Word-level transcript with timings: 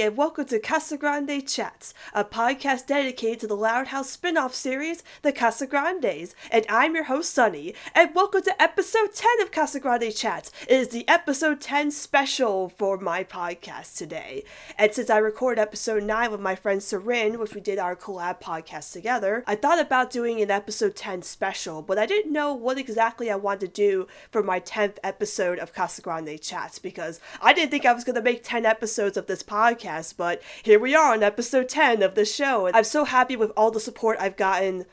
and 0.00 0.16
welcome 0.16 0.46
to 0.46 0.58
Casa 0.58 0.96
Grande 0.96 1.46
Chats, 1.46 1.92
a 2.14 2.24
podcast 2.24 2.86
dedicated 2.86 3.40
to 3.40 3.46
the 3.46 3.56
Loud 3.56 3.88
House 3.88 4.08
spin 4.08 4.38
off 4.38 4.54
series, 4.54 5.02
The 5.20 5.30
Casa 5.30 5.66
Grandes. 5.66 6.34
And 6.50 6.64
I'm 6.70 6.94
your 6.94 7.04
host, 7.04 7.34
Sunny, 7.34 7.74
and 7.94 8.14
welcome 8.14 8.40
to 8.42 8.62
episode 8.62 9.12
10 9.12 9.42
of 9.42 9.52
Casa 9.52 9.78
Grande 9.78 10.14
Chats. 10.14 10.52
It 10.62 10.80
is 10.80 10.88
the 10.88 11.06
episode 11.06 11.60
10 11.60 11.90
special 11.90 12.70
for 12.70 12.96
my 12.96 13.24
podcast 13.24 13.98
today. 13.98 14.44
And 14.78 14.94
since 14.94 15.10
I 15.10 15.18
record 15.18 15.58
episode 15.58 16.04
9 16.04 16.30
with 16.30 16.40
my 16.40 16.54
friend 16.54 16.80
Sarin, 16.80 17.38
which 17.38 17.54
we 17.54 17.60
did 17.60 17.78
our 17.78 17.94
collab 17.94 18.40
podcast 18.40 18.94
together, 18.94 19.44
I 19.46 19.54
thought 19.54 19.78
about 19.78 20.10
doing 20.10 20.40
an 20.40 20.50
episode 20.50 20.96
10 20.96 21.20
special, 21.22 21.82
but 21.82 21.98
I 21.98 22.06
didn't 22.06 22.32
know 22.32 22.54
what 22.54 22.78
exactly 22.78 23.30
I 23.30 23.36
wanted 23.36 23.60
to 23.60 23.68
do 23.68 24.06
for 24.30 24.42
my 24.42 24.60
10th 24.60 24.96
episode 25.04 25.58
of 25.58 25.74
Casa 25.74 26.00
Grande 26.00 26.40
Chats 26.40 26.78
because 26.78 27.20
I 27.42 27.52
didn't 27.52 27.70
think 27.70 27.84
I 27.84 27.92
was 27.92 28.04
going 28.04 28.16
to 28.16 28.22
make 28.22 28.42
10 28.42 28.64
episodes 28.64 29.18
of 29.18 29.26
this 29.26 29.42
podcast, 29.42 29.89
but 30.16 30.40
here 30.62 30.78
we 30.78 30.94
are 30.94 31.12
on 31.12 31.22
episode 31.22 31.68
10 31.68 32.02
of 32.02 32.14
the 32.14 32.24
show. 32.24 32.70
I'm 32.72 32.84
so 32.84 33.04
happy 33.04 33.34
with 33.34 33.50
all 33.56 33.72
the 33.72 33.80
support 33.80 34.18
I've 34.20 34.36
gotten 34.36 34.86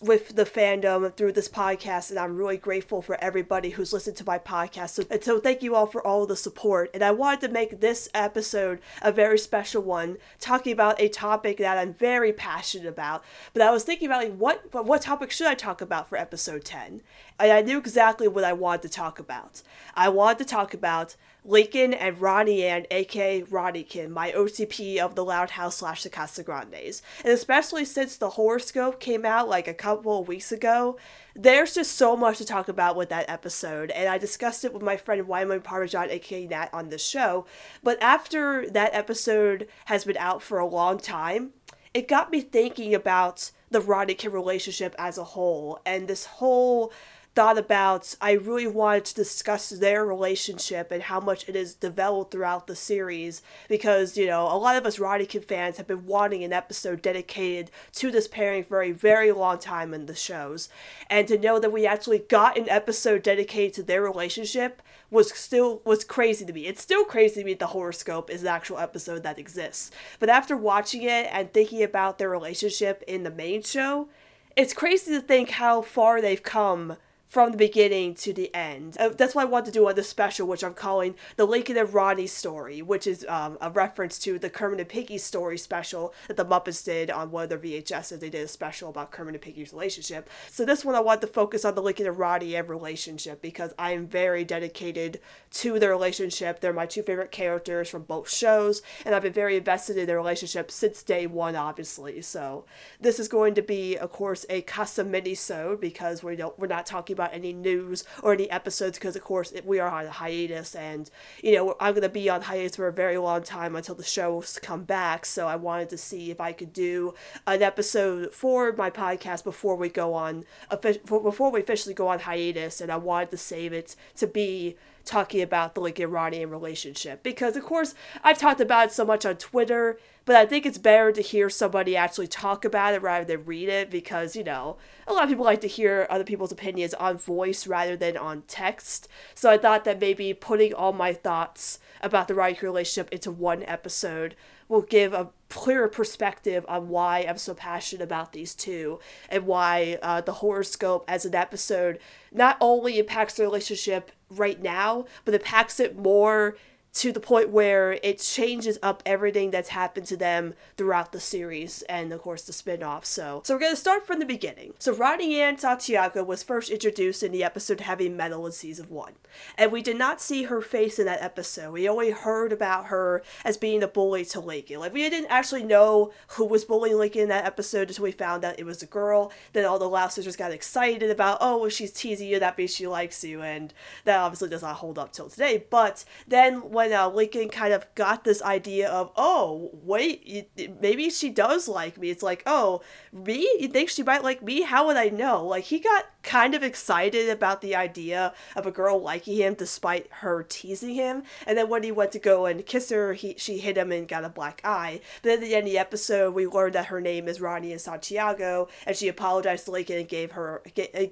with 0.00 0.34
the 0.36 0.44
fandom 0.44 1.14
through 1.14 1.32
this 1.32 1.48
podcast 1.48 2.10
and 2.10 2.18
I'm 2.18 2.36
really 2.36 2.56
grateful 2.56 3.00
for 3.00 3.16
everybody 3.22 3.70
who's 3.70 3.92
listened 3.92 4.16
to 4.16 4.24
my 4.24 4.38
podcast. 4.38 4.90
So, 4.90 5.04
and 5.10 5.22
so 5.22 5.38
thank 5.38 5.62
you 5.62 5.74
all 5.74 5.86
for 5.86 6.04
all 6.06 6.26
the 6.26 6.36
support. 6.36 6.90
And 6.92 7.02
I 7.02 7.10
wanted 7.10 7.40
to 7.42 7.52
make 7.52 7.80
this 7.80 8.08
episode 8.12 8.80
a 9.00 9.12
very 9.12 9.38
special 9.38 9.82
one, 9.82 10.18
talking 10.40 10.72
about 10.72 11.00
a 11.00 11.08
topic 11.08 11.58
that 11.58 11.78
I'm 11.78 11.94
very 11.94 12.32
passionate 12.32 12.88
about. 12.88 13.24
But 13.52 13.62
I 13.62 13.70
was 13.70 13.84
thinking 13.84 14.08
about 14.08 14.24
like 14.24 14.36
what 14.36 14.84
what 14.84 15.02
topic 15.02 15.30
should 15.30 15.46
I 15.46 15.54
talk 15.54 15.80
about 15.80 16.08
for 16.08 16.18
episode 16.18 16.64
10? 16.64 17.00
And 17.38 17.52
I 17.52 17.62
knew 17.62 17.78
exactly 17.78 18.28
what 18.28 18.44
I 18.44 18.52
wanted 18.52 18.82
to 18.82 18.88
talk 18.88 19.18
about. 19.18 19.62
I 19.94 20.08
wanted 20.08 20.38
to 20.38 20.44
talk 20.44 20.74
about 20.74 21.16
Lincoln 21.44 21.92
and 21.92 22.20
Ronnie 22.20 22.64
Ann, 22.64 22.86
aka 22.90 23.42
Ronniecoln, 23.42 24.10
my 24.10 24.32
OTP 24.32 24.98
of 24.98 25.14
the 25.14 25.24
Loud 25.24 25.50
House 25.50 25.76
slash 25.76 26.02
the 26.02 26.08
Casa 26.08 26.42
Grandes. 26.42 27.02
And 27.22 27.32
especially 27.32 27.84
since 27.84 28.16
the 28.16 28.30
horoscope 28.30 28.98
came 28.98 29.26
out 29.26 29.48
like 29.48 29.68
a 29.68 29.74
couple 29.74 30.20
of 30.20 30.28
weeks 30.28 30.52
ago, 30.52 30.96
there's 31.34 31.74
just 31.74 31.96
so 31.96 32.16
much 32.16 32.38
to 32.38 32.46
talk 32.46 32.68
about 32.68 32.96
with 32.96 33.10
that 33.10 33.28
episode. 33.28 33.90
And 33.90 34.08
I 34.08 34.16
discussed 34.16 34.64
it 34.64 34.72
with 34.72 34.82
my 34.82 34.96
friend 34.96 35.28
Wyman 35.28 35.60
Parmesan, 35.60 36.10
aka 36.10 36.46
Nat, 36.46 36.70
on 36.72 36.88
the 36.88 36.98
show. 36.98 37.44
But 37.82 38.02
after 38.02 38.68
that 38.70 38.94
episode 38.94 39.68
has 39.86 40.04
been 40.04 40.16
out 40.16 40.42
for 40.42 40.58
a 40.58 40.66
long 40.66 40.98
time, 40.98 41.52
it 41.92 42.08
got 42.08 42.30
me 42.30 42.40
thinking 42.40 42.94
about 42.94 43.50
the 43.70 43.80
Ronniecoln 43.80 44.32
relationship 44.32 44.94
as 44.98 45.18
a 45.18 45.24
whole 45.24 45.80
and 45.84 46.08
this 46.08 46.24
whole 46.26 46.92
thought 47.34 47.58
about 47.58 48.14
I 48.20 48.32
really 48.32 48.66
wanted 48.66 49.06
to 49.06 49.14
discuss 49.14 49.70
their 49.70 50.04
relationship 50.04 50.92
and 50.92 51.02
how 51.02 51.18
much 51.20 51.48
it 51.48 51.54
has 51.56 51.74
developed 51.74 52.30
throughout 52.30 52.66
the 52.66 52.76
series 52.76 53.42
because, 53.68 54.16
you 54.16 54.26
know, 54.26 54.44
a 54.44 54.56
lot 54.56 54.76
of 54.76 54.86
us 54.86 54.98
Ronniecoln 54.98 55.42
fans 55.42 55.76
have 55.76 55.88
been 55.88 56.06
wanting 56.06 56.44
an 56.44 56.52
episode 56.52 57.02
dedicated 57.02 57.70
to 57.94 58.10
this 58.10 58.28
pairing 58.28 58.62
for 58.62 58.82
a 58.82 58.92
very 58.92 59.32
long 59.32 59.58
time 59.58 59.92
in 59.92 60.06
the 60.06 60.14
shows. 60.14 60.68
And 61.10 61.26
to 61.28 61.38
know 61.38 61.58
that 61.58 61.72
we 61.72 61.86
actually 61.86 62.20
got 62.20 62.56
an 62.56 62.68
episode 62.68 63.22
dedicated 63.22 63.74
to 63.74 63.82
their 63.82 64.02
relationship 64.02 64.80
was 65.10 65.32
still 65.32 65.80
was 65.84 66.04
crazy 66.04 66.44
to 66.44 66.52
me. 66.52 66.66
It's 66.66 66.82
still 66.82 67.04
crazy 67.04 67.40
to 67.40 67.46
me 67.46 67.54
the 67.54 67.68
horoscope 67.68 68.30
is 68.30 68.42
an 68.42 68.48
actual 68.48 68.78
episode 68.78 69.22
that 69.24 69.38
exists. 69.38 69.90
But 70.18 70.28
after 70.28 70.56
watching 70.56 71.02
it 71.02 71.28
and 71.30 71.52
thinking 71.52 71.82
about 71.82 72.18
their 72.18 72.30
relationship 72.30 73.02
in 73.06 73.22
the 73.22 73.30
main 73.30 73.62
show, 73.62 74.08
it's 74.56 74.72
crazy 74.72 75.12
to 75.12 75.20
think 75.20 75.50
how 75.50 75.82
far 75.82 76.20
they've 76.20 76.42
come 76.42 76.96
from 77.34 77.50
the 77.50 77.58
beginning 77.58 78.14
to 78.14 78.32
the 78.32 78.54
end. 78.54 78.96
Uh, 78.96 79.08
that's 79.08 79.34
what 79.34 79.42
I 79.42 79.46
want 79.46 79.66
to 79.66 79.72
do 79.72 79.88
on 79.88 79.96
this 79.96 80.08
special, 80.08 80.46
which 80.46 80.62
I'm 80.62 80.72
calling 80.72 81.16
the 81.34 81.44
Lincoln 81.44 81.76
and 81.76 81.92
Ronnie 81.92 82.28
story, 82.28 82.80
which 82.80 83.08
is 83.08 83.26
um, 83.28 83.58
a 83.60 83.72
reference 83.72 84.20
to 84.20 84.38
the 84.38 84.48
Kermit 84.48 84.78
and 84.78 84.88
Piggy 84.88 85.18
story 85.18 85.58
special 85.58 86.14
that 86.28 86.36
the 86.36 86.44
Muppets 86.44 86.84
did 86.84 87.10
on 87.10 87.32
one 87.32 87.42
of 87.42 87.48
their 87.48 87.58
VHSs. 87.58 88.20
They 88.20 88.30
did 88.30 88.44
a 88.44 88.46
special 88.46 88.88
about 88.88 89.10
Kermit 89.10 89.34
and 89.34 89.42
Piggy's 89.42 89.72
relationship. 89.72 90.30
So 90.48 90.64
this 90.64 90.84
one 90.84 90.94
I 90.94 91.00
want 91.00 91.22
to 91.22 91.26
focus 91.26 91.64
on 91.64 91.74
the 91.74 91.82
Lincoln 91.82 92.06
and 92.06 92.16
Ronnie 92.16 92.54
relationship 92.62 93.42
because 93.42 93.74
I 93.80 93.90
am 93.90 94.06
very 94.06 94.44
dedicated 94.44 95.18
to 95.54 95.78
their 95.78 95.90
relationship. 95.90 96.60
They're 96.60 96.72
my 96.72 96.86
two 96.86 97.02
favorite 97.02 97.30
characters 97.30 97.88
from 97.88 98.02
both 98.02 98.28
shows, 98.28 98.82
and 99.04 99.14
I've 99.14 99.22
been 99.22 99.32
very 99.32 99.56
invested 99.56 99.96
in 99.96 100.06
their 100.06 100.16
relationship 100.16 100.70
since 100.70 101.02
day 101.02 101.26
one, 101.26 101.54
obviously. 101.54 102.22
So 102.22 102.64
this 103.00 103.20
is 103.20 103.28
going 103.28 103.54
to 103.54 103.62
be, 103.62 103.96
of 103.96 104.10
course, 104.10 104.44
a 104.50 104.62
custom 104.62 105.12
mini-sode 105.12 105.80
because 105.80 106.24
we 106.24 106.34
don't 106.34 106.58
we're 106.58 106.66
not 106.66 106.86
talking 106.86 107.14
about 107.14 107.32
any 107.32 107.52
news 107.52 108.04
or 108.22 108.32
any 108.32 108.50
episodes 108.50 108.98
because, 108.98 109.14
of 109.14 109.22
course, 109.22 109.52
we 109.64 109.78
are 109.78 109.88
on 109.88 110.06
hiatus, 110.06 110.74
and 110.74 111.08
you 111.42 111.54
know 111.54 111.76
I'm 111.80 111.94
gonna 111.94 112.08
be 112.08 112.28
on 112.28 112.42
hiatus 112.42 112.76
for 112.76 112.88
a 112.88 112.92
very 112.92 113.16
long 113.16 113.44
time 113.44 113.76
until 113.76 113.94
the 113.94 114.02
shows 114.02 114.58
come 114.60 114.82
back. 114.82 115.24
So 115.24 115.46
I 115.46 115.54
wanted 115.56 115.88
to 115.90 115.96
see 115.96 116.32
if 116.32 116.40
I 116.40 116.52
could 116.52 116.72
do 116.72 117.14
an 117.46 117.62
episode 117.62 118.34
for 118.34 118.72
my 118.72 118.90
podcast 118.90 119.44
before 119.44 119.76
we 119.76 119.88
go 119.88 120.14
on 120.14 120.44
before 120.82 121.50
we 121.52 121.60
officially 121.60 121.94
go 121.94 122.08
on 122.08 122.18
hiatus, 122.20 122.80
and 122.80 122.90
I 122.90 122.96
wanted 122.96 123.30
to 123.30 123.36
save 123.36 123.72
it 123.72 123.94
to 124.16 124.26
be 124.26 124.76
talking 125.04 125.42
about 125.42 125.74
the 125.74 125.80
Lincoln 125.80 126.10
Ronnie 126.10 126.44
relationship 126.44 127.22
because, 127.22 127.56
of 127.56 127.64
course, 127.64 127.94
I've 128.22 128.38
talked 128.38 128.60
about 128.60 128.86
it 128.86 128.92
so 128.92 129.04
much 129.04 129.24
on 129.24 129.36
Twitter 129.36 129.98
but 130.24 130.36
I 130.36 130.46
think 130.46 130.64
it's 130.64 130.78
better 130.78 131.12
to 131.12 131.20
hear 131.20 131.50
somebody 131.50 131.96
actually 131.96 132.28
talk 132.28 132.64
about 132.64 132.94
it 132.94 133.02
rather 133.02 133.24
than 133.24 133.44
read 133.44 133.68
it 133.68 133.90
because, 133.90 134.34
you 134.34 134.42
know, 134.42 134.78
a 135.06 135.12
lot 135.12 135.24
of 135.24 135.28
people 135.28 135.44
like 135.44 135.60
to 135.60 135.68
hear 135.68 136.06
other 136.08 136.24
people's 136.24 136.52
opinions 136.52 136.94
on 136.94 137.18
voice 137.18 137.66
rather 137.66 137.96
than 137.96 138.16
on 138.16 138.42
text. 138.42 139.06
So 139.34 139.50
I 139.50 139.58
thought 139.58 139.84
that 139.84 140.00
maybe 140.00 140.32
putting 140.32 140.72
all 140.72 140.92
my 140.92 141.12
thoughts 141.12 141.78
about 142.00 142.28
the 142.28 142.34
Ronnie 142.34 142.58
relationship 142.62 143.12
into 143.12 143.30
one 143.30 143.62
episode 143.64 144.34
will 144.66 144.82
give 144.82 145.12
a 145.12 145.28
clearer 145.54 145.88
perspective 145.88 146.64
on 146.68 146.88
why 146.88 147.20
I'm 147.20 147.38
so 147.38 147.54
passionate 147.54 148.02
about 148.02 148.32
these 148.32 148.54
two 148.54 148.98
and 149.28 149.46
why 149.46 149.98
uh, 150.02 150.20
the 150.20 150.32
horoscope 150.32 151.04
as 151.08 151.24
an 151.24 151.34
episode 151.34 151.98
not 152.32 152.56
only 152.60 152.98
impacts 152.98 153.34
the 153.34 153.44
relationship 153.44 154.10
right 154.28 154.60
now, 154.60 155.06
but 155.24 155.34
impacts 155.34 155.78
it 155.78 155.96
more 155.96 156.56
to 156.94 157.12
the 157.12 157.20
point 157.20 157.50
where 157.50 157.98
it 158.02 158.18
changes 158.20 158.78
up 158.82 159.02
everything 159.04 159.50
that's 159.50 159.70
happened 159.70 160.06
to 160.06 160.16
them 160.16 160.54
throughout 160.76 161.12
the 161.12 161.20
series 161.20 161.82
and 161.82 162.12
of 162.12 162.22
course 162.22 162.42
the 162.42 162.52
spin-off. 162.52 163.04
So 163.04 163.42
so 163.44 163.54
we're 163.54 163.60
gonna 163.60 163.76
start 163.76 164.06
from 164.06 164.20
the 164.20 164.26
beginning. 164.26 164.74
So 164.78 164.94
Ronnie 164.94 165.40
Ann 165.40 165.58
Santiago 165.58 166.22
was 166.22 166.42
first 166.42 166.70
introduced 166.70 167.22
in 167.22 167.32
the 167.32 167.44
episode 167.44 167.80
Heavy 167.80 168.08
Meddle 168.08 168.46
in 168.46 168.52
season 168.52 168.86
one. 168.88 169.14
And 169.58 169.72
we 169.72 169.82
did 169.82 169.98
not 169.98 170.20
see 170.20 170.44
her 170.44 170.62
face 170.62 170.98
in 170.98 171.06
that 171.06 171.22
episode. 171.22 171.72
We 171.72 171.88
only 171.88 172.10
heard 172.10 172.52
about 172.52 172.86
her 172.86 173.22
as 173.44 173.56
being 173.56 173.82
a 173.82 173.88
bully 173.88 174.24
to 174.26 174.40
Lincoln. 174.40 174.80
Like 174.80 174.94
we 174.94 175.08
didn't 175.10 175.30
actually 175.30 175.64
know 175.64 176.12
who 176.28 176.44
was 176.44 176.64
bullying 176.64 176.98
Lincoln 176.98 177.22
in 177.22 177.28
that 177.30 177.44
episode 177.44 177.88
until 177.88 178.04
we 178.04 178.12
found 178.12 178.44
out 178.44 178.58
it 178.58 178.66
was 178.66 178.82
a 178.82 178.86
girl. 178.86 179.32
Then 179.52 179.64
all 179.64 179.78
the 179.78 179.88
Loud 179.88 180.12
sisters 180.12 180.36
got 180.36 180.52
excited 180.52 181.10
about, 181.10 181.38
oh 181.40 181.58
well, 181.58 181.70
she's 181.70 181.92
teasing 181.92 182.28
you, 182.28 182.38
that 182.38 182.56
means 182.56 182.74
she 182.74 182.86
likes 182.86 183.24
you, 183.24 183.42
and 183.42 183.74
that 184.04 184.18
obviously 184.20 184.48
does 184.48 184.62
not 184.62 184.76
hold 184.76 184.98
up 184.98 185.12
till 185.12 185.28
today. 185.28 185.64
But 185.70 186.04
then 186.28 186.70
when 186.70 186.83
when 186.84 186.98
uh, 186.98 187.08
Lincoln 187.08 187.48
kind 187.48 187.72
of 187.72 187.86
got 187.94 188.24
this 188.24 188.42
idea 188.42 188.90
of, 188.90 189.10
oh, 189.16 189.70
wait, 189.72 190.50
maybe 190.80 191.08
she 191.08 191.30
does 191.30 191.66
like 191.66 191.96
me. 191.98 192.10
It's 192.10 192.22
like, 192.22 192.42
oh, 192.46 192.82
me? 193.12 193.48
You 193.58 193.68
think 193.68 193.88
she 193.88 194.02
might 194.02 194.22
like 194.22 194.42
me? 194.42 194.62
How 194.62 194.86
would 194.86 194.96
I 194.96 195.08
know? 195.08 195.44
Like, 195.46 195.64
he 195.64 195.78
got 195.78 196.04
kind 196.22 196.54
of 196.54 196.62
excited 196.62 197.28
about 197.28 197.60
the 197.60 197.74
idea 197.74 198.34
of 198.56 198.66
a 198.66 198.70
girl 198.70 199.00
liking 199.00 199.36
him 199.36 199.54
despite 199.54 200.08
her 200.10 200.42
teasing 200.42 200.94
him. 200.94 201.22
And 201.46 201.56
then 201.56 201.68
when 201.68 201.82
he 201.82 201.92
went 201.92 202.12
to 202.12 202.18
go 202.18 202.46
and 202.46 202.64
kiss 202.66 202.90
her, 202.90 203.14
he 203.14 203.34
she 203.38 203.58
hit 203.58 203.76
him 203.76 203.92
and 203.92 204.08
got 204.08 204.24
a 204.24 204.28
black 204.28 204.60
eye. 204.64 205.00
But 205.22 205.32
at 205.32 205.40
the 205.40 205.54
end 205.54 205.66
of 205.66 205.72
the 205.72 205.78
episode, 205.78 206.34
we 206.34 206.46
learned 206.46 206.74
that 206.74 206.86
her 206.86 207.00
name 207.00 207.28
is 207.28 207.40
Ronnie 207.40 207.72
and 207.72 207.80
Santiago, 207.80 208.68
and 208.86 208.96
she 208.96 209.08
apologized 209.08 209.66
to 209.66 209.70
Lincoln 209.70 209.98
and 209.98 210.08
gave 210.08 210.32
her 210.32 210.62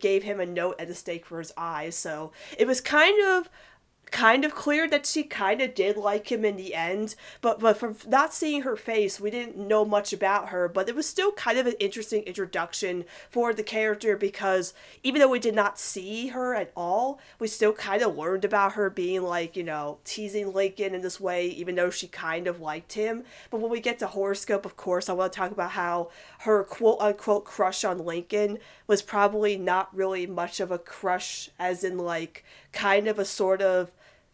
gave 0.00 0.22
him 0.22 0.40
a 0.40 0.46
note 0.46 0.76
and 0.78 0.90
a 0.90 0.94
stake 0.94 1.26
for 1.26 1.38
his 1.38 1.52
eyes. 1.56 1.94
So 1.94 2.32
it 2.58 2.66
was 2.66 2.80
kind 2.80 3.22
of 3.26 3.48
kind 4.12 4.44
of 4.44 4.54
clear 4.54 4.88
that 4.88 5.06
she 5.06 5.24
kind 5.24 5.60
of 5.60 5.74
did 5.74 5.96
like 5.96 6.30
him 6.30 6.44
in 6.44 6.56
the 6.56 6.74
end, 6.74 7.16
but 7.40 7.58
but 7.58 7.76
from 7.76 7.96
not 8.06 8.32
seeing 8.32 8.62
her 8.62 8.76
face, 8.76 9.18
we 9.18 9.30
didn't 9.30 9.56
know 9.56 9.84
much 9.84 10.12
about 10.12 10.50
her. 10.50 10.68
But 10.68 10.88
it 10.88 10.94
was 10.94 11.08
still 11.08 11.32
kind 11.32 11.58
of 11.58 11.66
an 11.66 11.74
interesting 11.80 12.22
introduction 12.22 13.04
for 13.30 13.52
the 13.52 13.62
character 13.62 14.16
because 14.16 14.74
even 15.02 15.20
though 15.20 15.28
we 15.28 15.38
did 15.38 15.54
not 15.54 15.80
see 15.80 16.28
her 16.28 16.54
at 16.54 16.70
all, 16.76 17.18
we 17.38 17.48
still 17.48 17.72
kind 17.72 18.02
of 18.02 18.16
learned 18.16 18.44
about 18.44 18.74
her 18.74 18.90
being 18.90 19.22
like 19.22 19.56
you 19.56 19.64
know 19.64 19.98
teasing 20.04 20.52
Lincoln 20.52 20.94
in 20.94 21.00
this 21.00 21.18
way, 21.18 21.46
even 21.46 21.74
though 21.74 21.90
she 21.90 22.06
kind 22.06 22.46
of 22.46 22.60
liked 22.60 22.92
him. 22.92 23.24
But 23.50 23.60
when 23.60 23.70
we 23.70 23.80
get 23.80 23.98
to 24.00 24.06
horoscope, 24.06 24.66
of 24.66 24.76
course, 24.76 25.08
I 25.08 25.14
want 25.14 25.32
to 25.32 25.38
talk 25.38 25.50
about 25.50 25.72
how 25.72 26.10
her 26.40 26.62
quote 26.64 27.00
unquote 27.00 27.44
crush 27.44 27.82
on 27.82 28.04
Lincoln 28.04 28.58
was 28.86 29.00
probably 29.00 29.56
not 29.56 29.94
really 29.96 30.26
much 30.26 30.60
of 30.60 30.70
a 30.70 30.78
crush, 30.78 31.48
as 31.58 31.82
in 31.82 31.96
like 31.96 32.44
kind 32.72 33.08
of 33.08 33.18
a 33.18 33.24
sort 33.24 33.62
of 33.62 33.90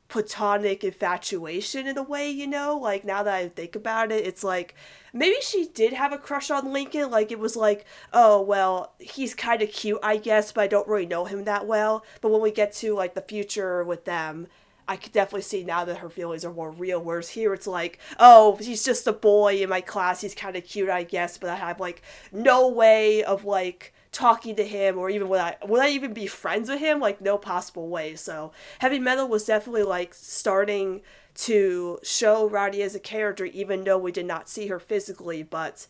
platonic 0.09 0.83
infatuation 0.83 1.87
in 1.87 1.99
a 1.99 2.03
way, 2.03 2.31
you 2.31 2.47
know? 2.47 2.77
Like 2.77 3.05
now 3.05 3.23
that 3.23 3.35
I 3.35 3.49
think 3.49 3.77
about 3.77 4.11
it, 4.11 4.27
it's 4.27 4.43
like 4.43 4.75
maybe 5.13 5.37
she 5.43 5.69
did 5.75 5.93
have 5.93 6.13
a 6.13 6.19
crush 6.19 6.51
on 6.51 6.73
Lincoln. 6.73 7.11
Like 7.11 7.31
it 7.31 7.39
was 7.39 7.57
like, 7.57 7.85
oh 8.13 8.41
well, 8.41 8.95
he's 8.99 9.35
kind 9.35 9.63
of 9.63 9.71
cute, 9.71 10.01
I 10.03 10.17
guess, 10.17 10.53
but 10.53 10.63
I 10.63 10.67
don't 10.67 10.89
really 10.89 11.07
know 11.07 11.27
him 11.27 11.45
that 11.45 11.67
well. 11.67 12.05
But 12.21 12.31
when 12.31 12.41
we 12.41 12.51
get 12.51 12.73
to 12.75 12.95
like 12.95 13.15
the 13.15 13.21
future 13.21 13.85
with 13.85 14.05
them, 14.07 14.49
I 14.89 14.97
could 14.97 15.13
definitely 15.13 15.43
see 15.43 15.65
now 15.65 15.85
that 15.85 15.99
her 15.99 16.09
feelings 16.09 16.47
are 16.47 16.53
more 16.53 16.71
real. 16.71 17.03
Whereas 17.03 17.29
here 17.29 17.53
it's 17.53 17.67
like, 17.67 17.99
oh, 18.19 18.57
he's 18.57 18.83
just 18.83 19.07
a 19.07 19.13
boy 19.13 19.63
in 19.63 19.69
my 19.69 19.83
class. 19.83 20.23
He's 20.23 20.35
kind 20.35 20.57
of 20.57 20.65
cute, 20.65 20.89
I 20.89 21.03
guess, 21.03 21.37
but 21.37 21.51
I 21.51 21.57
have 21.57 21.79
like 21.79 22.01
no 22.33 22.69
way 22.69 23.23
of 23.23 23.45
like 23.45 23.93
talking 24.13 24.57
to 24.57 24.65
him 24.65 24.99
or 24.99 25.11
even 25.11 25.29
would 25.29 25.41
I 25.41 25.57
would 25.67 25.83
I 25.83 25.91
even 25.91 26.13
be 26.13 26.27
friends 26.27 26.69
with 26.69 26.81
him? 26.81 27.01
Like 27.01 27.21
no 27.21 27.39
possible 27.39 27.89
way. 27.89 28.17
So 28.17 28.53
Heavy 28.79 28.99
Meddle 28.99 29.29
was 29.29 29.45
definitely 29.45 29.83
like 29.83 30.15
starting 30.15 31.03
to 31.35 31.99
show 32.03 32.49
Rowdy 32.49 32.83
as 32.83 32.95
a 32.95 33.01
character, 33.01 33.45
even 33.45 33.85
though 33.85 33.99
we 33.99 34.11
did 34.11 34.27
not 34.27 34.49
see 34.49 34.67
her 34.67 34.81
physically, 34.81 35.43
but 35.45 35.87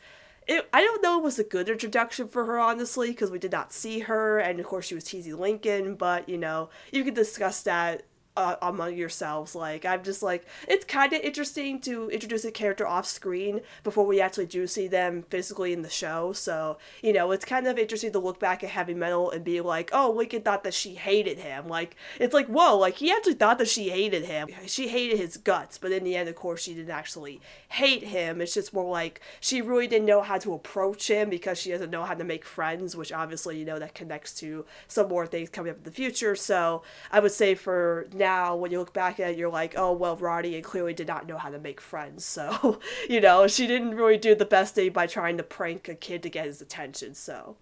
it, 0.46 0.68
I 0.72 0.82
don't 0.82 1.02
know 1.02 1.18
it 1.18 1.24
was 1.24 1.38
a 1.38 1.44
good 1.44 1.68
introduction 1.68 2.28
for 2.28 2.44
her, 2.44 2.58
honestly, 2.58 3.08
because 3.08 3.30
we 3.30 3.38
did 3.38 3.52
not 3.52 3.72
see 3.72 4.00
her, 4.00 4.38
and 4.38 4.60
of 4.60 4.66
course 4.66 4.86
she 4.86 4.94
was 4.94 5.04
teasing 5.04 5.38
Lincoln, 5.38 5.94
but, 5.94 6.28
you 6.28 6.38
know, 6.38 6.70
you 6.92 7.04
could 7.04 7.14
discuss 7.14 7.62
that 7.62 8.02
uh, 8.38 8.56
among 8.62 8.94
yourselves. 8.94 9.56
Like, 9.56 9.84
I'm 9.84 10.04
just 10.04 10.22
like, 10.22 10.46
it's 10.68 10.84
kind 10.84 11.12
of 11.12 11.20
interesting 11.22 11.80
to 11.80 12.08
introduce 12.08 12.44
a 12.44 12.52
character 12.52 12.86
off 12.86 13.04
screen 13.04 13.62
before 13.82 14.06
we 14.06 14.20
actually 14.20 14.46
do 14.46 14.68
see 14.68 14.86
them 14.86 15.24
physically 15.28 15.72
in 15.72 15.82
the 15.82 15.90
show. 15.90 16.32
So, 16.32 16.78
you 17.02 17.12
know, 17.12 17.32
it's 17.32 17.44
kind 17.44 17.66
of 17.66 17.78
interesting 17.78 18.12
to 18.12 18.20
look 18.20 18.38
back 18.38 18.62
at 18.62 18.70
Heavy 18.70 18.94
Meddle 18.94 19.32
and 19.32 19.42
be 19.42 19.60
like, 19.60 19.90
oh, 19.92 20.12
Lincoln 20.12 20.42
thought 20.42 20.62
that 20.62 20.72
she 20.72 20.94
hated 20.94 21.38
him. 21.38 21.66
Like, 21.66 21.96
it's 22.20 22.32
like, 22.32 22.46
whoa, 22.46 22.78
like, 22.78 22.94
he 22.94 23.10
actually 23.10 23.34
thought 23.34 23.58
that 23.58 23.66
she 23.66 23.88
hated 23.88 24.26
him. 24.26 24.48
She 24.66 24.86
hated 24.86 25.18
his 25.18 25.36
guts, 25.36 25.76
but 25.76 25.90
in 25.90 26.04
the 26.04 26.14
end, 26.14 26.28
of 26.28 26.36
course, 26.36 26.62
she 26.62 26.74
didn't 26.74 26.92
actually 26.92 27.40
hate 27.70 28.04
him. 28.04 28.40
It's 28.40 28.54
just 28.54 28.72
more 28.72 28.88
like 28.88 29.20
she 29.40 29.60
really 29.60 29.88
didn't 29.88 30.06
know 30.06 30.22
how 30.22 30.38
to 30.38 30.54
approach 30.54 31.10
him 31.10 31.28
because 31.28 31.58
she 31.58 31.72
doesn't 31.72 31.90
know 31.90 32.04
how 32.04 32.14
to 32.14 32.22
make 32.22 32.44
friends, 32.44 32.94
which 32.94 33.10
obviously, 33.10 33.58
you 33.58 33.64
know, 33.64 33.80
that 33.80 33.96
connects 33.96 34.32
to 34.34 34.64
some 34.86 35.08
more 35.08 35.26
things 35.26 35.50
coming 35.50 35.72
up 35.72 35.78
in 35.78 35.82
the 35.82 35.90
future. 35.90 36.36
So, 36.36 36.84
I 37.10 37.18
would 37.18 37.32
say 37.32 37.56
for 37.56 38.06
now, 38.12 38.27
now 38.28 38.54
when 38.54 38.70
you 38.70 38.78
look 38.78 38.92
back 38.92 39.18
at 39.20 39.30
it 39.30 39.38
you're 39.38 39.56
like 39.62 39.74
oh 39.76 39.92
well 39.92 40.16
roddy 40.16 40.60
clearly 40.60 40.92
did 40.92 41.08
not 41.08 41.26
know 41.26 41.38
how 41.38 41.50
to 41.50 41.58
make 41.58 41.80
friends. 41.80 42.24
So 42.38 42.78
you 43.08 43.20
know 43.20 43.48
she 43.48 43.66
didn't 43.66 43.94
really 43.96 44.18
do 44.18 44.34
the 44.34 44.44
best 44.44 44.74
thing 44.74 44.92
by 44.92 45.06
trying 45.06 45.36
to 45.38 45.42
prank 45.42 45.88
a 45.88 45.94
kid 45.94 46.22
to 46.22 46.30
get 46.30 46.46
his 46.46 46.60
attention 46.60 47.14
so 47.14 47.56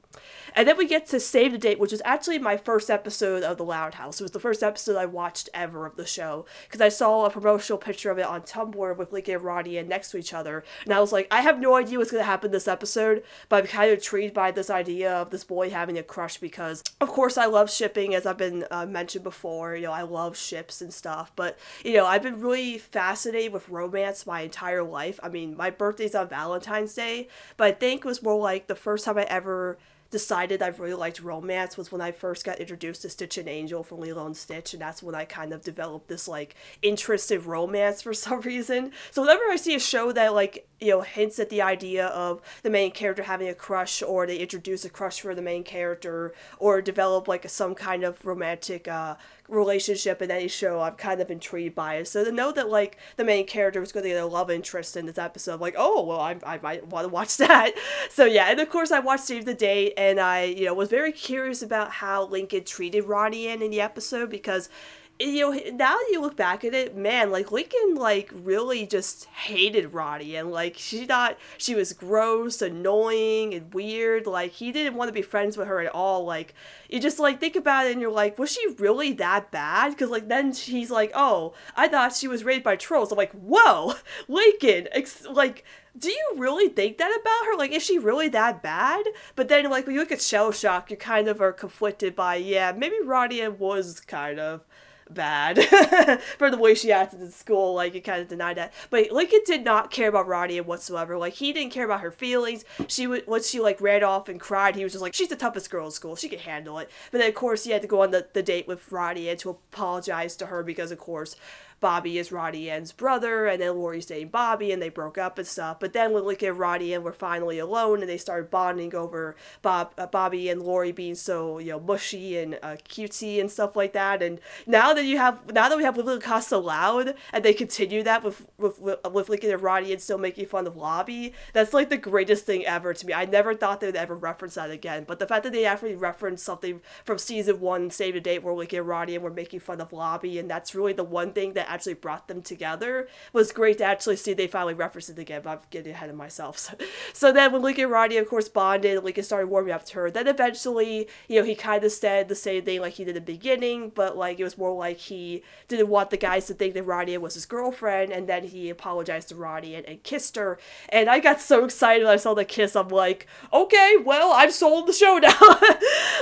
and 0.55 0.67
then 0.67 0.79
we 0.79 0.87
get 0.87 1.07
to 1.09 1.21
Save 1.21 1.53
the 1.53 1.59
Date, 1.59 1.79
which 1.79 1.93
was 1.93 2.03
actually 2.05 2.39
my 2.39 2.57
first 2.57 2.91
episode 2.91 3.43
of 3.43 3.59
The 3.59 3.65
Loud 3.65 3.95
House. 3.95 4.21
It 4.21 4.25
was 4.25 4.31
the 4.31 4.41
first 4.41 4.63
episode 4.63 4.97
I 4.97 5.05
watched 5.05 5.51
ever 5.53 5.85
of 5.85 5.97
the 5.97 6.07
show 6.07 6.47
because 6.65 6.81
I 6.81 6.89
saw 6.89 7.27
a 7.27 7.31
promotional 7.31 7.79
picture 7.79 8.11
of 8.11 8.19
it 8.19 8.27
on 8.27 8.43
Tumblr 8.43 8.97
with 8.97 9.13
Lincoln 9.13 9.35
and 9.35 9.45
Roddy 9.45 9.77
and 9.77 9.89
next 9.89 10.11
to 10.11 10.17
each 10.17 10.33
other. 10.33 10.65
And 10.85 10.95
I 10.95 11.01
was 11.01 11.13
like, 11.13 11.27
I 11.31 11.43
have 11.43 11.61
no 11.61 11.75
idea 11.75 11.99
what's 11.99 12.11
going 12.11 12.23
to 12.23 12.27
happen 12.27 12.51
this 12.51 12.69
episode, 12.69 13.23
but 13.49 13.63
I'm 13.63 13.67
kind 13.69 13.91
of 13.91 13.99
intrigued 13.99 14.33
by 14.33 14.51
this 14.51 14.71
idea 14.71 15.13
of 15.13 15.31
this 15.31 15.45
boy 15.45 15.71
having 15.71 15.99
a 15.99 16.03
crush 16.03 16.39
because, 16.39 16.83
of 17.01 17.09
course, 17.09 17.37
I 17.37 17.47
love 17.47 17.71
shipping, 17.71 18.15
as 18.15 18.25
I've 18.25 18.39
been 18.39 18.65
uh, 18.71 18.87
mentioned 18.87 19.25
before. 19.25 19.77
You 19.77 19.83
know, 19.83 19.93
I 19.93 20.03
love 20.03 20.37
ships 20.37 20.81
and 20.81 20.93
stuff, 20.93 21.33
but, 21.37 21.59
you 21.85 21.95
know, 21.95 22.07
I've 22.07 22.23
been 22.23 22.41
really 22.41 22.79
fascinated 22.79 23.53
with 23.53 23.69
romance 23.69 24.27
my 24.27 24.41
entire 24.41 24.83
life. 24.83 25.21
I 25.23 25.29
mean, 25.29 25.57
my 25.57 25.71
birthday's 25.71 26.15
on 26.15 26.29
Valentine's 26.29 26.95
Day, 26.95 27.29
but 27.57 27.67
I 27.67 27.73
think 27.73 28.05
it 28.05 28.09
was 28.09 28.23
more 28.23 28.41
like 28.41 28.69
the 28.69 28.75
first 28.75 29.05
time 29.05 29.19
I 29.19 29.25
ever 29.25 29.79
decided 30.11 30.63
I 30.63 30.69
really 30.69 30.95
liked 30.95 31.21
romance 31.21 31.77
was 31.77 31.91
when 31.91 32.01
I 32.01 32.13
first 32.13 32.45
got 32.45 32.59
introduced 32.59 33.03
to 33.03 33.09
Stitch 33.09 33.39
and 33.39 33.49
Angel 33.49 33.83
from 33.83 34.01
Lilo 34.01 34.27
and 34.27 34.37
Stitch, 34.37 34.73
and 34.73 34.81
that's 34.81 35.03
when 35.03 35.15
I 35.15 35.25
kind 35.25 35.53
of 35.53 35.63
developed 35.63 36.09
this 36.09 36.29
like 36.29 36.55
interest 36.83 37.31
in 37.31 37.43
romance 37.45 38.03
for 38.03 38.15
some 38.27 38.41
reason. 38.41 38.93
So 39.11 39.23
whenever 39.23 39.43
I 39.51 39.57
see 39.57 39.75
a 39.75 39.81
show 39.81 40.13
that 40.13 40.35
like 40.35 40.69
you 40.81 40.91
know 40.91 41.01
hints 41.01 41.39
at 41.39 41.51
the 41.51 41.63
idea 41.63 42.07
of 42.09 42.41
the 42.63 42.71
main 42.71 42.91
character 42.91 43.23
having 43.23 43.49
a 43.49 43.55
crush, 43.55 44.03
or 44.03 44.27
they 44.27 44.39
introduce 44.39 44.85
a 44.85 44.91
crush 44.91 45.21
for 45.21 45.35
the 45.35 45.43
main 45.43 45.65
character, 45.65 46.35
or 46.59 46.81
develop 46.81 47.29
like 47.29 47.49
some 47.49 47.75
kind 47.75 48.05
of 48.05 48.25
romantic 48.25 48.89
uh, 48.89 49.17
relationship 49.49 50.23
in 50.23 50.31
any 50.31 50.49
show, 50.49 50.81
I'm 50.81 50.95
kind 50.95 51.21
of 51.21 51.31
intrigued 51.31 51.75
by 51.75 51.97
it. 51.97 52.09
So 52.09 52.25
to 52.25 52.33
know 52.33 52.53
that 52.53 52.69
like 52.69 52.99
the 53.17 53.25
main 53.25 53.47
character 53.47 53.81
was 53.81 53.93
going 53.93 54.05
to 54.05 54.11
get 54.11 54.23
a 54.23 54.27
love 54.27 54.51
interest 54.51 54.97
in 54.97 55.07
this 55.07 55.19
episode, 55.19 55.55
I'm 55.55 55.61
like, 55.61 55.77
oh 55.77 56.03
well, 56.05 56.21
I, 56.21 56.37
I 56.45 56.59
might 56.59 56.87
want 56.89 57.05
to 57.05 57.09
watch 57.09 57.37
that. 57.39 57.73
So 58.11 58.25
yeah, 58.25 58.47
and 58.51 58.61
of 58.61 58.69
course 58.69 58.91
I 58.91 59.01
watched 59.01 59.25
Save 59.25 59.45
the 59.45 59.55
Date, 59.55 59.95
and 59.97 60.21
I 60.21 60.45
you 60.45 60.67
know 60.67 60.75
was 60.75 60.89
very 60.89 61.13
curious 61.13 61.63
about 61.63 61.91
how 61.91 62.27
Lincoln 62.27 62.65
treated 62.65 63.05
Roddy 63.05 63.49
in 63.49 63.61
the 63.61 63.81
episode 63.81 64.31
because 64.31 64.69
you 65.19 65.41
know, 65.41 65.61
now 65.75 65.97
you 66.11 66.21
look 66.21 66.37
back 66.37 66.65
at 66.65 66.75
it, 66.75 66.97
man, 66.97 67.31
like 67.31 67.51
Lincoln, 67.51 67.95
like 67.95 68.31
really 68.35 68.87
just 68.87 69.25
hated 69.27 69.95
Roddy, 69.95 70.37
and 70.37 70.51
like 70.51 70.75
she 70.77 71.07
thought 71.07 71.39
she 71.57 71.75
was 71.75 71.93
gross, 71.93 72.61
annoying, 72.61 73.55
and 73.55 73.73
weird. 73.73 74.27
Like 74.27 74.53
he 74.53 74.73
didn't 74.73 74.95
want 74.95 75.09
to 75.09 75.13
be 75.13 75.23
friends 75.23 75.57
with 75.57 75.69
her 75.69 75.81
at 75.81 75.95
all. 75.95 76.25
Like 76.25 76.55
you 76.91 77.01
just 77.01 77.19
like 77.19 77.41
think 77.41 77.57
about 77.57 77.87
it, 77.87 77.93
and 77.93 78.01
you're 78.01 78.11
like, 78.11 78.39
was 78.39 78.53
she 78.53 78.67
really 78.79 79.13
that 79.15 79.51
bad? 79.51 79.93
Because 79.93 80.11
like 80.11 80.29
then 80.29 80.53
she's 80.53 80.91
like, 80.91 81.13
oh, 81.15 81.55
I 81.75 81.89
thought 81.89 82.15
she 82.15 82.29
was 82.29 82.45
raised 82.45 82.65
by 82.65 82.77
trolls. 82.77 83.11
I'm 83.11 83.19
like, 83.19 83.33
whoa, 83.33 83.95
Lincoln, 84.29 84.89
ex- 84.93 85.27
like 85.27 85.65
do 85.99 86.11
you 86.11 86.35
really 86.37 86.69
think 86.69 86.99
that 86.99 87.11
about 87.19 87.47
her? 87.47 87.57
Like, 87.57 87.73
is 87.73 87.83
she 87.83 87.99
really 87.99 88.29
that 88.29 88.63
bad? 88.63 89.07
But 89.35 89.49
then, 89.49 89.71
like, 89.71 89.87
when 89.87 89.95
you 89.95 90.01
look 90.01 90.13
at 90.13 90.21
Shell 90.21 90.53
Shock, 90.53 90.91
you 90.91 90.97
kind 90.99 91.27
of 91.27 91.41
are 91.41 91.53
conflicted 91.53 92.15
by, 92.15 92.37
yeah, 92.37 92.73
maybe 92.77 92.97
Roddy 93.03 93.47
was 93.49 94.01
kind 94.01 94.39
of 94.39 94.63
bad 95.11 95.63
for 96.39 96.51
the 96.51 96.59
way 96.59 96.75
she 96.75 96.93
acted 96.93 97.21
in 97.21 97.31
school. 97.31 97.75
Like, 97.75 97.95
it 97.95 98.03
kind 98.03 98.21
of 98.21 98.29
denied 98.29 98.57
that. 98.57 98.73
But 98.91 99.11
Lincoln 99.11 99.41
did 99.45 99.65
not 99.65 99.91
care 99.91 100.09
about 100.09 100.27
Roddy 100.27 100.61
whatsoever. 100.61 101.17
Like, 101.17 101.35
he 101.35 101.53
didn't 101.53 101.73
care 101.73 101.85
about 101.85 102.01
her 102.01 102.11
feelings. 102.11 102.65
She 102.89 103.07
would, 103.07 103.27
once 103.27 103.49
she, 103.49 103.61
like, 103.61 103.81
ran 103.81 104.05
off 104.05 104.29
and 104.29 104.41
cried, 104.41 104.77
he 104.77 104.85
was 104.85 104.93
just 104.93 105.03
like, 105.03 105.15
she's 105.15 105.29
the 105.29 105.37
toughest 105.37 105.71
girl 105.71 105.87
in 105.87 105.93
school. 105.93 106.17
She 106.17 106.29
can 106.29 106.39
handle 106.39 106.79
it. 106.79 106.91
But 107.11 107.19
then, 107.19 107.29
of 107.29 107.35
course, 107.35 107.65
he 107.65 107.73
had 107.73 107.83
to 107.83 107.89
go 107.89 108.03
on 108.03 108.11
the, 108.11 108.27
the 108.33 108.43
date 108.43 108.67
with 108.67 108.91
Roddy 108.91 109.29
and 109.29 109.39
to 109.41 109.51
apologize 109.51 110.37
to 110.37 110.47
her 110.47 110.63
because, 110.63 110.91
of 110.91 110.99
course, 110.99 111.37
Bobby 111.79 112.19
is 112.19 112.33
Roddy 112.33 112.71
Ann's 112.71 112.93
brother, 112.93 113.47
and 113.47 113.61
then 113.61 113.77
Lori's 113.77 114.07
dating 114.07 114.29
Bobby, 114.29 114.73
and 114.73 114.81
they 114.81 114.89
broke 114.89 115.19
up 115.19 115.39
and 115.39 115.47
stuff. 115.47 115.79
But 115.79 115.93
then 115.93 116.13
when 116.13 116.25
Lincoln 116.25 116.49
and 116.49 116.59
Roddy 116.59 116.95
Ann 116.95 117.03
were 117.03 117.13
finally 117.13 117.59
alone, 117.59 118.01
and 118.01 118.09
they 118.09 118.17
started 118.17 118.51
bonding 118.51 118.95
over 118.95 119.37
Bob, 119.61 119.93
uh, 119.99 120.07
Bobby 120.07 120.49
and 120.49 120.63
Lori 120.63 120.93
being 120.93 121.15
so 121.15 121.59
you 121.59 121.73
know 121.73 121.81
mushy 121.81 122.39
and 122.39 122.59
uh, 122.63 122.77
cutesy 122.89 123.41
and 123.41 123.51
stuff 123.51 123.77
like 123.77 123.93
that. 123.93 124.23
And 124.23 124.41
now 124.67 124.95
that 124.95 125.05
you 125.05 125.19
have, 125.19 125.53
now 125.53 125.69
that 125.69 125.77
we 125.77 125.85
have 125.85 125.99
Living 125.99 126.21
Casa 126.21 126.57
Loud, 126.57 127.15
and 127.33 127.45
they 127.45 127.53
continue 127.53 128.03
that 128.05 128.25
with 128.25 128.47
with 128.57 128.81
with 128.81 129.29
Lincoln 129.29 129.51
and 129.51 129.63
Roddy 129.63 129.93
Ann 129.93 129.99
still 129.99 130.19
making 130.19 130.47
fun 130.47 130.67
of 130.67 130.77
Lobby, 130.77 131.35
that's 131.53 131.75
like 131.75 131.91
the 131.91 131.99
greatest 131.99 132.47
thing 132.47 132.65
ever 132.65 132.95
to 132.95 133.07
me. 133.07 133.13
I 133.13 133.27
never 133.27 133.55
thought 133.55 133.81
they 133.81 133.89
would 133.89 133.97
ever 133.97 134.15
reference 134.15 134.55
that 134.55 134.71
again, 134.71 135.05
but 135.07 135.19
the 135.19 135.27
fact 135.27 135.45
that 135.45 135.53
they 135.53 135.67
actually 135.67 135.95
referenced 135.95 136.45
something 136.45 136.81
from 137.05 137.19
season 137.19 137.61
one, 137.61 137.91
Save 137.91 138.15
the 138.15 138.21
Date, 138.21 138.43
where 138.43 138.55
Lincoln 138.55 138.79
and 138.79 138.89
Roddy 138.89 139.15
Ann 139.15 139.23
were 139.23 139.31
making 139.31 139.61
fun 139.61 139.81
of 139.81 139.93
Lobby, 139.93 140.39
and 140.39 140.51
that's 140.51 140.75
really 140.75 140.95
the 140.95 141.05
one 141.05 141.33
thing 141.33 141.53
that 141.53 141.66
actually 141.67 141.95
brought 141.95 142.29
them 142.29 142.43
together 142.43 143.09
was 143.33 143.53
great 143.53 143.79
to 143.79 143.85
actually 143.85 144.17
see 144.17 144.33
they 144.33 144.47
finally 144.47 144.75
referenced 144.75 145.11
it 145.11 145.19
again, 145.19 145.43
but 145.45 145.51
I'm 145.51 145.59
getting 145.71 145.93
ahead 145.93 146.11
of 146.11 146.17
myself. 146.17 146.59
So, 146.59 146.75
so 147.13 147.33
then 147.33 147.53
when 147.53 147.63
Lincoln 147.63 147.85
and 147.85 147.93
Roddy, 147.93 148.17
of 148.17 148.29
course, 148.29 148.49
bonded, 148.49 149.03
Lincoln 149.03 149.25
started 149.25 149.49
warming 149.49 149.73
up 149.73 149.85
to 149.87 149.95
her. 149.95 150.11
Then 150.11 150.27
eventually, 150.27 151.09
you 151.29 151.41
know, 151.41 151.47
he 151.47 151.55
kind 151.55 151.85
of 151.85 151.93
said 151.93 152.29
the 152.29 152.35
same 152.35 152.65
thing 152.65 152.81
like 152.81 152.95
he 152.95 153.05
did 153.05 153.11
in 153.11 153.15
the 153.15 153.21
beginning, 153.21 153.91
but 153.95 154.17
like 154.17 154.39
it 154.41 154.45
was 154.45 154.59
more 154.59 154.75
like 154.75 154.99
he 154.99 155.43
didn't 155.69 155.89
want 155.89 156.11
the 156.11 156.17
guys 156.17 156.47
to 156.47 156.55
think 156.55 156.75
that 156.75 156.85
Roddy 156.85 157.17
was 157.19 157.35
his 157.35 157.47
girlfriend, 157.47 158.13
and 158.13 158.29
then 158.29 158.45
he 158.45 158.71
apologized 158.71 159.29
to 159.29 159.35
Roddy 159.35 159.75
and, 159.75 159.87
and 159.87 160.03
kissed 160.03 160.37
her. 160.37 160.59
And 160.89 161.09
I 161.09 161.21
got 161.21 161.41
so 161.41 161.65
excited 161.65 162.05
when 162.05 162.13
I 162.13 162.17
saw 162.17 162.35
the 162.35 162.45
kiss. 162.45 162.77
I'm 162.77 162.89
like, 162.89 163.27
okay, 163.53 163.97
well, 164.05 164.33
I've 164.33 164.53
sold 164.53 164.87
the 164.87 164.93
show 164.93 165.19
now. 165.23 165.39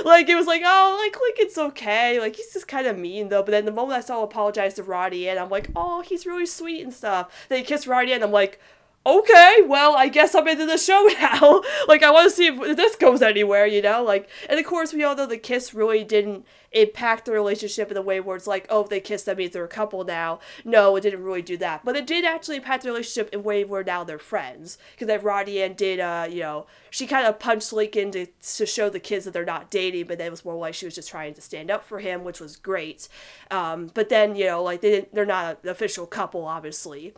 like 0.03 0.29
it 0.29 0.35
was 0.35 0.47
like, 0.47 0.61
oh, 0.65 0.97
like 1.01 1.19
Lincoln's 1.19 1.57
okay. 1.57 2.19
Like 2.19 2.35
he's 2.35 2.53
just 2.53 2.67
kind 2.67 2.87
of 2.87 2.97
mean 2.97 3.29
though. 3.29 3.43
But 3.43 3.51
then 3.51 3.65
the 3.65 3.71
moment 3.71 3.97
I 3.97 4.01
saw 4.01 4.19
him 4.19 4.23
apologize 4.23 4.75
to 4.75 4.83
Roddy, 4.83 5.29
and 5.29 5.34
I'm 5.39 5.49
like, 5.49 5.69
oh, 5.75 6.01
he's 6.01 6.25
really 6.25 6.45
sweet 6.45 6.81
and 6.81 6.93
stuff. 6.93 7.45
Then 7.49 7.59
he 7.59 7.63
kissed 7.63 7.87
Roddy, 7.87 8.13
and 8.13 8.23
I'm 8.23 8.31
like, 8.31 8.59
okay, 9.05 9.61
well, 9.65 9.95
I 9.95 10.07
guess 10.07 10.33
I'm 10.33 10.47
into 10.47 10.65
the 10.65 10.77
show 10.77 11.07
now. 11.21 11.61
like, 11.87 12.03
I 12.03 12.11
want 12.11 12.29
to 12.29 12.35
see 12.35 12.47
if 12.47 12.77
this 12.77 12.95
goes 12.95 13.21
anywhere, 13.21 13.65
you 13.65 13.81
know? 13.81 14.03
Like, 14.03 14.29
and 14.49 14.59
of 14.59 14.65
course, 14.65 14.93
we 14.93 15.03
all 15.03 15.15
know 15.15 15.25
the 15.25 15.37
kiss 15.37 15.73
really 15.73 16.03
didn't 16.03 16.45
impact 16.71 17.25
the 17.25 17.31
relationship 17.31 17.89
in 17.89 17.97
a 17.97 18.01
way 18.01 18.19
where 18.19 18.35
it's 18.35 18.47
like, 18.47 18.65
oh, 18.69 18.81
if 18.81 18.89
they 18.89 18.99
kiss, 18.99 19.23
that 19.23 19.37
means 19.37 19.53
they're 19.53 19.63
a 19.63 19.67
couple 19.67 20.03
now. 20.03 20.39
No, 20.65 20.95
it 20.95 21.01
didn't 21.01 21.23
really 21.23 21.41
do 21.41 21.55
that. 21.57 21.85
But 21.85 21.95
it 21.95 22.05
did 22.05 22.25
actually 22.25 22.57
impact 22.57 22.83
the 22.83 22.89
relationship 22.89 23.29
in 23.33 23.39
a 23.39 23.43
way 23.43 23.63
where 23.63 23.83
now 23.83 24.03
they're 24.03 24.19
friends. 24.19 24.77
Because 24.91 25.07
then 25.07 25.21
Roddy 25.21 25.61
Ann 25.61 25.73
did, 25.73 25.99
uh, 25.99 26.27
you 26.29 26.41
know, 26.41 26.65
she 26.89 27.07
kind 27.07 27.25
of 27.25 27.39
punched 27.39 27.71
Lincoln 27.71 28.11
to, 28.11 28.27
to 28.55 28.65
show 28.65 28.89
the 28.89 28.99
kids 28.99 29.25
that 29.25 29.31
they're 29.31 29.45
not 29.45 29.69
dating, 29.71 30.07
but 30.07 30.17
then 30.17 30.27
it 30.27 30.31
was 30.31 30.43
more 30.43 30.55
like 30.55 30.73
she 30.73 30.85
was 30.85 30.95
just 30.95 31.09
trying 31.09 31.33
to 31.35 31.41
stand 31.41 31.71
up 31.71 31.83
for 31.83 31.99
him, 31.99 32.23
which 32.23 32.41
was 32.41 32.57
great. 32.57 33.07
Um, 33.51 33.91
but 33.93 34.09
then, 34.09 34.35
you 34.35 34.45
know, 34.45 34.61
like, 34.61 34.81
they 34.81 34.91
didn't, 34.91 35.13
they're 35.13 35.25
not 35.25 35.59
an 35.63 35.69
official 35.69 36.05
couple, 36.05 36.45
obviously. 36.45 37.13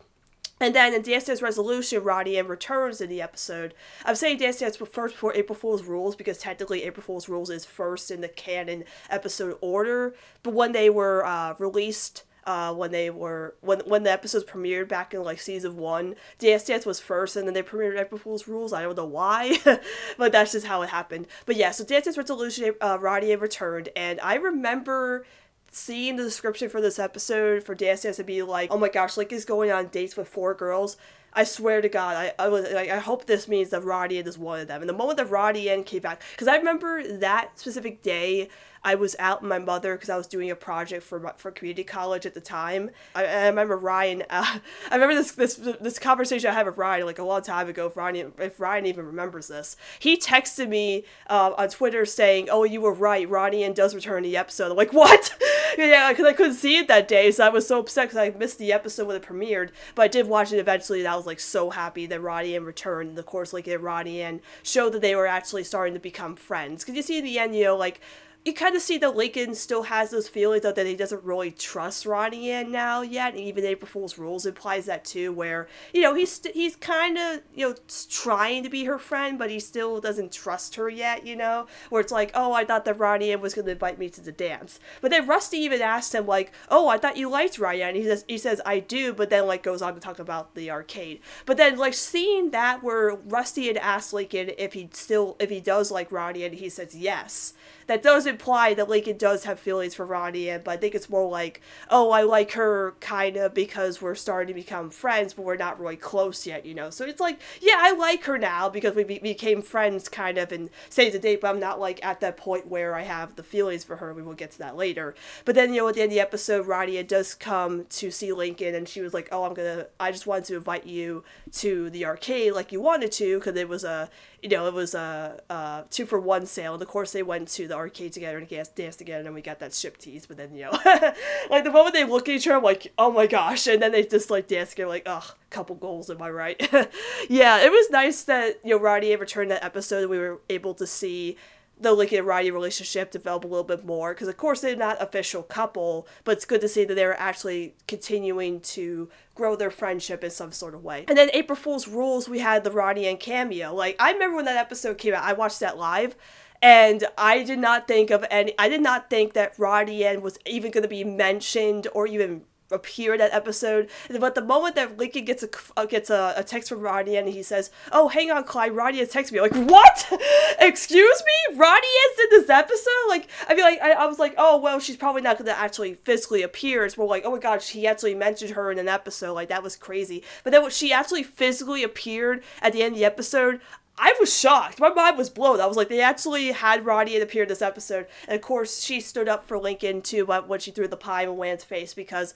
And 0.60 0.74
then 0.74 0.94
in 0.94 1.02
Dance 1.02 1.26
Dance 1.26 1.42
Resolution, 1.42 2.04
Roddy 2.04 2.38
Ann 2.38 2.48
returns 2.48 3.00
in 3.00 3.10
the 3.10 3.22
episode. 3.22 3.74
I'm 4.06 4.16
saying 4.16 4.38
Dance 4.38 4.60
Dance 4.60 4.78
first 4.78 5.16
before 5.16 5.34
April 5.36 5.58
Fool's 5.58 5.84
Rules 5.84 6.16
because 6.16 6.38
technically 6.38 6.84
April 6.84 7.04
Fool's 7.04 7.30
Rules 7.30 7.50
is 7.50 7.66
first 7.66 8.10
in 8.10 8.22
the 8.22 8.28
canon 8.28 8.84
episode 9.10 9.58
order. 9.62 10.16
But 10.42 10.54
when 10.54 10.72
they 10.72 10.90
were 10.90 11.26
uh, 11.26 11.54
released, 11.60 12.24
uh, 12.48 12.74
when 12.74 12.92
they 12.92 13.10
were 13.10 13.56
when 13.62 13.82
when 13.82 14.04
the 14.04 14.12
episodes 14.12 14.46
premiered 14.46 14.88
back 14.88 15.14
in 15.14 15.22
like 15.22 15.40
season 15.40 15.76
one, 15.76 16.16
Dance 16.40 16.64
Dance 16.64 16.86
was 16.86 17.00
first, 17.00 17.36
and 17.36 17.46
then 17.46 17.54
they 17.54 17.62
premiered 17.62 18.00
April 18.00 18.18
Fool's 18.18 18.48
Rules. 18.48 18.74
I 18.74 18.82
don't 18.82 18.96
know 18.96 19.06
why, 19.06 19.58
but 20.18 20.32
that's 20.32 20.54
just 20.54 20.66
how 20.66 20.82
it 20.82 20.90
happened. 20.90 21.28
But 21.46 21.58
yeah, 21.58 21.72
so 21.72 21.84
Dance 21.84 22.06
Dance 22.06 22.18
Resolution, 22.18 22.74
uh, 22.82 22.98
Roddy 23.00 23.34
Ann 23.34 23.40
returned, 23.40 23.90
and 23.96 24.20
I 24.22 24.36
remember 24.36 25.26
seeing 25.72 26.16
the 26.16 26.24
description 26.24 26.70
for 26.70 26.82
this 26.82 27.00
episode 27.00 27.64
for 27.64 27.76
Dance 27.76 28.04
Dance 28.04 28.18
to 28.18 28.24
be 28.24 28.42
like, 28.44 28.72
oh 28.72 28.78
my 28.78 28.90
gosh, 28.90 29.18
like 29.18 29.32
is 29.32 29.46
going 29.46 29.72
on 29.72 29.88
dates 29.88 30.18
with 30.18 30.28
four 30.28 30.54
girls. 30.54 30.98
I 31.34 31.44
swear 31.44 31.82
to 31.82 31.90
God, 31.90 32.16
I, 32.16 32.34
I 32.44 32.48
was 32.48 32.72
like, 32.72 32.90
I 32.90 32.98
hope 32.98 33.26
this 33.26 33.48
means 33.48 33.70
that 33.70 33.84
Roddy 33.84 34.18
is 34.18 34.38
one 34.38 34.60
of 34.60 34.68
them. 34.68 34.82
And 34.82 34.90
the 34.90 34.94
moment 34.94 35.18
that 35.18 35.30
Roddy 35.30 35.70
and 35.70 35.86
came 35.86 36.02
back, 36.02 36.22
because 36.32 36.48
I 36.48 36.56
remember 36.58 37.06
that 37.20 37.60
specific 37.60 38.02
day, 38.02 38.50
I 38.88 38.96
was 38.96 39.18
out 39.20 39.42
with 39.42 39.50
my 39.50 39.60
mother 39.60 39.96
because 39.96 40.10
I 40.10 40.16
was 40.16 40.28
doing 40.28 40.50
a 40.50 40.56
project 40.56 41.04
for 41.04 41.34
for 41.36 41.52
community 41.52 41.84
college 41.84 42.26
at 42.26 42.34
the 42.34 42.40
time. 42.40 42.92
I, 43.14 43.26
I 43.26 43.48
remember 43.48 43.76
Ryan. 43.76 44.24
Uh, 44.30 44.60
I 44.90 44.96
remember 44.96 45.14
this 45.14 45.34
this 45.34 45.56
this 45.56 46.00
conversation 46.00 46.50
I 46.50 46.54
had 46.54 46.66
with 46.66 46.78
Ryan 46.78 47.06
like 47.06 47.20
a 47.20 47.24
long 47.24 47.42
time 47.42 47.68
ago. 47.68 47.88
If 47.88 47.98
Ryan 47.98 48.32
if 48.38 48.62
Ryan 48.62 48.86
even 48.86 49.06
remembers 49.06 49.50
this, 49.50 49.76
he 50.00 50.16
texted 50.16 50.70
me 50.70 51.04
uh, 51.30 51.52
on 51.58 51.68
Twitter 51.68 52.06
saying, 52.06 52.48
"Oh, 52.50 52.64
you 52.64 52.80
were 52.80 52.94
right. 52.94 53.30
Ronnie 53.30 53.64
and 53.64 53.76
does 53.76 53.94
return 53.94 54.24
the 54.24 54.38
episode." 54.38 54.72
I'm 54.72 54.78
like, 54.78 54.94
"What?" 54.94 55.36
yeah, 55.78 56.10
because 56.10 56.26
I 56.26 56.32
couldn't 56.32 56.54
see 56.54 56.78
it 56.78 56.88
that 56.88 57.10
day, 57.10 57.30
so 57.32 57.46
I 57.46 57.50
was 57.50 57.68
so 57.68 57.80
upset 57.80 58.10
because 58.10 58.18
I 58.18 58.30
missed 58.38 58.58
the 58.58 58.72
episode 58.72 59.08
when 59.08 59.18
it 59.18 59.24
premiered. 59.24 59.72
But 59.96 60.04
I 60.04 60.08
did 60.08 60.30
watch 60.30 60.54
it 60.54 60.60
eventually, 60.60 61.00
and 61.00 61.10
I 61.10 61.18
was 61.18 61.26
like 61.26 61.42
so 61.42 61.72
happy 61.72 62.06
that 62.06 62.22
Ronnie 62.22 62.58
returned. 62.58 63.10
And 63.10 63.20
of 63.20 63.26
course, 63.26 63.52
like 63.52 63.68
Ronnie 63.68 64.22
and 64.22 64.40
showed 64.64 64.94
that 64.94 65.02
they 65.02 65.14
were 65.14 65.28
actually 65.28 65.66
starting 65.66 65.94
to 65.94 66.00
become 66.00 66.38
friends. 66.38 66.86
Because 66.86 66.96
you 66.96 67.02
see 67.02 67.18
in 67.18 67.26
the 67.26 67.38
end, 67.38 67.54
you 67.54 67.66
know, 67.66 67.76
like 67.76 68.00
you 68.48 68.54
kind 68.54 68.78
of 68.78 68.82
see 68.82 68.98
that 68.98 69.14
Lincoln 69.14 69.54
still 69.56 69.84
has 69.84 70.10
those 70.10 70.30
feelings 70.30 70.64
of 70.64 70.76
that 70.76 70.86
he 70.86 70.96
doesn't 70.96 71.22
really 71.26 71.52
trust 71.52 72.06
Ronnie 72.06 72.50
Ann 72.50 72.72
now 72.72 73.02
yet, 73.02 73.34
and 73.34 73.42
even 73.42 73.66
April 73.66 73.90
Fool's 73.90 74.18
Rules 74.18 74.46
implies 74.46 74.86
that 74.86 75.04
too, 75.04 75.34
where 75.34 75.68
you 75.94 76.02
know 76.02 76.14
he's 76.16 76.40
he's 76.54 76.78
kind 76.78 77.18
of 77.18 77.42
you 77.54 77.68
know 77.68 77.76
trying 78.10 78.64
to 78.64 78.70
be 78.70 78.86
her 78.86 78.98
friend, 78.98 79.38
but 79.38 79.50
he 79.50 79.60
still 79.60 80.00
doesn't 80.00 80.32
trust 80.32 80.76
her 80.76 80.90
yet, 80.90 81.28
you 81.28 81.36
know, 81.36 81.68
where 81.90 82.00
it's 82.00 82.12
like, 82.12 82.32
oh, 82.34 82.54
I 82.54 82.64
thought 82.64 82.86
that 82.86 82.98
Ronnie 82.98 83.36
was 83.36 83.54
going 83.54 83.66
to 83.66 83.74
invite 83.74 84.00
me 84.00 84.10
to 84.12 84.22
the 84.22 84.32
dance, 84.32 84.80
but 85.02 85.12
then 85.12 85.28
Rusty 85.28 85.58
even 85.58 85.82
asks 85.82 86.16
him 86.16 86.26
like, 86.26 86.54
oh, 86.70 86.88
I 86.88 86.98
thought 86.98 87.18
you 87.18 87.30
liked 87.30 87.60
Ronnie 87.60 87.82
and 87.82 87.98
he 87.98 88.06
says 88.06 88.24
he 88.30 88.38
says 88.38 88.62
I 88.66 88.80
do, 88.80 89.14
but 89.14 89.30
then 89.30 89.46
like 89.46 89.62
goes 89.62 89.82
on 89.82 89.94
to 89.94 90.00
talk 90.00 90.20
about 90.20 90.56
the 90.56 90.72
arcade, 90.72 91.20
but 91.46 91.58
then 91.58 91.78
like 91.78 91.94
seeing 91.94 92.52
that 92.52 92.82
where 92.82 93.14
Rusty 93.14 93.68
had 93.68 93.78
asked 93.78 94.14
Lincoln 94.14 94.52
if 94.58 94.72
he 94.72 94.90
still 94.94 95.36
if 95.38 95.50
he 95.50 95.60
does 95.60 95.92
like 95.92 96.14
Ronnie 96.14 96.46
Ann, 96.46 96.54
he 96.54 96.70
says 96.70 96.96
yes 96.96 97.54
that 97.88 98.04
does 98.04 98.26
imply 98.26 98.74
that 98.74 98.90
Lincoln 98.90 99.18
does 99.18 99.46
have 99.46 99.60
feelings 99.60 99.96
for 99.96 100.06
Ronnie, 100.06 100.56
but 100.64 100.72
I 100.72 100.78
think 100.78 100.94
it's 100.94 101.10
more 101.10 101.30
like, 101.30 101.62
oh, 101.90 102.12
I 102.12 102.22
like 102.22 102.52
her 102.52 102.96
kind 103.00 103.38
of 103.38 103.54
because 103.54 104.02
we're 104.02 104.16
starting 104.16 104.48
to 104.48 104.54
become 104.54 104.90
friends, 104.90 105.34
but 105.34 105.46
we're 105.46 105.58
not 105.58 105.80
really 105.80 105.96
close 105.96 106.46
yet, 106.46 106.66
you 106.66 106.74
know. 106.74 106.90
So 106.90 107.06
it's 107.06 107.20
like, 107.20 107.40
yeah, 107.62 107.78
I 107.80 107.94
like 107.94 108.26
her 108.26 108.38
now 108.38 108.70
because 108.70 108.96
we 108.96 109.04
be- 109.04 109.20
became 109.20 109.62
friends 109.62 110.10
kind 110.10 110.38
of 110.38 110.52
and 110.52 110.70
say 110.90 111.10
the 111.10 111.20
date, 111.20 111.42
but 111.42 111.50
I'm 111.50 111.60
not 111.60 111.80
like 111.80 112.04
at 112.06 112.20
that 112.20 112.38
point 112.38 112.68
where 112.68 112.94
I 112.94 113.04
have 113.04 113.36
the 113.36 113.44
feelings 113.44 113.84
for 113.84 113.98
her. 113.98 114.14
We 114.14 114.22
will 114.22 114.34
get 114.34 114.52
to 114.52 114.58
that 114.60 114.76
later. 114.76 115.16
But 115.46 115.56
then, 115.56 115.74
you 115.74 115.82
know, 115.82 115.88
at 115.88 115.96
the 115.96 116.02
end 116.02 116.12
of 116.12 116.16
the 116.16 116.20
episode, 116.20 116.68
Ronnie 116.68 117.02
does 117.04 117.34
come 117.34 117.86
to 117.86 118.12
see 118.12 118.34
Lincoln, 118.34 118.76
and 118.76 118.88
she 118.88 119.02
was 119.02 119.14
like, 119.14 119.30
oh, 119.32 119.44
I'm 119.44 119.54
gonna, 119.54 119.88
I 120.00 120.12
just 120.12 120.28
wanted 120.28 120.46
to 120.46 120.56
invite 120.56 120.86
you 120.86 121.24
to 121.54 121.90
the 121.90 122.06
arcade 122.06 122.54
like 122.54 122.72
you 122.72 122.82
wanted 122.82 123.12
to 123.14 123.40
because 123.40 123.56
it 123.56 123.70
was 123.70 123.84
a 123.84 124.10
you 124.42 124.50
know, 124.50 124.68
it 124.68 124.74
was 124.74 124.94
a, 124.94 125.42
a 125.50 125.86
two 125.90 126.06
for 126.06 126.20
one 126.20 126.46
sale. 126.46 126.74
And 126.74 126.82
of 126.82 126.88
course, 126.88 127.12
they 127.12 127.24
went 127.24 127.48
to 127.50 127.68
the 127.68 127.76
arcade 127.78 128.14
together 128.14 128.38
and 128.38 128.48
dance 128.48 128.96
together, 128.96 129.26
and 129.26 129.34
we 129.34 129.42
got 129.42 129.60
that 129.60 129.74
ship 129.74 129.98
tease. 129.98 130.26
But 130.26 130.38
then, 130.38 130.54
you 130.54 130.66
know, 130.66 130.72
like 131.50 131.64
the 131.64 131.72
moment 131.72 131.96
they 131.96 132.04
look 132.04 132.28
at 132.28 132.36
each 132.36 132.48
other, 132.48 132.58
I'm 132.58 132.64
like, 132.64 132.92
oh 132.98 133.12
my 133.12 133.28
gosh. 133.28 133.68
And 133.68 133.82
then 133.82 133.92
they 133.92 134.04
just 134.04 134.30
like 134.30 134.48
dance 134.48 134.72
together, 134.72 134.90
like, 134.90 135.04
ugh, 135.06 135.36
couple 135.50 135.76
goals, 135.76 136.10
am 136.10 136.22
I 136.22 136.30
right? 136.30 136.60
yeah, 137.30 137.60
it 137.60 137.72
was 137.72 137.90
nice 137.90 138.24
that, 138.24 138.60
you 138.64 138.72
know, 138.72 138.82
Roddy 138.82 139.16
returned 139.16 139.52
that 139.52 139.64
episode 139.64 140.02
and 140.02 140.10
we 140.10 140.18
were 140.18 140.42
able 140.50 140.74
to 140.76 140.88
see 140.88 141.38
the 141.80 141.94
Lincoln 141.94 142.20
and 142.20 142.28
Roddy 142.28 142.52
relationship 142.52 143.12
develop 143.12 143.44
a 143.44 143.48
little 143.48 143.64
bit 143.64 143.86
more 143.86 144.14
because 144.14 144.28
of 144.28 144.38
course 144.38 144.62
they're 144.62 144.76
not 144.76 145.02
official 145.02 145.44
couple, 145.44 146.08
but 146.24 146.34
it's 146.34 146.46
good 146.46 146.62
to 146.62 146.68
see 146.68 146.84
that 146.86 146.96
they're 146.96 147.20
actually 147.20 147.76
continuing 147.88 148.60
to 148.62 149.10
grow 149.36 149.56
their 149.56 149.70
friendship 149.70 150.24
in 150.24 150.32
some 150.32 150.52
sort 150.52 150.74
of 150.74 150.84
way. 150.84 151.06
And 151.08 151.18
then 151.18 151.30
April 151.34 151.56
Fool's 151.56 151.88
Rules, 151.88 152.28
we 152.28 152.40
had 152.40 152.64
the 152.64 152.72
Roddy 152.72 153.08
and 153.08 153.20
cameo. 153.20 153.74
Like 153.74 153.96
I 154.00 154.12
remember 154.12 154.38
when 154.38 154.46
that 154.46 154.58
episode 154.58 154.98
came 154.98 155.14
out, 155.14 155.24
I 155.24 155.34
watched 155.34 155.60
that 155.60 155.78
live. 155.78 156.16
And 156.62 157.06
I 157.18 157.44
did 157.44 157.60
not 157.60 157.88
think 157.88 158.10
of 158.10 158.26
any. 158.32 158.54
I 158.58 158.70
did 158.70 158.82
not 158.82 159.10
think 159.10 159.34
that 159.34 159.54
Roddy 159.58 160.06
Ann 160.06 160.22
was 160.22 160.40
even 160.46 160.72
going 160.72 160.84
to 160.84 160.90
be 160.90 161.04
mentioned 161.04 161.88
or 161.94 162.08
even 162.08 162.44
appear 162.72 163.14
in 163.14 163.20
that 163.20 163.34
episode. 163.34 163.90
But 164.20 164.36
the 164.36 164.42
moment 164.42 164.76
that 164.76 164.98
Lincoln 164.98 165.26
gets 165.26 165.44
a 165.44 165.50
uh, 165.76 165.86
gets 165.86 166.10
a, 166.10 166.34
a 166.36 166.44
text 166.44 166.70
from 166.70 166.82
Roddy 166.82 167.16
and 167.16 167.28
he 167.30 167.44
says, 167.44 167.72
"Oh, 167.92 168.08
hang 168.08 168.32
on, 168.32 168.44
Clyde, 168.44 168.74
Roddy 168.74 169.00
has 169.00 169.12
texted 169.12 169.32
me." 169.34 169.40
I'm 169.40 169.50
like, 169.50 169.70
what? 169.70 170.22
Excuse 170.60 171.24
me, 171.24 171.58
Roddy 171.58 171.88
is 171.88 172.20
in 172.20 172.26
this 172.32 172.50
episode? 172.50 173.08
Like, 173.10 173.28
I 173.48 173.56
mean, 173.56 173.64
like, 173.64 173.82
I, 173.82 173.92
I 173.92 174.06
was 174.06 174.20
like, 174.20 174.36
oh 174.38 174.58
well, 174.58 174.80
she's 174.80 174.98
probably 174.98 175.22
not 175.22 175.38
gonna 175.38 175.52
actually 175.52 175.94
physically 175.96 176.42
appear. 176.42 176.86
It's 176.86 176.98
more 176.98 177.08
like, 177.08 177.24
oh 177.26 177.32
my 177.32 177.40
god, 177.40 177.62
he 177.62 177.88
actually 177.88 178.16
mentioned 178.16 178.52
her 178.52 178.72
in 178.72 178.80
an 178.80 178.88
episode. 178.88 179.34
Like 179.34 179.50
that 179.50 179.64
was 179.64 179.76
crazy. 179.76 180.24
But 180.44 180.52
then 180.52 180.62
when 180.62 180.72
she 180.72 180.92
actually 180.92 181.24
physically 181.24 181.84
appeared 181.84 182.44
at 182.62 182.74
the 182.74 182.84
end 182.84 182.94
of 182.94 183.00
the 183.00 183.06
episode, 183.06 183.62
I 183.98 184.16
was 184.20 184.38
shocked. 184.38 184.80
My 184.80 184.90
mind 184.90 185.18
was 185.18 185.30
blown. 185.30 185.60
I 185.60 185.66
was 185.66 185.78
like, 185.78 185.90
they 185.90 186.02
actually 186.02 186.52
had 186.52 186.86
Roddy 186.86 187.20
appear 187.20 187.44
in 187.44 187.50
this 187.50 187.62
episode. 187.62 188.08
And 188.28 188.36
of 188.36 188.42
course, 188.42 188.82
she 188.82 189.02
stood 189.02 189.28
up 189.28 189.48
for 189.48 189.58
Lincoln 189.58 190.02
too 190.02 190.26
but 190.26 190.48
when 190.48 190.60
she 190.60 190.72
threw 190.72 190.88
the 190.88 190.98
pie 190.98 191.24
in 191.24 191.36
Wan's 191.38 191.64
face 191.64 191.94
because 191.94 192.34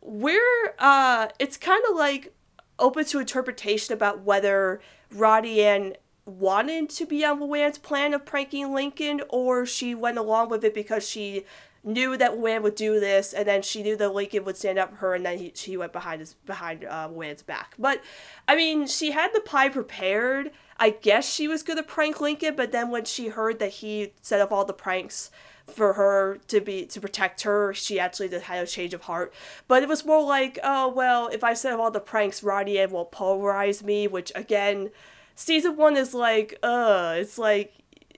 we're, 0.00 0.74
uh, 0.78 1.28
it's 1.38 1.56
kind 1.56 1.82
of 1.90 1.96
like 1.96 2.34
open 2.78 3.04
to 3.04 3.18
interpretation 3.18 3.92
about 3.92 4.22
whether 4.22 4.80
Roddy 5.10 5.62
and 5.62 5.96
wanted 6.24 6.88
to 6.88 7.04
be 7.04 7.24
on 7.24 7.40
Luan's 7.40 7.78
plan 7.78 8.14
of 8.14 8.24
pranking 8.24 8.72
Lincoln 8.72 9.20
or 9.28 9.66
she 9.66 9.94
went 9.94 10.18
along 10.18 10.48
with 10.48 10.64
it 10.64 10.74
because 10.74 11.08
she 11.08 11.44
knew 11.84 12.16
that 12.16 12.38
Luan 12.38 12.62
would 12.62 12.74
do 12.74 13.00
this, 13.00 13.32
and 13.32 13.46
then 13.46 13.62
she 13.62 13.82
knew 13.82 13.96
that 13.96 14.14
Lincoln 14.14 14.44
would 14.44 14.56
stand 14.56 14.78
up 14.78 14.90
for 14.90 14.96
her, 14.96 15.14
and 15.14 15.26
then 15.26 15.38
he, 15.38 15.52
she 15.54 15.76
went 15.76 15.92
behind 15.92 16.20
his 16.20 16.34
behind 16.46 16.84
uh, 16.84 17.08
Luan's 17.10 17.42
back. 17.42 17.74
But 17.78 18.00
I 18.46 18.54
mean, 18.54 18.86
she 18.86 19.10
had 19.10 19.32
the 19.32 19.40
pie 19.40 19.68
prepared. 19.68 20.52
I 20.78 20.90
guess 20.90 21.32
she 21.32 21.48
was 21.48 21.62
gonna 21.62 21.82
prank 21.82 22.20
Lincoln, 22.20 22.56
but 22.56 22.72
then 22.72 22.90
when 22.90 23.04
she 23.04 23.28
heard 23.28 23.58
that 23.58 23.70
he 23.70 24.12
set 24.20 24.40
up 24.40 24.52
all 24.52 24.64
the 24.64 24.72
pranks 24.72 25.30
for 25.66 25.94
her 25.94 26.38
to 26.48 26.60
be 26.60 26.86
to 26.86 27.00
protect 27.00 27.42
her, 27.42 27.72
she 27.74 27.98
actually 28.00 28.28
did 28.28 28.42
had 28.42 28.62
a 28.62 28.66
change 28.66 28.94
of 28.94 29.02
heart. 29.02 29.32
But 29.68 29.82
it 29.82 29.88
was 29.88 30.04
more 30.04 30.22
like, 30.22 30.58
oh 30.62 30.88
well, 30.88 31.28
if 31.28 31.44
I 31.44 31.54
set 31.54 31.72
up 31.72 31.80
all 31.80 31.90
the 31.90 32.00
pranks, 32.00 32.42
Roddy 32.42 32.84
will 32.86 33.06
polarize 33.06 33.82
me, 33.82 34.06
which 34.06 34.32
again, 34.34 34.90
season 35.34 35.76
one 35.76 35.96
is 35.96 36.14
like, 36.14 36.58
uh, 36.62 37.14
it's 37.18 37.38
like 37.38 37.74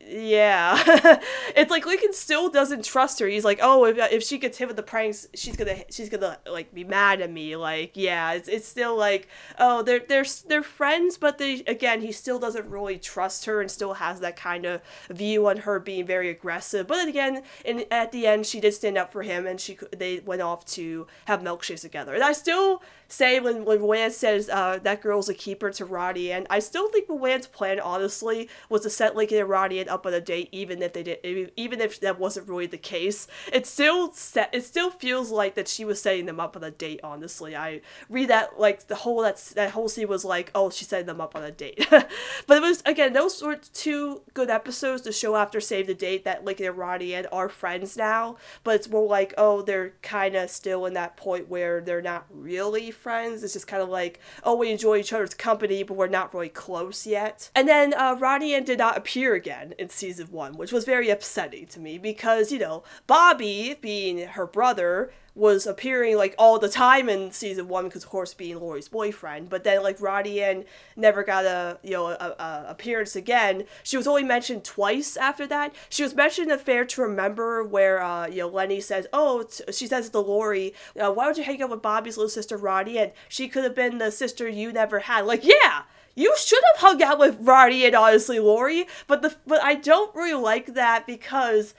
yeah. 0.07 1.21
It's 1.57 1.71
like 1.71 1.87
lincoln 1.87 2.13
still 2.13 2.51
doesn't 2.51 2.85
trust 2.85 3.21
her. 3.21 3.27
He's 3.29 3.45
like 3.45 3.61
oh 3.63 3.85
if, 3.85 3.97
if 4.13 4.23
she 4.23 4.39
gets 4.39 4.59
hit 4.59 4.67
with 4.67 4.77
the 4.77 4.83
pranks 4.83 5.29
she's 5.35 5.57
gonna 5.57 5.85
she's 5.91 6.09
gonna 6.09 6.39
like 6.51 6.75
be 6.75 6.85
mad 6.85 7.21
at 7.21 7.31
me. 7.31 7.55
Like 7.57 7.93
yeah 7.95 8.33
it's, 8.33 8.49
it's 8.49 8.67
still 8.67 8.97
like 8.97 9.29
oh 9.59 9.83
they're 9.83 10.03
they're 10.09 10.25
they're 10.49 10.63
friends 10.63 11.17
but 11.17 11.39
they 11.39 11.63
again 11.67 12.01
he 12.01 12.11
still 12.13 12.39
doesn't 12.39 12.69
really 12.69 12.99
trust 12.99 13.45
her 13.45 13.61
and 13.61 13.71
still 13.71 13.95
has 13.95 14.21
that 14.21 14.37
kind 14.37 14.65
of 14.65 14.81
view 15.11 15.47
on 15.49 15.59
her 15.59 15.79
being 15.79 16.07
very 16.07 16.29
aggressive. 16.29 16.87
But 16.87 17.07
again 17.07 17.43
in 17.65 17.85
at 17.91 18.11
the 18.11 18.27
end 18.27 18.47
she 18.47 18.61
did 18.61 18.75
stand 18.75 18.99
up 18.99 19.13
for 19.13 19.23
him 19.23 19.47
and 19.47 19.61
she 19.61 19.79
they 19.97 20.21
went 20.21 20.43
off 20.43 20.65
to 20.67 21.07
have 21.27 21.41
milkshakes 21.41 21.83
together. 21.83 22.15
And 22.15 22.25
i 22.25 22.33
still 22.33 22.83
say 23.15 23.39
when 23.39 23.65
when 23.65 23.81
Luan 23.81 24.11
says 24.11 24.49
uh, 24.49 24.79
that 24.83 25.01
girl's 25.01 25.29
a 25.29 25.35
keeper 25.35 25.71
to 25.71 25.85
Roddy, 25.85 26.33
and 26.33 26.47
I 26.51 26.59
still 26.59 26.89
think 26.89 27.09
Luan's 27.09 27.47
plan 27.47 27.79
honestly 27.79 28.49
was 28.69 28.83
to 28.83 28.91
set 28.91 29.15
Lincoln 29.15 29.39
and 29.39 29.49
Roddy 29.49 29.87
up 29.89 30.07
on 30.07 30.15
a 30.15 30.21
date, 30.21 30.49
even 30.53 30.83
if 30.83 30.93
they 30.93 31.03
did, 31.03 31.53
even 31.57 31.81
if 31.81 32.01
that 32.01 32.19
wasn't 32.19 32.49
really 32.49 32.67
the 32.67 32.79
case. 32.79 33.27
It 33.53 33.67
still 33.67 34.13
set, 34.13 34.51
it 34.53 34.65
still 34.65 34.91
feels 34.91 35.31
like 35.31 35.55
that 35.55 35.69
she 35.69 35.85
was 35.85 36.03
setting 36.03 36.27
them 36.27 36.41
up 36.41 36.57
on 36.57 36.65
a 36.65 36.71
date. 36.71 37.01
Honestly, 37.05 37.57
I 37.57 37.81
read 38.09 38.29
that 38.31 38.59
like 38.59 38.87
the 38.89 38.97
whole 38.97 39.23
that 39.23 39.37
that 39.55 39.71
whole 39.71 39.89
scene 39.89 40.09
was 40.09 40.25
like, 40.25 40.51
oh, 40.55 40.71
she's 40.71 40.89
setting 40.89 41.07
them 41.07 41.21
up 41.21 41.37
on 41.37 41.45
a 41.45 41.53
date. 41.53 41.87
but 41.91 42.57
it 42.57 42.63
was 42.63 42.83
again 42.85 43.13
those 43.13 43.41
were 43.43 43.57
two 43.57 44.23
good 44.35 44.51
episodes 44.51 45.03
to 45.03 45.13
show 45.13 45.37
after 45.37 45.61
Save 45.61 45.87
the 45.87 45.95
Date 45.95 46.25
that 46.25 46.45
Lincoln 46.45 46.67
and 46.67 46.77
Roddy 46.79 47.15
and 47.15 47.27
are 47.31 47.49
friends 47.49 47.97
now. 47.97 48.37
But 48.65 48.77
it's 48.77 48.89
more 48.89 49.07
like 49.07 49.35
oh, 49.39 49.63
they're 49.63 49.93
kind 50.03 50.35
of 50.35 50.51
still 50.51 50.87
in 50.87 50.95
that 50.95 51.17
point 51.17 51.49
where 51.49 51.81
they're 51.81 52.03
not 52.03 52.27
really 52.31 52.91
friends. 53.05 53.45
It's 53.45 53.53
just 53.53 53.67
kind 53.67 53.83
of 53.83 53.91
like, 53.91 54.19
oh, 54.45 54.57
we 54.57 54.73
enjoy 54.73 54.97
each 54.97 55.13
other's 55.13 55.35
company, 55.35 55.83
but 55.83 55.95
we're 55.95 56.09
not 56.09 56.33
really 56.33 56.49
close 56.49 57.07
yet. 57.07 57.51
And 57.55 57.69
then 57.69 57.93
uh, 57.93 58.17
Roddy 58.19 58.55
Ann 58.55 58.65
did 58.65 58.79
not 58.79 58.97
appear 58.97 59.35
again 59.35 59.75
in 59.79 59.91
season 59.91 60.29
one, 60.31 60.57
which 60.57 60.73
was 60.73 60.87
very 60.87 61.11
upsetting 61.11 61.67
to 61.67 61.81
me 61.81 61.99
because, 61.99 62.51
you 62.51 62.59
know, 62.59 62.83
Bobby, 63.07 63.77
being 63.79 64.27
her 64.27 64.47
brother, 64.47 65.13
was 65.35 65.67
appearing 65.67 66.17
like 66.17 66.35
all 66.39 66.59
the 66.59 66.69
time 66.69 67.09
in 67.09 67.33
season 67.33 67.67
one 67.67 67.85
because 67.85 68.05
of 68.05 68.11
course 68.11 68.33
being 68.35 68.59
Lori's 68.59 68.89
boyfriend. 68.89 69.49
But 69.49 69.65
then 69.65 69.83
like 69.83 70.01
Roddy 70.01 70.43
Ann 70.43 70.65
never 70.97 71.25
got 71.25 71.45
a 71.45 71.79
you 71.83 71.91
know 71.91 72.09
a, 72.09 72.35
a, 72.39 72.67
appearance 72.69 73.17
again. 73.17 73.65
She 73.83 73.97
was 73.97 74.07
only 74.07 74.23
mentioned 74.23 74.65
twice 74.65 75.17
after 75.17 75.47
that. 75.49 75.75
She 75.89 76.03
was 76.03 76.15
mentioned 76.15 76.51
in 76.51 76.59
Fair 76.59 76.85
to 76.85 77.03
Remember 77.03 77.65
where 77.65 78.03
uh, 78.03 78.29
you 78.29 78.39
know 78.39 78.49
Leni 78.49 78.81
says, 78.81 79.07
oh 79.13 79.47
she 79.73 79.87
says 79.87 80.09
to 80.09 80.21
Lori, 80.21 80.73
uh, 80.99 81.11
why 81.11 81.27
would 81.27 81.37
you 81.37 81.45
hang 81.45 81.61
out 81.63 81.71
with 81.71 81.83
Bobby's 81.83 82.17
little 82.17 82.31
sister 82.31 82.57
Roddy 82.85 82.99
Ann? 82.99 83.13
She 83.29 83.49
could 83.49 83.65
have 83.65 83.75
been 83.75 83.99
the 83.99 84.11
sister 84.11 84.49
you 84.49 84.73
never 84.73 85.01
had. 85.01 85.25
Like 85.27 85.45
yeah. 85.45 85.83
You 86.17 86.33
should 86.39 86.63
have 86.73 86.81
hung 86.81 87.03
out 87.03 87.19
with 87.19 87.39
Roddy 87.41 87.85
and 87.85 87.95
honestly 87.97 88.39
Lori, 88.39 88.87
but 89.09 89.23
the 89.23 89.35
but 89.47 89.63
I 89.63 89.75
don't 89.75 90.15
really 90.15 90.41
like 90.41 90.75
that 90.75 91.07
because 91.07 91.75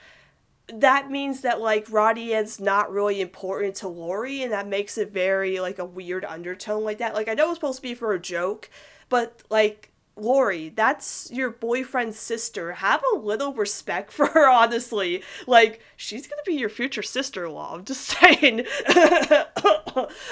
that 0.68 1.10
means 1.10 1.40
that 1.40 1.60
like 1.60 1.86
Rodian's 1.86 2.60
not 2.60 2.92
really 2.92 3.20
important 3.20 3.76
to 3.76 3.88
Lori, 3.88 4.42
and 4.42 4.52
that 4.52 4.66
makes 4.66 4.98
it 4.98 5.10
very 5.10 5.58
like 5.58 5.78
a 5.78 5.86
weird 5.86 6.24
undertone 6.24 6.84
like 6.84 6.98
that. 6.98 7.14
Like 7.14 7.28
I 7.28 7.34
know 7.34 7.48
it's 7.48 7.56
supposed 7.56 7.78
to 7.78 7.82
be 7.82 7.94
for 7.94 8.12
a 8.12 8.20
joke, 8.20 8.68
but 9.08 9.42
like 9.48 9.90
Lori, 10.18 10.70
that's 10.70 11.30
your 11.30 11.50
boyfriend's 11.50 12.18
sister. 12.18 12.72
Have 12.72 13.02
a 13.14 13.18
little 13.18 13.52
respect 13.52 14.10
for 14.10 14.26
her, 14.28 14.48
honestly. 14.48 15.22
Like, 15.46 15.80
she's 15.94 16.26
gonna 16.26 16.40
be 16.46 16.54
your 16.54 16.70
future 16.70 17.02
sister 17.02 17.44
in 17.44 17.52
law. 17.52 17.74
I'm 17.74 17.84
just 17.84 18.00
saying. 18.20 18.64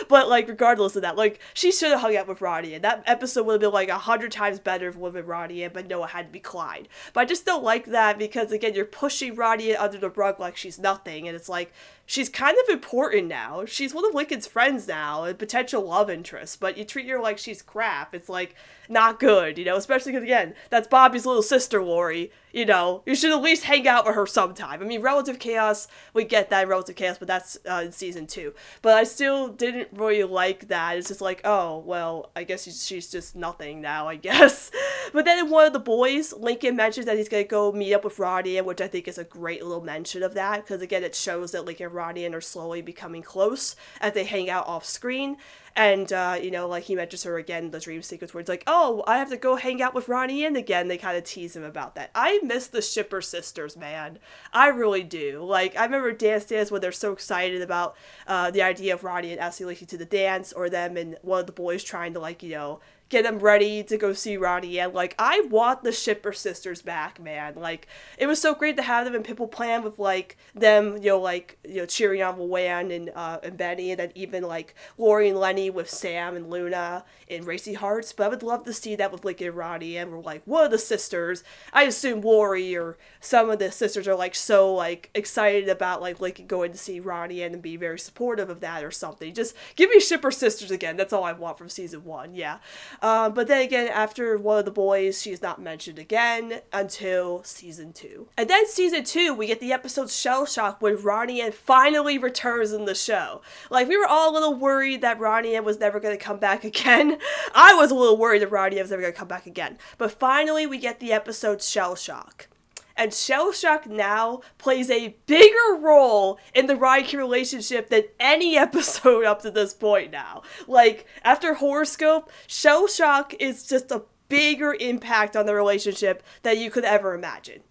but, 0.08 0.28
like, 0.28 0.48
regardless 0.48 0.96
of 0.96 1.02
that, 1.02 1.16
like, 1.16 1.38
she 1.52 1.70
should 1.70 1.90
have 1.90 2.00
hung 2.00 2.16
out 2.16 2.26
with 2.26 2.40
Roddy, 2.40 2.74
and 2.74 2.82
That 2.82 3.02
episode 3.06 3.44
would 3.46 3.54
have 3.54 3.60
been, 3.60 3.72
like, 3.72 3.90
a 3.90 3.98
hundred 3.98 4.32
times 4.32 4.58
better 4.58 4.88
if 4.88 4.94
it 4.94 4.98
would 5.00 5.14
have 5.14 5.26
been 5.26 5.30
Rodian, 5.30 5.72
but 5.72 5.86
Noah 5.86 6.06
had 6.08 6.26
to 6.26 6.32
be 6.32 6.40
Clyde. 6.40 6.88
But 7.12 7.20
I 7.20 7.24
just 7.26 7.44
don't 7.44 7.62
like 7.64 7.86
that 7.86 8.18
because, 8.18 8.52
again, 8.52 8.74
you're 8.74 8.86
pushing 8.86 9.36
Rodian 9.36 9.78
under 9.78 9.98
the 9.98 10.10
rug 10.10 10.40
like 10.40 10.56
she's 10.56 10.78
nothing, 10.78 11.28
and 11.28 11.36
it's 11.36 11.48
like, 11.48 11.72
she's 12.06 12.28
kind 12.28 12.56
of 12.62 12.72
important 12.72 13.28
now. 13.28 13.64
She's 13.64 13.94
one 13.94 14.04
of 14.06 14.14
Lincoln's 14.14 14.46
friends 14.46 14.86
now, 14.88 15.24
a 15.24 15.34
potential 15.34 15.82
love 15.82 16.10
interest, 16.10 16.60
but 16.60 16.76
you 16.76 16.84
treat 16.84 17.08
her 17.08 17.20
like 17.20 17.38
she's 17.38 17.62
crap. 17.62 18.14
It's 18.14 18.28
like 18.28 18.54
not 18.88 19.20
good, 19.20 19.58
you 19.58 19.64
know, 19.64 19.76
especially 19.76 20.12
because, 20.12 20.24
again, 20.24 20.54
that's 20.70 20.88
Bobby's 20.88 21.26
little 21.26 21.42
sister, 21.42 21.82
Lori. 21.82 22.30
You 22.54 22.64
know, 22.64 23.02
you 23.04 23.16
should 23.16 23.32
at 23.32 23.42
least 23.42 23.64
hang 23.64 23.88
out 23.88 24.06
with 24.06 24.14
her 24.14 24.26
sometime. 24.26 24.80
I 24.80 24.84
mean, 24.84 25.02
Relative 25.02 25.40
Chaos, 25.40 25.88
we 26.12 26.22
get 26.22 26.50
that 26.50 26.68
Relative 26.68 26.94
Chaos, 26.94 27.18
but 27.18 27.26
that's 27.26 27.58
uh, 27.68 27.82
in 27.86 27.90
season 27.90 28.28
two. 28.28 28.54
But 28.80 28.96
I 28.96 29.02
still 29.02 29.48
didn't 29.48 29.88
really 29.92 30.22
like 30.22 30.68
that. 30.68 30.96
It's 30.96 31.08
just 31.08 31.20
like, 31.20 31.40
oh, 31.42 31.78
well, 31.78 32.30
I 32.36 32.44
guess 32.44 32.62
she's, 32.62 33.10
just 33.10 33.34
nothing 33.34 33.80
now, 33.80 34.06
I 34.06 34.14
guess. 34.28 34.70
but 35.12 35.24
then 35.24 35.40
in 35.40 35.50
one 35.50 35.66
of 35.66 35.72
the 35.72 35.80
boys, 35.80 36.32
Lincoln 36.32 36.76
mentions 36.76 37.06
that 37.06 37.16
he's 37.16 37.28
going 37.28 37.42
to 37.42 37.48
go 37.48 37.72
meet 37.72 37.92
up 37.92 38.04
with 38.04 38.18
Rodian, 38.18 38.66
which 38.66 38.80
I 38.80 38.86
think 38.86 39.08
is 39.08 39.18
a 39.18 39.24
great 39.24 39.64
little 39.64 39.82
mention 39.82 40.22
of 40.22 40.34
that, 40.34 40.62
because 40.62 40.80
again, 40.80 41.02
it 41.02 41.16
shows 41.16 41.50
that 41.50 41.64
Lincoln 41.64 41.86
and 41.86 41.94
Rodian 41.96 42.34
are 42.34 42.40
slowly 42.40 42.82
becoming 42.82 43.22
close 43.22 43.74
as 44.00 44.12
they 44.12 44.22
hang 44.22 44.48
out 44.48 44.68
off 44.68 44.84
screen. 44.84 45.38
And, 45.76 46.12
uh, 46.12 46.38
you 46.40 46.52
know, 46.52 46.68
like 46.68 46.84
he 46.84 46.94
mentions 46.94 47.24
her 47.24 47.36
again 47.36 47.64
in 47.64 47.70
the 47.72 47.80
dream 47.80 48.00
sequence 48.00 48.32
where 48.32 48.40
it's 48.40 48.48
like, 48.48 48.62
oh, 48.68 49.02
I 49.08 49.18
have 49.18 49.30
to 49.30 49.36
go 49.36 49.56
hang 49.56 49.82
out 49.82 49.92
with 49.92 50.06
Rodian 50.06 50.56
again. 50.56 50.86
They 50.86 50.96
kind 50.96 51.18
of 51.18 51.24
tease 51.24 51.56
him 51.56 51.64
about 51.64 51.96
that. 51.96 52.10
I 52.14 52.38
miss 52.44 52.68
the 52.68 52.80
Shipper 52.80 53.20
sisters, 53.20 53.76
man. 53.76 54.20
I 54.52 54.68
really 54.68 55.02
do. 55.02 55.42
Like, 55.42 55.76
I 55.76 55.84
remember 55.84 56.12
Dance 56.12 56.44
Dance 56.44 56.70
when 56.70 56.80
they're 56.80 56.92
so 56.92 57.12
excited 57.12 57.60
about 57.60 57.96
uh, 58.28 58.52
the 58.52 58.62
idea 58.62 58.94
of 58.94 59.00
Rodian 59.00 59.38
asking 59.38 59.66
Lacey 59.66 59.86
to 59.86 59.98
the 59.98 60.04
dance 60.04 60.52
or 60.52 60.70
them 60.70 60.96
and 60.96 61.16
one 61.22 61.40
of 61.40 61.46
the 61.46 61.52
boys 61.52 61.82
trying 61.82 62.12
to, 62.12 62.20
like, 62.20 62.44
you 62.44 62.50
know, 62.50 62.78
get 63.14 63.22
them 63.22 63.38
ready 63.38 63.84
to 63.84 63.96
go 63.96 64.12
see 64.12 64.36
Ronnie. 64.36 64.80
And 64.80 64.92
like, 64.92 65.14
I 65.20 65.42
want 65.48 65.84
the 65.84 65.92
Shipper 65.92 66.32
sisters 66.32 66.82
back, 66.82 67.20
man. 67.20 67.54
Like, 67.54 67.86
it 68.18 68.26
was 68.26 68.42
so 68.42 68.54
great 68.54 68.76
to 68.76 68.82
have 68.82 69.04
them 69.04 69.14
in 69.14 69.22
Pimple 69.22 69.46
Plan 69.46 69.84
with 69.84 70.00
like 70.00 70.36
them, 70.52 70.96
you 70.96 71.10
know, 71.10 71.20
like 71.20 71.56
you 71.64 71.76
know, 71.76 71.86
cheering 71.86 72.22
on 72.22 72.40
Luan 72.40 72.90
and 72.90 73.10
uh, 73.14 73.38
and 73.44 73.56
Benny, 73.56 73.92
and 73.92 74.00
then 74.00 74.10
even 74.16 74.42
like 74.42 74.74
Lori 74.98 75.28
and 75.28 75.38
Leni 75.38 75.70
with 75.70 75.88
Sam 75.88 76.34
and 76.34 76.50
Luna 76.50 77.04
in 77.28 77.44
Racy 77.44 77.74
Hearts. 77.74 78.12
But 78.12 78.24
I 78.24 78.28
would 78.28 78.42
love 78.42 78.64
to 78.64 78.72
see 78.72 78.96
that 78.96 79.12
with 79.12 79.24
like 79.24 79.40
and 79.40 79.54
Ronnie, 79.54 79.96
and 79.96 80.10
we're 80.10 80.20
like, 80.20 80.42
one 80.44 80.64
of 80.64 80.72
the 80.72 80.78
sisters. 80.78 81.44
I 81.72 81.84
assume 81.84 82.20
Lori 82.20 82.76
or 82.76 82.98
some 83.20 83.48
of 83.48 83.60
the 83.60 83.70
sisters 83.70 84.08
are 84.08 84.16
like 84.16 84.34
so 84.34 84.74
like 84.74 85.10
excited 85.14 85.68
about 85.68 86.02
like 86.02 86.20
like 86.20 86.48
going 86.48 86.72
to 86.72 86.78
see 86.78 86.98
Ronnie 86.98 87.42
and 87.42 87.62
be 87.62 87.76
very 87.76 87.98
supportive 87.98 88.50
of 88.50 88.58
that 88.60 88.82
or 88.82 88.90
something. 88.90 89.32
Just 89.32 89.54
give 89.76 89.88
me 89.90 90.00
Shipper 90.00 90.32
sisters 90.32 90.72
again. 90.72 90.96
That's 90.96 91.12
all 91.12 91.22
I 91.22 91.32
want 91.32 91.58
from 91.58 91.68
season 91.68 92.02
one. 92.02 92.34
Yeah. 92.34 92.58
Uh, 93.04 93.28
but 93.28 93.48
then 93.48 93.60
again, 93.60 93.86
after 93.88 94.38
one 94.38 94.58
of 94.58 94.64
the 94.64 94.70
boys, 94.70 95.20
she's 95.20 95.42
not 95.42 95.60
mentioned 95.60 95.98
again 95.98 96.62
until 96.72 97.42
season 97.42 97.92
two. 97.92 98.28
And 98.34 98.48
then 98.48 98.66
season 98.66 99.04
two, 99.04 99.34
we 99.34 99.46
get 99.46 99.60
the 99.60 99.74
episode 99.74 100.08
Shell 100.08 100.46
Shock 100.46 100.80
when 100.80 100.96
Ronnie 100.96 101.42
and 101.42 101.52
finally 101.52 102.16
returns 102.16 102.72
in 102.72 102.86
the 102.86 102.94
show. 102.94 103.42
Like, 103.68 103.88
we 103.88 103.98
were 103.98 104.06
all 104.06 104.30
a 104.30 104.32
little 104.32 104.54
worried 104.54 105.02
that 105.02 105.20
Ronnie 105.20 105.60
was 105.60 105.78
never 105.78 106.00
going 106.00 106.16
to 106.16 106.24
come 106.24 106.38
back 106.38 106.64
again. 106.64 107.18
I 107.54 107.74
was 107.74 107.90
a 107.90 107.94
little 107.94 108.16
worried 108.16 108.40
that 108.40 108.50
Ronnie 108.50 108.80
was 108.80 108.90
never 108.90 109.02
going 109.02 109.12
to 109.12 109.18
come 109.18 109.28
back 109.28 109.44
again. 109.44 109.76
But 109.98 110.10
finally, 110.10 110.66
we 110.66 110.78
get 110.78 110.98
the 110.98 111.12
episode 111.12 111.60
Shell 111.60 111.96
Shock 111.96 112.48
and 112.96 113.12
Shell 113.12 113.52
Shock 113.52 113.86
now 113.86 114.40
plays 114.58 114.90
a 114.90 115.16
bigger 115.26 115.76
role 115.78 116.38
in 116.54 116.66
the 116.66 116.76
Ryan 116.76 117.18
relationship 117.18 117.88
than 117.90 118.04
any 118.20 118.56
episode 118.58 119.24
up 119.24 119.42
to 119.42 119.50
this 119.50 119.74
point 119.74 120.10
now. 120.10 120.42
Like, 120.66 121.06
after 121.22 121.54
Horoscope, 121.54 122.30
Shell 122.46 122.86
Shock 122.88 123.34
is 123.40 123.66
just 123.66 123.90
a 123.90 124.02
bigger 124.28 124.74
impact 124.78 125.36
on 125.36 125.46
the 125.46 125.54
relationship 125.54 126.22
than 126.42 126.58
you 126.58 126.70
could 126.70 126.84
ever 126.84 127.14
imagine. 127.14 127.62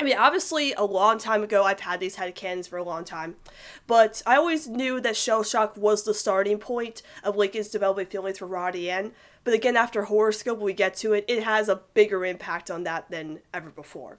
I 0.00 0.02
mean, 0.02 0.16
obviously, 0.16 0.72
a 0.72 0.84
long 0.84 1.18
time 1.18 1.42
ago, 1.42 1.64
I've 1.64 1.80
had 1.80 2.00
these 2.00 2.16
headcanons 2.16 2.66
for 2.66 2.78
a 2.78 2.82
long 2.82 3.04
time, 3.04 3.36
but 3.86 4.22
I 4.24 4.36
always 4.36 4.66
knew 4.66 4.98
that 5.02 5.14
Shell 5.14 5.42
Shock 5.42 5.76
was 5.76 6.04
the 6.04 6.14
starting 6.14 6.58
point 6.58 7.02
of 7.22 7.36
Lincoln's 7.36 7.68
developing 7.68 8.06
feelings 8.06 8.38
for 8.38 8.48
Rodian. 8.48 9.12
But 9.44 9.52
again, 9.52 9.76
after 9.76 10.04
Horoscope, 10.04 10.58
we 10.58 10.72
get 10.72 10.94
to 10.96 11.12
it, 11.12 11.26
it 11.28 11.42
has 11.42 11.68
a 11.68 11.82
bigger 11.92 12.24
impact 12.24 12.70
on 12.70 12.84
that 12.84 13.10
than 13.10 13.40
ever 13.52 13.68
before. 13.68 14.18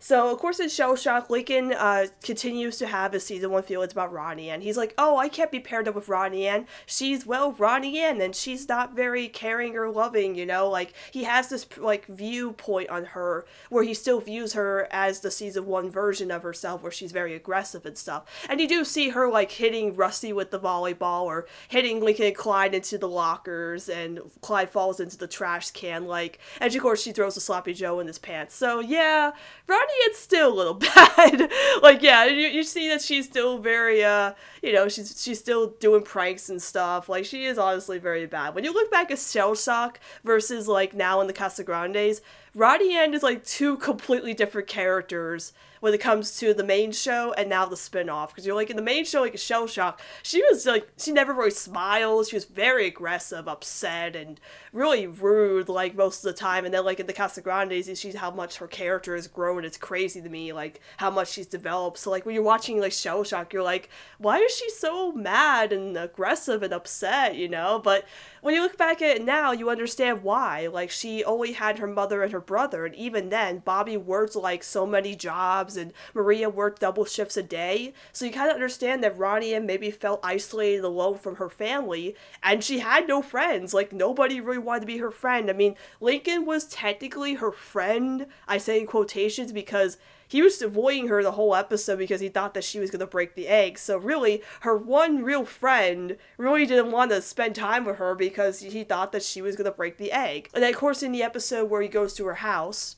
So, 0.00 0.30
of 0.30 0.38
course, 0.38 0.60
in 0.60 0.68
Shell 0.68 0.96
Shock, 0.96 1.28
Lincoln 1.30 1.72
uh, 1.72 2.06
continues 2.22 2.78
to 2.78 2.86
have 2.86 3.12
his 3.12 3.24
season 3.24 3.50
one 3.50 3.62
feelings 3.62 3.92
about 3.92 4.12
Ronnie 4.12 4.48
Ann. 4.50 4.60
He's 4.60 4.76
like, 4.76 4.94
oh, 4.96 5.16
I 5.16 5.28
can't 5.28 5.50
be 5.50 5.60
paired 5.60 5.88
up 5.88 5.94
with 5.94 6.08
Ronnie 6.08 6.46
Ann. 6.46 6.66
She's, 6.86 7.26
well, 7.26 7.52
Ronnie 7.52 7.98
Ann, 7.98 8.20
and 8.20 8.34
she's 8.34 8.68
not 8.68 8.94
very 8.94 9.28
caring 9.28 9.76
or 9.76 9.90
loving, 9.90 10.34
you 10.34 10.46
know? 10.46 10.68
Like, 10.68 10.92
he 11.10 11.24
has 11.24 11.48
this, 11.48 11.66
like, 11.76 12.06
viewpoint 12.06 12.90
on 12.90 13.06
her 13.06 13.44
where 13.70 13.84
he 13.84 13.94
still 13.94 14.20
views 14.20 14.52
her 14.52 14.86
as 14.90 15.20
the 15.20 15.30
season 15.30 15.66
one 15.66 15.90
version 15.90 16.30
of 16.30 16.42
herself 16.42 16.82
where 16.82 16.92
she's 16.92 17.12
very 17.12 17.34
aggressive 17.34 17.84
and 17.84 17.98
stuff. 17.98 18.24
And 18.48 18.60
you 18.60 18.68
do 18.68 18.84
see 18.84 19.10
her, 19.10 19.28
like, 19.28 19.52
hitting 19.52 19.96
Rusty 19.96 20.32
with 20.32 20.50
the 20.50 20.60
volleyball 20.60 21.22
or 21.24 21.46
hitting 21.68 22.00
Lincoln 22.00 22.26
and 22.26 22.36
Clyde 22.36 22.74
into 22.74 22.98
the 22.98 23.08
lockers, 23.08 23.88
and 23.88 24.20
Clyde 24.42 24.70
falls 24.70 25.00
into 25.00 25.18
the 25.18 25.26
trash 25.26 25.70
can, 25.72 26.06
like, 26.06 26.38
and 26.60 26.74
of 26.74 26.82
course, 26.82 27.02
she 27.02 27.12
throws 27.12 27.36
a 27.36 27.40
sloppy 27.40 27.74
Joe 27.74 27.98
in 28.00 28.06
his 28.06 28.18
pants. 28.18 28.54
So, 28.54 28.80
yeah, 28.80 29.32
Ronnie 29.66 29.87
it's 30.00 30.18
still 30.18 30.52
a 30.52 30.54
little 30.54 30.74
bad. 30.74 31.50
like, 31.82 32.02
yeah, 32.02 32.24
you, 32.24 32.48
you 32.48 32.62
see 32.62 32.88
that 32.88 33.02
she's 33.02 33.26
still 33.26 33.58
very, 33.58 34.04
uh, 34.04 34.32
you 34.62 34.72
know, 34.72 34.88
she's 34.88 35.20
she's 35.22 35.38
still 35.38 35.68
doing 35.80 36.02
pranks 36.02 36.48
and 36.48 36.60
stuff. 36.60 37.08
Like, 37.08 37.24
she 37.24 37.44
is 37.44 37.58
honestly 37.58 37.98
very 37.98 38.26
bad. 38.26 38.54
When 38.54 38.64
you 38.64 38.72
look 38.72 38.90
back 38.90 39.10
at 39.10 39.18
Shell 39.18 39.54
Shock 39.54 40.00
versus, 40.24 40.68
like, 40.68 40.94
now 40.94 41.20
in 41.20 41.26
the 41.26 41.32
Casagrandes, 41.32 42.20
Rodian 42.56 43.14
is, 43.14 43.22
like, 43.22 43.44
two 43.44 43.76
completely 43.76 44.34
different 44.34 44.68
characters 44.68 45.52
when 45.80 45.94
it 45.94 46.00
comes 46.00 46.36
to 46.38 46.54
the 46.54 46.64
main 46.64 46.92
show 46.92 47.32
and 47.34 47.48
now 47.48 47.66
the 47.66 47.76
spin-off. 47.76 48.30
Because 48.30 48.46
you're 48.46 48.54
like 48.54 48.70
in 48.70 48.76
the 48.76 48.82
main 48.82 49.04
show 49.04 49.20
like 49.20 49.34
a 49.34 49.38
shell 49.38 49.66
shock. 49.66 50.00
She 50.22 50.42
was 50.42 50.66
like 50.66 50.88
she 50.98 51.12
never 51.12 51.32
really 51.32 51.50
smiled. 51.50 52.26
She 52.28 52.36
was 52.36 52.44
very 52.44 52.86
aggressive 52.86 53.48
upset 53.48 54.16
and 54.16 54.40
really 54.72 55.06
rude 55.06 55.68
like 55.68 55.94
most 55.94 56.24
of 56.24 56.32
the 56.32 56.38
time. 56.38 56.64
And 56.64 56.72
then 56.74 56.84
like 56.84 57.00
in 57.00 57.06
the 57.06 57.12
Casagrandes 57.12 57.88
you 57.88 57.94
see 57.94 58.12
how 58.12 58.30
much 58.30 58.58
her 58.58 58.66
character 58.66 59.14
has 59.14 59.26
grown. 59.26 59.64
It's 59.64 59.78
crazy 59.78 60.20
to 60.20 60.28
me 60.28 60.52
like 60.52 60.80
how 60.98 61.10
much 61.10 61.32
she's 61.32 61.46
developed. 61.46 61.98
So 61.98 62.10
like 62.10 62.26
when 62.26 62.34
you're 62.34 62.44
watching 62.44 62.80
like 62.80 62.92
shell 62.92 63.24
shock 63.24 63.52
you're 63.52 63.62
like 63.62 63.88
why 64.18 64.38
is 64.38 64.54
she 64.54 64.68
so 64.70 65.12
mad 65.12 65.72
and 65.72 65.96
aggressive 65.96 66.62
and 66.62 66.72
upset 66.72 67.36
you 67.36 67.48
know? 67.48 67.80
But 67.82 68.04
when 68.40 68.54
you 68.54 68.62
look 68.62 68.76
back 68.76 69.02
at 69.02 69.16
it 69.16 69.24
now, 69.24 69.52
you 69.52 69.70
understand 69.70 70.22
why. 70.22 70.68
Like, 70.68 70.90
she 70.90 71.24
only 71.24 71.52
had 71.52 71.78
her 71.78 71.86
mother 71.86 72.22
and 72.22 72.32
her 72.32 72.40
brother, 72.40 72.86
and 72.86 72.94
even 72.94 73.28
then, 73.30 73.58
Bobby 73.58 73.96
worked 73.96 74.36
like 74.36 74.62
so 74.62 74.86
many 74.86 75.14
jobs, 75.16 75.67
and 75.76 75.92
Maria 76.14 76.48
worked 76.48 76.80
double 76.80 77.04
shifts 77.04 77.36
a 77.36 77.42
day. 77.42 77.92
So 78.12 78.24
you 78.24 78.32
kind 78.32 78.48
of 78.48 78.54
understand 78.54 79.02
that 79.02 79.18
Ronnie 79.18 79.54
and 79.54 79.66
maybe 79.66 79.90
felt 79.90 80.20
isolated 80.22 80.84
alone 80.84 81.18
from 81.18 81.36
her 81.36 81.48
family, 81.48 82.14
and 82.42 82.62
she 82.62 82.78
had 82.80 83.08
no 83.08 83.22
friends. 83.22 83.74
Like, 83.74 83.92
nobody 83.92 84.40
really 84.40 84.58
wanted 84.58 84.80
to 84.80 84.86
be 84.86 84.98
her 84.98 85.10
friend. 85.10 85.50
I 85.50 85.52
mean, 85.52 85.76
Lincoln 86.00 86.44
was 86.46 86.64
technically 86.64 87.34
her 87.34 87.52
friend, 87.52 88.26
I 88.46 88.58
say 88.58 88.80
in 88.80 88.86
quotations, 88.86 89.52
because 89.52 89.98
he 90.28 90.42
was 90.42 90.60
avoiding 90.60 91.08
her 91.08 91.22
the 91.22 91.32
whole 91.32 91.54
episode 91.54 91.98
because 91.98 92.20
he 92.20 92.28
thought 92.28 92.52
that 92.54 92.64
she 92.64 92.78
was 92.78 92.90
going 92.90 93.00
to 93.00 93.06
break 93.06 93.34
the 93.34 93.48
egg. 93.48 93.78
So 93.78 93.96
really, 93.96 94.42
her 94.60 94.76
one 94.76 95.24
real 95.24 95.46
friend 95.46 96.18
really 96.36 96.66
didn't 96.66 96.92
want 96.92 97.10
to 97.10 97.22
spend 97.22 97.54
time 97.54 97.86
with 97.86 97.96
her 97.96 98.14
because 98.14 98.60
he 98.60 98.84
thought 98.84 99.12
that 99.12 99.22
she 99.22 99.40
was 99.40 99.56
going 99.56 99.64
to 99.64 99.76
break 99.76 99.96
the 99.96 100.12
egg. 100.12 100.50
And 100.52 100.62
then, 100.62 100.74
of 100.74 100.78
course, 100.78 101.02
in 101.02 101.12
the 101.12 101.22
episode 101.22 101.70
where 101.70 101.80
he 101.80 101.88
goes 101.88 102.12
to 102.14 102.26
her 102.26 102.34
house, 102.34 102.96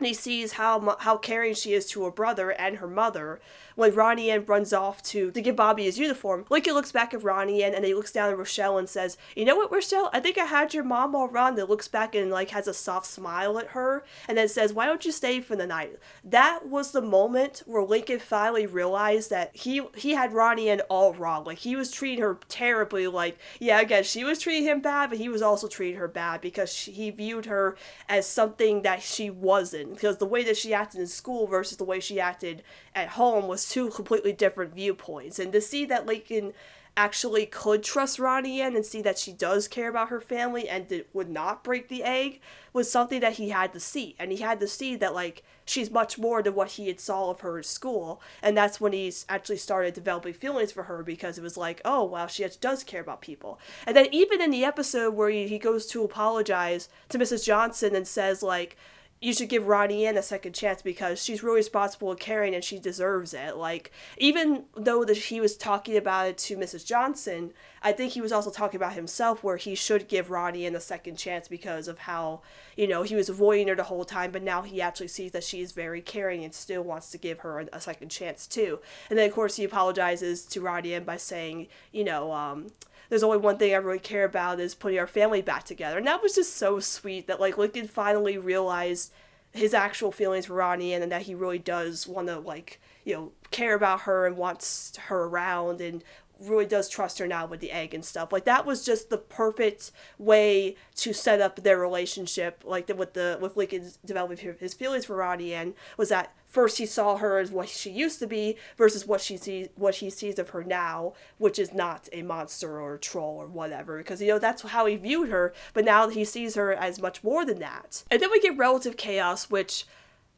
he 0.00 0.14
sees 0.14 0.52
how 0.52 0.96
how 1.00 1.16
caring 1.16 1.54
she 1.54 1.74
is 1.74 1.86
to 1.86 2.04
her 2.04 2.10
brother 2.10 2.50
and 2.50 2.76
her 2.76 2.86
mother 2.86 3.40
when 3.78 3.94
Ronnie 3.94 4.28
Ann 4.28 4.44
runs 4.44 4.72
off 4.72 5.00
to, 5.04 5.30
to 5.30 5.40
give 5.40 5.54
Bobby 5.54 5.84
his 5.84 6.00
uniform. 6.00 6.44
Lincoln 6.50 6.74
looks 6.74 6.90
back 6.90 7.14
at 7.14 7.22
Ronnie 7.22 7.62
Ann 7.62 7.74
and 7.74 7.84
he 7.84 7.94
looks 7.94 8.10
down 8.10 8.28
at 8.28 8.36
Rochelle 8.36 8.76
and 8.76 8.88
says, 8.88 9.16
You 9.36 9.44
know 9.44 9.54
what, 9.54 9.70
Rochelle? 9.70 10.10
I 10.12 10.18
think 10.18 10.36
I 10.36 10.46
had 10.46 10.74
your 10.74 10.82
mom 10.82 11.14
all 11.14 11.28
wrong. 11.28 11.54
That 11.54 11.70
looks 11.70 11.86
back 11.86 12.16
and 12.16 12.28
like 12.28 12.50
has 12.50 12.66
a 12.66 12.74
soft 12.74 13.06
smile 13.06 13.56
at 13.56 13.68
her 13.68 14.04
and 14.26 14.36
then 14.36 14.48
says, 14.48 14.72
Why 14.72 14.86
don't 14.86 15.04
you 15.04 15.12
stay 15.12 15.40
for 15.40 15.54
the 15.54 15.64
night? 15.64 15.96
That 16.24 16.66
was 16.66 16.90
the 16.90 17.00
moment 17.00 17.62
where 17.66 17.84
Lincoln 17.84 18.18
finally 18.18 18.66
realized 18.66 19.30
that 19.30 19.54
he 19.54 19.80
he 19.94 20.10
had 20.10 20.32
Ronnie 20.32 20.70
Ann 20.70 20.80
all 20.88 21.14
wrong. 21.14 21.44
Like 21.44 21.58
he 21.58 21.76
was 21.76 21.92
treating 21.92 22.20
her 22.20 22.36
terribly. 22.48 23.06
Like, 23.06 23.38
yeah, 23.60 23.80
again, 23.80 24.02
she 24.02 24.24
was 24.24 24.40
treating 24.40 24.64
him 24.64 24.80
bad, 24.80 25.10
but 25.10 25.20
he 25.20 25.28
was 25.28 25.40
also 25.40 25.68
treating 25.68 26.00
her 26.00 26.08
bad 26.08 26.40
because 26.40 26.72
she, 26.72 26.90
he 26.90 27.10
viewed 27.12 27.46
her 27.46 27.76
as 28.08 28.26
something 28.26 28.82
that 28.82 29.02
she 29.02 29.30
wasn't 29.30 29.94
because 29.94 30.16
the 30.16 30.26
way 30.26 30.42
that 30.42 30.56
she 30.56 30.74
acted 30.74 31.00
in 31.00 31.06
school 31.06 31.46
versus 31.46 31.78
the 31.78 31.84
way 31.84 32.00
she 32.00 32.18
acted 32.18 32.64
at 32.92 33.10
home 33.10 33.46
was 33.46 33.67
two 33.68 33.90
completely 33.90 34.32
different 34.32 34.74
viewpoints. 34.74 35.38
And 35.38 35.52
to 35.52 35.60
see 35.60 35.84
that 35.86 36.06
Lincoln 36.06 36.52
actually 36.98 37.46
could 37.46 37.84
trust 37.84 38.18
Ronnie 38.18 38.60
Ann 38.60 38.74
and 38.74 38.84
see 38.84 39.00
that 39.02 39.18
she 39.18 39.32
does 39.32 39.68
care 39.68 39.88
about 39.88 40.08
her 40.08 40.20
family 40.20 40.68
and 40.68 40.88
did, 40.88 41.06
would 41.12 41.30
not 41.30 41.62
break 41.62 41.88
the 41.88 42.02
egg 42.02 42.40
was 42.72 42.90
something 42.90 43.20
that 43.20 43.34
he 43.34 43.50
had 43.50 43.72
to 43.72 43.78
see. 43.78 44.16
And 44.18 44.32
he 44.32 44.38
had 44.38 44.58
to 44.58 44.66
see 44.66 44.96
that, 44.96 45.14
like, 45.14 45.44
she's 45.64 45.92
much 45.92 46.18
more 46.18 46.42
than 46.42 46.56
what 46.56 46.72
he 46.72 46.88
had 46.88 46.98
saw 46.98 47.30
of 47.30 47.40
her 47.40 47.58
at 47.58 47.66
school. 47.66 48.20
And 48.42 48.56
that's 48.56 48.80
when 48.80 48.92
he's 48.92 49.24
actually 49.28 49.58
started 49.58 49.94
developing 49.94 50.34
feelings 50.34 50.72
for 50.72 50.84
her 50.84 51.04
because 51.04 51.38
it 51.38 51.42
was 51.42 51.56
like, 51.56 51.80
oh, 51.84 52.02
wow, 52.02 52.26
she 52.26 52.44
does 52.60 52.82
care 52.82 53.00
about 53.00 53.20
people. 53.20 53.60
And 53.86 53.96
then 53.96 54.08
even 54.10 54.42
in 54.42 54.50
the 54.50 54.64
episode 54.64 55.14
where 55.14 55.30
he, 55.30 55.46
he 55.46 55.58
goes 55.58 55.86
to 55.86 56.02
apologize 56.02 56.88
to 57.10 57.18
Mrs. 57.18 57.44
Johnson 57.44 57.94
and 57.94 58.08
says, 58.08 58.42
like, 58.42 58.76
you 59.20 59.32
should 59.32 59.48
give 59.48 59.66
Ronnie 59.66 60.06
Ann 60.06 60.16
a 60.16 60.22
second 60.22 60.54
chance 60.54 60.80
because 60.80 61.22
she's 61.22 61.42
really 61.42 61.56
responsible 61.56 62.10
and 62.10 62.20
caring 62.20 62.54
and 62.54 62.62
she 62.62 62.78
deserves 62.78 63.34
it. 63.34 63.56
Like, 63.56 63.90
even 64.16 64.64
though 64.76 65.04
that 65.04 65.16
he 65.16 65.40
was 65.40 65.56
talking 65.56 65.96
about 65.96 66.28
it 66.28 66.38
to 66.38 66.56
Mrs. 66.56 66.86
Johnson, 66.86 67.52
I 67.82 67.92
think 67.92 68.12
he 68.12 68.20
was 68.20 68.32
also 68.32 68.50
talking 68.50 68.76
about 68.76 68.92
himself 68.92 69.42
where 69.42 69.56
he 69.56 69.74
should 69.74 70.08
give 70.08 70.30
Ronnie 70.30 70.66
Ann 70.66 70.76
a 70.76 70.80
second 70.80 71.16
chance 71.16 71.48
because 71.48 71.88
of 71.88 71.98
how, 72.00 72.42
you 72.76 72.86
know, 72.86 73.02
he 73.02 73.16
was 73.16 73.28
avoiding 73.28 73.68
her 73.68 73.74
the 73.74 73.84
whole 73.84 74.04
time, 74.04 74.30
but 74.30 74.42
now 74.42 74.62
he 74.62 74.80
actually 74.80 75.08
sees 75.08 75.32
that 75.32 75.44
she 75.44 75.60
is 75.60 75.72
very 75.72 76.00
caring 76.00 76.44
and 76.44 76.54
still 76.54 76.82
wants 76.82 77.10
to 77.10 77.18
give 77.18 77.40
her 77.40 77.66
a 77.72 77.80
second 77.80 78.10
chance 78.10 78.46
too. 78.46 78.78
And 79.10 79.18
then, 79.18 79.28
of 79.28 79.34
course, 79.34 79.56
he 79.56 79.64
apologizes 79.64 80.44
to 80.46 80.60
Ronnie 80.60 80.94
Ann 80.94 81.04
by 81.04 81.16
saying, 81.16 81.66
you 81.92 82.04
know, 82.04 82.32
um, 82.32 82.68
there's 83.08 83.22
only 83.22 83.38
one 83.38 83.58
thing 83.58 83.72
I 83.72 83.76
really 83.76 83.98
care 83.98 84.24
about 84.24 84.60
is 84.60 84.74
putting 84.74 84.98
our 84.98 85.06
family 85.06 85.42
back 85.42 85.64
together. 85.64 85.98
And 85.98 86.06
that 86.06 86.22
was 86.22 86.34
just 86.34 86.56
so 86.56 86.80
sweet 86.80 87.26
that 87.26 87.40
like 87.40 87.58
Lincoln 87.58 87.88
finally 87.88 88.38
realized 88.38 89.12
his 89.52 89.72
actual 89.74 90.12
feelings 90.12 90.46
for 90.46 90.54
Ronnie 90.54 90.92
and 90.92 91.10
that 91.10 91.22
he 91.22 91.34
really 91.34 91.58
does 91.58 92.06
want 92.06 92.28
to 92.28 92.38
like, 92.38 92.80
you 93.04 93.14
know, 93.14 93.32
care 93.50 93.74
about 93.74 94.02
her 94.02 94.26
and 94.26 94.36
wants 94.36 94.96
her 95.06 95.24
around 95.24 95.80
and 95.80 96.04
really 96.40 96.66
does 96.66 96.88
trust 96.88 97.18
her 97.18 97.26
now 97.26 97.46
with 97.46 97.60
the 97.60 97.72
egg 97.72 97.94
and 97.94 98.04
stuff. 98.04 98.32
Like 98.32 98.44
that 98.44 98.66
was 98.66 98.84
just 98.84 99.10
the 99.10 99.18
perfect 99.18 99.90
way 100.18 100.76
to 100.96 101.12
set 101.12 101.40
up 101.40 101.56
their 101.56 101.78
relationship. 101.78 102.62
Like 102.64 102.86
the, 102.86 102.94
with 102.94 103.14
the 103.14 103.38
with 103.40 103.56
Lincoln 103.56 103.90
developing 104.04 104.54
his 104.58 104.74
feelings 104.74 105.06
for 105.06 105.16
Ronnie 105.16 105.54
and 105.54 105.74
was 105.96 106.10
that 106.10 106.34
first 106.48 106.78
he 106.78 106.86
saw 106.86 107.18
her 107.18 107.38
as 107.38 107.52
what 107.52 107.68
she 107.68 107.90
used 107.90 108.18
to 108.18 108.26
be 108.26 108.56
versus 108.76 109.06
what 109.06 109.20
she 109.20 109.36
sees 109.36 109.68
what 109.76 109.96
he 109.96 110.10
sees 110.10 110.38
of 110.38 110.50
her 110.50 110.64
now, 110.64 111.12
which 111.36 111.58
is 111.58 111.72
not 111.72 112.08
a 112.12 112.22
monster 112.22 112.80
or 112.80 112.94
a 112.94 112.98
troll 112.98 113.36
or 113.36 113.46
whatever. 113.46 113.98
Because 113.98 114.20
you 114.20 114.28
know 114.28 114.38
that's 114.38 114.62
how 114.62 114.86
he 114.86 114.96
viewed 114.96 115.28
her, 115.28 115.52
but 115.74 115.84
now 115.84 116.08
he 116.08 116.24
sees 116.24 116.54
her 116.56 116.72
as 116.72 117.00
much 117.00 117.22
more 117.22 117.44
than 117.44 117.60
that. 117.60 118.02
And 118.10 118.20
then 118.20 118.30
we 118.32 118.40
get 118.40 118.56
relative 118.56 118.96
chaos, 118.96 119.50
which 119.50 119.86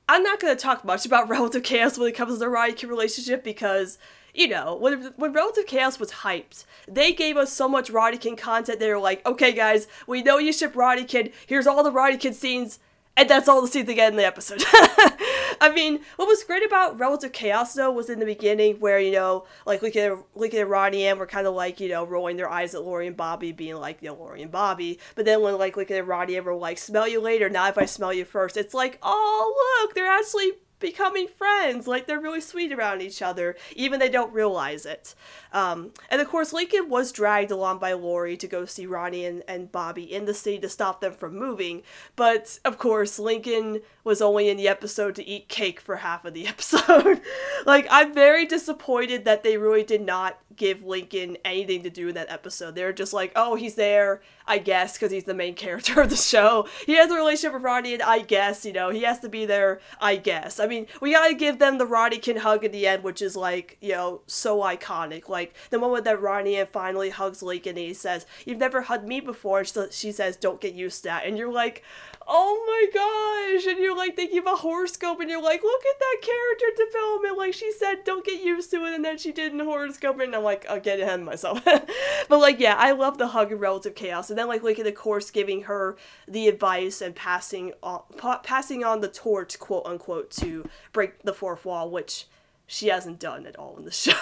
I'm 0.08 0.22
not 0.22 0.40
to 0.40 0.56
talk 0.56 0.84
much 0.84 1.06
about 1.06 1.28
relative 1.30 1.62
chaos 1.62 1.96
when 1.96 2.08
it 2.08 2.16
comes 2.16 2.34
to 2.34 2.38
the 2.38 2.48
Ronnie 2.48 2.74
relationship 2.84 3.44
because 3.44 3.98
you 4.34 4.48
know, 4.48 4.76
when, 4.76 5.12
when 5.16 5.32
Relative 5.32 5.66
Chaos 5.66 5.98
was 5.98 6.12
hyped, 6.12 6.64
they 6.86 7.12
gave 7.12 7.36
us 7.36 7.52
so 7.52 7.68
much 7.68 7.90
Roddykin 7.90 8.38
content. 8.38 8.78
They 8.78 8.90
were 8.90 8.98
like, 8.98 9.24
okay, 9.26 9.52
guys, 9.52 9.88
we 10.06 10.22
know 10.22 10.38
you 10.38 10.52
ship 10.52 10.74
Roddykin. 10.74 11.32
Here's 11.46 11.66
all 11.66 11.82
the 11.82 11.92
Roddykin 11.92 12.34
scenes. 12.34 12.78
And 13.16 13.28
that's 13.28 13.48
all 13.48 13.60
the 13.60 13.68
scenes 13.68 13.86
they 13.86 13.94
get 13.94 14.12
in 14.12 14.16
the 14.16 14.26
episode. 14.26 14.62
I 15.62 15.70
mean, 15.74 16.00
what 16.16 16.26
was 16.26 16.42
great 16.42 16.64
about 16.64 16.98
Relative 16.98 17.32
Chaos, 17.32 17.74
though, 17.74 17.90
was 17.90 18.08
in 18.08 18.18
the 18.18 18.24
beginning 18.24 18.76
where, 18.76 18.98
you 18.98 19.12
know, 19.12 19.44
like, 19.66 19.82
look 19.82 19.94
at, 19.94 20.16
look 20.34 20.54
at 20.54 20.68
Ronnie 20.68 21.06
and 21.06 21.18
we're 21.18 21.26
kind 21.26 21.46
of 21.46 21.54
like, 21.54 21.80
you 21.80 21.88
know, 21.90 22.04
rolling 22.04 22.38
their 22.38 22.48
eyes 22.48 22.74
at 22.74 22.82
Lori 22.82 23.06
and 23.06 23.16
Bobby, 23.16 23.52
being 23.52 23.76
like, 23.76 24.00
you 24.00 24.08
know, 24.08 24.14
Lori 24.14 24.42
and 24.42 24.50
Bobby. 24.50 24.98
But 25.16 25.26
then 25.26 25.42
when, 25.42 25.58
like, 25.58 25.76
look 25.76 25.90
at 25.90 26.06
Ronnie 26.06 26.36
and 26.36 26.46
we're 26.46 26.54
like, 26.54 26.78
smell 26.78 27.06
you 27.06 27.20
later, 27.20 27.50
not 27.50 27.70
if 27.70 27.78
I 27.78 27.84
smell 27.84 28.12
you 28.12 28.24
first, 28.24 28.56
it's 28.56 28.72
like, 28.72 28.98
oh, 29.02 29.82
look, 29.82 29.94
they're 29.94 30.06
actually 30.06 30.52
becoming 30.80 31.28
friends. 31.28 31.86
Like 31.86 32.06
they're 32.06 32.20
really 32.20 32.40
sweet 32.40 32.72
around 32.72 33.02
each 33.02 33.22
other, 33.22 33.56
even 33.76 34.00
they 34.00 34.08
don't 34.08 34.32
realize 34.32 34.84
it. 34.86 35.14
Um, 35.52 35.92
and 36.08 36.20
of 36.20 36.28
course, 36.28 36.52
Lincoln 36.52 36.88
was 36.88 37.12
dragged 37.12 37.50
along 37.50 37.78
by 37.78 37.92
Lori 37.92 38.36
to 38.36 38.48
go 38.48 38.64
see 38.64 38.86
Ronnie 38.86 39.24
and, 39.24 39.42
and 39.46 39.70
Bobby 39.70 40.12
in 40.12 40.24
the 40.24 40.34
city 40.34 40.58
to 40.60 40.68
stop 40.68 41.00
them 41.00 41.12
from 41.12 41.36
moving. 41.36 41.82
But 42.16 42.58
of 42.64 42.78
course, 42.78 43.18
Lincoln 43.18 43.80
was 44.02 44.20
only 44.22 44.48
in 44.48 44.56
the 44.56 44.68
episode 44.68 45.14
to 45.16 45.26
eat 45.26 45.48
cake 45.48 45.80
for 45.80 45.96
half 45.96 46.24
of 46.24 46.34
the 46.34 46.46
episode. 46.48 47.20
like, 47.66 47.86
I'm 47.90 48.12
very 48.14 48.46
disappointed 48.46 49.24
that 49.24 49.42
they 49.42 49.56
really 49.56 49.84
did 49.84 50.00
not 50.00 50.38
give 50.56 50.84
Lincoln 50.84 51.36
anything 51.44 51.82
to 51.82 51.90
do 51.90 52.08
in 52.08 52.14
that 52.14 52.30
episode. 52.30 52.74
They're 52.74 52.92
just 52.92 53.12
like, 53.12 53.32
oh, 53.36 53.54
he's 53.54 53.76
there, 53.76 54.20
I 54.50 54.58
guess, 54.58 54.94
because 54.94 55.12
he's 55.12 55.24
the 55.24 55.32
main 55.32 55.54
character 55.54 56.00
of 56.00 56.10
the 56.10 56.16
show. 56.16 56.66
He 56.84 56.96
has 56.96 57.08
a 57.08 57.14
relationship 57.14 57.54
with 57.54 57.62
Ronnie, 57.62 57.94
and 57.94 58.02
I 58.02 58.18
guess, 58.18 58.66
you 58.66 58.72
know, 58.72 58.90
he 58.90 59.02
has 59.02 59.20
to 59.20 59.28
be 59.28 59.46
there, 59.46 59.80
I 60.00 60.16
guess. 60.16 60.58
I 60.58 60.66
mean, 60.66 60.88
we 61.00 61.12
gotta 61.12 61.34
give 61.34 61.60
them 61.60 61.78
the 61.78 61.86
Ronnie 61.86 62.18
can 62.18 62.38
hug 62.38 62.64
at 62.64 62.72
the 62.72 62.84
end, 62.88 63.04
which 63.04 63.22
is 63.22 63.36
like, 63.36 63.76
you 63.80 63.92
know, 63.92 64.22
so 64.26 64.58
iconic. 64.58 65.28
Like, 65.28 65.54
the 65.70 65.78
moment 65.78 66.04
that 66.06 66.20
Ronnie 66.20 66.64
finally 66.64 67.10
hugs 67.10 67.44
Lincoln 67.44 67.78
and 67.78 67.86
he 67.86 67.94
says, 67.94 68.26
You've 68.44 68.58
never 68.58 68.82
hugged 68.82 69.06
me 69.06 69.20
before, 69.20 69.62
she 69.64 70.10
says, 70.10 70.36
Don't 70.36 70.60
get 70.60 70.74
used 70.74 71.02
to 71.02 71.10
that. 71.10 71.26
And 71.26 71.38
you're 71.38 71.52
like, 71.52 71.84
oh 72.26 72.62
my 72.66 72.86
gosh 72.92 73.66
and 73.66 73.78
you're 73.78 73.96
like 73.96 74.14
thinking 74.14 74.38
of 74.38 74.46
a 74.46 74.56
horoscope 74.56 75.20
and 75.20 75.30
you're 75.30 75.42
like 75.42 75.62
look 75.62 75.82
at 75.86 75.98
that 75.98 76.16
character 76.22 76.84
development. 76.86 77.38
Like 77.38 77.54
she 77.54 77.72
said 77.72 78.04
don't 78.04 78.24
get 78.24 78.42
used 78.42 78.70
to 78.70 78.84
it 78.84 78.94
and 78.94 79.04
then 79.04 79.18
she 79.18 79.32
did 79.32 79.52
in 79.52 79.60
horoscope 79.60 80.20
and 80.20 80.34
i'm 80.34 80.42
like 80.42 80.66
i'll 80.68 80.80
get 80.80 81.00
ahead 81.00 81.20
of 81.20 81.26
myself. 81.26 81.64
But 82.28 82.38
like 82.38 82.60
yeah 82.60 82.76
i 82.78 82.92
love 82.92 83.18
the 83.18 83.28
hug 83.28 83.52
of 83.52 83.60
relative 83.60 83.94
chaos 83.94 84.30
and 84.30 84.38
then 84.38 84.48
like 84.48 84.62
Lincoln 84.62 84.84
the 84.84 84.92
course 84.92 85.30
giving 85.30 85.62
her 85.62 85.96
the 86.28 86.48
advice 86.48 87.00
and 87.00 87.14
passing 87.14 87.72
on 87.82 88.02
pa- 88.16 88.40
passing 88.42 88.84
on 88.84 89.00
the 89.00 89.08
torch 89.08 89.58
quote 89.58 89.86
unquote 89.86 90.30
to 90.32 90.68
break 90.92 91.22
the 91.22 91.32
fourth 91.32 91.64
wall 91.64 91.90
which 91.90 92.26
she 92.70 92.86
hasn't 92.86 93.18
done 93.18 93.46
at 93.46 93.56
all 93.56 93.76
in 93.76 93.84
the 93.84 93.90
show 93.90 94.12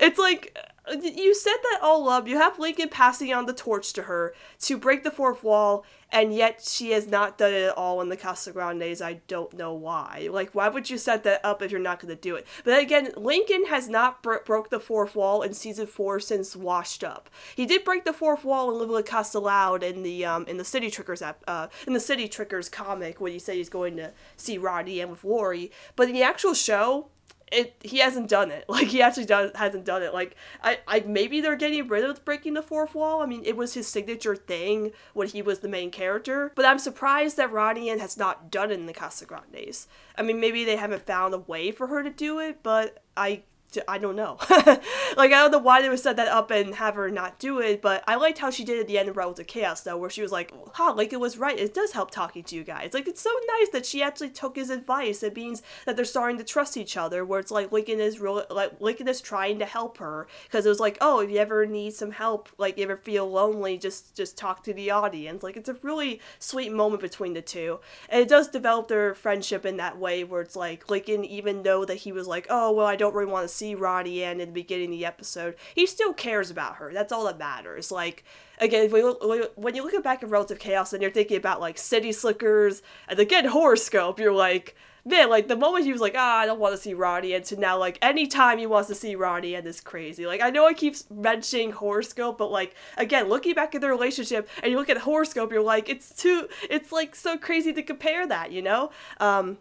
it's 0.00 0.18
like 0.18 0.56
you 0.90 1.34
set 1.34 1.62
that 1.62 1.80
all 1.82 2.08
up. 2.08 2.26
You 2.26 2.36
have 2.38 2.58
Lincoln 2.58 2.88
passing 2.88 3.32
on 3.32 3.46
the 3.46 3.52
torch 3.52 3.92
to 3.94 4.02
her 4.02 4.34
to 4.60 4.78
break 4.78 5.04
the 5.04 5.10
fourth 5.10 5.44
wall, 5.44 5.84
and 6.10 6.34
yet 6.34 6.62
she 6.66 6.90
has 6.92 7.06
not 7.06 7.38
done 7.38 7.52
it 7.52 7.62
at 7.62 7.76
all 7.76 8.00
in 8.00 8.08
the 8.08 8.16
Casa 8.16 8.52
Grandes. 8.52 9.00
I 9.00 9.20
don't 9.28 9.52
know 9.56 9.72
why. 9.72 10.28
Like, 10.30 10.54
why 10.54 10.68
would 10.68 10.90
you 10.90 10.98
set 10.98 11.22
that 11.24 11.44
up 11.44 11.62
if 11.62 11.70
you're 11.70 11.80
not 11.80 12.00
going 12.00 12.14
to 12.14 12.20
do 12.20 12.34
it? 12.34 12.46
But 12.64 12.80
again, 12.80 13.10
Lincoln 13.16 13.66
has 13.66 13.88
not 13.88 14.22
bro- 14.22 14.42
broke 14.44 14.70
the 14.70 14.80
fourth 14.80 15.14
wall 15.14 15.42
in 15.42 15.54
season 15.54 15.86
four 15.86 16.18
since 16.18 16.56
Washed 16.56 17.04
Up. 17.04 17.30
He 17.54 17.66
did 17.66 17.84
break 17.84 18.04
the 18.04 18.12
fourth 18.12 18.44
wall 18.44 18.70
in 18.70 18.78
Live 18.78 18.88
with 18.88 19.06
Casa 19.06 19.38
Loud 19.38 19.82
in 19.82 20.02
the 20.02 20.24
um 20.24 20.46
in 20.46 20.56
the 20.56 20.64
City 20.64 20.90
Trickers 20.90 21.22
app, 21.22 21.44
uh 21.46 21.68
in 21.86 21.92
the 21.92 22.00
City 22.00 22.26
Trickers 22.26 22.68
comic 22.68 23.20
when 23.20 23.32
he 23.32 23.38
said 23.38 23.56
he's 23.56 23.68
going 23.68 23.96
to 23.96 24.12
see 24.36 24.58
Roddy 24.58 25.00
and 25.00 25.10
with 25.10 25.24
Lori. 25.24 25.70
But 25.94 26.08
in 26.08 26.14
the 26.14 26.22
actual 26.22 26.54
show, 26.54 27.08
it 27.50 27.74
he 27.82 27.98
hasn't 27.98 28.28
done 28.28 28.50
it. 28.50 28.64
Like 28.80 28.88
he 28.88 29.02
actually 29.02 29.26
does 29.26 29.50
hasn't 29.56 29.84
done 29.84 30.02
it. 30.02 30.14
Like 30.14 30.36
I, 30.62 30.78
I 30.86 31.00
maybe 31.00 31.40
they're 31.40 31.56
getting 31.56 31.86
rid 31.88 32.04
of 32.04 32.24
breaking 32.24 32.54
the 32.54 32.62
fourth 32.62 32.94
wall. 32.94 33.20
I 33.20 33.26
mean, 33.26 33.42
it 33.44 33.56
was 33.56 33.74
his 33.74 33.86
signature 33.86 34.36
thing 34.36 34.92
when 35.12 35.28
he 35.28 35.42
was 35.42 35.58
the 35.58 35.68
main 35.68 35.90
character. 35.90 36.52
But 36.54 36.64
I'm 36.64 36.78
surprised 36.78 37.36
that 37.36 37.52
Ronnie 37.52 37.88
has 37.88 38.16
not 38.16 38.50
done 38.50 38.70
it 38.70 38.74
in 38.74 38.86
the 38.86 38.92
Casa 38.94 39.26
Grandes. 39.26 39.88
I 40.16 40.22
mean, 40.22 40.40
maybe 40.40 40.64
they 40.64 40.76
haven't 40.76 41.04
found 41.04 41.34
a 41.34 41.38
way 41.38 41.72
for 41.72 41.88
her 41.88 42.02
to 42.02 42.10
do 42.10 42.38
it, 42.38 42.62
but 42.62 43.02
I 43.16 43.42
I 43.86 43.98
don't 43.98 44.16
know. 44.16 44.36
like, 44.50 45.32
I 45.32 45.42
don't 45.42 45.50
know 45.50 45.58
why 45.58 45.82
they 45.82 45.88
would 45.88 46.00
set 46.00 46.16
that 46.16 46.28
up 46.28 46.50
and 46.50 46.74
have 46.74 46.94
her 46.94 47.10
not 47.10 47.38
do 47.38 47.60
it, 47.60 47.80
but 47.80 48.02
I 48.06 48.16
liked 48.16 48.38
how 48.38 48.50
she 48.50 48.64
did 48.64 48.78
at 48.78 48.86
the 48.86 48.98
end 48.98 49.08
of 49.08 49.16
Relative 49.16 49.46
Chaos, 49.46 49.82
though, 49.82 49.96
where 49.96 50.10
she 50.10 50.22
was 50.22 50.32
like, 50.32 50.52
huh, 50.72 50.94
it 50.98 51.20
was 51.20 51.38
right. 51.38 51.58
It 51.58 51.74
does 51.74 51.92
help 51.92 52.10
talking 52.10 52.42
to 52.44 52.56
you 52.56 52.64
guys. 52.64 52.94
Like, 52.94 53.08
it's 53.08 53.20
so 53.20 53.30
nice 53.58 53.68
that 53.70 53.86
she 53.86 54.02
actually 54.02 54.30
took 54.30 54.56
his 54.56 54.70
advice. 54.70 55.22
It 55.22 55.36
means 55.36 55.62
that 55.86 55.96
they're 55.96 56.04
starting 56.04 56.38
to 56.38 56.44
trust 56.44 56.76
each 56.76 56.96
other, 56.96 57.24
where 57.24 57.40
it's 57.40 57.50
like 57.50 57.72
Lincoln 57.72 58.00
is 58.00 58.20
real, 58.20 58.44
like, 58.50 58.80
Lincoln 58.80 59.08
is 59.08 59.20
trying 59.20 59.58
to 59.58 59.66
help 59.66 59.98
her. 59.98 60.26
Because 60.44 60.66
it 60.66 60.70
was 60.70 60.80
like, 60.80 60.98
oh, 61.00 61.20
if 61.20 61.30
you 61.30 61.38
ever 61.38 61.66
need 61.66 61.94
some 61.94 62.12
help, 62.12 62.48
like, 62.58 62.78
you 62.78 62.84
ever 62.84 62.96
feel 62.96 63.30
lonely, 63.30 63.78
just, 63.78 64.14
just 64.14 64.36
talk 64.36 64.62
to 64.64 64.72
the 64.72 64.90
audience. 64.90 65.42
Like, 65.42 65.56
it's 65.56 65.68
a 65.68 65.76
really 65.82 66.20
sweet 66.38 66.72
moment 66.72 67.02
between 67.02 67.34
the 67.34 67.42
two. 67.42 67.80
And 68.08 68.20
it 68.20 68.28
does 68.28 68.48
develop 68.48 68.88
their 68.88 69.14
friendship 69.14 69.64
in 69.64 69.76
that 69.76 69.98
way, 69.98 70.24
where 70.24 70.42
it's 70.42 70.56
like, 70.56 70.88
Lincoln, 70.90 71.24
even 71.24 71.62
though 71.62 71.84
that 71.84 71.96
he 71.96 72.12
was 72.12 72.26
like, 72.26 72.46
oh, 72.50 72.72
well, 72.72 72.86
I 72.86 72.96
don't 72.96 73.14
really 73.14 73.30
want 73.30 73.48
to 73.48 73.54
see 73.60 73.74
Ronnie 73.74 74.24
Ann 74.24 74.40
in 74.40 74.48
the 74.48 74.54
beginning 74.54 74.86
of 74.86 74.98
the 74.98 75.06
episode, 75.06 75.54
he 75.74 75.86
still 75.86 76.12
cares 76.12 76.50
about 76.50 76.76
her. 76.76 76.92
That's 76.92 77.12
all 77.12 77.24
that 77.26 77.38
matters. 77.38 77.92
Like, 77.92 78.24
again, 78.58 78.90
when 78.90 79.02
you 79.02 79.16
look, 79.20 79.52
when 79.56 79.74
you 79.74 79.84
look 79.84 80.02
back 80.02 80.22
at 80.22 80.30
Relative 80.30 80.58
Chaos 80.58 80.92
and 80.92 81.02
you're 81.02 81.10
thinking 81.10 81.36
about, 81.36 81.60
like, 81.60 81.78
City 81.78 82.12
Slickers 82.12 82.82
and 83.08 83.18
again, 83.18 83.44
Horoscope, 83.44 84.18
you're 84.18 84.32
like, 84.32 84.74
man, 85.04 85.30
like, 85.30 85.48
the 85.48 85.56
moment 85.56 85.84
he 85.84 85.92
was 85.92 86.00
like, 86.00 86.14
ah, 86.16 86.38
I 86.38 86.46
don't 86.46 86.60
want 86.60 86.74
to 86.74 86.80
see 86.80 86.94
Ronnie 86.94 87.34
Ann, 87.34 87.42
to 87.44 87.56
now, 87.56 87.78
like, 87.78 87.98
anytime 88.02 88.58
he 88.58 88.66
wants 88.66 88.88
to 88.88 88.94
see 88.94 89.14
Ronnie 89.14 89.56
Ann 89.56 89.66
is 89.66 89.80
crazy. 89.80 90.26
Like, 90.26 90.42
I 90.42 90.50
know 90.50 90.66
I 90.66 90.74
keep 90.74 90.94
mentioning 91.10 91.72
Horoscope, 91.72 92.38
but, 92.38 92.50
like, 92.50 92.74
again, 92.96 93.28
looking 93.28 93.54
back 93.54 93.74
at 93.74 93.80
their 93.80 93.90
relationship 93.90 94.48
and 94.62 94.70
you 94.70 94.78
look 94.78 94.90
at 94.90 94.98
Horoscope, 94.98 95.52
you're 95.52 95.62
like, 95.62 95.88
it's 95.88 96.14
too, 96.14 96.48
it's, 96.68 96.92
like, 96.92 97.14
so 97.14 97.38
crazy 97.38 97.72
to 97.72 97.82
compare 97.82 98.26
that, 98.26 98.52
you 98.52 98.62
know? 98.62 98.90
Um, 99.18 99.58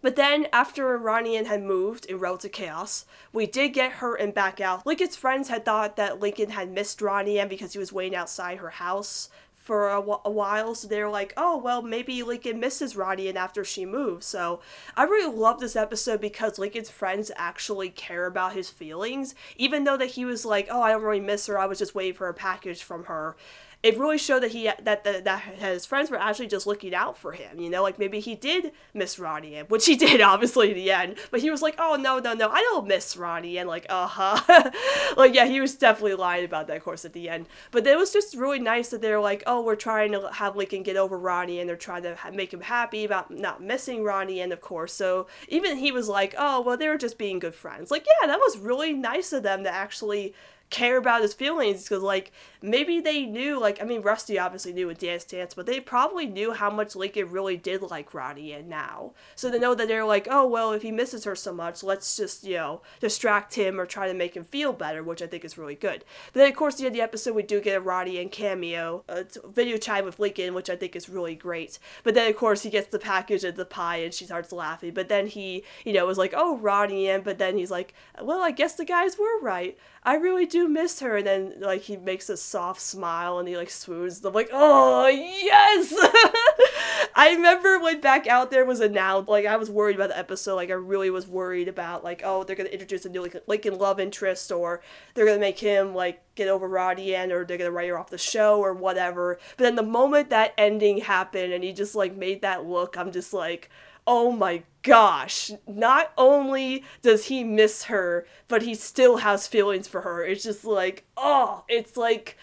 but 0.00 0.16
then, 0.16 0.46
after 0.52 0.96
Ronnie 0.96 1.42
had 1.42 1.62
moved 1.62 2.04
in 2.06 2.18
Relative 2.18 2.52
Chaos, 2.52 3.04
we 3.32 3.46
did 3.46 3.70
get 3.70 3.92
her 3.92 4.14
and 4.14 4.32
back 4.32 4.60
out. 4.60 4.86
Lincoln's 4.86 5.16
friends 5.16 5.48
had 5.48 5.64
thought 5.64 5.96
that 5.96 6.20
Lincoln 6.20 6.50
had 6.50 6.70
missed 6.70 7.02
Ronnie 7.02 7.44
because 7.46 7.72
he 7.72 7.78
was 7.78 7.92
waiting 7.92 8.16
outside 8.16 8.58
her 8.58 8.70
house 8.70 9.28
for 9.68 9.90
a, 9.90 10.00
while, 10.00 10.74
so 10.74 10.88
they're 10.88 11.10
like, 11.10 11.34
oh 11.36 11.54
well, 11.58 11.82
maybe 11.82 12.22
Lincoln 12.22 12.58
misses 12.58 12.96
Ronnie 12.96 13.28
and 13.28 13.36
after 13.36 13.66
she 13.66 13.84
moves. 13.84 14.24
So 14.24 14.60
I 14.96 15.02
really 15.02 15.30
love 15.30 15.60
this 15.60 15.76
episode 15.76 16.22
because 16.22 16.58
Lincoln's 16.58 16.88
friends 16.88 17.30
actually 17.36 17.90
care 17.90 18.24
about 18.24 18.54
his 18.54 18.70
feelings, 18.70 19.34
even 19.58 19.84
though 19.84 19.98
that 19.98 20.12
he 20.12 20.24
was 20.24 20.46
like, 20.46 20.68
oh, 20.70 20.80
I 20.80 20.92
don't 20.92 21.02
really 21.02 21.20
miss 21.20 21.48
her. 21.48 21.58
I 21.58 21.66
was 21.66 21.80
just 21.80 21.94
waiting 21.94 22.14
for 22.14 22.30
a 22.30 22.34
package 22.34 22.82
from 22.82 23.04
her 23.04 23.36
it 23.80 23.96
really 23.96 24.18
showed 24.18 24.42
that 24.42 24.50
he 24.50 24.64
that 24.82 25.04
the, 25.04 25.20
that 25.24 25.40
his 25.40 25.86
friends 25.86 26.10
were 26.10 26.20
actually 26.20 26.48
just 26.48 26.66
looking 26.66 26.94
out 26.94 27.16
for 27.16 27.32
him. 27.32 27.60
You 27.60 27.70
know, 27.70 27.82
like 27.82 27.96
maybe 27.96 28.18
he 28.18 28.34
did 28.34 28.72
miss 28.92 29.20
Ronnie, 29.20 29.60
which 29.68 29.86
he 29.86 29.94
did 29.94 30.20
obviously 30.28 30.70
in 30.70 30.76
the 30.76 30.90
end. 30.90 31.16
But 31.30 31.40
he 31.40 31.50
was 31.50 31.62
like, 31.62 31.76
"Oh 31.78 31.94
no, 31.94 32.18
no, 32.18 32.34
no, 32.34 32.48
I 32.48 32.60
don't 32.60 32.88
miss 32.88 33.16
Ronnie," 33.16 33.56
and 33.56 33.68
like, 33.68 33.86
uh 33.88 34.08
huh, 34.08 34.70
like 35.16 35.32
yeah, 35.32 35.46
he 35.46 35.60
was 35.60 35.76
definitely 35.76 36.14
lying 36.14 36.44
about 36.44 36.66
that, 36.66 36.78
of 36.78 36.82
course, 36.82 37.04
at 37.04 37.12
the 37.12 37.28
end. 37.28 37.46
But 37.70 37.86
it 37.86 37.96
was 37.96 38.12
just 38.12 38.36
really 38.36 38.58
nice 38.58 38.88
that 38.88 39.00
they're 39.00 39.20
like, 39.20 39.44
"Oh, 39.46 39.62
we're 39.62 39.76
trying 39.76 40.10
to 40.12 40.28
have 40.32 40.56
Lincoln 40.56 40.82
get 40.82 40.96
over 40.96 41.16
Ronnie," 41.16 41.60
and 41.60 41.68
they're 41.68 41.76
trying 41.76 42.02
to 42.02 42.16
make 42.32 42.52
him 42.52 42.62
happy 42.62 43.04
about 43.04 43.30
not 43.30 43.62
missing 43.62 44.02
Ronnie, 44.02 44.40
and 44.40 44.52
of 44.52 44.60
course, 44.60 44.92
so 44.92 45.28
even 45.46 45.76
he 45.76 45.92
was 45.92 46.08
like, 46.08 46.34
"Oh, 46.36 46.60
well, 46.62 46.76
they 46.76 46.88
were 46.88 46.98
just 46.98 47.16
being 47.16 47.38
good 47.38 47.54
friends." 47.54 47.92
Like, 47.92 48.04
yeah, 48.20 48.26
that 48.26 48.40
was 48.40 48.58
really 48.58 48.92
nice 48.92 49.32
of 49.32 49.44
them 49.44 49.62
to 49.62 49.70
actually 49.70 50.34
care 50.70 50.98
about 50.98 51.22
his 51.22 51.34
feelings 51.34 51.84
because 51.84 52.02
like 52.02 52.32
maybe 52.62 53.00
they 53.00 53.24
knew 53.24 53.60
like 53.60 53.80
I 53.80 53.84
mean 53.84 54.02
Rusty 54.02 54.38
obviously 54.38 54.72
knew 54.72 54.86
with 54.86 54.98
Dance 54.98 55.24
Dance, 55.24 55.54
but 55.54 55.66
they 55.66 55.80
probably 55.80 56.26
knew 56.26 56.52
how 56.52 56.70
much 56.70 56.96
Lincoln 56.96 57.30
really 57.30 57.56
did 57.56 57.82
like 57.82 58.14
Ronnie 58.14 58.52
and 58.52 58.68
now. 58.68 59.12
So 59.34 59.50
they 59.50 59.58
know 59.58 59.74
that 59.74 59.88
they're 59.88 60.04
like, 60.04 60.26
oh 60.30 60.46
well 60.46 60.72
if 60.72 60.82
he 60.82 60.92
misses 60.92 61.24
her 61.24 61.36
so 61.36 61.52
much, 61.52 61.82
let's 61.82 62.16
just, 62.16 62.44
you 62.44 62.56
know, 62.56 62.82
distract 63.00 63.54
him 63.54 63.80
or 63.80 63.86
try 63.86 64.08
to 64.08 64.14
make 64.14 64.36
him 64.36 64.44
feel 64.44 64.72
better, 64.72 65.02
which 65.02 65.22
I 65.22 65.26
think 65.26 65.44
is 65.44 65.58
really 65.58 65.74
good. 65.74 66.04
But 66.32 66.40
then 66.40 66.50
of 66.50 66.56
course 66.56 66.76
the 66.76 66.86
end 66.86 66.94
of 66.94 66.96
the 66.96 67.02
episode 67.02 67.34
we 67.34 67.42
do 67.42 67.60
get 67.60 67.76
a 67.76 67.80
Ronnie 67.80 68.18
and 68.18 68.30
cameo, 68.30 69.04
a 69.08 69.24
video 69.46 69.76
chat 69.76 70.04
with 70.04 70.18
Lincoln, 70.18 70.54
which 70.54 70.70
I 70.70 70.76
think 70.76 70.96
is 70.96 71.08
really 71.08 71.34
great. 71.34 71.78
But 72.02 72.14
then 72.14 72.28
of 72.30 72.36
course 72.36 72.62
he 72.62 72.70
gets 72.70 72.88
the 72.88 72.98
package 72.98 73.44
of 73.44 73.56
the 73.56 73.64
pie 73.64 73.98
and 73.98 74.12
she 74.14 74.24
starts 74.24 74.52
laughing. 74.52 74.94
But 74.94 75.08
then 75.08 75.26
he, 75.26 75.64
you 75.84 75.92
know, 75.92 76.06
was 76.06 76.18
like, 76.18 76.34
Oh 76.36 76.56
Ronnie 76.58 77.08
and 77.08 77.22
but 77.22 77.38
then 77.38 77.56
he's 77.56 77.70
like, 77.70 77.94
Well 78.20 78.42
I 78.42 78.50
guess 78.50 78.74
the 78.74 78.84
guys 78.84 79.18
were 79.18 79.40
right. 79.40 79.76
I 80.02 80.14
really 80.14 80.46
do 80.46 80.68
miss 80.68 81.00
her. 81.00 81.18
And 81.18 81.26
then 81.26 81.54
like 81.60 81.82
he 81.82 81.96
makes 81.96 82.28
a 82.28 82.36
soft 82.48 82.80
smile 82.80 83.38
and 83.38 83.48
he 83.48 83.56
like 83.56 83.70
swoons. 83.70 84.24
I'm 84.24 84.32
like, 84.32 84.50
oh 84.52 85.06
yes. 85.06 85.92
I 87.14 87.32
remember 87.32 87.78
when 87.78 88.00
back 88.00 88.26
out 88.26 88.50
there 88.50 88.64
was 88.64 88.80
announced. 88.80 89.28
Like 89.28 89.46
I 89.46 89.56
was 89.56 89.70
worried 89.70 89.96
about 89.96 90.08
the 90.08 90.18
episode. 90.18 90.56
Like 90.56 90.70
I 90.70 90.74
really 90.74 91.10
was 91.10 91.26
worried 91.26 91.68
about 91.68 92.04
like 92.04 92.22
oh 92.24 92.44
they're 92.44 92.56
gonna 92.56 92.68
introduce 92.70 93.04
a 93.04 93.08
new 93.08 93.22
like 93.22 93.36
Lincoln 93.46 93.78
love 93.78 94.00
interest 94.00 94.50
or 94.50 94.80
they're 95.14 95.26
gonna 95.26 95.38
make 95.38 95.58
him 95.58 95.94
like 95.94 96.22
get 96.34 96.48
over 96.48 96.68
Roddy 96.68 97.14
and 97.14 97.32
or 97.32 97.44
they're 97.44 97.58
gonna 97.58 97.70
write 97.70 97.88
her 97.88 97.98
off 97.98 98.10
the 98.10 98.18
show 98.18 98.60
or 98.60 98.72
whatever. 98.72 99.38
But 99.56 99.64
then 99.64 99.76
the 99.76 99.82
moment 99.82 100.30
that 100.30 100.54
ending 100.56 100.98
happened 100.98 101.52
and 101.52 101.62
he 101.62 101.72
just 101.72 101.94
like 101.94 102.16
made 102.16 102.42
that 102.42 102.64
look, 102.64 102.96
I'm 102.96 103.12
just 103.12 103.32
like 103.32 103.70
oh 104.06 104.32
my 104.32 104.62
gosh, 104.88 105.50
not 105.66 106.12
only 106.16 106.82
does 107.02 107.26
he 107.26 107.44
miss 107.44 107.84
her, 107.84 108.26
but 108.48 108.62
he 108.62 108.74
still 108.74 109.18
has 109.18 109.46
feelings 109.46 109.86
for 109.86 110.00
her. 110.00 110.24
It's 110.24 110.42
just 110.42 110.64
like, 110.64 111.04
oh, 111.16 111.64
it's 111.68 111.96
like, 111.96 112.38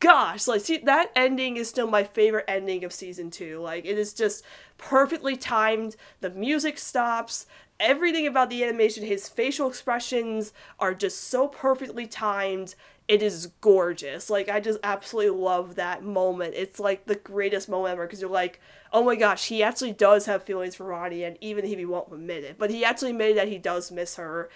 gosh, 0.00 0.46
like, 0.46 0.62
see, 0.62 0.78
that 0.78 1.12
ending 1.14 1.58
is 1.58 1.68
still 1.68 1.86
my 1.86 2.04
favorite 2.04 2.46
ending 2.48 2.82
of 2.82 2.92
season 2.92 3.30
two. 3.30 3.60
Like, 3.60 3.84
it 3.84 3.98
is 3.98 4.14
just 4.14 4.42
perfectly 4.78 5.36
timed. 5.36 5.96
The 6.20 6.30
music 6.30 6.78
stops. 6.78 7.46
Everything 7.78 8.26
about 8.26 8.48
the 8.48 8.64
animation, 8.64 9.04
his 9.04 9.28
facial 9.28 9.68
expressions 9.68 10.52
are 10.78 10.94
just 10.94 11.20
so 11.20 11.48
perfectly 11.48 12.06
timed 12.06 12.74
it 13.08 13.22
is 13.22 13.48
gorgeous. 13.60 14.30
Like 14.30 14.48
I 14.48 14.60
just 14.60 14.78
absolutely 14.82 15.38
love 15.38 15.74
that 15.74 16.02
moment. 16.02 16.54
It's 16.56 16.80
like 16.80 17.06
the 17.06 17.16
greatest 17.16 17.68
moment 17.68 17.92
ever 17.92 18.06
because 18.06 18.20
you're 18.20 18.30
like, 18.30 18.60
oh 18.92 19.02
my 19.02 19.16
gosh, 19.16 19.48
he 19.48 19.62
actually 19.62 19.92
does 19.92 20.26
have 20.26 20.42
feelings 20.42 20.74
for 20.74 20.86
Ronnie, 20.86 21.24
and 21.24 21.36
even 21.40 21.64
if 21.64 21.78
he 21.78 21.84
won't 21.84 22.12
admit 22.12 22.44
it, 22.44 22.56
but 22.58 22.70
he 22.70 22.84
actually 22.84 23.10
admitted 23.10 23.36
that 23.36 23.48
he 23.48 23.58
does 23.58 23.90
miss 23.90 24.16
her. 24.16 24.50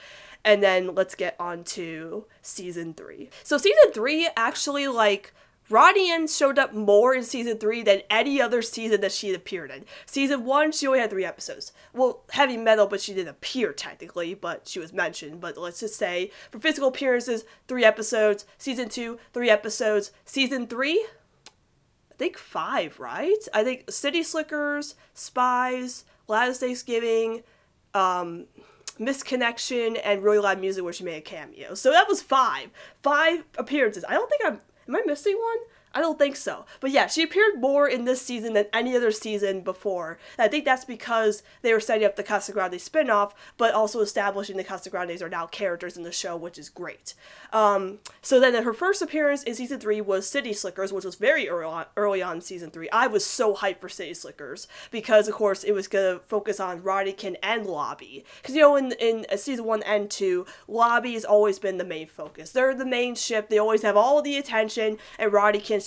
And 0.44 0.62
then 0.62 0.94
let's 0.94 1.16
get 1.16 1.35
on 1.40 1.64
to 1.64 2.27
season 2.40 2.94
three. 2.94 3.31
So 3.42 3.59
season 3.59 3.92
three 3.92 4.29
actually 4.37 4.87
like 4.87 5.35
Ronnie 5.68 6.12
and 6.12 6.31
showed 6.31 6.59
up 6.59 6.72
more 6.72 7.14
in 7.14 7.25
season 7.25 7.59
three 7.59 7.83
than 7.83 8.03
any 8.09 8.40
other 8.40 8.62
season 8.62 9.01
that 9.01 9.11
she 9.11 9.35
appeared 9.35 9.72
in. 9.72 9.85
Season 10.05 10.44
one, 10.44 10.70
she 10.70 10.87
only 10.87 11.01
had 11.01 11.11
three 11.11 11.25
episodes. 11.25 11.72
Well, 11.92 12.22
heavy 12.31 12.57
meddle, 12.57 12.87
but 12.87 13.01
she 13.01 13.14
didn't 13.14 13.31
appear 13.31 13.72
technically, 13.72 14.35
but 14.35 14.68
she 14.68 14.79
was 14.79 14.92
mentioned. 14.92 15.40
But 15.40 15.57
let's 15.57 15.81
just 15.81 15.96
say 15.96 16.31
for 16.53 16.61
physical 16.61 16.88
appearances, 16.88 17.44
three 17.66 17.85
episodes. 17.85 18.44
Season 18.59 18.88
two, 18.88 19.18
three 19.33 19.51
episodes. 19.51 20.12
Season 20.25 20.68
three, 20.68 21.05
I 22.16 22.18
think 22.18 22.38
five, 22.38 22.98
right? 22.98 23.48
I 23.52 23.62
think 23.62 23.90
City 23.90 24.22
Slickers, 24.22 24.94
Spies, 25.12 26.05
Last 26.29 26.61
Thanksgiving, 26.61 27.42
um, 27.94 28.46
Misconnection, 28.98 30.00
and 30.02 30.22
Really 30.22 30.38
Loud 30.38 30.59
Music, 30.59 30.83
where 30.83 30.92
she 30.92 31.05
made 31.05 31.18
a 31.18 31.20
cameo. 31.20 31.74
So 31.74 31.92
that 31.92 32.09
was 32.09 32.22
five. 32.22 32.70
Five 33.02 33.44
appearances. 33.59 34.05
I 34.09 34.14
don't 34.14 34.31
think 34.31 34.42
I'm 34.46 34.61
Am 34.88 34.96
I 34.96 35.02
missing 35.05 35.37
one? 35.37 35.59
I 35.96 36.00
don't 36.00 36.18
think 36.18 36.37
so. 36.37 36.66
But 36.80 36.90
yeah, 36.90 37.06
she 37.06 37.22
appeared 37.22 37.59
more 37.59 37.88
in 37.88 38.04
this 38.04 38.20
season 38.20 38.52
than 38.52 38.66
any 38.70 38.94
other 38.94 39.11
season 39.11 39.62
before. 39.62 40.18
And 40.37 40.44
I 40.44 40.48
think 40.48 40.66
that's 40.66 40.85
because 40.85 41.42
they 41.62 41.72
were 41.72 41.80
setting 41.80 42.04
up 42.04 42.16
the 42.16 42.22
Casagrande 42.22 42.74
spinoff, 42.74 43.32
but 43.56 43.72
also 43.72 44.00
establishing 44.00 44.59
the 44.59 44.64
Casagrandes 44.64 45.22
are 45.22 45.30
now 45.30 45.46
characters 45.46 45.96
in 45.96 46.02
the 46.02 46.12
show, 46.12 46.37
which 46.37 46.59
is 46.59 46.68
great. 46.68 47.14
Um, 47.50 48.00
so 48.20 48.38
then 48.38 48.62
her 48.62 48.74
first 48.74 49.00
appearance 49.00 49.42
in 49.42 49.54
season 49.54 49.80
three 49.80 50.02
was 50.02 50.28
City 50.28 50.52
Slickers, 50.52 50.92
which 50.92 51.06
was 51.06 51.14
very 51.14 51.48
early 51.48 51.64
on, 51.64 51.87
early 51.96 52.20
on 52.20 52.42
season 52.42 52.70
three. 52.70 52.90
I 52.90 53.06
was 53.06 53.24
so 53.24 53.54
hyped 53.54 53.80
for 53.80 53.88
City 53.88 54.12
Slickers 54.12 54.68
because, 54.90 55.28
of 55.28 55.35
course, 55.35 55.64
it 55.64 55.72
was 55.72 55.88
gonna 55.88 56.18
focus 56.18 56.61
on 56.61 56.82
Roddykin 56.82 57.37
and 57.42 57.64
Lobby. 57.64 58.22
Because 58.42 58.54
you 58.54 58.61
know, 58.61 58.76
in 58.76 58.92
in 59.00 59.24
season 59.38 59.64
one 59.64 59.82
and 59.85 60.11
two, 60.11 60.44
Lobby 60.68 61.14
has 61.14 61.24
always 61.24 61.59
been 61.59 61.78
the 61.78 61.85
main 61.85 62.06
focus. 62.06 62.52
They're 62.52 62.74
the 62.74 62.85
main 62.85 63.14
ship. 63.14 63.48
They 63.48 63.56
always 63.56 63.80
have 63.80 63.96
all 63.96 64.20
the 64.20 64.37
attention, 64.37 64.98
and 65.18 65.32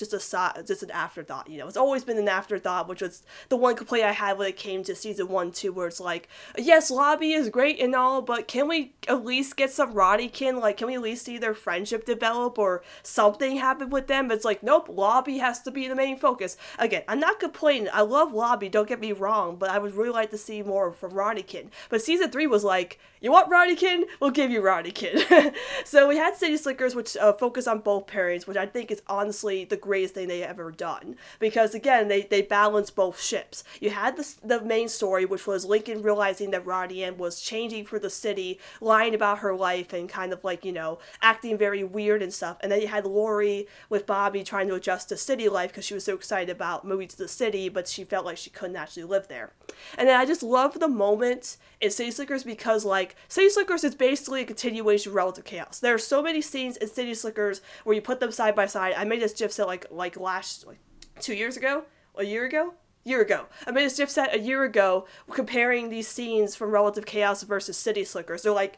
Roddykin 0.02 0.12
just 0.12 0.34
a 0.34 0.64
just 0.64 0.84
an 0.84 0.92
afterthought. 0.92 1.50
You 1.50 1.60
know, 1.60 1.68
it's 1.68 1.78
always 1.78 2.04
been 2.04 2.18
an 2.18 2.28
afterthought, 2.28 2.88
which 2.88 3.02
was 3.02 3.24
the 3.50 3.58
one 3.58 3.76
complaint 3.76 4.06
I 4.06 4.12
had 4.12 4.38
when 4.38 4.48
it 4.48 4.58
came 4.58 4.84
to 4.84 4.96
season 4.96 5.28
one, 5.28 5.52
two, 5.52 5.72
where 5.72 5.88
it's 5.88 6.00
like, 6.00 6.28
yes, 6.58 6.92
Lobby 6.92 7.34
is 7.34 7.50
great 7.50 7.80
and 7.80 7.96
all, 7.96 8.22
but 8.22 8.48
can 8.48 8.68
we 8.68 8.94
at 9.08 9.26
least 9.26 9.58
get 9.58 9.72
some 9.72 9.94
Roddykin? 9.94 10.60
Like, 10.60 10.78
can 10.78 10.88
we 10.88 10.96
at 10.96 11.02
least 11.02 11.26
see 11.26 11.38
their 11.38 11.54
friendship 11.54 12.06
develop 12.06 12.58
or 12.58 12.84
something 13.04 13.58
happen 13.58 13.90
with 13.90 14.08
them? 14.08 14.32
It's 14.32 14.46
like, 14.46 14.64
nope, 14.64 14.88
Lobby 14.90 15.38
has 15.40 15.62
to 15.64 15.72
be 15.72 15.88
the 15.88 15.96
main 15.96 16.18
focus. 16.18 16.58
Again, 16.78 17.04
I'm 17.08 17.20
not 17.20 17.40
complaining. 17.40 17.90
I 17.94 18.02
love 18.02 18.34
Lobby. 18.34 18.70
Don't 18.70 18.88
get 18.88 19.00
me 19.00 19.12
wrong, 19.12 19.56
but 19.58 19.70
I 19.70 19.80
would 19.80 19.96
really 19.96 20.12
like 20.12 20.32
to 20.32 20.38
see 20.38 20.62
more 20.62 20.92
from 20.92 21.12
Roddykin. 21.12 21.70
But 21.90 22.02
season 22.02 22.32
three 22.32 22.48
was 22.48 22.64
like, 22.64 23.00
you 23.22 23.32
want 23.32 23.52
Roddykin? 23.52 24.04
We'll 24.20 24.32
give 24.32 24.50
you 24.50 24.62
Roddykin. 24.62 25.54
so 25.84 26.08
we 26.08 26.18
had 26.18 26.36
City 26.36 26.56
Slickers, 26.56 26.96
which 26.96 27.18
uh, 27.18 27.34
focus 27.34 27.68
on 27.68 27.80
both 27.80 28.08
pairings, 28.08 28.48
which 28.48 28.58
I 28.58 28.66
think 28.66 28.92
is 28.92 29.02
honestly 29.08 29.66
the 29.66 29.78
greatest 29.78 30.14
thing 30.14 30.28
they 30.28 30.44
ever 30.44 30.72
done. 30.72 31.18
Because 31.38 31.74
again, 31.74 32.08
they, 32.08 32.22
they 32.22 32.42
balance 32.42 32.90
both 32.90 33.22
ships. 33.22 33.64
You 33.82 33.90
had 33.90 34.16
the, 34.16 34.36
the 34.44 34.62
main 34.62 34.88
story, 34.88 35.26
which 35.26 35.46
was 35.46 35.66
Lincoln 35.66 36.02
realizing 36.02 36.52
that 36.52 36.66
Rodian 36.66 37.18
was 37.18 37.42
changing 37.42 37.86
for 37.86 38.00
the 38.00 38.10
city, 38.10 38.60
lying 38.80 39.14
about 39.14 39.40
her 39.40 39.56
life, 39.56 39.92
and 39.92 40.08
kind 40.08 40.32
of 40.32 40.44
like, 40.44 40.64
you 40.64 40.72
know, 40.72 41.00
acting 41.22 41.58
very 41.58 41.84
weird 41.84 42.22
and 42.22 42.34
stuff. 42.34 42.58
And 42.62 42.72
then 42.72 42.82
you 42.82 42.88
had 42.88 43.06
Lori 43.06 43.68
with 43.90 44.06
Bobby 44.06 44.44
trying 44.44 44.68
to 44.70 44.76
adjust 44.76 45.10
to 45.10 45.18
city 45.18 45.50
life 45.50 45.72
because 45.72 45.86
she 45.86 45.94
was 45.94 46.06
so 46.06 46.16
excited 46.16 46.50
about 46.50 46.86
moving 46.86 47.08
to 47.10 47.18
the 47.18 47.28
city, 47.28 47.70
but 47.70 47.88
she 47.88 48.04
felt 48.04 48.26
like 48.26 48.38
she 48.38 48.50
couldn't 48.50 48.76
actually 48.76 49.04
live 49.04 49.28
there. 49.28 49.52
And 49.98 50.08
then 50.08 50.20
I 50.20 50.26
just 50.26 50.44
love 50.44 50.80
the 50.80 50.88
moment 50.88 51.58
in 51.82 51.92
City 51.92 52.12
Slickers 52.12 52.44
because, 52.44 52.84
like, 52.84 53.09
City 53.28 53.50
Slickers 53.50 53.84
is 53.84 53.96
basically 53.96 54.42
a 54.42 54.46
continuation 54.46 55.12
of 55.12 55.16
Relative 55.16 55.46
Chaos. 55.46 55.80
There 55.80 55.94
are 55.94 56.00
so 56.00 56.22
many 56.22 56.42
scenes 56.42 56.78
in 56.78 56.88
City 56.88 57.14
Slickers 57.14 57.62
where 57.84 57.96
you 57.96 58.02
put 58.02 58.20
them 58.20 58.32
side 58.32 58.56
by 58.56 58.66
side. 58.66 58.94
I 58.98 59.04
made 59.04 59.22
this 59.22 59.34
GIF 59.34 59.52
set 59.52 59.68
like 59.68 59.86
like 59.92 60.18
last 60.18 60.66
like 60.66 60.80
two 61.20 61.34
years 61.34 61.58
ago, 61.58 61.84
a 62.16 62.24
year 62.24 62.46
ago, 62.46 62.74
year 63.10 63.22
ago. 63.22 63.48
I 63.66 63.72
made 63.72 63.86
this 63.86 63.98
GIF 63.98 64.10
set 64.10 64.34
a 64.34 64.40
year 64.40 64.64
ago 64.64 65.06
comparing 65.32 65.90
these 65.90 66.08
scenes 66.08 66.56
from 66.56 66.72
Relative 66.72 67.06
Chaos 67.06 67.44
versus 67.44 67.76
City 67.76 68.04
Slickers. 68.04 68.44
They're 68.44 68.54
like 68.54 68.78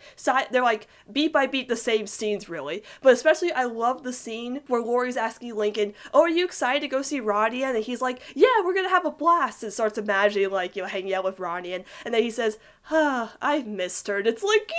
they're 0.52 0.64
like 0.64 0.88
beat 1.12 1.34
by 1.34 1.46
beat 1.46 1.68
the 1.68 1.76
same 1.76 2.08
scenes 2.08 2.50
really. 2.50 2.84
But 3.02 3.14
especially 3.14 3.52
I 3.52 3.66
love 3.66 4.04
the 4.04 4.14
scene 4.14 4.62
where 4.68 4.82
Lori's 4.82 5.18
asking 5.18 5.56
Lincoln, 5.56 5.94
"Oh, 6.14 6.22
are 6.22 6.30
you 6.30 6.46
excited 6.46 6.82
to 6.82 6.88
go 6.88 7.02
see 7.02 7.20
Roddy?" 7.20 7.64
And 7.64 7.78
he's 7.78 8.02
like, 8.02 8.22
"Yeah, 8.34 8.64
we're 8.64 8.74
gonna 8.74 8.90
have 8.90 9.06
a 9.06 9.12
blast." 9.12 9.64
And 9.64 9.74
starts 9.74 9.98
imagining 9.98 10.50
like 10.50 10.76
you 10.76 10.82
know 10.82 10.88
hanging 10.88 11.14
out 11.14 11.24
with 11.24 11.40
Roddy, 11.40 11.74
and, 11.74 11.84
and 12.06 12.14
then 12.14 12.24
he 12.24 12.32
says, 12.32 12.58
"Ah, 12.90 13.36
I've 13.42 13.68
missed 13.68 14.08
her." 14.08 14.18
And 14.18 14.28
it's 14.28 14.44
like. 14.44 14.72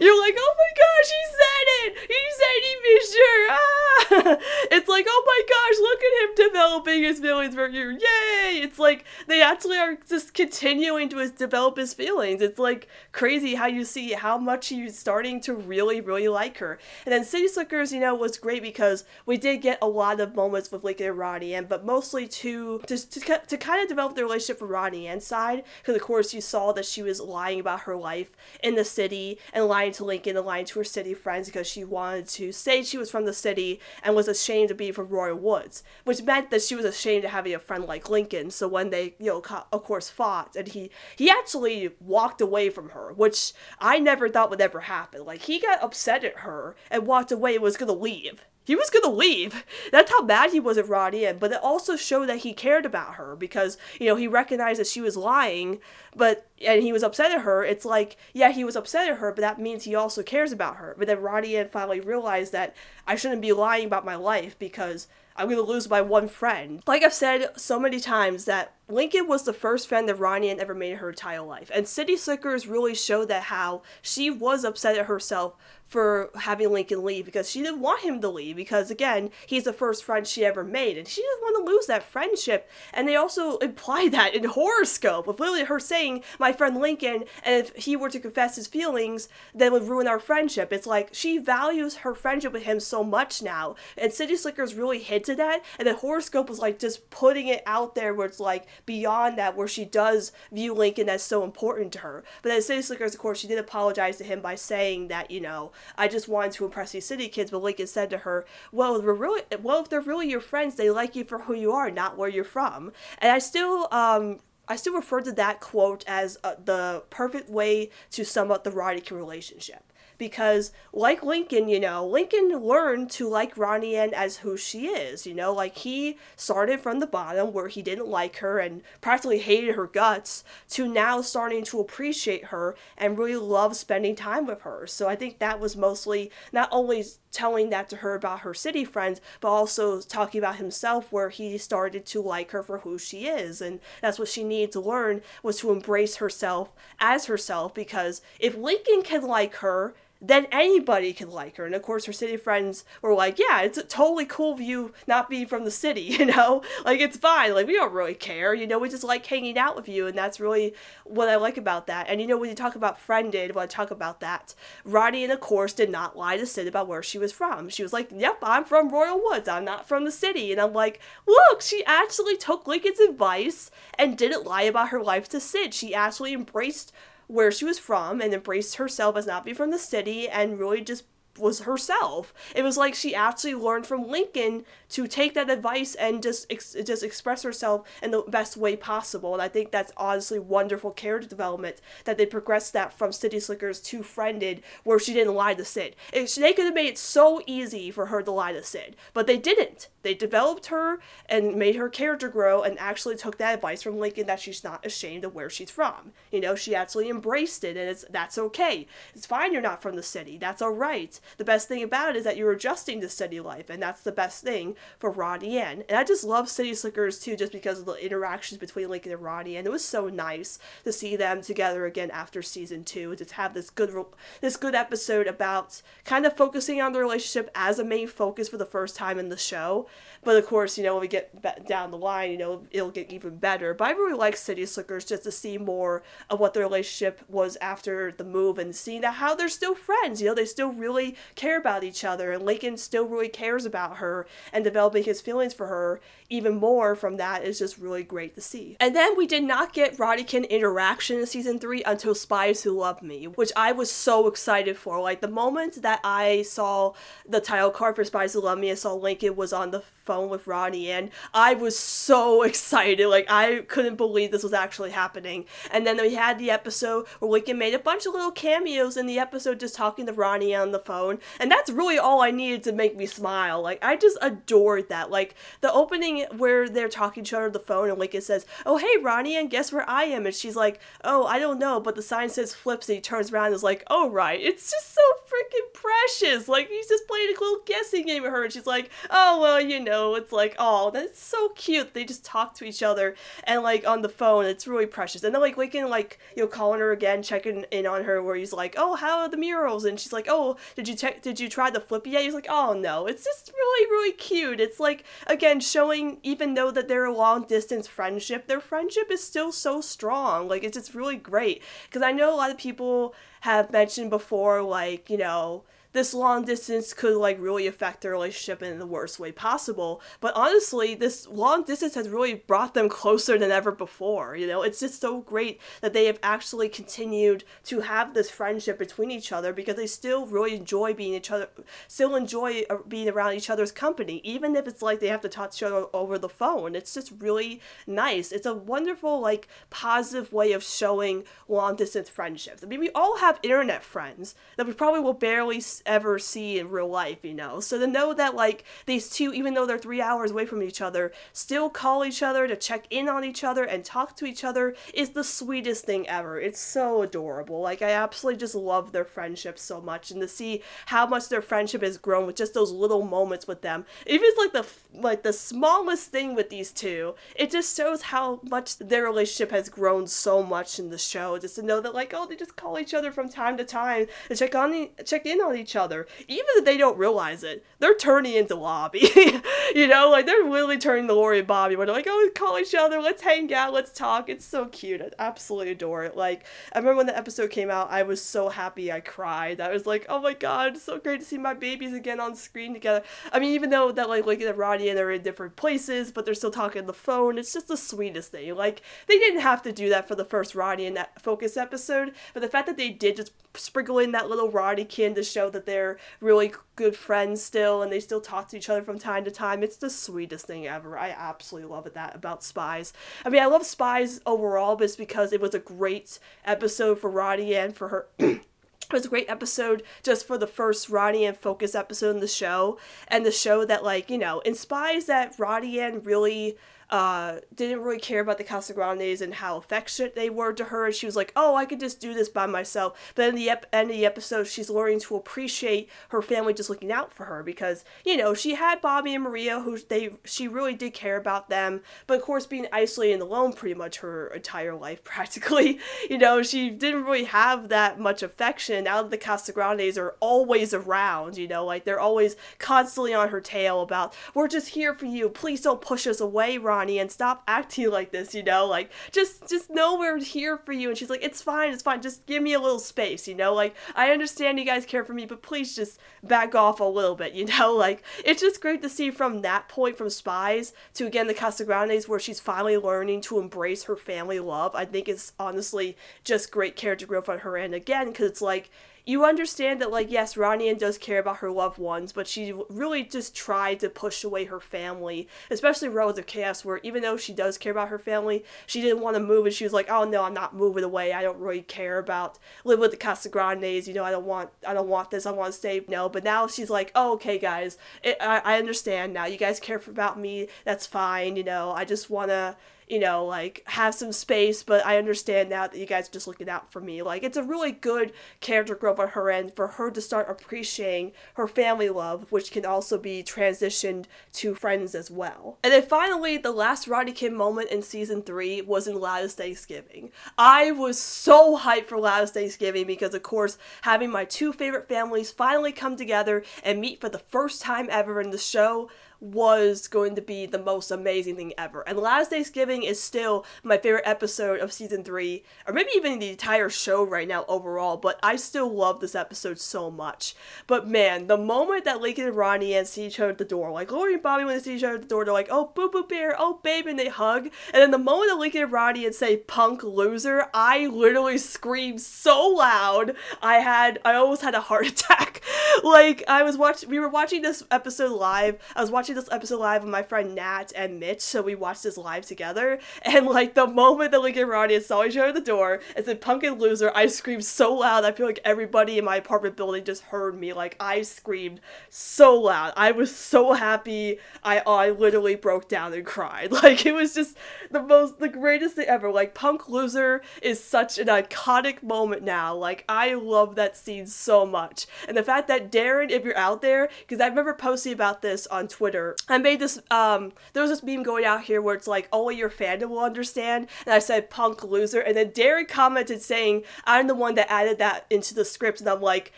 You're 0.00 0.20
like, 0.20 0.34
oh 0.38 0.54
my 0.58 0.70
gosh, 0.76 1.10
he 1.10 1.24
said 1.28 1.66
it! 1.84 1.96
He 2.08 2.20
said 2.38 2.56
he 2.62 2.94
missed 2.94 3.14
her! 3.14 3.48
Ah! 3.50 3.84
It's 4.70 4.88
like, 4.88 5.06
oh 5.08 5.22
my 5.26 5.42
gosh, 5.48 5.78
look 5.80 6.00
at 6.02 6.22
him 6.22 6.50
developing 6.52 7.02
his 7.02 7.20
feelings 7.20 7.54
for 7.54 7.68
you. 7.68 7.90
Yay! 7.90 8.60
It's 8.60 8.78
like 8.78 9.04
they 9.26 9.42
actually 9.42 9.78
are 9.78 9.96
just 10.08 10.34
continuing 10.34 11.08
to 11.10 11.28
develop 11.30 11.76
his 11.76 11.94
feelings. 11.94 12.42
It's 12.42 12.58
like 12.58 12.88
crazy 13.12 13.54
how 13.54 13.66
you 13.66 13.84
see 13.84 14.12
how 14.12 14.38
much 14.38 14.68
he's 14.68 14.98
starting 14.98 15.40
to 15.42 15.54
really, 15.54 16.00
really 16.00 16.28
like 16.28 16.58
her. 16.58 16.78
And 17.04 17.12
then 17.12 17.24
City 17.24 17.48
Slickers, 17.48 17.92
you 17.92 18.00
know, 18.00 18.14
was 18.14 18.36
great 18.36 18.62
because 18.62 19.04
we 19.26 19.36
did 19.36 19.58
get 19.58 19.78
a 19.80 19.88
lot 19.88 20.20
of 20.20 20.34
moments 20.34 20.72
with 20.72 20.84
Lincoln 20.84 21.08
and 21.08 21.18
Ronnie 21.18 21.54
Ann, 21.54 21.66
but 21.66 21.84
mostly 21.84 22.26
to 22.26 22.80
to, 22.86 23.10
to, 23.10 23.40
to 23.46 23.56
kind 23.56 23.82
of 23.82 23.88
develop 23.88 24.16
the 24.16 24.22
relationship 24.22 24.58
from 24.58 24.68
Ronnie 24.68 25.06
Ann's 25.06 25.26
side. 25.26 25.64
Because 25.82 25.96
of 25.96 26.02
course 26.02 26.34
you 26.34 26.40
saw 26.40 26.72
that 26.72 26.86
she 26.86 27.02
was 27.02 27.20
lying 27.20 27.60
about 27.60 27.80
her 27.80 27.96
life 27.96 28.32
in 28.62 28.74
the 28.74 28.84
city 28.84 29.38
and 29.52 29.66
lying 29.66 29.92
to 29.92 30.04
Lincoln 30.04 30.36
and 30.36 30.46
lying 30.46 30.64
to 30.66 30.78
her 30.78 30.84
city 30.84 31.14
friends 31.14 31.46
because 31.46 31.66
she 31.74 31.84
wanted 31.84 32.28
to 32.28 32.52
say 32.52 32.82
she 32.82 32.98
was 32.98 33.10
from 33.10 33.24
the 33.24 33.32
city 33.32 33.80
and 34.02 34.14
was 34.14 34.28
ashamed 34.28 34.68
to 34.68 34.74
be 34.74 34.92
from 34.92 35.08
Royal 35.08 35.36
Woods, 35.36 35.82
which 36.04 36.22
meant 36.22 36.50
that 36.50 36.62
she 36.62 36.76
was 36.76 36.84
ashamed 36.84 37.24
of 37.24 37.32
having 37.32 37.54
a 37.54 37.58
friend 37.58 37.84
like 37.84 38.08
Lincoln. 38.08 38.50
So 38.50 38.68
when 38.68 38.90
they, 38.90 39.16
you 39.18 39.26
know, 39.26 39.42
of 39.72 39.84
course, 39.84 40.08
fought, 40.08 40.54
and 40.54 40.68
he 40.68 40.90
he 41.16 41.28
actually 41.28 41.90
walked 42.00 42.40
away 42.40 42.70
from 42.70 42.90
her, 42.90 43.12
which 43.12 43.52
I 43.80 43.98
never 43.98 44.28
thought 44.28 44.50
would 44.50 44.60
ever 44.60 44.80
happen. 44.80 45.24
Like 45.24 45.42
he 45.42 45.58
got 45.58 45.82
upset 45.82 46.24
at 46.24 46.38
her 46.38 46.76
and 46.90 47.06
walked 47.06 47.32
away 47.32 47.54
and 47.54 47.62
was 47.62 47.76
gonna 47.76 47.92
leave 47.92 48.44
he 48.64 48.74
was 48.74 48.90
gonna 48.90 49.14
leave. 49.14 49.64
That's 49.92 50.10
how 50.10 50.22
mad 50.22 50.50
he 50.50 50.60
was 50.60 50.78
at 50.78 50.88
Ronnie 50.88 51.26
Ann, 51.26 51.38
but 51.38 51.52
it 51.52 51.62
also 51.62 51.96
showed 51.96 52.28
that 52.28 52.38
he 52.38 52.52
cared 52.52 52.86
about 52.86 53.14
her 53.14 53.36
because, 53.36 53.76
you 54.00 54.08
know, 54.08 54.16
he 54.16 54.26
recognized 54.26 54.80
that 54.80 54.86
she 54.86 55.00
was 55.00 55.16
lying, 55.16 55.80
but 56.16 56.46
and 56.64 56.82
he 56.82 56.92
was 56.92 57.02
upset 57.02 57.32
at 57.32 57.42
her. 57.42 57.64
It's 57.64 57.84
like, 57.84 58.16
yeah, 58.32 58.50
he 58.50 58.64
was 58.64 58.76
upset 58.76 59.10
at 59.10 59.18
her, 59.18 59.32
but 59.32 59.42
that 59.42 59.60
means 59.60 59.84
he 59.84 59.94
also 59.94 60.22
cares 60.22 60.52
about 60.52 60.76
her. 60.76 60.94
But 60.98 61.06
then 61.08 61.20
Ronnie 61.20 61.56
Ann 61.56 61.68
finally 61.68 62.00
realized 62.00 62.52
that 62.52 62.74
I 63.06 63.16
shouldn't 63.16 63.42
be 63.42 63.52
lying 63.52 63.86
about 63.86 64.04
my 64.04 64.16
life 64.16 64.58
because 64.58 65.08
I'm 65.36 65.48
gonna 65.48 65.62
lose 65.62 65.90
my 65.90 66.00
one 66.00 66.28
friend. 66.28 66.82
Like 66.86 67.02
I've 67.02 67.12
said 67.12 67.50
so 67.56 67.80
many 67.80 67.98
times 67.98 68.44
that 68.44 68.74
Lincoln 68.88 69.26
was 69.26 69.42
the 69.42 69.52
first 69.52 69.88
friend 69.88 70.08
that 70.08 70.14
Ronnie 70.14 70.48
Ann 70.48 70.60
ever 70.60 70.74
made 70.74 70.92
in 70.92 70.98
her 70.98 71.10
entire 71.10 71.40
life, 71.42 71.70
and 71.74 71.88
City 71.88 72.16
Slickers 72.16 72.68
really 72.68 72.94
showed 72.94 73.28
that 73.28 73.44
how 73.44 73.82
she 74.00 74.30
was 74.30 74.64
upset 74.64 74.96
at 74.96 75.06
herself 75.06 75.56
for 75.86 76.30
having 76.40 76.72
Lincoln 76.72 77.04
leave 77.04 77.24
because 77.24 77.50
she 77.50 77.62
didn't 77.62 77.80
want 77.80 78.02
him 78.02 78.20
to 78.20 78.28
leave 78.28 78.56
because 78.56 78.90
again 78.90 79.30
he's 79.46 79.64
the 79.64 79.72
first 79.72 80.02
friend 80.02 80.26
she 80.26 80.44
ever 80.44 80.64
made 80.64 80.98
and 80.98 81.06
she 81.06 81.20
didn't 81.20 81.42
want 81.42 81.64
to 81.64 81.72
lose 81.72 81.86
that 81.86 82.02
friendship. 82.02 82.68
And 82.92 83.06
they 83.06 83.16
also 83.16 83.58
imply 83.58 84.08
that 84.12 84.34
in 84.34 84.44
horoscope 84.44 85.26
with 85.26 85.38
literally 85.38 85.64
her 85.64 85.78
saying 85.78 86.22
my 86.38 86.52
friend 86.52 86.78
Lincoln 86.78 87.24
and 87.44 87.64
if 87.64 87.76
he 87.76 87.96
were 87.96 88.10
to 88.10 88.18
confess 88.18 88.56
his 88.56 88.66
feelings 88.66 89.28
then 89.54 89.72
would 89.72 89.84
ruin 89.84 90.08
our 90.08 90.18
friendship. 90.18 90.72
It's 90.72 90.86
like 90.86 91.10
she 91.12 91.38
values 91.38 91.96
her 91.96 92.14
friendship 92.14 92.52
with 92.52 92.64
him 92.64 92.80
so 92.80 93.04
much 93.04 93.42
now 93.42 93.76
and 93.96 94.12
City 94.12 94.36
Slickers 94.36 94.74
really 94.74 94.98
hinted 94.98 95.36
that 95.38 95.64
and 95.78 95.86
then 95.86 95.96
horoscope 95.96 96.48
was 96.48 96.58
like 96.58 96.78
just 96.78 97.08
putting 97.10 97.46
it 97.46 97.62
out 97.66 97.94
there 97.94 98.14
where 98.14 98.26
it's 98.26 98.40
like 98.40 98.66
beyond 98.86 99.38
that 99.38 99.56
where 99.56 99.68
she 99.68 99.84
does 99.84 100.32
view 100.50 100.74
Lincoln 100.74 101.08
as 101.08 101.22
so 101.22 101.44
important 101.44 101.92
to 101.92 101.98
her. 102.00 102.24
But 102.42 102.48
then 102.48 102.62
City 102.62 102.82
Slickers 102.82 103.14
of 103.14 103.20
course 103.20 103.38
she 103.38 103.46
did 103.46 103.58
apologize 103.58 104.16
to 104.16 104.24
him 104.24 104.40
by 104.40 104.54
saying 104.54 105.08
that 105.08 105.30
you 105.30 105.40
know 105.40 105.72
I 105.96 106.08
just 106.08 106.28
wanted 106.28 106.52
to 106.52 106.64
impress 106.64 106.92
these 106.92 107.06
city 107.06 107.28
kids. 107.28 107.50
But 107.50 107.62
Lincoln 107.62 107.86
said 107.86 108.10
to 108.10 108.18
her, 108.18 108.46
"Well, 108.72 109.00
we're 109.00 109.14
really 109.14 109.42
well. 109.60 109.82
If 109.82 109.88
they're 109.88 110.00
really 110.00 110.28
your 110.28 110.40
friends, 110.40 110.76
they 110.76 110.90
like 110.90 111.16
you 111.16 111.24
for 111.24 111.40
who 111.40 111.54
you 111.54 111.72
are, 111.72 111.90
not 111.90 112.16
where 112.16 112.28
you're 112.28 112.44
from." 112.44 112.92
And 113.18 113.30
I 113.32 113.38
still 113.38 113.88
um 113.92 114.40
I 114.66 114.76
still 114.76 114.94
refer 114.94 115.20
to 115.20 115.32
that 115.32 115.60
quote 115.60 116.04
as 116.06 116.38
uh, 116.42 116.54
the 116.64 117.02
perfect 117.10 117.50
way 117.50 117.90
to 118.12 118.24
sum 118.24 118.50
up 118.50 118.64
the 118.64 118.70
Ronniecoln 118.70 119.18
relationship 119.18 119.92
because 120.18 120.72
like 120.92 121.22
Lincoln, 121.22 121.68
you 121.68 121.80
know, 121.80 122.06
Lincoln 122.06 122.48
learned 122.50 123.10
to 123.12 123.28
like 123.28 123.56
Ronnie 123.56 123.96
Ann 123.96 124.14
as 124.14 124.38
who 124.38 124.56
she 124.56 124.86
is, 124.86 125.26
you 125.26 125.34
know, 125.34 125.52
like 125.52 125.76
he 125.78 126.18
started 126.36 126.80
from 126.80 127.00
the 127.00 127.06
bottom 127.06 127.52
where 127.52 127.68
he 127.68 127.82
didn't 127.82 128.08
like 128.08 128.36
her 128.36 128.58
and 128.58 128.82
practically 129.00 129.38
hated 129.38 129.74
her 129.74 129.86
guts 129.86 130.44
to 130.70 130.86
now 130.86 131.20
starting 131.20 131.64
to 131.64 131.80
appreciate 131.80 132.46
her 132.46 132.76
and 132.96 133.18
really 133.18 133.36
love 133.36 133.76
spending 133.76 134.14
time 134.14 134.46
with 134.46 134.62
her. 134.62 134.86
So 134.86 135.08
I 135.08 135.16
think 135.16 135.38
that 135.38 135.60
was 135.60 135.76
mostly 135.76 136.30
not 136.52 136.68
only 136.70 137.04
telling 137.34 137.68
that 137.70 137.88
to 137.90 137.96
her 137.96 138.14
about 138.14 138.40
her 138.40 138.54
city 138.54 138.84
friends, 138.84 139.20
but 139.40 139.48
also 139.48 140.00
talking 140.00 140.38
about 140.38 140.56
himself 140.56 141.10
where 141.12 141.28
he 141.28 141.58
started 141.58 142.06
to 142.06 142.22
like 142.22 142.52
her 142.52 142.62
for 142.62 142.78
who 142.78 142.96
she 142.96 143.26
is. 143.26 143.60
And 143.60 143.80
that's 144.00 144.18
what 144.18 144.28
she 144.28 144.44
needed 144.44 144.72
to 144.72 144.80
learn 144.80 145.20
was 145.42 145.58
to 145.58 145.72
embrace 145.72 146.16
herself 146.16 146.72
as 147.00 147.26
herself 147.26 147.74
because 147.74 148.22
if 148.38 148.56
Lincoln 148.56 149.02
can 149.02 149.22
like 149.22 149.56
her, 149.56 149.94
then 150.26 150.46
anybody 150.50 151.12
can 151.12 151.30
like 151.30 151.56
her. 151.56 151.66
And 151.66 151.74
of 151.74 151.82
course, 151.82 152.06
her 152.06 152.12
city 152.12 152.36
friends 152.36 152.84
were 153.02 153.14
like, 153.14 153.38
yeah, 153.38 153.60
it's 153.60 153.76
a 153.76 153.82
totally 153.82 154.24
cool 154.24 154.56
view 154.56 154.94
not 155.06 155.28
being 155.28 155.46
from 155.46 155.64
the 155.64 155.70
city, 155.70 156.00
you 156.18 156.26
know? 156.26 156.62
Like, 156.84 157.00
it's 157.00 157.16
fine. 157.16 157.54
Like, 157.54 157.66
we 157.66 157.74
don't 157.74 157.92
really 157.92 158.14
care, 158.14 158.54
you 158.54 158.66
know? 158.66 158.78
We 158.78 158.88
just 158.88 159.04
like 159.04 159.26
hanging 159.26 159.58
out 159.58 159.76
with 159.76 159.88
you. 159.88 160.06
And 160.06 160.16
that's 160.16 160.40
really 160.40 160.74
what 161.04 161.28
I 161.28 161.36
like 161.36 161.56
about 161.56 161.86
that. 161.88 162.08
And, 162.08 162.20
you 162.20 162.26
know, 162.26 162.38
when 162.38 162.48
you 162.48 162.56
talk 162.56 162.74
about 162.74 162.98
friended, 162.98 163.54
when 163.54 163.64
I 163.64 163.66
talk 163.66 163.90
about 163.90 164.20
that, 164.20 164.54
Ronnie, 164.84 165.24
and 165.24 165.32
of 165.32 165.40
course, 165.40 165.72
did 165.72 165.90
not 165.90 166.16
lie 166.16 166.36
to 166.36 166.46
Sid 166.46 166.66
about 166.66 166.88
where 166.88 167.02
she 167.02 167.18
was 167.18 167.32
from. 167.32 167.68
She 167.68 167.82
was 167.82 167.92
like, 167.92 168.08
yep, 168.14 168.38
I'm 168.42 168.64
from 168.64 168.88
Royal 168.88 169.22
Woods. 169.22 169.48
I'm 169.48 169.64
not 169.64 169.86
from 169.86 170.04
the 170.04 170.10
city. 170.10 170.52
And 170.52 170.60
I'm 170.60 170.72
like, 170.72 171.00
look, 171.26 171.60
she 171.60 171.84
actually 171.84 172.36
took 172.36 172.66
Lincoln's 172.66 173.00
advice 173.00 173.70
and 173.98 174.16
didn't 174.16 174.46
lie 174.46 174.62
about 174.62 174.88
her 174.88 175.02
life 175.02 175.28
to 175.30 175.40
Sid. 175.40 175.74
She 175.74 175.94
actually 175.94 176.32
embraced 176.32 176.92
where 177.26 177.50
she 177.50 177.64
was 177.64 177.78
from 177.78 178.20
and 178.20 178.32
embraced 178.34 178.76
herself 178.76 179.16
as 179.16 179.26
not 179.26 179.44
being 179.44 179.56
from 179.56 179.70
the 179.70 179.78
city 179.78 180.28
and 180.28 180.58
really 180.58 180.80
just 180.80 181.04
was 181.38 181.60
herself. 181.60 182.32
It 182.54 182.62
was 182.62 182.76
like 182.76 182.94
she 182.94 183.14
actually 183.14 183.54
learned 183.54 183.86
from 183.86 184.08
Lincoln 184.08 184.64
to 184.90 185.06
take 185.06 185.34
that 185.34 185.50
advice 185.50 185.94
and 185.94 186.22
just 186.22 186.46
ex- 186.50 186.76
just 186.84 187.02
express 187.02 187.42
herself 187.42 187.86
in 188.02 188.10
the 188.12 188.22
best 188.22 188.56
way 188.56 188.76
possible. 188.76 189.32
And 189.32 189.42
I 189.42 189.48
think 189.48 189.70
that's 189.70 189.92
honestly 189.96 190.38
wonderful 190.38 190.92
character 190.92 191.28
development 191.28 191.80
that 192.04 192.18
they 192.18 192.26
progressed 192.26 192.72
that 192.74 192.92
from 192.92 193.12
City 193.12 193.40
Slickers 193.40 193.80
to 193.82 194.02
Friended, 194.02 194.62
where 194.84 194.98
she 194.98 195.12
didn't 195.12 195.34
lie 195.34 195.54
to 195.54 195.64
Sid. 195.64 195.96
It, 196.12 196.30
they 196.38 196.52
could 196.52 196.66
have 196.66 196.74
made 196.74 196.88
it 196.88 196.98
so 196.98 197.42
easy 197.46 197.90
for 197.90 198.06
her 198.06 198.22
to 198.22 198.30
lie 198.30 198.52
to 198.52 198.62
Sid, 198.62 198.96
but 199.12 199.26
they 199.26 199.36
didn't. 199.36 199.88
They 200.02 200.14
developed 200.14 200.66
her 200.66 201.00
and 201.28 201.56
made 201.56 201.76
her 201.76 201.88
character 201.88 202.28
grow 202.28 202.62
and 202.62 202.78
actually 202.78 203.16
took 203.16 203.38
that 203.38 203.54
advice 203.54 203.82
from 203.82 203.98
Lincoln 203.98 204.26
that 204.26 204.40
she's 204.40 204.62
not 204.62 204.84
ashamed 204.84 205.24
of 205.24 205.34
where 205.34 205.48
she's 205.48 205.70
from. 205.70 206.12
You 206.30 206.40
know, 206.40 206.54
she 206.54 206.74
actually 206.74 207.08
embraced 207.08 207.64
it 207.64 207.76
and 207.76 207.88
it's 207.88 208.04
that's 208.10 208.36
okay. 208.36 208.86
It's 209.14 209.26
fine 209.26 209.52
you're 209.52 209.62
not 209.62 209.80
from 209.82 209.96
the 209.96 210.02
city. 210.02 210.36
That's 210.36 210.60
all 210.60 210.72
right 210.72 211.18
the 211.36 211.44
best 211.44 211.68
thing 211.68 211.82
about 211.82 212.10
it 212.10 212.16
is 212.16 212.24
that 212.24 212.36
you're 212.36 212.52
adjusting 212.52 213.00
to 213.00 213.08
city 213.08 213.40
life, 213.40 213.70
and 213.70 213.82
that's 213.82 214.02
the 214.02 214.12
best 214.12 214.42
thing 214.42 214.76
for 214.98 215.10
Ronnie 215.10 215.58
Ann. 215.58 215.84
And 215.88 215.98
I 215.98 216.04
just 216.04 216.24
love 216.24 216.48
City 216.48 216.74
Slickers 216.74 217.20
too, 217.20 217.36
just 217.36 217.52
because 217.52 217.80
of 217.80 217.86
the 217.86 217.94
interactions 217.94 218.58
between 218.58 218.90
Lincoln 218.90 219.12
and 219.12 219.22
Ronnie 219.22 219.56
Ann. 219.56 219.66
It 219.66 219.72
was 219.72 219.84
so 219.84 220.08
nice 220.08 220.58
to 220.84 220.92
see 220.92 221.16
them 221.16 221.42
together 221.42 221.86
again 221.86 222.10
after 222.10 222.42
season 222.42 222.84
two, 222.84 223.16
to 223.16 223.34
have 223.34 223.54
this 223.54 223.70
good 223.70 223.94
this 224.40 224.56
good 224.56 224.74
episode 224.74 225.26
about 225.26 225.82
kind 226.04 226.26
of 226.26 226.36
focusing 226.36 226.80
on 226.80 226.92
the 226.92 227.00
relationship 227.00 227.50
as 227.54 227.78
a 227.78 227.84
main 227.84 228.08
focus 228.08 228.48
for 228.48 228.56
the 228.56 228.66
first 228.66 228.96
time 228.96 229.18
in 229.18 229.28
the 229.28 229.36
show. 229.36 229.86
But 230.24 230.36
of 230.36 230.46
course, 230.46 230.78
you 230.78 230.84
know, 230.84 230.94
when 230.94 231.02
we 231.02 231.08
get 231.08 231.66
down 231.66 231.90
the 231.90 231.98
line, 231.98 232.30
you 232.30 232.38
know, 232.38 232.62
it'll 232.70 232.90
get 232.90 233.12
even 233.12 233.36
better. 233.36 233.74
But 233.74 233.88
I 233.88 233.90
really 233.92 234.16
like 234.16 234.36
City 234.36 234.64
Slickers 234.66 235.04
just 235.04 235.24
to 235.24 235.30
see 235.30 235.58
more 235.58 236.02
of 236.30 236.40
what 236.40 236.54
the 236.54 236.60
relationship 236.60 237.20
was 237.28 237.56
after 237.60 238.12
the 238.12 238.24
move 238.24 238.58
and 238.58 238.74
seeing 238.74 239.02
how 239.02 239.34
they're 239.34 239.48
still 239.48 239.74
friends. 239.74 240.22
You 240.22 240.28
know, 240.28 240.34
they 240.34 240.46
still 240.46 240.72
really 240.72 241.16
care 241.34 241.58
about 241.58 241.84
each 241.84 242.04
other, 242.04 242.32
and 242.32 242.44
Lincoln 242.44 242.76
still 242.76 243.04
really 243.04 243.28
cares 243.28 243.66
about 243.66 243.98
her 243.98 244.26
and 244.52 244.64
developing 244.64 245.04
his 245.04 245.20
feelings 245.20 245.52
for 245.52 245.66
her 245.66 246.00
even 246.34 246.56
more 246.56 246.94
from 246.94 247.16
that 247.16 247.44
is 247.44 247.58
just 247.58 247.78
really 247.78 248.02
great 248.02 248.34
to 248.34 248.40
see. 248.40 248.76
And 248.80 248.94
then 248.94 249.16
we 249.16 249.26
did 249.26 249.44
not 249.44 249.72
get 249.72 249.98
Ronniecoln 249.98 250.44
interaction 250.44 251.18
in 251.18 251.26
season 251.26 251.58
three 251.58 251.82
until 251.84 252.14
Spies 252.14 252.62
Who 252.62 252.72
Love 252.72 253.02
Me, 253.02 253.26
which 253.26 253.52
I 253.56 253.72
was 253.72 253.90
so 253.90 254.26
excited 254.26 254.76
for. 254.76 255.00
Like 255.00 255.20
the 255.20 255.28
moment 255.28 255.82
that 255.82 256.00
I 256.04 256.42
saw 256.42 256.92
the 257.28 257.40
title 257.40 257.70
card 257.70 257.96
for 257.96 258.04
Spies 258.04 258.32
Who 258.32 258.40
Love 258.40 258.58
Me, 258.58 258.70
I 258.70 258.74
saw 258.74 258.94
Lincoln 258.94 259.36
was 259.36 259.52
on 259.52 259.70
the 259.70 259.82
phone 260.04 260.28
with 260.28 260.46
Ronnie, 260.46 260.90
and 260.90 261.10
I 261.32 261.54
was 261.54 261.78
so 261.78 262.42
excited. 262.50 263.08
Like 263.08 263.26
I 263.28 263.62
couldn't 263.68 263.96
believe 263.96 264.30
this 264.30 264.42
was 264.42 264.52
actually 264.52 264.90
happening. 264.90 265.46
And 265.70 265.86
then 265.86 265.96
we 265.96 266.14
had 266.14 266.38
the 266.38 266.50
episode 266.50 267.06
where 267.18 267.30
Lincoln 267.30 267.58
made 267.58 267.74
a 267.74 267.78
bunch 267.78 268.06
of 268.06 268.12
little 268.12 268.30
cameos 268.30 268.96
in 268.96 269.06
the 269.06 269.18
episode, 269.18 269.60
just 269.60 269.74
talking 269.74 270.06
to 270.06 270.12
Ronnie 270.12 270.54
on 270.54 270.72
the 270.72 270.78
phone, 270.78 271.18
and 271.40 271.50
that's 271.50 271.70
really 271.70 271.98
all 271.98 272.20
I 272.20 272.30
needed 272.30 272.62
to 272.64 272.72
make 272.72 272.96
me 272.96 273.06
smile. 273.06 273.62
Like 273.62 273.82
I 273.82 273.96
just 273.96 274.18
adored 274.20 274.88
that. 274.88 275.10
Like 275.10 275.34
the 275.60 275.72
opening 275.72 276.23
where 276.32 276.68
they're 276.68 276.88
talking 276.88 277.24
to 277.24 277.28
each 277.28 277.34
other 277.34 277.46
on 277.46 277.52
the 277.52 277.58
phone, 277.58 277.90
and 277.90 277.98
Lincoln 277.98 278.20
says, 278.20 278.46
"Oh 278.66 278.78
hey 278.78 278.96
Ronnie, 279.00 279.36
and 279.36 279.50
guess 279.50 279.72
where 279.72 279.88
I 279.88 280.04
am?" 280.04 280.26
And 280.26 280.34
she's 280.34 280.56
like, 280.56 280.80
"Oh 281.02 281.26
I 281.26 281.38
don't 281.38 281.58
know," 281.58 281.80
but 281.80 281.94
the 281.96 282.02
sign 282.02 282.28
says 282.28 282.54
flips, 282.54 282.88
and 282.88 282.96
he 282.96 283.00
turns 283.00 283.32
around 283.32 283.46
and 283.46 283.54
is 283.54 283.62
like, 283.62 283.84
"Oh 283.88 284.10
right." 284.10 284.40
It's 284.40 284.70
just 284.70 284.94
so 284.94 285.00
freaking 285.26 285.72
precious. 285.72 286.48
Like 286.48 286.68
he's 286.68 286.88
just 286.88 287.06
playing 287.08 287.28
a 287.28 287.40
little 287.40 287.60
guessing 287.66 288.06
game 288.06 288.22
with 288.22 288.32
her, 288.32 288.44
and 288.44 288.52
she's 288.52 288.66
like, 288.66 288.90
"Oh 289.10 289.40
well, 289.40 289.60
you 289.60 289.80
know, 289.80 290.14
it's 290.14 290.32
like, 290.32 290.54
oh, 290.58 290.90
that's 290.90 291.20
so 291.20 291.50
cute." 291.50 291.94
They 291.94 292.04
just 292.04 292.24
talk 292.24 292.54
to 292.54 292.64
each 292.64 292.82
other 292.82 293.14
and 293.44 293.62
like 293.62 293.86
on 293.86 294.02
the 294.02 294.08
phone. 294.08 294.44
It's 294.46 294.66
really 294.66 294.86
precious. 294.86 295.24
And 295.24 295.34
then 295.34 295.42
like 295.42 295.56
Lincoln 295.56 295.88
like 295.88 296.18
you 296.36 296.42
know 296.42 296.48
calling 296.48 296.80
her 296.80 296.92
again, 296.92 297.22
checking 297.22 297.64
in 297.70 297.86
on 297.86 298.04
her, 298.04 298.22
where 298.22 298.36
he's 298.36 298.52
like, 298.52 298.74
"Oh, 298.76 298.94
how 298.96 299.20
are 299.20 299.28
the 299.28 299.36
murals?" 299.36 299.84
And 299.84 299.98
she's 299.98 300.12
like, 300.12 300.26
"Oh, 300.28 300.56
did 300.76 300.88
you 300.88 300.94
check? 300.94 301.22
Did 301.22 301.40
you 301.40 301.48
try 301.48 301.70
the 301.70 301.80
flippy 301.80 302.10
yet?" 302.10 302.22
He's 302.22 302.34
like, 302.34 302.46
"Oh 302.48 302.72
no, 302.72 303.06
it's 303.06 303.24
just 303.24 303.52
really 303.54 303.90
really 303.90 304.12
cute." 304.12 304.60
It's 304.60 304.80
like 304.80 305.04
again 305.26 305.60
showing 305.60 306.03
even 306.22 306.54
though 306.54 306.70
that 306.70 306.88
they're 306.88 307.04
a 307.04 307.12
long 307.12 307.44
distance 307.44 307.86
friendship, 307.86 308.46
their 308.46 308.60
friendship 308.60 309.10
is 309.10 309.22
still 309.22 309.52
so 309.52 309.80
strong. 309.80 310.48
Like 310.48 310.64
it's 310.64 310.76
just 310.76 310.94
really 310.94 311.16
great 311.16 311.62
because 311.88 312.02
I 312.02 312.12
know 312.12 312.32
a 312.32 312.36
lot 312.36 312.50
of 312.50 312.58
people 312.58 313.14
have 313.40 313.70
mentioned 313.72 314.10
before, 314.10 314.62
like 314.62 315.10
you 315.10 315.18
know 315.18 315.64
this 315.94 316.12
long 316.12 316.44
distance 316.44 316.92
could 316.92 317.16
like 317.16 317.40
really 317.40 317.66
affect 317.66 318.02
their 318.02 318.10
relationship 318.10 318.62
in 318.62 318.78
the 318.78 318.86
worst 318.86 319.18
way 319.18 319.32
possible. 319.32 320.02
But 320.20 320.34
honestly, 320.36 320.94
this 320.94 321.26
long 321.28 321.62
distance 321.62 321.94
has 321.94 322.08
really 322.08 322.34
brought 322.34 322.74
them 322.74 322.88
closer 322.88 323.38
than 323.38 323.52
ever 323.52 323.72
before. 323.72 324.36
You 324.36 324.46
know, 324.46 324.62
it's 324.62 324.80
just 324.80 325.00
so 325.00 325.20
great 325.20 325.60
that 325.80 325.92
they 325.92 326.06
have 326.06 326.18
actually 326.22 326.68
continued 326.68 327.44
to 327.64 327.80
have 327.80 328.12
this 328.12 328.28
friendship 328.28 328.76
between 328.76 329.10
each 329.10 329.32
other 329.32 329.52
because 329.52 329.76
they 329.76 329.86
still 329.86 330.26
really 330.26 330.56
enjoy 330.56 330.94
being 330.94 331.14
each 331.14 331.30
other, 331.30 331.48
still 331.86 332.16
enjoy 332.16 332.64
uh, 332.68 332.78
being 332.88 333.08
around 333.08 333.34
each 333.34 333.48
other's 333.48 333.72
company, 333.72 334.20
even 334.24 334.56
if 334.56 334.66
it's 334.66 334.82
like 334.82 334.98
they 334.98 335.08
have 335.08 335.20
to 335.20 335.28
talk 335.28 335.52
to 335.52 335.56
each 335.56 335.62
other 335.62 335.86
over 335.92 336.18
the 336.18 336.28
phone. 336.28 336.74
It's 336.74 336.92
just 336.92 337.12
really 337.20 337.60
nice. 337.86 338.32
It's 338.32 338.46
a 338.46 338.54
wonderful, 338.54 339.20
like, 339.20 339.46
positive 339.70 340.32
way 340.32 340.52
of 340.52 340.64
showing 340.64 341.22
long 341.46 341.76
distance 341.76 342.08
friendships. 342.08 342.64
I 342.64 342.66
mean, 342.66 342.80
we 342.80 342.90
all 342.90 343.18
have 343.18 343.38
internet 343.44 343.84
friends 343.84 344.34
that 344.56 344.66
we 344.66 344.72
probably 344.72 345.00
will 345.00 345.12
barely 345.12 345.60
ever 345.86 346.18
see 346.18 346.58
in 346.58 346.70
real 346.70 346.88
life, 346.88 347.18
you 347.22 347.34
know. 347.34 347.60
So 347.60 347.78
to 347.78 347.86
know 347.86 348.14
that 348.14 348.34
like 348.34 348.64
these 348.86 349.10
two, 349.10 349.32
even 349.32 349.54
though 349.54 349.66
they're 349.66 349.78
three 349.78 350.00
hours 350.00 350.30
away 350.30 350.46
from 350.46 350.62
each 350.62 350.80
other, 350.80 351.12
still 351.32 351.70
call 351.70 352.04
each 352.04 352.22
other 352.22 352.46
to 352.46 352.56
check 352.56 352.86
in 352.90 353.08
on 353.08 353.24
each 353.24 353.44
other 353.44 353.64
and 353.64 353.84
talk 353.84 354.16
to 354.16 354.26
each 354.26 354.44
other 354.44 354.74
is 354.92 355.10
the 355.10 355.24
sweetest 355.24 355.84
thing 355.84 356.08
ever. 356.08 356.40
It's 356.40 356.60
so 356.60 357.02
adorable. 357.02 357.60
Like 357.60 357.82
I 357.82 357.90
absolutely 357.90 358.40
just 358.40 358.54
love 358.54 358.92
their 358.92 359.04
friendship 359.04 359.58
so 359.58 359.80
much, 359.80 360.10
and 360.10 360.20
to 360.20 360.28
see 360.28 360.62
how 360.86 361.06
much 361.06 361.28
their 361.28 361.42
friendship 361.42 361.82
has 361.82 361.98
grown 361.98 362.26
with 362.26 362.36
just 362.36 362.54
those 362.54 362.72
little 362.72 363.02
moments 363.02 363.46
with 363.46 363.62
them. 363.62 363.84
Even 364.06 364.24
it's 364.24 364.38
like 364.38 364.52
the 364.52 365.00
like 365.00 365.22
the 365.22 365.32
smallest 365.32 366.10
thing 366.10 366.34
with 366.34 366.50
these 366.50 366.70
two, 366.70 367.14
it 367.36 367.50
just 367.50 367.76
shows 367.76 368.02
how 368.02 368.40
much 368.48 368.78
their 368.78 369.04
relationship 369.04 369.50
has 369.50 369.68
grown 369.68 370.06
so 370.06 370.42
much 370.42 370.78
in 370.78 370.90
the 370.90 370.98
show. 370.98 371.38
Just 371.38 371.56
to 371.56 371.62
know 371.62 371.80
that 371.80 371.94
like 371.94 372.12
oh 372.14 372.26
they 372.26 372.36
just 372.36 372.56
call 372.56 372.78
each 372.78 372.94
other 372.94 373.12
from 373.12 373.28
time 373.28 373.56
to 373.56 373.64
time 373.64 374.06
to 374.28 374.36
check 374.36 374.54
on 374.54 374.88
check 375.04 375.26
in 375.26 375.40
on 375.40 375.56
each 375.56 375.73
each 375.74 375.76
other, 375.76 376.06
even 376.28 376.46
if 376.56 376.64
they 376.64 376.76
don't 376.76 376.98
realize 376.98 377.42
it. 377.42 377.64
They're 377.78 377.96
turning 377.96 378.34
into 378.34 378.54
Lobby. 378.54 379.08
you 379.74 379.86
know, 379.86 380.08
like 380.10 380.26
they're 380.26 380.44
literally 380.44 380.78
turning 380.78 381.06
the 381.06 381.14
Lori 381.14 381.40
and 381.40 381.48
Bobby 381.48 381.76
where 381.76 381.86
they're 381.86 381.94
like, 381.94 382.06
oh, 382.08 382.30
call 382.34 382.58
each 382.58 382.74
other, 382.74 383.00
let's 383.00 383.22
hang 383.22 383.52
out, 383.52 383.72
let's 383.72 383.92
talk. 383.92 384.28
It's 384.28 384.44
so 384.44 384.66
cute. 384.66 385.02
I 385.02 385.10
absolutely 385.18 385.72
adore 385.72 386.04
it. 386.04 386.16
Like, 386.16 386.44
I 386.72 386.78
remember 386.78 386.98
when 386.98 387.06
the 387.06 387.16
episode 387.16 387.50
came 387.50 387.70
out, 387.70 387.90
I 387.90 388.02
was 388.04 388.22
so 388.22 388.48
happy 388.48 388.92
I 388.92 389.00
cried. 389.00 389.60
I 389.60 389.72
was 389.72 389.86
like, 389.86 390.06
oh 390.08 390.20
my 390.20 390.34
god, 390.34 390.76
so 390.76 390.98
great 390.98 391.20
to 391.20 391.26
see 391.26 391.38
my 391.38 391.54
babies 391.54 391.92
again 391.92 392.20
on 392.20 392.36
screen 392.36 392.72
together. 392.72 393.02
I 393.32 393.38
mean, 393.38 393.52
even 393.52 393.70
though 393.70 393.92
that 393.92 394.08
like 394.08 394.26
Lincoln 394.26 394.48
and 394.48 394.58
Ronnie 394.58 394.88
Ann 394.88 394.96
they're 394.96 395.10
in 395.10 395.22
different 395.22 395.56
places, 395.56 396.12
but 396.12 396.24
they're 396.24 396.34
still 396.34 396.50
talking 396.50 396.82
on 396.82 396.86
the 396.86 396.92
phone, 396.92 397.38
it's 397.38 397.52
just 397.52 397.68
the 397.68 397.76
sweetest 397.76 398.30
thing. 398.30 398.54
Like, 398.54 398.82
they 399.08 399.18
didn't 399.18 399.40
have 399.40 399.62
to 399.62 399.72
do 399.72 399.88
that 399.90 400.06
for 400.06 400.14
the 400.14 400.24
first 400.24 400.54
Ronnie 400.54 400.86
Ann 400.86 400.94
that 400.94 401.20
focus 401.20 401.56
episode, 401.56 402.14
but 402.32 402.40
the 402.40 402.48
fact 402.48 402.66
that 402.66 402.76
they 402.76 402.90
did 402.90 403.16
just 403.16 403.32
sprinkle 403.56 403.98
in 403.98 404.12
that 404.12 404.28
little 404.28 404.50
Ronniecoln 404.50 405.14
to 405.14 405.22
show 405.22 405.50
that 405.50 405.63
they're 405.66 405.98
really 406.20 406.52
good 406.76 406.96
friends 406.96 407.42
still 407.42 407.82
and 407.82 407.92
they 407.92 408.00
still 408.00 408.20
talk 408.20 408.48
to 408.48 408.56
each 408.56 408.68
other 408.68 408.82
from 408.82 408.98
time 408.98 409.24
to 409.24 409.30
time. 409.30 409.62
It's 409.62 409.76
the 409.76 409.90
sweetest 409.90 410.46
thing 410.46 410.66
ever. 410.66 410.98
I 410.98 411.10
absolutely 411.10 411.70
love 411.70 411.86
it 411.86 411.94
that 411.94 412.14
about 412.14 412.42
Spies. 412.42 412.92
I 413.24 413.28
mean, 413.28 413.42
I 413.42 413.46
love 413.46 413.66
Spies 413.66 414.20
overall, 414.26 414.76
but 414.76 414.84
it's 414.84 414.96
because 414.96 415.32
it 415.32 415.40
was 415.40 415.54
a 415.54 415.58
great 415.58 416.18
episode 416.44 416.98
for 416.98 417.10
Ronnie 417.10 417.54
Ann 417.54 417.72
for 417.72 417.88
her. 417.88 418.06
it 418.18 418.92
was 418.92 419.06
a 419.06 419.10
great 419.10 419.28
episode 419.28 419.82
just 420.02 420.26
for 420.26 420.38
the 420.38 420.46
first 420.46 420.90
Ronnie 420.90 421.26
Ann 421.26 421.34
focus 421.34 421.74
episode 421.74 422.10
in 422.10 422.20
the 422.20 422.28
show, 422.28 422.78
and 423.08 423.24
the 423.24 423.32
show 423.32 423.64
that 423.64 423.84
like 423.84 424.10
you 424.10 424.18
know 424.18 424.40
in 424.40 424.54
Spies 424.54 425.06
that 425.06 425.34
Ronnie 425.38 425.80
Ann 425.80 426.02
really 426.02 426.56
uh, 426.94 427.40
didn't 427.52 427.82
really 427.82 427.98
care 427.98 428.20
about 428.20 428.38
the 428.38 428.44
Casagrandes 428.44 429.20
and 429.20 429.34
how 429.34 429.56
affectionate 429.56 430.14
they 430.14 430.30
were 430.30 430.52
to 430.52 430.66
her. 430.66 430.86
And 430.86 430.94
she 430.94 431.06
was 431.06 431.16
like, 431.16 431.32
"Oh, 431.34 431.56
I 431.56 431.64
could 431.64 431.80
just 431.80 431.98
do 431.98 432.14
this 432.14 432.28
by 432.28 432.46
myself." 432.46 433.12
But 433.16 433.30
in 433.30 433.34
the 433.34 433.50
ep- 433.50 433.66
end 433.72 433.90
of 433.90 433.96
the 433.96 434.06
episode, 434.06 434.46
she's 434.46 434.70
learning 434.70 435.00
to 435.00 435.16
appreciate 435.16 435.90
her 436.10 436.22
family 436.22 436.54
just 436.54 436.70
looking 436.70 436.92
out 436.92 437.12
for 437.12 437.24
her 437.24 437.42
because 437.42 437.84
you 438.04 438.16
know 438.16 438.32
she 438.32 438.54
had 438.54 438.80
Bobby 438.80 439.12
and 439.12 439.24
Maria, 439.24 439.58
who 439.58 439.76
they 439.76 440.10
she 440.24 440.46
really 440.46 440.74
did 440.76 440.94
care 440.94 441.16
about 441.16 441.48
them. 441.48 441.80
But 442.06 442.18
of 442.18 442.22
course, 442.22 442.46
being 442.46 442.68
isolated 442.70 443.14
and 443.14 443.22
alone 443.22 443.54
pretty 443.54 443.74
much 443.74 443.98
her 443.98 444.28
entire 444.28 444.76
life, 444.76 445.02
practically, 445.14 445.80
you 446.08 446.16
know, 446.16 446.44
she 446.44 446.70
didn't 446.70 447.02
really 447.02 447.24
have 447.24 447.70
that 447.70 447.98
much 447.98 448.22
affection. 448.22 448.84
Now 448.84 449.02
that 449.02 449.10
the 449.10 449.18
Casagrandes 449.18 449.98
are 449.98 450.14
always 450.20 450.72
around, 450.72 451.38
you 451.38 451.48
know, 451.48 451.64
like 451.64 451.82
they're 451.82 451.98
always 451.98 452.36
constantly 452.60 453.12
on 453.12 453.30
her 453.30 453.40
tail 453.40 453.80
about, 453.80 454.14
"We're 454.32 454.46
just 454.46 454.68
here 454.68 454.94
for 454.94 455.06
you. 455.06 455.28
Please 455.28 455.60
don't 455.60 455.80
push 455.80 456.06
us 456.06 456.20
away, 456.20 456.56
Ron." 456.56 456.83
And 456.88 457.10
stop 457.10 457.42
acting 457.48 457.90
like 457.90 458.12
this, 458.12 458.34
you 458.34 458.42
know? 458.42 458.66
Like 458.66 458.90
just 459.12 459.48
just 459.48 459.70
know 459.70 459.98
we're 459.98 460.18
here 460.18 460.58
for 460.58 460.72
you. 460.72 460.88
And 460.88 460.98
she's 460.98 461.10
like, 461.10 461.22
It's 461.22 461.42
fine, 461.42 461.72
it's 461.72 461.82
fine. 461.82 462.02
Just 462.02 462.26
give 462.26 462.42
me 462.42 462.52
a 462.52 462.60
little 462.60 462.78
space, 462.78 463.26
you 463.26 463.34
know? 463.34 463.54
Like 463.54 463.74
I 463.94 464.10
understand 464.10 464.58
you 464.58 464.64
guys 464.64 464.86
care 464.86 465.04
for 465.04 465.14
me, 465.14 465.26
but 465.26 465.42
please 465.42 465.74
just 465.74 465.98
back 466.22 466.54
off 466.54 466.80
a 466.80 466.84
little 466.84 467.16
bit, 467.16 467.32
you 467.34 467.46
know? 467.46 467.74
Like 467.74 468.02
it's 468.24 468.40
just 468.42 468.60
great 468.60 468.82
to 468.82 468.88
see 468.88 469.10
from 469.10 469.42
that 469.42 469.68
point 469.68 469.96
from 469.96 470.10
Spies 470.10 470.72
to 470.94 471.06
again 471.06 471.26
the 471.26 471.34
Casagrandes 471.34 472.08
where 472.08 472.20
she's 472.20 472.40
finally 472.40 472.76
learning 472.76 473.22
to 473.22 473.38
embrace 473.38 473.84
her 473.84 473.96
family 473.96 474.40
love. 474.40 474.74
I 474.74 474.84
think 474.84 475.08
it's 475.08 475.32
honestly 475.38 475.96
just 476.22 476.50
great 476.50 476.76
character 476.76 477.06
growth 477.06 477.28
on 477.28 477.40
her 477.40 477.56
end 477.56 477.74
again, 477.74 478.08
because 478.08 478.30
it's 478.30 478.42
like 478.42 478.70
you 479.06 479.24
understand 479.24 479.80
that 479.80 479.90
like 479.90 480.10
yes 480.10 480.36
Ronnie 480.36 480.72
does 480.74 480.98
care 480.98 481.18
about 481.18 481.38
her 481.38 481.50
loved 481.50 481.78
ones 481.78 482.12
but 482.12 482.26
she 482.26 482.52
really 482.68 483.04
just 483.04 483.34
tried 483.34 483.80
to 483.80 483.88
push 483.88 484.24
away 484.24 484.44
her 484.46 484.60
family 484.60 485.28
especially 485.50 485.88
Roads 485.88 486.18
of 486.18 486.26
Chaos 486.26 486.64
where 486.64 486.80
even 486.82 487.02
though 487.02 487.16
she 487.16 487.32
does 487.32 487.58
care 487.58 487.72
about 487.72 487.88
her 487.88 487.98
family 487.98 488.44
she 488.66 488.80
didn't 488.80 489.00
want 489.00 489.16
to 489.16 489.20
move 489.20 489.46
and 489.46 489.54
she 489.54 489.64
was 489.64 489.72
like 489.72 489.90
oh 489.90 490.04
no 490.04 490.22
I'm 490.22 490.34
not 490.34 490.54
moving 490.54 490.84
away. 490.84 491.12
I 491.12 491.22
don't 491.22 491.38
really 491.38 491.62
care 491.62 491.98
about 491.98 492.38
live 492.64 492.78
with 492.78 492.92
the 492.92 492.96
Casagrandes 492.96 493.86
you 493.86 493.94
know 493.94 494.04
I 494.04 494.10
don't 494.10 494.26
want 494.26 494.50
I 494.66 494.72
don't 494.74 494.88
want 494.88 495.10
this. 495.10 495.26
I 495.26 495.30
want 495.30 495.52
to 495.52 495.58
stay 495.58 495.84
no 495.88 496.08
but 496.08 496.24
now 496.24 496.46
she's 496.46 496.70
like 496.70 496.90
oh 496.94 497.12
okay 497.14 497.38
guys. 497.38 497.76
It, 498.02 498.16
I, 498.20 498.38
I 498.38 498.58
understand 498.58 499.12
now. 499.12 499.26
You 499.26 499.38
guys 499.38 499.60
care 499.60 499.80
about 499.86 500.18
me. 500.18 500.48
That's 500.64 500.86
fine 500.86 501.36
you 501.36 501.44
know. 501.44 501.72
I 501.72 501.84
just 501.84 502.10
want 502.10 502.30
to 502.30 502.56
you 502.88 502.98
know, 502.98 503.24
like 503.24 503.62
have 503.66 503.94
some 503.94 504.12
space, 504.12 504.62
but 504.62 504.84
I 504.84 504.98
understand 504.98 505.50
now 505.50 505.66
that 505.66 505.78
you 505.78 505.86
guys 505.86 506.08
are 506.08 506.12
just 506.12 506.26
looking 506.26 506.48
out 506.48 506.70
for 506.70 506.80
me. 506.80 507.02
Like 507.02 507.22
it's 507.22 507.36
a 507.36 507.42
really 507.42 507.72
good 507.72 508.12
character 508.40 508.74
growth 508.74 508.98
on 508.98 509.08
her 509.08 509.30
end 509.30 509.54
for 509.54 509.68
her 509.68 509.90
to 509.90 510.00
start 510.00 510.30
appreciating 510.30 511.12
her 511.34 511.48
family 511.48 511.88
love, 511.88 512.30
which 512.30 512.50
can 512.50 512.66
also 512.66 512.98
be 512.98 513.22
transitioned 513.22 514.06
to 514.34 514.54
friends 514.54 514.94
as 514.94 515.10
well. 515.10 515.58
And 515.62 515.72
then 515.72 515.82
finally, 515.82 516.36
the 516.36 516.52
last 516.52 516.86
Ronniecoln 516.86 517.34
moment 517.34 517.70
in 517.70 517.82
season 517.82 518.22
three 518.22 518.60
was 518.60 518.86
in 518.86 519.00
Loudest 519.00 519.36
Thanksgiving. 519.36 520.10
I 520.36 520.70
was 520.70 520.98
so 520.98 521.58
hyped 521.58 521.86
for 521.86 521.98
Loudest 521.98 522.34
Thanksgiving 522.34 522.86
because, 522.86 523.14
of 523.14 523.22
course, 523.22 523.58
having 523.82 524.10
my 524.10 524.24
two 524.24 524.52
favorite 524.52 524.88
families 524.88 525.30
finally 525.30 525.72
come 525.72 525.96
together 525.96 526.42
and 526.62 526.80
meet 526.80 527.00
for 527.00 527.08
the 527.08 527.18
first 527.18 527.62
time 527.62 527.88
ever 527.90 528.20
in 528.20 528.30
the 528.30 528.38
show 528.38 528.90
was 529.24 529.88
going 529.88 530.14
to 530.14 530.20
be 530.20 530.44
the 530.44 530.58
most 530.58 530.90
amazing 530.90 531.36
thing 531.36 531.54
ever. 531.56 531.82
And 531.88 531.98
Loudest 531.98 532.30
Thanksgiving 532.30 532.82
is 532.82 533.02
still 533.02 533.46
my 533.62 533.78
favorite 533.78 534.02
episode 534.04 534.60
of 534.60 534.72
season 534.72 535.02
three, 535.02 535.44
or 535.66 535.72
maybe 535.72 535.90
even 535.96 536.18
the 536.18 536.28
entire 536.28 536.68
show 536.68 537.02
right 537.02 537.26
now 537.26 537.46
overall, 537.48 537.96
but 537.96 538.20
I 538.22 538.36
still 538.36 538.70
love 538.70 539.00
this 539.00 539.14
episode 539.14 539.58
so 539.58 539.90
much. 539.90 540.34
But 540.66 540.86
man, 540.86 541.26
the 541.26 541.38
moment 541.38 541.86
that 541.86 542.02
Lincoln 542.02 542.26
and 542.26 542.36
Ronnie 542.36 542.74
and 542.74 542.86
see 542.86 543.06
each 543.06 543.18
other 543.18 543.30
at 543.30 543.38
the 543.38 543.44
door, 543.44 543.70
like 543.70 543.90
Lori 543.90 544.14
and 544.14 544.22
Bobby 544.22 544.44
when 544.44 544.56
they 544.56 544.62
see 544.62 544.76
each 544.76 544.84
other 544.84 544.96
at 544.96 545.02
the 545.02 545.08
door, 545.08 545.24
they're 545.24 545.32
like, 545.32 545.48
oh, 545.50 545.72
boo 545.74 545.88
boo 545.88 546.04
bear, 546.04 546.36
oh, 546.38 546.60
babe, 546.62 546.86
and 546.86 546.98
they 546.98 547.08
hug. 547.08 547.44
And 547.72 547.82
then 547.82 547.90
the 547.90 547.98
moment 547.98 548.30
that 548.30 548.38
Lincoln 548.38 548.64
and 548.64 548.72
Ronnie 548.72 549.06
and 549.06 549.14
say 549.14 549.38
punk 549.38 549.82
loser, 549.82 550.46
I 550.52 550.86
literally 550.86 551.38
screamed 551.38 552.02
so 552.02 552.46
loud, 552.48 553.14
I 553.42 553.56
had, 553.56 554.00
I 554.04 554.14
almost 554.14 554.42
had 554.42 554.54
a 554.54 554.60
heart 554.60 554.86
attack. 554.88 555.40
like, 555.82 556.22
I 556.28 556.42
was 556.42 556.58
watching, 556.58 556.90
we 556.90 556.98
were 556.98 557.08
watching 557.08 557.40
this 557.40 557.64
episode 557.70 558.12
live, 558.12 558.58
I 558.76 558.80
was 558.80 558.90
watching 558.90 559.13
watching 559.14 559.24
this 559.26 559.34
episode 559.34 559.60
live 559.60 559.82
with 559.82 559.90
my 559.90 560.02
friend 560.02 560.34
Nat 560.34 560.72
and 560.74 560.98
Mitch, 560.98 561.20
so 561.20 561.40
we 561.40 561.54
watched 561.54 561.84
this 561.84 561.96
live 561.96 562.26
together. 562.26 562.80
And 563.02 563.26
like 563.26 563.54
the 563.54 563.66
moment 563.66 564.10
that 564.10 564.20
Lincoln 564.20 564.42
and 564.42 564.50
Ronnie 564.50 564.80
saw 564.80 565.04
each 565.04 565.16
other 565.16 565.28
at 565.28 565.34
the 565.34 565.40
door 565.40 565.80
and 565.94 566.04
said 566.04 566.20
"Pumpkin 566.20 566.54
Loser," 566.54 566.90
I 566.94 567.06
screamed 567.06 567.44
so 567.44 567.74
loud. 567.74 568.04
I 568.04 568.12
feel 568.12 568.26
like 568.26 568.40
everybody 568.44 568.98
in 568.98 569.04
my 569.04 569.16
apartment 569.16 569.56
building 569.56 569.84
just 569.84 570.02
heard 570.04 570.38
me. 570.38 570.52
Like 570.52 570.76
I 570.80 571.02
screamed 571.02 571.60
so 571.90 572.34
loud. 572.34 572.72
I 572.76 572.90
was 572.90 573.14
so 573.14 573.52
happy. 573.52 574.18
I 574.42 574.58
I 574.60 574.90
literally 574.90 575.36
broke 575.36 575.68
down 575.68 575.92
and 575.92 576.04
cried. 576.04 576.52
Like 576.64 576.86
it 576.86 576.94
was 576.94 577.14
just 577.14 577.36
the 577.70 577.82
most 577.82 578.18
the 578.18 578.28
greatest 578.28 578.76
thing 578.76 578.86
ever. 578.86 579.10
Like 579.10 579.34
Punk 579.34 579.68
Loser 579.68 580.22
is 580.40 580.62
such 580.64 580.98
an 580.98 581.08
iconic 581.08 581.82
moment 581.82 582.22
now. 582.22 582.54
Like 582.54 582.84
I 582.88 583.14
love 583.14 583.54
that 583.56 583.76
scene 583.76 584.06
so 584.06 584.46
much. 584.46 584.86
And 585.06 585.16
the 585.16 585.22
fact 585.22 585.46
that 585.48 585.70
Darren, 585.70 586.10
if 586.10 586.24
you're 586.24 586.36
out 586.36 586.62
there, 586.62 586.88
because 587.00 587.20
I 587.20 587.26
remember 587.26 587.52
posting 587.52 587.92
about 587.92 588.22
this 588.22 588.46
on 588.46 588.66
Twitter. 588.66 589.03
I 589.28 589.38
made 589.38 589.60
this 589.60 589.78
um 589.90 590.32
there 590.52 590.62
was 590.62 590.70
this 590.70 590.82
meme 590.82 591.02
going 591.02 591.24
out 591.24 591.44
here 591.44 591.60
where 591.60 591.74
it's 591.74 591.86
like 591.86 592.08
only 592.12 592.36
your 592.36 592.50
fandom 592.50 592.88
will 592.90 593.00
understand. 593.00 593.68
And 593.84 593.94
I 593.94 593.98
said 593.98 594.30
punk 594.30 594.62
loser. 594.64 595.00
And 595.00 595.16
then 595.16 595.30
Darren 595.30 595.68
commented 595.68 596.22
saying, 596.22 596.64
I'm 596.84 597.06
the 597.06 597.14
one 597.14 597.34
that 597.34 597.50
added 597.50 597.78
that 597.78 598.06
into 598.10 598.34
the 598.34 598.44
script. 598.44 598.80
And 598.80 598.88
I'm 598.88 599.00
like, 599.00 599.32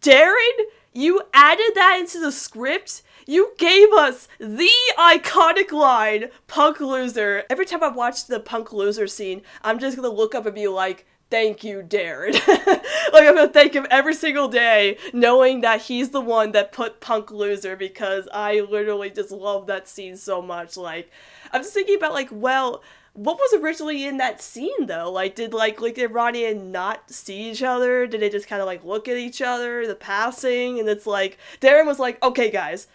Darren, 0.00 0.58
you 0.92 1.22
added 1.32 1.72
that 1.74 1.98
into 1.98 2.20
the 2.20 2.32
script? 2.32 3.02
You 3.26 3.52
gave 3.58 3.90
us 3.92 4.28
the 4.38 4.70
iconic 4.98 5.72
line, 5.72 6.26
punk 6.46 6.80
loser. 6.80 7.44
Every 7.48 7.64
time 7.64 7.82
I 7.82 7.88
watch 7.88 8.26
the 8.26 8.38
punk 8.38 8.72
loser 8.72 9.06
scene, 9.06 9.42
I'm 9.62 9.78
just 9.78 9.96
gonna 9.96 10.08
look 10.08 10.34
up 10.34 10.46
and 10.46 10.54
be 10.54 10.68
like, 10.68 11.06
thank 11.34 11.64
you, 11.64 11.82
Darren. 11.82 12.32
like 13.12 13.26
I'm 13.26 13.34
gonna 13.34 13.48
thank 13.48 13.74
him 13.74 13.88
every 13.90 14.14
single 14.14 14.46
day, 14.46 14.98
knowing 15.12 15.62
that 15.62 15.82
he's 15.82 16.10
the 16.10 16.20
one 16.20 16.52
that 16.52 16.70
put 16.70 17.00
Punk 17.00 17.32
loser 17.32 17.74
because 17.74 18.28
I 18.32 18.60
literally 18.60 19.10
just 19.10 19.32
love 19.32 19.66
that 19.66 19.88
scene 19.88 20.16
so 20.16 20.40
much. 20.40 20.76
Like 20.76 21.10
I'm 21.52 21.62
just 21.62 21.74
thinking 21.74 21.96
about 21.96 22.12
like, 22.12 22.28
well, 22.30 22.84
what 23.14 23.36
was 23.36 23.60
originally 23.60 24.04
in 24.06 24.18
that 24.18 24.40
scene 24.40 24.86
though? 24.86 25.10
Like, 25.10 25.34
did 25.34 25.52
like 25.52 25.80
like 25.80 25.96
did 25.96 26.12
Ronnie 26.12 26.44
and 26.44 26.70
not 26.70 27.10
see 27.10 27.50
each 27.50 27.64
other? 27.64 28.06
Did 28.06 28.20
they 28.20 28.30
just 28.30 28.46
kind 28.46 28.62
of 28.62 28.66
like 28.66 28.84
look 28.84 29.08
at 29.08 29.16
each 29.16 29.42
other, 29.42 29.88
the 29.88 29.96
passing? 29.96 30.78
And 30.78 30.88
it's 30.88 31.06
like 31.06 31.36
Darren 31.60 31.86
was 31.86 31.98
like, 31.98 32.22
okay, 32.22 32.48
guys, 32.48 32.86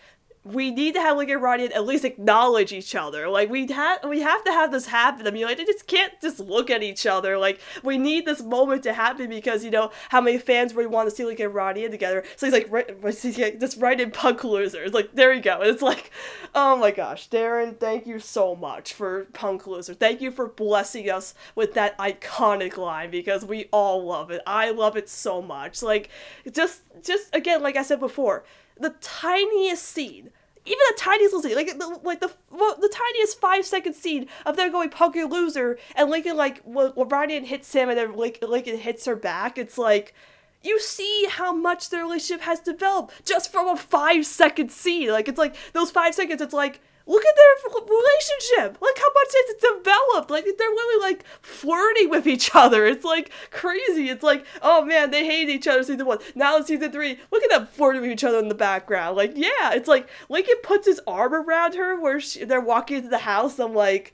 we 0.46 0.72
need 0.72 0.94
to 0.94 1.02
have 1.02 1.18
like 1.18 1.30
and 1.30 1.42
Ronnie 1.42 1.66
at 1.66 1.86
least 1.86 2.06
acknowledge 2.06 2.72
each 2.72 2.96
other. 2.96 3.28
Like 3.28 3.50
we 3.50 3.68
have 3.68 4.00
we 4.06 4.22
have 4.22 4.44
to 4.46 4.52
have 4.52 4.72
this 4.72 4.88
happen. 4.88 5.28
I 5.28 5.32
mean, 5.32 5.46
like 5.46 5.58
they 5.58 5.66
just 5.66 5.86
can't 5.86 6.14
just 6.22 6.40
look 6.40 6.70
at 6.70 6.82
each 6.82 7.06
other. 7.06 7.38
Like 7.38 7.60
we 7.84 7.98
need 7.98 8.26
this 8.26 8.42
moment 8.42 8.84
to 8.84 8.94
happen 8.94 9.30
because 9.30 9.66
you 9.66 9.72
know 9.72 9.92
how 10.10 10.22
many 10.22 10.38
fans 10.38 10.74
really 10.74 10.88
want 10.88 11.10
to 11.10 11.16
see 11.16 11.26
like 11.26 11.40
and 11.40 11.92
together. 11.92 12.24
So 12.38 12.46
he's 12.46 12.54
like 12.54 12.72
right, 12.72 13.60
just 13.60 13.78
right 13.80 14.00
in 14.00 14.12
punk 14.12 14.44
losers. 14.46 14.94
Like 14.94 15.14
there 15.14 15.34
you 15.34 15.42
go. 15.42 15.60
And 15.60 15.70
it's 15.70 15.82
like, 15.82 16.10
oh 16.56 16.78
my 16.78 16.92
gosh, 16.92 17.30
Darren, 17.30 17.78
thank 17.78 18.08
you 18.08 18.20
so 18.20 18.56
much 18.56 18.94
for 18.94 19.26
punk 19.34 19.68
loser. 19.68 19.94
Thank 19.94 20.22
you 20.22 20.32
for 20.32 20.48
blessing 20.48 21.10
us 21.10 21.34
with 21.54 21.74
that 21.74 21.98
iconic 21.98 22.78
line 22.78 23.12
because 23.12 23.44
we 23.44 23.66
all 23.72 24.06
love 24.06 24.32
it. 24.32 24.42
I 24.48 24.72
love 24.72 24.96
it 24.96 25.10
so 25.10 25.42
much. 25.42 25.84
Like 25.84 26.10
just 26.50 26.82
just 27.04 27.36
again, 27.36 27.62
like 27.62 27.76
I 27.76 27.84
said 27.84 28.00
before 28.00 28.46
the 28.80 28.96
tiniest 29.02 29.86
scene 29.86 30.32
even 30.66 30.80
the 30.90 30.98
tiniest 30.98 31.34
little 31.34 31.50
scene, 31.50 31.56
like 31.56 31.80
the 31.80 32.00
like 32.04 32.20
the 32.20 32.32
well, 32.52 32.76
the 32.80 32.90
tiniest 32.90 33.40
five 33.40 33.66
second 33.66 33.96
scene 33.96 34.28
of 34.46 34.56
them 34.56 34.72
going 34.72 34.90
punky 34.90 35.24
loser, 35.24 35.80
and 35.96 36.10
Lincoln 36.10 36.38
like 36.38 36.62
when 36.64 36.92
Ryan 36.96 37.46
hits 37.46 37.74
him 37.74 37.90
and 37.90 37.98
then 37.98 38.16
Lincoln, 38.16 38.50
Lincoln 38.50 38.78
hits 38.78 39.06
her 39.06 39.16
back. 39.16 39.58
It's 39.58 39.78
like 39.78 40.14
you 40.62 40.80
see 40.80 41.28
how 41.30 41.54
much 41.54 41.90
their 41.90 42.04
relationship 42.04 42.44
has 42.44 42.60
developed 42.60 43.26
just 43.26 43.52
from 43.52 43.68
a 43.68 43.78
five 43.78 44.26
second 44.26 44.72
scene. 44.72 45.10
Like 45.10 45.28
it's 45.28 45.40
like 45.40 45.56
those 45.74 45.92
five 45.92 46.14
seconds. 46.14 46.42
It's 46.42 46.54
like 46.54 46.82
look 47.10 47.26
at 47.26 47.36
their 47.36 47.50
relationship. 47.90 48.82
Like 48.82 48.98
how 48.98 49.10
much 49.14 49.28
it's 49.32 49.62
developed. 49.62 50.30
Like 50.30 50.46
they're 50.46 50.70
really 50.70 51.02
like 51.02 51.26
flirting 51.42 52.10
with 52.10 52.28
each 52.28 52.52
other. 52.54 52.86
It's 52.86 53.04
like 53.04 53.32
crazy. 53.50 54.10
It's 54.10 54.24
like, 54.24 54.46
oh 54.62 54.86
man, 54.86 55.12
they 55.12 55.26
hate 55.26 55.50
each 55.50 55.68
other 55.68 55.84
season 55.84 56.06
one. 56.06 56.20
Now 56.36 56.58
in 56.58 56.66
season 56.66 56.92
three, 56.92 57.20
look 57.32 57.44
at 57.44 57.50
them 57.50 57.68
flirting 57.68 58.02
with 58.02 58.12
each 58.12 58.24
other 58.24 58.40
in 58.40 58.48
the 58.48 58.56
background. 58.56 59.18
Like, 59.18 59.34
yeah, 59.36 59.74
it's 59.74 59.88
like 59.88 60.08
Lincoln 60.30 60.56
puts 60.64 60.86
his 60.86 61.02
arm 61.08 61.34
around 61.34 61.74
her 61.76 62.00
where 62.00 62.20
she, 62.20 62.46
they're 62.46 62.62
walking 62.62 62.98
into 62.98 63.10
the 63.10 63.20
house. 63.20 63.60
I'm 63.60 63.74
like, 63.74 64.14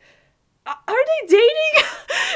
are 0.65 0.77
they 0.87 1.27
dating? 1.27 1.85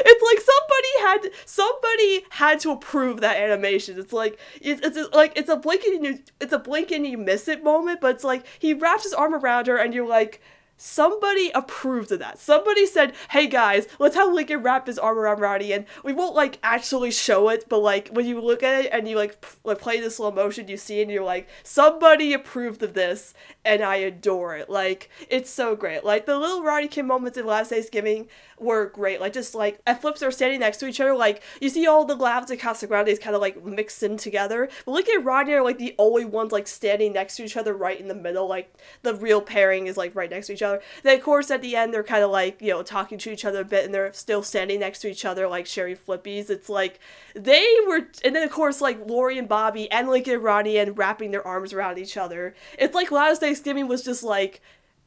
it's 0.06 0.22
like 0.22 0.40
somebody 0.40 1.32
had 1.32 1.34
somebody 1.46 2.24
had 2.30 2.60
to 2.60 2.70
approve 2.70 3.20
that 3.20 3.36
animation. 3.36 3.98
It's 3.98 4.12
like 4.12 4.38
it's, 4.60 4.80
it's 4.86 5.14
like 5.14 5.32
it's 5.36 5.48
a 5.48 5.56
blink 5.56 5.84
and 5.84 6.04
you 6.04 6.18
it's 6.40 6.52
a 6.52 6.58
blink 6.58 6.90
and 6.90 7.06
you 7.06 7.18
miss 7.18 7.48
it 7.48 7.64
moment, 7.64 8.00
but 8.00 8.14
it's 8.14 8.24
like 8.24 8.44
he 8.58 8.74
wraps 8.74 9.04
his 9.04 9.12
arm 9.12 9.34
around 9.34 9.66
her 9.66 9.76
and 9.76 9.92
you're 9.94 10.08
like 10.08 10.40
somebody 10.80 11.50
approved 11.54 12.10
of 12.10 12.18
that. 12.20 12.38
Somebody 12.38 12.86
said, 12.86 13.14
"Hey 13.30 13.46
guys, 13.46 13.86
let's 13.98 14.16
have 14.16 14.32
Lincoln 14.32 14.62
wrap 14.62 14.86
his 14.86 14.98
arm 14.98 15.18
around 15.18 15.40
Rowdy, 15.40 15.72
and 15.72 15.84
we 16.02 16.12
won't 16.12 16.34
like 16.34 16.58
actually 16.62 17.10
show 17.10 17.50
it, 17.50 17.66
but 17.68 17.78
like 17.78 18.08
when 18.08 18.26
you 18.26 18.40
look 18.40 18.62
at 18.62 18.86
it 18.86 18.90
and 18.92 19.06
you 19.06 19.16
like, 19.16 19.40
p- 19.40 19.48
like 19.64 19.78
play 19.78 20.00
the 20.00 20.10
slow 20.10 20.30
motion, 20.30 20.68
you 20.68 20.76
see 20.76 21.02
and 21.02 21.10
you're 21.10 21.22
like, 21.22 21.48
somebody 21.62 22.32
approved 22.32 22.82
of 22.82 22.94
this, 22.94 23.34
and 23.64 23.82
I 23.82 23.96
adore 23.96 24.56
it. 24.56 24.70
Like 24.70 25.10
it's 25.28 25.50
so 25.50 25.76
great. 25.76 26.02
Like 26.04 26.24
the 26.26 26.38
little 26.38 26.62
Ronniecoln 26.62 27.06
moments 27.06 27.36
in 27.36 27.46
Loudest 27.46 27.70
Thanksgiving 27.70 28.28
were 28.60 28.86
great. 28.86 29.20
Like 29.20 29.32
just 29.32 29.54
like 29.54 29.80
at 29.86 30.00
flips 30.00 30.22
are 30.22 30.30
standing 30.30 30.60
next 30.60 30.78
to 30.78 30.86
each 30.86 31.00
other, 31.00 31.14
like 31.14 31.42
you 31.60 31.68
see 31.68 31.86
all 31.86 32.04
the 32.04 32.14
Louds 32.14 32.50
and 32.50 32.60
Casagrandes 32.60 33.20
kind 33.20 33.34
of 33.34 33.40
like 33.40 33.64
mixed 33.64 34.02
in 34.02 34.16
together. 34.16 34.68
But 34.84 34.92
Lincoln 34.92 35.16
and 35.16 35.26
Rodney 35.26 35.54
are 35.54 35.62
like 35.62 35.78
the 35.78 35.94
only 35.98 36.24
ones 36.24 36.52
like 36.52 36.68
standing 36.68 37.12
next 37.12 37.36
to 37.36 37.44
each 37.44 37.56
other 37.56 37.74
right 37.74 38.00
in 38.00 38.08
the 38.08 38.14
middle. 38.14 38.48
Like 38.48 38.72
the 39.02 39.14
real 39.14 39.40
pairing 39.40 39.86
is 39.86 39.96
like 39.96 40.14
right 40.14 40.30
next 40.30 40.48
to 40.48 40.52
each 40.52 40.62
other. 40.62 40.82
Then 41.02 41.18
of 41.18 41.24
course 41.24 41.50
at 41.50 41.62
the 41.62 41.76
end 41.76 41.94
they're 41.94 42.02
kind 42.02 42.24
of 42.24 42.30
like 42.30 42.60
you 42.60 42.70
know 42.70 42.82
talking 42.82 43.18
to 43.18 43.30
each 43.30 43.44
other 43.44 43.60
a 43.60 43.64
bit, 43.64 43.84
and 43.84 43.94
they're 43.94 44.12
still 44.12 44.42
standing 44.42 44.80
next 44.80 45.00
to 45.00 45.08
each 45.10 45.24
other 45.24 45.48
like 45.48 45.66
Sherry 45.66 45.96
Flippies. 45.96 46.50
It's 46.50 46.68
like 46.68 46.98
they 47.34 47.66
were, 47.86 48.08
and 48.24 48.34
then 48.34 48.42
of 48.42 48.50
course 48.50 48.80
like 48.80 49.06
Lori 49.06 49.38
and 49.38 49.48
Bobby 49.48 49.90
and 49.90 50.08
Lincoln 50.08 50.34
and 50.34 50.42
Ronnie 50.44 50.78
and 50.78 50.96
wrapping 50.96 51.30
their 51.30 51.46
arms 51.46 51.72
around 51.72 51.98
each 51.98 52.16
other. 52.16 52.54
It's 52.78 52.94
like 52.94 53.10
Loudest 53.10 53.40
Thanksgiving 53.40 53.88
was 53.88 54.02
just 54.02 54.22
like 54.22 54.60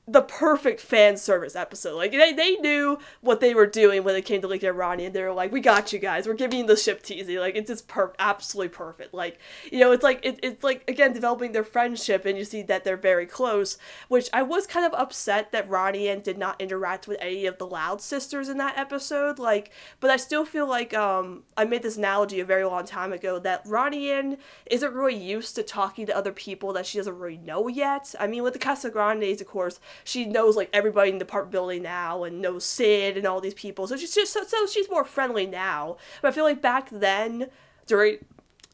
the 0.05 0.21
perfect 0.21 0.81
fan 0.81 1.15
service 1.15 1.55
episode. 1.55 1.95
Like 1.95 2.11
they, 2.11 2.33
they 2.33 2.55
knew 2.55 2.99
what 3.21 3.39
they 3.39 3.53
were 3.53 3.65
doing 3.65 4.03
when 4.03 4.15
it 4.15 4.25
came 4.25 4.41
to 4.41 4.47
like 4.47 4.63
Ronnie, 4.63 5.05
and 5.05 5.15
they 5.15 5.23
were 5.23 5.31
like, 5.31 5.51
"We 5.51 5.61
got 5.61 5.93
you 5.93 5.99
guys. 5.99 6.27
We're 6.27 6.33
giving 6.33 6.59
you 6.59 6.67
the 6.67 6.75
ship 6.75 7.03
teasy. 7.03 7.39
Like 7.39 7.55
it's 7.55 7.69
just 7.69 7.87
per 7.87 8.11
absolutely 8.19 8.69
perfect. 8.69 9.13
Like 9.13 9.39
you 9.71 9.79
know, 9.79 9.93
it's 9.93 10.03
like 10.03 10.19
it, 10.25 10.39
it's 10.43 10.63
like 10.63 10.83
again 10.89 11.13
developing 11.13 11.53
their 11.53 11.63
friendship, 11.63 12.25
and 12.25 12.37
you 12.37 12.43
see 12.43 12.63
that 12.63 12.83
they're 12.83 12.97
very 12.97 13.25
close. 13.25 13.77
Which 14.09 14.29
I 14.33 14.43
was 14.43 14.67
kind 14.67 14.85
of 14.85 14.93
upset 14.93 15.53
that 15.53 15.69
Ronnie 15.69 16.09
and 16.09 16.21
did 16.21 16.37
not 16.37 16.59
interact 16.59 17.07
with 17.07 17.17
any 17.21 17.45
of 17.45 17.57
the 17.57 17.67
Loud 17.67 18.01
sisters 18.01 18.49
in 18.49 18.57
that 18.57 18.77
episode. 18.77 19.39
Like, 19.39 19.71
but 20.01 20.09
I 20.09 20.17
still 20.17 20.43
feel 20.43 20.67
like 20.67 20.93
um 20.93 21.43
I 21.55 21.63
made 21.63 21.81
this 21.81 21.95
analogy 21.95 22.41
a 22.41 22.45
very 22.45 22.65
long 22.65 22.83
time 22.85 23.13
ago 23.13 23.39
that 23.39 23.61
Ronnie 23.65 24.11
and 24.11 24.37
isn't 24.65 24.93
really 24.93 25.15
used 25.15 25.55
to 25.55 25.63
talking 25.63 26.05
to 26.07 26.17
other 26.17 26.33
people 26.33 26.73
that 26.73 26.85
she 26.85 26.97
doesn't 26.97 27.17
really 27.17 27.37
know 27.37 27.69
yet. 27.69 28.13
I 28.19 28.27
mean, 28.27 28.43
with 28.43 28.51
the 28.51 28.59
Casagrandes, 28.59 29.39
of 29.39 29.47
course 29.47 29.79
she 30.03 30.25
knows 30.25 30.55
like 30.55 30.69
everybody 30.73 31.11
in 31.11 31.17
the 31.17 31.25
park 31.25 31.51
building 31.51 31.83
now 31.83 32.23
and 32.23 32.41
knows 32.41 32.65
Sid 32.65 33.17
and 33.17 33.25
all 33.25 33.41
these 33.41 33.53
people. 33.53 33.87
So 33.87 33.97
she's 33.97 34.13
just 34.13 34.33
so, 34.33 34.43
so 34.43 34.67
she's 34.67 34.89
more 34.89 35.03
friendly 35.03 35.45
now. 35.45 35.97
But 36.21 36.29
I 36.29 36.31
feel 36.31 36.43
like 36.43 36.61
back 36.61 36.89
then 36.89 37.49
during 37.85 38.17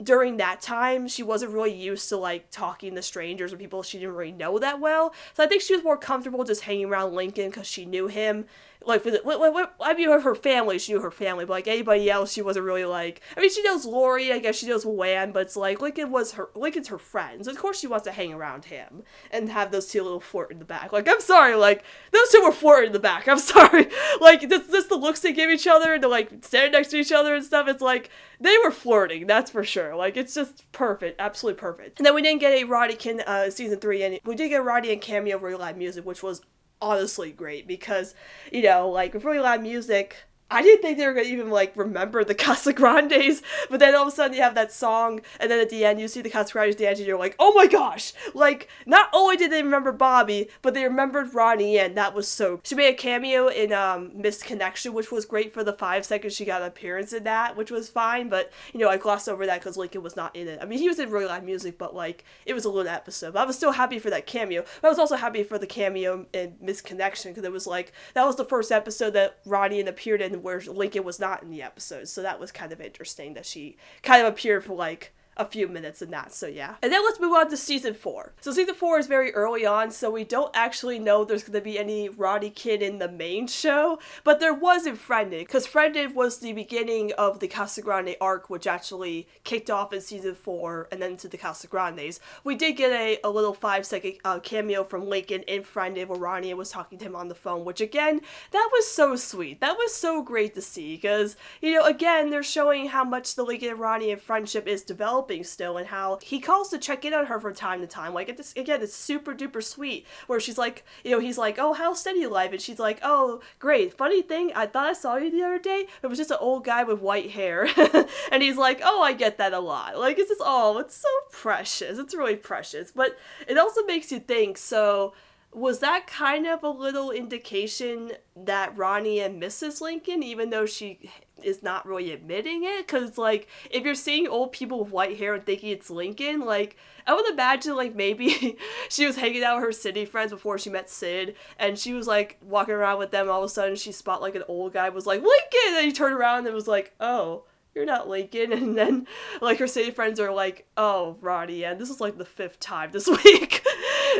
during 0.01 0.37
that 0.37 0.61
time 0.61 1.07
she 1.07 1.21
wasn't 1.21 1.51
really 1.51 1.73
used 1.73 2.07
to 2.07 2.15
like 2.15 2.49
talking 2.51 2.95
to 2.95 3.01
strangers 3.01 3.51
or 3.51 3.57
people 3.57 3.83
she 3.83 3.99
didn't 3.99 4.15
really 4.15 4.31
know 4.31 4.57
that 4.59 4.79
well. 4.79 5.13
So 5.33 5.43
I 5.43 5.47
think 5.47 5.61
she 5.61 5.75
was 5.75 5.83
more 5.83 5.97
comfortable 5.97 6.43
just 6.43 6.61
hanging 6.61 6.85
around 6.85 7.13
Lincoln 7.13 7.49
because 7.49 7.67
she 7.67 7.85
knew 7.85 8.07
him 8.07 8.45
like 8.85 9.03
with, 9.03 9.23
with, 9.25 9.53
with, 9.53 9.69
I 9.81 9.93
mean 9.93 10.09
her 10.09 10.35
family, 10.35 10.79
she 10.79 10.93
knew 10.93 11.01
her 11.01 11.11
family, 11.11 11.43
but 11.43 11.53
like 11.53 11.67
anybody 11.67 12.09
else, 12.09 12.31
she 12.31 12.41
wasn't 12.41 12.65
really 12.65 12.85
like. 12.85 13.21
I 13.35 13.41
mean, 13.41 13.49
she 13.49 13.61
knows 13.61 13.85
Lori, 13.85 14.31
I 14.31 14.39
guess 14.39 14.55
she 14.55 14.67
knows 14.67 14.85
Wan, 14.85 15.33
but 15.33 15.41
it's 15.41 15.57
like 15.57 15.81
Lincoln 15.81 16.11
was 16.11 16.33
her 16.33 16.49
Lincoln's 16.55 16.87
her 16.87 16.97
friend, 16.97 17.43
so 17.43 17.51
of 17.51 17.57
course 17.57 17.79
she 17.79 17.87
wants 17.87 18.05
to 18.05 18.13
hang 18.13 18.33
around 18.33 18.65
him 18.65 19.03
and 19.31 19.49
have 19.49 19.71
those 19.71 19.87
two 19.87 20.01
little 20.01 20.21
flirt 20.21 20.51
in 20.51 20.59
the 20.59 20.65
back. 20.65 20.93
Like 20.93 21.09
I'm 21.09 21.19
sorry, 21.19 21.55
like 21.55 21.83
those 22.11 22.29
two 22.29 22.41
were 22.41 22.53
flirting 22.53 22.87
in 22.87 22.93
the 22.93 22.99
back. 22.99 23.27
I'm 23.27 23.37
sorry, 23.39 23.89
like 24.21 24.47
just, 24.47 24.71
just 24.71 24.89
the 24.89 24.95
looks 24.95 25.19
they 25.19 25.33
give 25.33 25.49
each 25.49 25.67
other 25.67 25.93
and 25.93 26.01
to 26.01 26.07
like 26.07 26.31
standing 26.45 26.71
next 26.71 26.89
to 26.89 26.97
each 26.97 27.11
other 27.11 27.35
and 27.35 27.43
stuff. 27.43 27.67
It's 27.67 27.81
like 27.81 28.09
they 28.39 28.57
were 28.63 28.71
flirting, 28.71 29.27
that's 29.27 29.51
for 29.51 29.63
sure. 29.65 29.93
Like 29.95 30.15
it's 30.15 30.33
just 30.33 30.71
perfect, 30.71 31.19
absolutely 31.19 31.59
perfect. 31.59 31.99
And 31.99 32.05
then 32.05 32.15
we 32.15 32.21
didn't 32.21 32.39
get 32.39 32.53
a 32.53 32.63
Ronniecoln 32.63 33.21
uh, 33.27 33.49
season 33.49 33.79
three, 33.79 34.03
and 34.03 34.19
we 34.23 34.35
did 34.35 34.49
get 34.49 34.63
Ronnie 34.63 34.91
Ann 34.91 34.99
cameo 34.99 35.37
really 35.37 35.55
loud 35.55 35.77
music, 35.77 36.05
which 36.05 36.23
was 36.23 36.41
honestly 36.81 37.31
great 37.31 37.67
because 37.67 38.15
you 38.51 38.61
know 38.61 38.89
like 38.89 39.13
with 39.13 39.23
really 39.23 39.39
loud 39.39 39.61
music 39.61 40.15
I 40.51 40.63
didn't 40.63 40.81
think 40.81 40.97
they 40.97 41.05
were 41.05 41.13
gonna 41.13 41.27
even 41.27 41.49
like 41.49 41.73
remember 41.75 42.23
the 42.23 42.35
Casa 42.49 42.73
Grandes, 42.73 43.41
but 43.69 43.79
then 43.79 43.95
all 43.95 44.03
of 44.03 44.07
a 44.07 44.11
sudden 44.11 44.35
you 44.35 44.41
have 44.41 44.55
that 44.55 44.71
song, 44.71 45.21
and 45.39 45.51
then 45.51 45.59
at 45.59 45.69
the 45.69 45.85
end 45.85 45.99
you 45.99 46.07
see 46.07 46.21
the 46.21 46.29
Casa 46.29 46.53
Grandes 46.53 46.75
dance, 46.75 46.99
and 46.99 47.07
you're 47.07 47.19
like, 47.19 47.35
oh 47.39 47.53
my 47.53 47.67
gosh! 47.67 48.13
Like 48.33 48.67
not 48.85 49.09
only 49.13 49.37
did 49.37 49.51
they 49.51 49.61
remember 49.61 49.91
Bobby, 49.91 50.49
but 50.61 50.73
they 50.73 50.83
remembered 50.83 51.33
Ronnie, 51.33 51.77
and 51.77 51.95
that 51.97 52.13
was 52.13 52.27
so. 52.27 52.59
She 52.63 52.75
made 52.75 52.93
a 52.93 52.97
cameo 52.97 53.47
in 53.47 53.71
um 53.73 54.11
Missed 54.15 54.45
Connection, 54.45 54.93
which 54.93 55.11
was 55.11 55.25
great 55.25 55.53
for 55.53 55.63
the 55.63 55.73
five 55.73 56.05
seconds 56.05 56.35
she 56.35 56.45
got 56.45 56.61
an 56.61 56.67
appearance 56.67 57.13
in 57.13 57.23
that, 57.25 57.55
which 57.55 57.71
was 57.71 57.89
fine. 57.89 58.29
But 58.29 58.51
you 58.73 58.79
know 58.79 58.89
I 58.89 58.97
glossed 58.97 59.29
over 59.29 59.45
that 59.45 59.59
because 59.59 59.77
Lincoln 59.77 60.01
was 60.01 60.15
not 60.15 60.35
in 60.35 60.47
it. 60.47 60.59
I 60.61 60.65
mean 60.65 60.79
he 60.79 60.89
was 60.89 60.99
in 60.99 61.11
really 61.11 61.25
loud 61.25 61.43
music, 61.43 61.77
but 61.77 61.95
like 61.95 62.23
it 62.45 62.53
was 62.53 62.65
a 62.65 62.69
little 62.69 62.89
episode. 62.91 63.33
But 63.33 63.41
I 63.41 63.45
was 63.45 63.55
still 63.55 63.73
happy 63.73 63.99
for 63.99 64.09
that 64.09 64.25
cameo. 64.25 64.63
But 64.81 64.87
I 64.87 64.91
was 64.91 64.99
also 64.99 65.15
happy 65.15 65.43
for 65.43 65.59
the 65.59 65.67
cameo 65.67 66.25
in 66.33 66.55
Missed 66.59 66.85
Connection 66.85 67.31
because 67.31 67.43
it 67.43 67.51
was 67.51 67.67
like 67.67 67.93
that 68.15 68.25
was 68.25 68.35
the 68.35 68.45
first 68.45 68.71
episode 68.71 69.11
that 69.11 69.39
Ronnie 69.45 69.81
appeared 69.81 70.21
in 70.21 70.38
where 70.43 70.59
Lincoln 70.61 71.03
was 71.03 71.19
not 71.19 71.43
in 71.43 71.49
the 71.49 71.61
episode. 71.61 72.07
So 72.07 72.21
that 72.21 72.39
was 72.39 72.51
kind 72.51 72.71
of 72.71 72.81
interesting 72.81 73.33
that 73.33 73.45
she 73.45 73.77
kind 74.03 74.25
of 74.25 74.31
appeared 74.31 74.65
for 74.65 74.73
like 74.73 75.13
a 75.39 75.45
few 75.45 75.67
minutes 75.67 76.01
in 76.01 76.11
that. 76.11 76.33
So 76.33 76.45
yeah. 76.45 76.75
And 76.83 76.91
then 76.91 77.03
let's 77.03 77.19
move 77.19 77.33
on 77.33 77.49
to 77.49 77.57
season 77.57 77.93
four. 77.93 78.33
So 78.41 78.51
season 78.51 78.75
four 78.75 78.99
is 78.99 79.07
very 79.07 79.33
early 79.33 79.65
on, 79.65 79.89
so 79.89 80.11
we 80.11 80.23
don't 80.23 80.51
actually 80.53 80.99
know 80.99 81.23
there's 81.23 81.43
gonna 81.43 81.61
be 81.61 81.79
any 81.79 82.09
Ronniecoln 82.09 82.81
in 82.81 82.99
the 82.99 83.09
main 83.09 83.47
show, 83.47 83.99
but 84.23 84.39
there 84.39 84.53
was 84.53 84.85
in 84.85 84.97
Friended, 84.97 85.47
because 85.47 85.65
Friended 85.65 86.13
was 86.13 86.39
the 86.39 86.53
beginning 86.53 87.13
of 87.17 87.39
the 87.39 87.47
Casa 87.47 87.81
Grande 87.81 88.15
arc, 88.19 88.49
which 88.49 88.67
actually 88.67 89.27
kicked 89.43 89.69
off 89.69 89.93
in 89.93 90.01
season 90.01 90.35
four 90.35 90.89
and 90.91 91.01
then 91.01 91.15
to 91.17 91.29
the 91.29 91.37
Casa 91.37 91.67
Grandes. 91.67 92.19
We 92.43 92.55
did 92.55 92.73
get 92.73 92.91
a, 92.91 93.19
a 93.23 93.29
little 93.29 93.53
five 93.53 93.85
second 93.85 94.15
uh, 94.25 94.39
cameo 94.39 94.83
from 94.83 95.07
Lincoln 95.07 95.43
in 95.43 95.63
Friended 95.63 96.09
where 96.09 96.19
Ronnie 96.19 96.53
was 96.53 96.69
talking 96.69 96.97
to 96.99 97.05
him 97.05 97.15
on 97.15 97.29
the 97.29 97.35
phone, 97.35 97.63
which 97.63 97.79
again, 97.79 98.19
that 98.51 98.69
was 98.73 98.87
so 98.87 99.15
sweet. 99.15 99.61
That 99.61 99.77
was 99.77 99.93
so 99.93 100.21
great 100.21 100.53
to 100.55 100.61
see, 100.61 100.95
because, 100.95 101.37
you 101.61 101.73
know, 101.73 101.85
again, 101.85 102.29
they're 102.29 102.43
showing 102.43 102.89
how 102.89 103.05
much 103.05 103.35
the 103.35 103.43
Lincoln 103.43 103.69
and 103.69 103.79
Ronnie 103.79 104.11
and 104.11 104.21
friendship 104.21 104.67
is 104.67 104.83
developing 104.83 105.28
still 105.43 105.77
and 105.77 105.87
how 105.87 106.19
he 106.21 106.39
calls 106.39 106.69
to 106.69 106.77
check 106.77 107.05
in 107.05 107.13
on 107.13 107.27
her 107.27 107.39
from 107.39 107.53
time 107.53 107.81
to 107.81 107.87
time. 107.87 108.13
Like, 108.13 108.29
it's, 108.29 108.53
again, 108.53 108.81
it's 108.81 108.95
super 108.95 109.33
duper 109.33 109.63
sweet 109.63 110.05
where 110.27 110.39
she's 110.39 110.57
like, 110.57 110.83
you 111.03 111.11
know, 111.11 111.19
he's 111.19 111.37
like, 111.37 111.57
oh, 111.59 111.73
how's 111.73 111.99
steady 111.99 112.25
life? 112.25 112.51
And 112.51 112.61
she's 112.61 112.79
like, 112.79 112.99
oh, 113.01 113.41
great. 113.59 113.93
Funny 113.93 114.21
thing, 114.21 114.51
I 114.55 114.65
thought 114.65 114.87
I 114.87 114.93
saw 114.93 115.15
you 115.17 115.31
the 115.31 115.43
other 115.43 115.59
day. 115.59 115.85
It 116.01 116.07
was 116.07 116.17
just 116.17 116.31
an 116.31 116.37
old 116.39 116.65
guy 116.65 116.83
with 116.83 117.01
white 117.01 117.31
hair. 117.31 117.67
and 118.31 118.43
he's 118.43 118.57
like, 118.57 118.81
oh, 118.83 119.01
I 119.01 119.13
get 119.13 119.37
that 119.37 119.53
a 119.53 119.59
lot. 119.59 119.97
Like, 119.97 120.17
it's 120.17 120.29
just, 120.29 120.41
oh, 120.43 120.77
it's 120.79 120.95
so 120.95 121.09
precious. 121.31 121.99
It's 121.99 122.15
really 122.15 122.35
precious. 122.35 122.91
But 122.91 123.17
it 123.47 123.57
also 123.57 123.83
makes 123.85 124.11
you 124.11 124.19
think, 124.19 124.57
so 124.57 125.13
was 125.51 125.79
that 125.79 126.05
kind 126.05 126.45
of 126.45 126.63
a 126.63 126.69
little 126.69 127.09
indication 127.09 128.11
that 128.35 128.77
Ronnie 128.77 129.19
and 129.19 129.41
Mrs. 129.41 129.81
Lincoln, 129.81 130.21
even 130.21 130.51
though 130.51 130.67
she 130.67 131.09
is 131.43 131.63
not 131.63 131.87
really 131.87 132.11
admitting 132.11 132.63
it? 132.63 132.85
Because, 132.85 133.17
like, 133.17 133.47
if 133.71 133.83
you're 133.83 133.95
seeing 133.95 134.27
old 134.27 134.51
people 134.51 134.83
with 134.83 134.91
white 134.91 135.17
hair 135.17 135.33
and 135.33 135.43
thinking 135.43 135.69
it's 135.69 135.89
Lincoln, 135.89 136.41
like, 136.41 136.77
I 137.07 137.15
would 137.15 137.27
imagine, 137.29 137.75
like, 137.75 137.95
maybe 137.95 138.57
she 138.89 139.07
was 139.07 139.15
hanging 139.15 139.43
out 139.43 139.55
with 139.55 139.65
her 139.65 139.71
city 139.71 140.05
friends 140.05 140.31
before 140.31 140.59
she 140.59 140.69
met 140.69 140.89
Sid, 140.89 141.35
and 141.57 141.79
she 141.79 141.93
was, 141.93 142.05
like, 142.05 142.37
walking 142.43 142.75
around 142.75 142.99
with 142.99 143.09
them. 143.09 143.29
All 143.29 143.43
of 143.43 143.49
a 143.49 143.49
sudden, 143.49 143.75
she 143.75 143.91
spot, 143.91 144.21
like, 144.21 144.35
an 144.35 144.43
old 144.47 144.73
guy 144.73 144.89
was 144.89 145.07
like, 145.07 145.21
Lincoln! 145.21 145.77
And 145.77 145.85
he 145.85 145.91
turned 145.91 146.15
around 146.15 146.45
and 146.45 146.53
was 146.53 146.67
like, 146.67 146.93
oh 146.99 147.43
you're 147.79 147.85
not 147.85 148.09
Lincoln. 148.09 148.51
And 148.59 148.77
then, 148.77 149.07
like, 149.41 149.57
her 149.59 149.67
city 149.67 149.89
friends 149.91 150.19
are 150.19 150.33
like, 150.33 150.67
oh, 150.75 151.17
Ronnie, 151.21 151.63
and 151.63 151.79
this 151.79 151.89
is 151.89 152.01
like 152.01 152.17
the 152.17 152.25
fifth 152.25 152.59
time 152.59 152.91
this 152.91 153.07
week. 153.23 153.63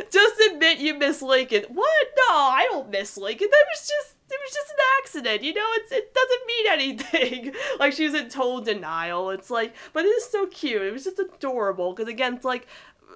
just 0.09 0.41
admit 0.49 0.79
you 0.79 0.93
miss 0.97 1.21
Lincoln. 1.21 1.65
What? 1.67 2.07
No, 2.17 2.35
I 2.35 2.65
don't 2.71 2.89
miss 2.89 3.17
Lincoln. 3.17 3.49
That 3.51 3.65
was 3.73 3.81
just, 3.81 4.15
it 4.31 4.39
was 4.41 4.53
just 4.53 4.69
an 4.71 4.77
accident. 5.01 5.43
You 5.43 5.53
know, 5.53 5.67
it's, 5.73 5.91
it 5.91 6.13
doesn't 6.13 6.47
mean 6.47 6.67
anything. 6.69 7.53
like, 7.79 7.93
she 7.93 8.05
was 8.05 8.13
in 8.13 8.29
total 8.29 8.61
denial. 8.61 9.29
It's 9.31 9.49
like, 9.49 9.75
but 9.91 10.05
it 10.05 10.09
is 10.09 10.25
so 10.25 10.45
cute. 10.47 10.81
It 10.81 10.93
was 10.93 11.03
just 11.03 11.19
adorable. 11.19 11.93
Because, 11.93 12.09
again, 12.09 12.35
it's 12.35 12.45
like, 12.45 12.65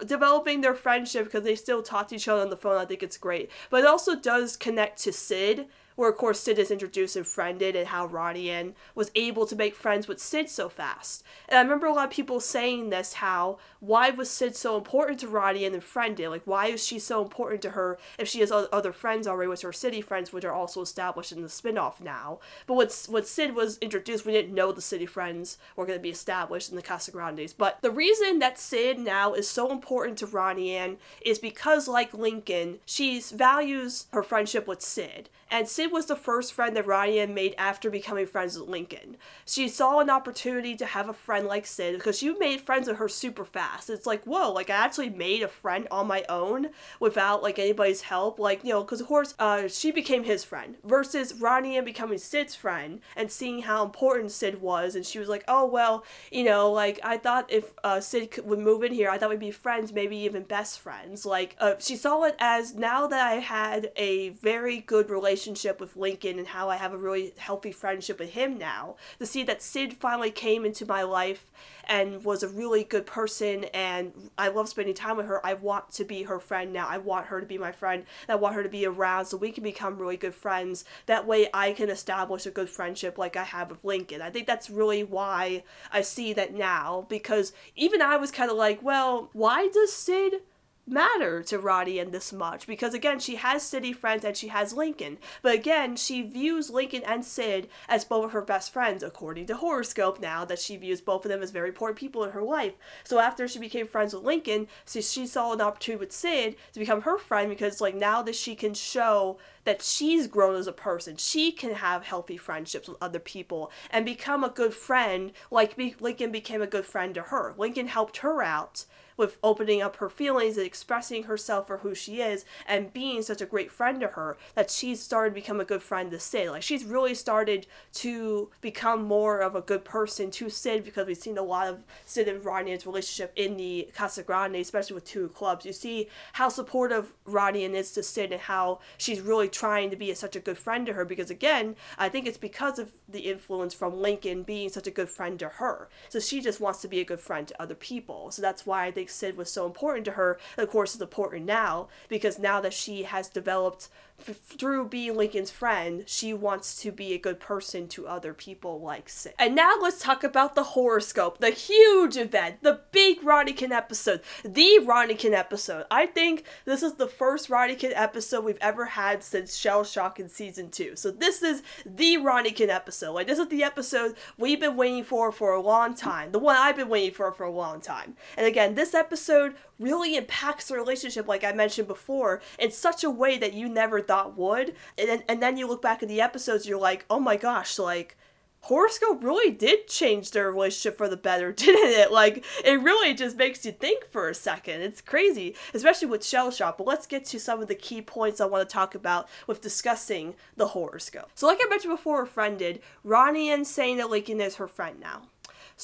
developing 0.06 0.62
their 0.62 0.74
friendship 0.74 1.26
because 1.26 1.44
they 1.44 1.56
still 1.56 1.82
talk 1.82 2.10
to 2.10 2.16
each 2.16 2.28
other 2.28 2.42
on 2.42 2.50
the 2.50 2.58
phone. 2.58 2.78
I 2.78 2.86
think 2.86 3.04
it's 3.04 3.18
great. 3.18 3.50
But 3.70 3.82
it 3.82 3.88
also 3.88 4.16
does 4.16 4.58
connect 4.58 5.02
to 5.04 5.14
Sid 5.14 5.68
where 5.96 6.10
of 6.10 6.18
course 6.18 6.40
Sid 6.40 6.60
is 6.60 6.72
introduced 6.72 7.16
and 7.16 7.26
friended 7.26 7.76
and 7.76 7.88
how 7.88 8.06
Ronnie 8.06 8.74
was 8.96 9.12
able 9.16 9.46
to 9.46 9.56
make 9.56 9.76
friends 9.76 10.08
with 10.08 10.20
Sid 10.20 10.50
so 10.50 10.70
fast. 10.70 11.24
And 11.48 11.58
I 11.58 11.62
remember 11.62 11.88
a 11.88 11.94
lot 11.94 12.10
of 12.10 12.12
people 12.12 12.40
saying 12.40 12.90
this 12.90 13.14
how 13.14 13.58
why 13.80 14.10
was 14.10 14.30
Sid 14.30 14.56
so 14.56 14.78
important 14.78 15.20
to 15.20 15.28
Ronnie 15.28 15.66
and 15.66 15.84
friended? 15.84 16.30
Like 16.30 16.44
why 16.46 16.68
is 16.68 16.86
she 16.86 17.00
so 17.00 17.22
important 17.22 17.62
to 17.64 17.72
her 17.72 17.98
if 18.18 18.28
she 18.28 18.40
has 18.40 18.52
other 18.52 18.94
friends 18.94 19.28
already 19.28 19.50
with 19.50 19.62
her 19.62 19.74
city 19.74 20.02
friends 20.02 20.32
which 20.34 20.46
are 20.46 20.54
also 20.54 20.82
established 20.82 21.32
in 21.32 21.42
the 21.42 21.50
spin-off 21.50 22.02
now. 22.02 22.40
But 22.68 22.76
when, 22.76 22.88
when 23.10 23.26
Sid 23.26 23.56
was 23.56 23.78
introduced 23.80 24.26
we 24.26 24.32
didn't 24.32 24.56
know 24.56 24.72
the 24.72 24.82
city 24.82 25.06
friends 25.06 25.58
were 25.76 25.86
going 25.86 26.00
to 26.00 26.04
be 26.04 26.10
established 26.10 26.70
in 26.70 26.76
the 26.76 26.82
Casa 26.82 27.12
Grandes. 27.12 27.54
But 27.54 27.82
the 27.82 27.92
reason 27.92 28.40
that 28.40 28.60
Sid 28.60 29.00
now 29.00 29.34
is 29.34 29.48
so 29.48 29.72
important 29.72 30.18
to 30.20 30.26
Ronnie 30.26 30.76
Ann 30.76 30.98
is 31.22 31.40
because 31.40 31.88
like 31.88 32.14
Lincoln, 32.14 32.80
she 32.86 33.20
values 33.20 34.08
her 34.12 34.24
friendship 34.24 34.68
with 34.68 34.82
Sid. 34.82 35.30
And 35.52 35.68
Sid 35.68 35.83
was 35.92 36.06
the 36.06 36.16
first 36.16 36.54
friend 36.54 36.76
that 36.76 36.88
Ryan 36.88 37.34
made 37.34 37.56
after 37.58 37.90
becoming 37.90 38.26
friends 38.26 38.58
with 38.58 38.70
Lincoln. 38.70 39.18
She 39.46 39.68
saw 39.68 40.00
an 40.00 40.10
opportunity 40.10 40.76
to 40.76 40.86
have 40.86 41.10
a 41.10 41.14
friend 41.14 41.48
like 41.48 41.66
Sid 41.66 41.96
because 41.96 42.18
she 42.20 42.34
made 42.34 42.62
friends 42.62 42.88
with 42.88 42.98
her 42.98 43.10
super 43.10 43.46
fast. 43.46 43.90
It's 43.90 44.06
like, 44.06 44.24
whoa, 44.24 44.52
like 44.52 44.70
I 44.70 44.76
actually 44.76 45.10
made 45.10 45.44
a 45.44 45.48
friend 45.48 45.88
on 45.92 46.08
my 46.08 46.24
own 46.30 46.70
without 47.00 47.44
like 47.44 47.60
anybody's 47.60 48.02
help. 48.02 48.40
Like, 48.40 48.64
you 48.64 48.72
know, 48.72 48.84
because 48.84 49.02
of 49.02 49.08
course, 49.08 49.34
uh, 49.40 49.68
she 49.68 49.92
became 49.92 50.24
his 50.24 50.44
friend 50.44 50.76
versus 50.84 51.34
Ronnie 51.34 51.78
and 51.78 51.86
becoming 51.86 52.18
Sid's 52.18 52.56
friend 52.56 53.02
and 53.16 53.32
seeing 53.32 53.64
how 53.64 53.84
important 53.84 54.32
Sid 54.32 54.62
was. 54.62 54.96
And 54.96 55.06
she 55.06 55.20
was 55.20 55.30
like, 55.30 55.44
oh, 55.48 55.66
well, 55.66 56.04
you 56.32 56.44
know, 56.44 56.72
like 56.72 57.00
I 57.04 57.18
thought 57.18 57.52
if 57.52 57.74
uh, 57.84 58.00
Sid 58.00 58.32
could, 58.32 58.46
would 58.46 58.60
move 58.60 58.84
in 58.84 58.94
here, 58.94 59.10
I 59.10 59.18
thought 59.18 59.30
we'd 59.30 59.40
be 59.40 59.52
friends, 59.52 59.92
maybe 59.94 60.18
even 60.18 60.44
best 60.44 60.80
friends. 60.80 61.26
Like, 61.26 61.56
uh, 61.60 61.76
she 61.80 61.96
saw 61.96 62.24
it 62.24 62.36
as 62.40 62.76
now 62.76 63.08
that 63.08 63.32
I 63.32 63.36
had 63.36 63.92
a 63.96 64.30
very 64.30 64.80
good 64.80 65.10
relationship 65.10 65.73
relationship 65.74 65.80
with 65.80 66.02
Lincoln 66.02 66.40
and 66.40 66.48
how 66.48 66.70
I 66.70 66.78
have 66.78 66.94
a 66.94 66.98
really 66.98 67.34
healthy 67.38 67.72
friendship 67.72 68.20
with 68.20 68.32
him 68.32 68.58
now. 68.58 68.96
To 69.20 69.26
see 69.26 69.44
that 69.44 69.62
Sid 69.62 69.94
finally 69.94 70.32
came 70.32 70.66
into 70.66 70.86
my 70.86 71.04
life 71.04 71.52
and 71.86 72.24
was 72.24 72.44
a 72.44 72.48
really 72.48 72.84
good 72.84 73.06
person 73.06 73.66
and 73.74 74.14
I 74.38 74.48
love 74.50 74.70
spending 74.70 74.94
time 74.94 75.18
with 75.18 75.26
her. 75.28 75.46
I 75.46 75.54
want 75.54 75.92
to 75.94 76.06
be 76.06 76.24
her 76.24 76.40
friend 76.40 76.72
now. 76.72 76.88
I 76.88 76.98
want 76.98 77.28
her 77.28 77.40
to 77.40 77.46
be 77.46 77.58
my 77.58 77.72
friend. 77.72 78.06
I 78.30 78.36
want 78.36 78.56
her 78.56 78.64
to 78.64 78.70
be 78.70 78.86
around 78.86 79.26
so 79.26 79.38
we 79.38 79.52
can 79.52 79.64
become 79.64 79.98
really 79.98 80.18
good 80.18 80.34
friends. 80.34 80.86
That 81.08 81.28
way 81.28 81.50
I 81.54 81.74
can 81.74 81.90
establish 81.90 82.46
a 82.46 82.52
good 82.52 82.70
friendship 82.70 83.18
like 83.18 83.36
I 83.36 83.44
have 83.44 83.70
with 83.70 83.84
Lincoln. 83.84 84.22
I 84.22 84.30
think 84.30 84.48
that's 84.48 84.70
really 84.70 85.04
why 85.04 85.64
I 85.92 86.02
see 86.02 86.34
that 86.34 86.54
now 86.54 87.06
because 87.10 87.54
even 87.76 88.02
I 88.02 88.18
was 88.18 88.32
kind 88.32 88.50
of 88.50 88.58
like, 88.58 88.82
well, 88.82 89.30
why 89.34 89.68
does 89.74 89.94
Sid 89.94 90.42
matter 90.86 91.42
to 91.42 91.58
Ronnie 91.58 92.00
Ann 92.00 92.12
this 92.12 92.34
much 92.34 92.68
because 92.68 92.94
again 92.94 93.20
she 93.20 93.36
has 93.38 93.64
city 93.64 93.94
friends 93.94 94.26
and 94.26 94.36
she 94.36 94.50
has 94.50 94.74
Lincoln. 94.74 95.18
But 95.42 95.56
again 95.56 95.96
she 95.96 96.22
views 96.22 96.70
Lincoln 96.70 97.04
and 97.06 97.24
Sid 97.24 97.70
as 97.88 98.04
both 98.04 98.26
of 98.26 98.32
her 98.32 98.42
best 98.42 98.72
friends 98.74 99.02
according 99.02 99.46
to 99.48 99.56
horoscope 99.56 100.20
now 100.20 100.44
that 100.46 100.60
she 100.60 100.76
views 100.76 101.02
both 101.02 101.26
of 101.26 101.32
them 101.32 101.42
as 101.42 101.52
very 101.52 101.70
important 101.70 101.98
people 101.98 102.24
in 102.24 102.32
her 102.32 102.44
life. 102.44 102.74
So 103.04 103.20
after 103.20 103.48
she 103.48 103.60
became 103.60 103.88
friends 103.88 104.14
with 104.14 104.24
Lincoln 104.24 104.68
so 104.86 105.00
she 105.00 105.26
saw 105.26 105.54
an 105.54 105.62
opportunity 105.62 106.00
with 106.00 106.12
Sid 106.12 106.56
to 106.74 106.80
become 106.80 107.02
her 107.02 107.18
friend 107.18 107.50
because 107.50 107.80
like 107.80 107.96
now 107.96 108.22
that 108.22 108.36
she 108.36 108.56
can 108.56 108.74
show 108.74 109.38
that 109.64 109.82
she's 109.82 110.28
grown 110.28 110.56
as 110.56 110.68
a 110.68 110.74
person 110.74 111.16
she 111.16 111.52
can 111.52 111.76
have 111.76 112.04
healthy 112.04 112.36
friendships 112.36 112.90
with 112.90 112.98
other 113.02 113.20
people 113.20 113.72
and 113.90 114.06
become 114.06 114.44
a 114.44 114.50
good 114.50 114.74
friend 114.74 115.32
like 115.50 115.78
Lincoln 116.02 116.32
became 116.32 116.62
a 116.62 116.68
good 116.68 116.86
friend 116.86 117.16
to 117.16 117.22
her. 117.24 117.54
Lincoln 117.58 117.88
helped 117.88 118.18
her 118.18 118.44
out 118.44 118.86
with 119.18 119.38
opening 119.44 119.82
up 119.82 119.98
her 119.98 120.10
feelings 120.10 120.58
and 120.58 120.66
expressing 120.66 121.24
herself 121.24 121.68
for 121.68 121.78
who 121.78 121.94
she 121.94 122.22
is 122.22 122.46
and 122.68 122.94
being 122.94 123.22
such 123.22 123.42
a 123.42 123.46
great 123.46 123.72
friend 123.72 124.00
to 124.00 124.08
her 124.08 124.38
that 124.56 124.72
she's 124.72 125.02
started 125.02 125.32
to 125.32 125.36
become 125.36 125.60
a 125.60 125.66
good 125.66 125.82
friend 125.82 126.12
to 126.12 126.20
Sid. 126.20 126.50
Like 126.50 126.64
she's 126.64 126.86
really 126.86 127.16
started 127.16 127.68
to 127.94 128.50
become 128.62 129.04
more 129.04 129.40
of 129.40 129.56
a 129.56 129.62
good 129.62 129.84
person 129.86 130.32
to 130.32 130.50
Sid 130.50 130.84
because 130.84 131.08
we've 131.08 131.18
seen 131.18 131.38
a 131.38 131.44
lot 131.44 131.68
of 131.68 131.84
Sid 132.06 132.28
and 132.28 132.44
Ryan's 132.44 132.86
relationship 132.86 133.32
in 133.36 133.58
the 133.58 133.90
Casa 133.94 134.24
Grande, 134.24 134.56
especially 134.56 134.96
with 134.96 135.06
two 135.06 135.30
clubs. 135.30 135.66
You 135.66 135.74
see 135.74 136.08
how 136.34 136.50
supportive 136.50 137.14
Ryan 137.26 137.76
is 137.76 137.92
to 137.94 138.04
Sid 138.04 138.32
and 138.32 138.42
how 138.42 138.80
she's 138.98 139.22
really 139.22 139.50
trying 139.50 139.90
to 139.90 139.96
be 139.96 140.14
such 140.14 140.36
a 140.36 140.40
good 140.40 140.58
friend 140.58 140.86
to 140.86 140.94
her 140.94 141.06
because 141.06 141.30
again, 141.30 141.76
I 141.98 142.10
think 142.10 142.26
it's 142.26 142.38
because 142.38 142.80
of 142.80 142.92
the 143.08 143.22
influence 143.22 143.74
from 143.74 144.02
Lincoln 144.02 144.44
being 144.44 144.70
such 144.70 144.88
a 144.88 144.92
good 144.92 145.10
friend 145.10 145.38
to 145.40 145.50
her. 145.50 145.90
So 146.10 146.20
she 146.20 146.42
just 146.42 146.60
wants 146.60 146.82
to 146.82 146.88
be 146.88 147.00
a 147.00 147.06
good 147.06 147.20
friend 147.20 147.48
to 147.48 147.62
other 147.62 147.76
people. 147.76 148.32
So 148.32 148.42
that's 148.42 148.66
why 148.66 148.86
I 148.86 148.92
think 148.92 149.03
Sid 149.10 149.38
was 149.38 149.52
so 149.52 149.66
important 149.66 150.06
to 150.06 150.12
her. 150.12 150.40
Of 150.58 150.70
course, 150.70 150.94
it's 150.94 151.02
important 151.02 151.46
now 151.46 151.88
because 152.10 152.40
now 152.40 152.62
that 152.62 152.74
she 152.74 153.04
has 153.04 153.30
developed 153.30 153.90
through 154.20 154.88
being 154.88 155.16
Lincoln's 155.16 155.52
friend, 155.52 156.04
she 156.06 156.34
wants 156.34 156.82
to 156.82 156.92
be 156.92 157.14
a 157.14 157.18
good 157.18 157.40
person 157.40 157.88
to 157.90 158.08
other 158.08 158.34
people 158.34 158.80
like 158.80 159.10
Sid. 159.10 159.34
And 159.38 159.56
now 159.56 159.76
let's 159.82 160.00
talk 160.00 160.24
about 160.24 160.56
the 160.56 160.64
horoscope, 160.64 161.40
the 161.40 161.50
huge 161.50 162.16
event, 162.16 162.62
the 162.62 162.82
big 162.92 163.24
Ronniecoln 163.24 163.72
episode, 163.72 164.22
the 164.44 164.80
Ronniecoln 164.80 165.34
episode. 165.34 165.86
I 165.92 166.06
think 166.06 166.46
this 166.66 166.84
is 166.84 166.94
the 166.94 167.08
first 167.08 167.50
Ronniecoln 167.50 167.94
episode 167.94 168.46
we've 168.46 168.58
ever 168.62 168.86
had 168.86 169.24
since 169.24 169.58
Shell 169.58 169.84
Shock 169.84 170.20
in 170.20 170.30
season 170.30 170.70
two. 170.70 170.96
So 170.96 171.12
this 171.12 171.44
is 171.44 171.62
the 171.86 172.18
Ronniecoln 172.18 172.70
episode. 172.70 173.14
Like 173.14 173.28
this 173.28 173.40
is 173.40 173.50
the 173.50 173.64
episode 173.64 174.16
we've 174.38 174.60
been 174.60 174.78
waiting 174.78 175.04
for 175.04 175.32
for 175.32 175.54
a 175.54 175.62
long 175.62 175.96
time, 175.96 176.32
the 176.32 176.40
one 176.40 176.56
I've 176.56 176.78
been 176.78 176.90
waiting 176.90 177.14
for 177.14 177.32
for 177.32 177.44
a 177.44 177.52
long 177.52 177.82
time. 177.82 178.16
And 178.38 178.48
again, 178.48 178.76
this 178.76 178.94
episode 178.94 179.56
really 179.80 180.16
impacts 180.16 180.68
the 180.68 180.76
relationship, 180.76 181.28
like 181.28 181.44
I 181.44 181.52
mentioned 181.52 181.88
before, 181.88 182.42
in 182.60 182.72
such 182.72 183.04
a 183.04 183.10
way 183.10 183.38
that 183.38 183.54
you 183.54 183.70
never 183.70 184.02
thought 184.02 184.38
would. 184.38 184.76
And 184.98 185.10
then, 185.10 185.24
and 185.28 185.42
then 185.42 185.58
you 185.58 185.68
look 185.68 185.82
back 185.82 186.04
at 186.04 186.10
the 186.10 186.22
episodes, 186.22 186.68
you're 186.68 186.80
like, 186.80 187.06
oh 187.10 187.20
my 187.20 187.38
gosh, 187.38 187.80
like 187.80 188.18
horoscope 188.64 189.22
really 189.24 189.52
did 189.52 189.88
change 189.88 190.32
their 190.32 190.52
relationship 190.52 190.98
for 190.98 191.08
the 191.08 191.18
better, 191.18 191.52
didn't 191.52 192.00
it? 192.00 192.12
Like, 192.12 192.44
it 192.64 192.82
really 192.82 193.14
just 193.14 193.38
makes 193.38 193.66
you 193.66 193.72
think 193.72 194.10
for 194.10 194.30
a 194.30 194.34
second. 194.34 194.82
It's 194.82 195.02
crazy, 195.02 195.56
especially 195.74 196.08
with 196.08 196.26
Shell 196.26 196.52
Shock. 196.52 196.78
But 196.78 196.88
let's 196.88 197.08
get 197.08 197.26
to 197.26 197.40
some 197.40 197.62
of 197.62 197.68
the 197.68 197.76
key 197.76 198.02
points 198.02 198.42
I 198.42 198.46
want 198.46 198.68
to 198.68 198.74
talk 198.74 198.96
about 198.96 199.30
with 199.48 199.62
discussing 199.62 200.36
the 200.56 200.70
horoscope. 200.70 201.30
So, 201.36 201.48
like 201.48 201.60
I 201.62 201.70
mentioned 201.70 201.94
before, 201.94 202.24
a 202.24 202.28
friend 202.28 202.58
did, 202.58 202.82
Ronnie 203.04 203.52
and 203.52 203.68
saying 203.68 203.98
that 203.98 204.10
Lincoln 204.10 204.42
is 204.42 204.56
her 204.56 204.68
friend 204.68 205.00
now. 205.00 205.24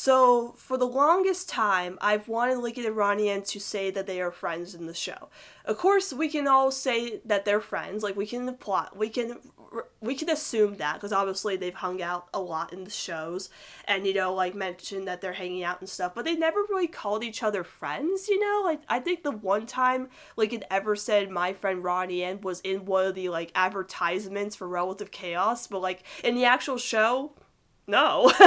So 0.02 0.54
for 0.56 0.78
the 0.78 0.88
longest 0.88 1.50
time, 1.50 1.98
I've 2.00 2.30
wanted 2.30 2.60
Lincoln 2.60 2.86
and 2.86 2.96
Ronnie 2.96 3.42
to 3.42 3.60
say 3.60 3.92
that 3.92 4.08
they 4.08 4.22
are 4.22 4.32
friends 4.32 4.74
in 4.74 4.86
the 4.86 4.94
show. 4.94 5.28
Of 5.66 5.78
course, 5.78 6.14
we 6.14 6.30
can 6.30 6.48
all 6.48 6.72
say 6.72 7.20
that 7.26 7.44
they're 7.44 7.60
friends. 7.60 8.02
Like 8.02 8.16
we 8.16 8.26
can 8.26 8.56
plot, 8.56 8.96
we 8.96 9.10
can 9.10 9.40
we 10.00 10.16
can 10.16 10.30
assume 10.30 10.78
that 10.78 10.94
because 10.94 11.12
obviously 11.12 11.58
they've 11.58 11.74
hung 11.74 12.02
out 12.02 12.30
a 12.34 12.40
lot 12.40 12.72
in 12.72 12.86
the 12.86 12.90
shows 12.90 13.50
and 13.90 14.08
you 14.08 14.14
know 14.14 14.34
like 14.34 14.56
mentioned 14.56 15.06
that 15.06 15.20
they're 15.20 15.34
hanging 15.34 15.64
out 15.64 15.80
and 15.80 15.88
stuff 15.88 16.16
but 16.16 16.26
they 16.26 16.36
never 16.36 16.62
really 16.70 16.88
called 16.88 17.24
each 17.24 17.44
other 17.44 17.64
friends 17.64 18.28
you 18.28 18.40
know 18.40 18.64
like 18.66 18.82
i 18.90 19.00
think 19.00 19.22
the 19.22 19.30
one 19.30 19.68
time 19.68 20.10
it 20.40 20.64
ever 20.72 20.96
said 20.96 21.30
my 21.30 21.54
friend 21.54 21.84
ronnie 21.84 22.34
was 22.42 22.62
in 22.62 22.84
one 22.86 23.06
of 23.06 23.14
the 23.14 23.30
like 23.30 23.52
advertisements 23.54 24.56
for 24.56 24.68
relative 24.68 25.12
chaos 25.12 25.68
but 25.68 25.84
like 25.84 26.02
in 26.24 26.34
the 26.34 26.46
actual 26.46 26.80
show 26.80 27.32
no. 27.90 28.32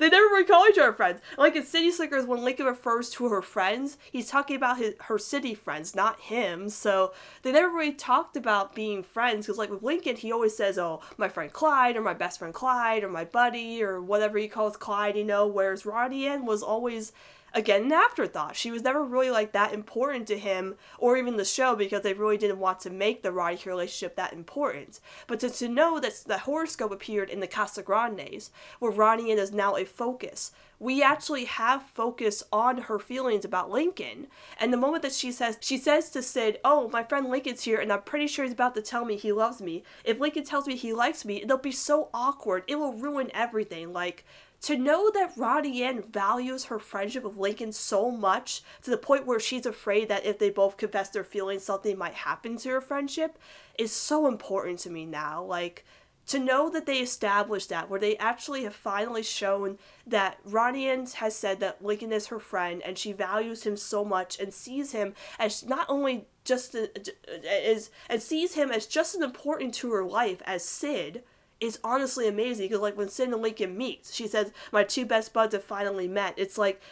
they 0.00 0.08
never 0.08 0.26
really 0.26 0.44
call 0.44 0.68
each 0.68 0.78
other 0.78 0.92
friends. 0.92 1.20
Like 1.36 1.56
in 1.56 1.64
City 1.64 1.90
Slickers, 1.90 2.26
when 2.26 2.44
Lincoln 2.44 2.66
refers 2.66 3.10
to 3.10 3.28
her 3.28 3.42
friends, 3.42 3.98
he's 4.10 4.28
talking 4.28 4.56
about 4.56 4.78
his 4.78 4.94
her 5.02 5.18
city 5.18 5.54
friends, 5.54 5.94
not 5.94 6.20
him. 6.20 6.68
So 6.68 7.12
they 7.42 7.52
never 7.52 7.68
really 7.68 7.92
talked 7.92 8.36
about 8.36 8.74
being 8.74 9.02
friends. 9.02 9.46
Because 9.46 9.58
like 9.58 9.70
with 9.70 9.82
Lincoln, 9.82 10.16
he 10.16 10.30
always 10.30 10.56
says, 10.56 10.78
"Oh, 10.78 11.00
my 11.16 11.28
friend 11.28 11.52
Clyde," 11.52 11.96
or 11.96 12.02
"My 12.02 12.14
best 12.14 12.38
friend 12.38 12.54
Clyde," 12.54 13.02
or 13.02 13.08
"My 13.08 13.24
buddy," 13.24 13.82
or 13.82 14.00
whatever 14.00 14.38
he 14.38 14.48
calls 14.48 14.76
Clyde. 14.76 15.16
You 15.16 15.24
know, 15.24 15.46
whereas 15.46 15.86
Ronnie 15.86 16.26
Ann 16.26 16.46
was 16.46 16.62
always 16.62 17.12
again 17.54 17.84
an 17.84 17.92
afterthought. 17.92 18.56
She 18.56 18.70
was 18.70 18.82
never 18.82 19.04
really 19.04 19.30
like 19.30 19.52
that 19.52 19.72
important 19.72 20.26
to 20.28 20.38
him 20.38 20.76
or 20.98 21.16
even 21.16 21.36
the 21.36 21.44
show 21.44 21.74
because 21.76 22.02
they 22.02 22.14
really 22.14 22.38
didn't 22.38 22.58
want 22.58 22.80
to 22.80 22.90
make 22.90 23.22
the 23.22 23.32
Ronniecoln 23.32 23.70
relationship 23.72 24.16
that 24.16 24.32
important. 24.32 25.00
But 25.26 25.40
to, 25.40 25.50
to 25.50 25.68
know 25.68 26.00
that 26.00 26.24
the 26.26 26.38
horoscope 26.38 26.92
appeared 26.92 27.30
in 27.30 27.40
the 27.40 27.48
Casagrandes, 27.48 28.50
where 28.78 28.92
Ronnie 28.92 29.30
is 29.30 29.52
now 29.52 29.76
a 29.76 29.84
focus, 29.84 30.52
we 30.78 31.00
actually 31.00 31.44
have 31.44 31.82
focus 31.82 32.42
on 32.52 32.78
her 32.78 32.98
feelings 32.98 33.44
about 33.44 33.70
Lincoln. 33.70 34.26
And 34.58 34.72
the 34.72 34.76
moment 34.76 35.02
that 35.02 35.12
she 35.12 35.30
says 35.30 35.56
she 35.60 35.78
says 35.78 36.10
to 36.10 36.22
Sid, 36.22 36.58
"Oh, 36.64 36.88
my 36.88 37.04
friend 37.04 37.30
Lincoln's 37.30 37.62
here, 37.62 37.80
and 37.80 37.92
I'm 37.92 38.02
pretty 38.02 38.26
sure 38.26 38.44
he's 38.44 38.52
about 38.52 38.74
to 38.74 38.82
tell 38.82 39.04
me 39.04 39.16
he 39.16 39.30
loves 39.30 39.60
me. 39.60 39.84
If 40.04 40.18
Lincoln 40.18 40.44
tells 40.44 40.66
me 40.66 40.74
he 40.74 40.92
likes 40.92 41.24
me, 41.24 41.40
it'll 41.40 41.58
be 41.58 41.70
so 41.70 42.08
awkward. 42.12 42.64
It 42.66 42.80
will 42.80 42.94
ruin 42.94 43.30
everything." 43.32 43.92
Like 43.92 44.24
to 44.62 44.76
know 44.76 45.10
that 45.10 45.32
Ronnie 45.36 45.82
Ann 45.82 46.02
values 46.02 46.64
her 46.64 46.78
friendship 46.78 47.24
with 47.24 47.36
Lincoln 47.36 47.72
so 47.72 48.10
much 48.10 48.62
to 48.82 48.90
the 48.90 48.96
point 48.96 49.26
where 49.26 49.40
she's 49.40 49.66
afraid 49.66 50.08
that 50.08 50.24
if 50.24 50.38
they 50.38 50.50
both 50.50 50.76
confess 50.76 51.08
their 51.08 51.24
feelings, 51.24 51.64
something 51.64 51.98
might 51.98 52.14
happen 52.14 52.56
to 52.58 52.70
her 52.70 52.80
friendship 52.80 53.38
is 53.78 53.92
so 53.92 54.26
important 54.26 54.78
to 54.80 54.90
me 54.90 55.04
now. 55.04 55.42
Like, 55.42 55.84
to 56.28 56.38
know 56.38 56.70
that 56.70 56.86
they 56.86 56.98
established 56.98 57.68
that, 57.70 57.90
where 57.90 57.98
they 57.98 58.16
actually 58.16 58.62
have 58.62 58.74
finally 58.74 59.24
shown 59.24 59.78
that 60.06 60.38
Ronnie 60.44 60.88
Ann 60.88 61.06
has 61.16 61.34
said 61.34 61.58
that 61.60 61.84
Lincoln 61.84 62.12
is 62.12 62.28
her 62.28 62.38
friend 62.38 62.80
and 62.84 62.96
she 62.96 63.12
values 63.12 63.64
him 63.64 63.76
so 63.76 64.04
much 64.04 64.38
and 64.38 64.54
sees 64.54 64.92
him 64.92 65.14
as 65.38 65.64
not 65.64 65.86
only 65.88 66.26
just 66.44 66.74
as 66.74 67.90
and 68.08 68.22
sees 68.22 68.54
him 68.54 68.70
as 68.70 68.86
just 68.86 69.14
as 69.14 69.20
important 69.20 69.74
to 69.74 69.92
her 69.92 70.04
life 70.04 70.40
as 70.44 70.64
Sid 70.64 71.22
is 71.62 71.78
honestly 71.84 72.26
amazing 72.26 72.66
because 72.66 72.80
like 72.80 72.96
when 72.96 73.08
Sid 73.08 73.28
and 73.28 73.40
Lincoln 73.40 73.78
meet, 73.78 74.10
she 74.12 74.26
says 74.26 74.50
my 74.72 74.82
two 74.82 75.06
best 75.06 75.32
buds 75.32 75.54
have 75.54 75.62
finally 75.62 76.08
met. 76.08 76.34
It's 76.36 76.58
like 76.58 76.82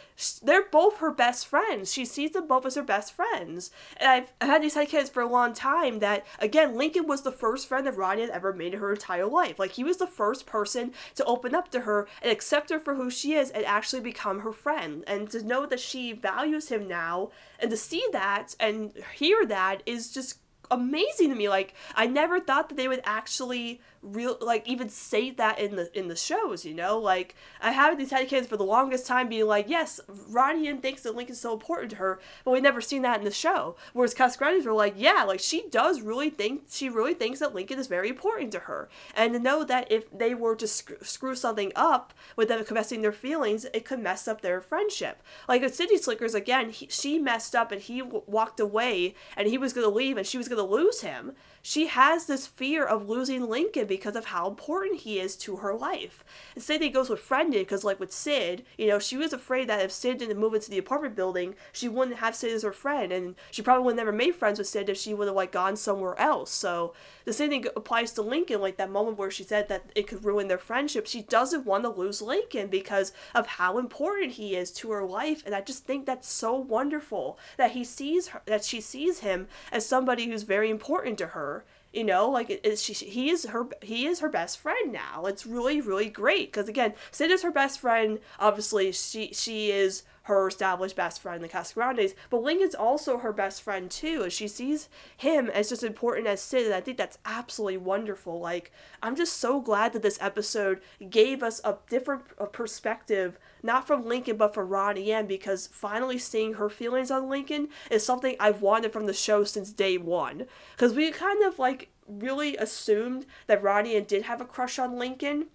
they're 0.41 0.63
both 0.63 0.99
her 0.99 1.11
best 1.11 1.45
friends. 1.45 1.91
She 1.91 2.05
sees 2.05 2.31
them 2.31 2.47
both 2.47 2.65
as 2.65 2.75
her 2.75 2.81
best 2.81 3.11
friends. 3.11 3.71
And 3.97 4.09
I've, 4.09 4.31
I've 4.39 4.47
had 4.47 4.63
these 4.63 4.75
headcanons 4.75 5.11
for 5.11 5.21
a 5.21 5.27
long 5.27 5.53
time 5.53 5.99
that 5.99 6.25
again 6.39 6.77
Lincoln 6.77 7.05
was 7.05 7.23
the 7.23 7.33
first 7.33 7.67
friend 7.67 7.85
that 7.85 7.97
Ronnie 7.97 8.21
had 8.21 8.29
ever 8.29 8.53
made 8.53 8.73
in 8.73 8.79
her 8.79 8.93
entire 8.93 9.25
life. 9.25 9.59
Like 9.59 9.71
he 9.71 9.83
was 9.83 9.97
the 9.97 10.07
first 10.07 10.45
person 10.45 10.93
to 11.15 11.25
open 11.25 11.53
up 11.53 11.69
to 11.71 11.81
her 11.81 12.07
and 12.21 12.31
accept 12.31 12.69
her 12.69 12.79
for 12.79 12.95
who 12.95 13.09
she 13.09 13.33
is 13.33 13.49
and 13.49 13.65
actually 13.65 14.01
become 14.01 14.39
her 14.39 14.53
friend. 14.53 15.03
And 15.05 15.29
to 15.31 15.43
know 15.45 15.65
that 15.65 15.81
she 15.81 16.13
values 16.13 16.69
him 16.69 16.87
now 16.87 17.31
and 17.59 17.69
to 17.71 17.77
see 17.77 18.05
that 18.13 18.55
and 18.57 18.93
hear 19.15 19.45
that 19.45 19.83
is 19.85 20.13
just 20.13 20.37
amazing 20.71 21.29
to 21.29 21.35
me. 21.35 21.49
Like 21.49 21.75
I 21.93 22.07
never 22.07 22.39
thought 22.39 22.69
that 22.69 22.75
they 22.75 22.87
would 22.87 23.01
actually 23.03 23.81
real 24.01 24.37
like 24.41 24.67
even 24.67 24.89
say 24.89 25.29
that 25.31 25.59
in 25.59 25.75
the 25.75 25.97
in 25.97 26.07
the 26.07 26.15
shows 26.15 26.65
you 26.65 26.73
know? 26.73 26.97
Like 26.97 27.35
i 27.61 27.71
have 27.71 27.97
these 27.97 28.13
kids 28.27 28.47
for 28.47 28.57
the 28.57 28.63
longest 28.63 29.05
time 29.05 29.29
being 29.29 29.45
like 29.45 29.69
yes 29.69 29.99
Ronnie 30.29 30.71
thinks 30.77 31.03
that 31.03 31.15
link 31.15 31.29
is 31.29 31.39
so 31.39 31.53
important 31.53 31.91
to 31.91 31.97
her 31.97 32.19
but 32.43 32.51
we 32.51 32.61
never 32.61 32.81
seen 32.81 33.01
that 33.03 33.19
in 33.19 33.25
the 33.25 33.31
show. 33.31 33.75
Whereas 33.93 34.13
Casagrandes 34.13 34.65
were 34.65 34.73
like 34.73 34.93
yeah 34.97 35.23
like 35.23 35.39
she 35.39 35.67
does 35.69 36.01
really 36.01 36.29
think 36.29 36.63
she 36.69 36.89
really 36.89 37.13
thinks 37.13 37.39
that 37.39 37.53
lincoln 37.53 37.79
is 37.79 37.87
very 37.87 38.09
important 38.09 38.51
to 38.53 38.59
her. 38.59 38.89
And 39.15 39.33
to 39.33 39.39
know 39.39 39.63
that 39.63 39.91
if 39.91 40.09
they 40.11 40.33
were 40.33 40.55
to 40.55 40.67
sc- 40.67 41.03
screw 41.03 41.35
something 41.35 41.71
up 41.75 42.13
with 42.35 42.47
them 42.47 42.63
confessing 42.65 43.01
their 43.01 43.11
feelings 43.11 43.65
it 43.73 43.85
could 43.85 43.99
mess 43.99 44.27
up 44.27 44.41
their 44.41 44.61
friendship. 44.61 45.21
Like 45.47 45.61
with 45.61 45.75
city 45.75 45.97
slickers 45.97 46.33
again 46.33 46.71
he, 46.71 46.87
she 46.87 47.19
messed 47.19 47.55
up 47.55 47.71
and 47.71 47.81
he 47.81 47.99
w- 47.99 48.23
walked 48.25 48.59
away 48.59 49.15
and 49.37 49.47
he 49.47 49.57
was 49.57 49.73
going 49.73 49.87
to 49.87 49.95
leave 49.95 50.17
and 50.17 50.25
she 50.25 50.37
was 50.37 50.47
going 50.47 50.57
to 50.57 50.75
lose 50.75 51.01
him 51.01 51.33
she 51.61 51.87
has 51.87 52.25
this 52.25 52.47
fear 52.47 52.83
of 52.83 53.07
losing 53.09 53.47
Lincoln 53.47 53.87
because 53.87 54.15
of 54.15 54.25
how 54.25 54.47
important 54.47 55.01
he 55.01 55.19
is 55.19 55.35
to 55.37 55.57
her 55.57 55.75
life. 55.75 56.23
And 56.55 56.63
same 56.63 56.79
thing 56.79 56.91
goes 56.91 57.09
with 57.09 57.19
Friended, 57.19 57.61
because 57.61 57.83
like 57.83 57.99
with 57.99 58.11
Sid, 58.11 58.65
you 58.77 58.87
know, 58.87 58.99
she 58.99 59.17
was 59.17 59.33
afraid 59.33 59.69
that 59.69 59.81
if 59.81 59.91
Sid 59.91 60.17
didn't 60.17 60.39
move 60.39 60.53
into 60.53 60.69
the 60.69 60.77
apartment 60.77 61.15
building, 61.15 61.55
she 61.71 61.87
wouldn't 61.87 62.17
have 62.17 62.35
Sid 62.35 62.51
as 62.51 62.63
her 62.63 62.71
friend, 62.71 63.11
and 63.11 63.35
she 63.51 63.61
probably 63.61 63.85
would 63.85 63.95
never 63.95 64.11
made 64.11 64.35
friends 64.35 64.57
with 64.57 64.67
Sid 64.67 64.89
if 64.89 64.97
she 64.97 65.13
would 65.13 65.27
have 65.27 65.35
like 65.35 65.51
gone 65.51 65.75
somewhere 65.75 66.19
else. 66.19 66.51
So 66.51 66.93
the 67.25 67.33
same 67.33 67.49
thing 67.49 67.65
applies 67.75 68.11
to 68.13 68.21
Lincoln, 68.21 68.61
like 68.61 68.77
that 68.77 68.89
moment 68.89 69.17
where 69.17 69.31
she 69.31 69.43
said 69.43 69.67
that 69.69 69.91
it 69.95 70.07
could 70.07 70.25
ruin 70.25 70.47
their 70.47 70.57
friendship. 70.57 71.05
She 71.05 71.21
doesn't 71.21 71.65
want 71.65 71.83
to 71.83 71.89
lose 71.89 72.21
Lincoln 72.21 72.67
because 72.67 73.11
of 73.35 73.45
how 73.45 73.77
important 73.77 74.33
he 74.33 74.55
is 74.55 74.71
to 74.71 74.91
her 74.91 75.05
life, 75.05 75.43
and 75.45 75.53
I 75.53 75.61
just 75.61 75.85
think 75.85 76.05
that's 76.05 76.27
so 76.27 76.55
wonderful 76.55 77.37
that 77.57 77.71
he 77.71 77.83
sees 77.83 78.29
her, 78.29 78.41
that 78.45 78.63
she 78.63 78.81
sees 78.81 79.19
him 79.19 79.47
as 79.71 79.85
somebody 79.85 80.27
who's 80.27 80.43
very 80.43 80.69
important 80.69 81.17
to 81.19 81.27
her 81.27 81.50
you 81.93 82.03
know 82.03 82.29
like 82.29 82.49
it, 82.49 82.61
it, 82.63 82.79
she, 82.79 82.93
he 82.93 83.29
is 83.29 83.45
her 83.45 83.67
he 83.81 84.05
is 84.05 84.19
her 84.19 84.29
best 84.29 84.57
friend 84.59 84.91
now. 84.91 85.25
It's 85.25 85.45
really 85.45 85.81
really 85.81 86.09
great 86.09 86.51
because 86.51 86.69
again 86.69 86.93
sid 87.11 87.31
is 87.31 87.43
her 87.43 87.51
best 87.51 87.79
friend. 87.79 88.19
Obviously 88.39 88.91
she 88.91 89.33
she 89.33 89.71
is 89.71 90.03
her 90.35 90.47
established 90.47 90.95
best 90.95 91.21
friend 91.21 91.43
the 91.43 91.49
Casagrandes, 91.49 92.15
but 92.29 92.41
Lincoln's 92.43 92.75
also 92.75 93.17
her 93.17 93.33
best 93.33 93.61
friend 93.61 93.89
too, 93.89 94.23
and 94.23 94.31
she 94.31 94.47
sees 94.47 94.89
him 95.17 95.49
as 95.49 95.69
just 95.69 95.83
important 95.83 96.27
as 96.27 96.41
Sid, 96.41 96.65
and 96.65 96.75
I 96.75 96.81
think 96.81 96.97
that's 96.97 97.17
absolutely 97.25 97.77
wonderful. 97.77 98.39
Like, 98.39 98.71
I'm 99.03 99.15
just 99.15 99.37
so 99.37 99.61
glad 99.61 99.93
that 99.93 100.01
this 100.01 100.17
episode 100.21 100.81
gave 101.09 101.43
us 101.43 101.61
a 101.63 101.77
different 101.89 102.23
perspective, 102.51 103.37
not 103.61 103.87
from 103.87 104.05
Lincoln, 104.05 104.37
but 104.37 104.53
from 104.53 104.69
Ronnie 104.69 105.11
Ann, 105.11 105.27
because 105.27 105.67
finally 105.67 106.17
seeing 106.17 106.53
her 106.55 106.69
feelings 106.69 107.11
on 107.11 107.29
Lincoln 107.29 107.69
is 107.89 108.05
something 108.05 108.35
I've 108.39 108.61
wanted 108.61 108.93
from 108.93 109.05
the 109.05 109.13
show 109.13 109.43
since 109.43 109.71
day 109.71 109.97
one. 109.97 110.47
Because 110.75 110.93
we 110.93 111.11
kind 111.11 111.43
of 111.43 111.59
like 111.59 111.89
really 112.07 112.57
assumed 112.57 113.25
that 113.47 113.63
Ronnie 113.63 113.95
Ann 113.95 114.03
did 114.03 114.23
have 114.23 114.41
a 114.41 114.45
crush 114.45 114.79
on 114.79 114.97
Lincoln 114.97 115.47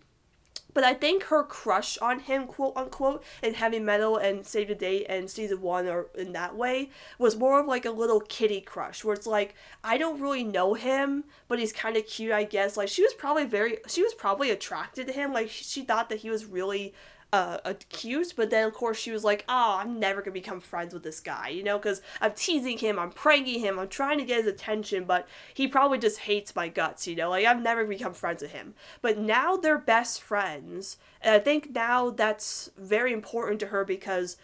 but 0.76 0.84
I 0.84 0.92
think 0.92 1.22
her 1.24 1.42
crush 1.42 1.96
on 2.02 2.20
him, 2.20 2.46
quote 2.46 2.76
unquote, 2.76 3.24
in 3.42 3.54
Heavy 3.54 3.78
Meddle 3.78 4.18
and 4.18 4.44
Save 4.44 4.68
the 4.68 4.74
Date 4.74 5.06
and 5.08 5.30
season 5.30 5.62
one, 5.62 5.88
or 5.88 6.08
in 6.14 6.32
that 6.32 6.54
way, 6.54 6.90
was 7.18 7.34
more 7.34 7.60
of 7.60 7.66
like 7.66 7.86
a 7.86 7.90
little 7.90 8.20
kitty 8.20 8.60
crush, 8.60 9.02
where 9.02 9.14
it's 9.14 9.26
like 9.26 9.54
I 9.82 9.96
don't 9.96 10.20
really 10.20 10.44
know 10.44 10.74
him, 10.74 11.24
but 11.48 11.58
he's 11.58 11.72
kind 11.72 11.96
of 11.96 12.06
cute, 12.06 12.30
I 12.30 12.44
guess. 12.44 12.76
Like 12.76 12.88
she 12.88 13.02
was 13.02 13.14
probably 13.14 13.46
very, 13.46 13.78
she 13.88 14.02
was 14.02 14.12
probably 14.12 14.50
attracted 14.50 15.06
to 15.06 15.14
him. 15.14 15.32
Like 15.32 15.48
she 15.48 15.80
thought 15.80 16.10
that 16.10 16.18
he 16.18 16.28
was 16.28 16.44
really 16.44 16.92
uh, 17.32 17.74
cute, 17.88 18.34
but 18.36 18.50
then 18.50 18.66
of 18.66 18.74
course 18.74 18.98
she 18.98 19.10
was 19.10 19.24
like, 19.24 19.44
"Oh, 19.48 19.78
I'm 19.80 19.98
never 19.98 20.22
gonna 20.22 20.32
become 20.32 20.60
friends 20.60 20.94
with 20.94 21.02
this 21.02 21.20
guy," 21.20 21.48
you 21.48 21.62
know, 21.62 21.78
because 21.78 22.00
I'm 22.20 22.32
teasing 22.32 22.78
him, 22.78 22.98
I'm 22.98 23.10
pranking 23.10 23.60
him, 23.60 23.78
I'm 23.78 23.88
trying 23.88 24.18
to 24.18 24.24
get 24.24 24.38
his 24.38 24.46
attention, 24.46 25.04
but 25.04 25.26
he 25.52 25.68
probably 25.68 25.98
just 25.98 26.20
hates 26.20 26.54
my 26.54 26.68
guts, 26.68 27.06
you 27.06 27.16
know, 27.16 27.30
like 27.30 27.44
I've 27.46 27.62
never 27.62 27.84
become 27.84 28.14
friends 28.14 28.42
with 28.42 28.52
him. 28.52 28.74
But 29.02 29.18
now 29.18 29.56
they're 29.56 29.78
best 29.78 30.22
friends, 30.22 30.98
and 31.20 31.34
I 31.34 31.38
think 31.38 31.74
now 31.74 32.10
that's 32.10 32.70
very 32.76 33.12
important 33.12 33.60
to 33.60 33.66
her 33.66 33.84
because 33.84 34.36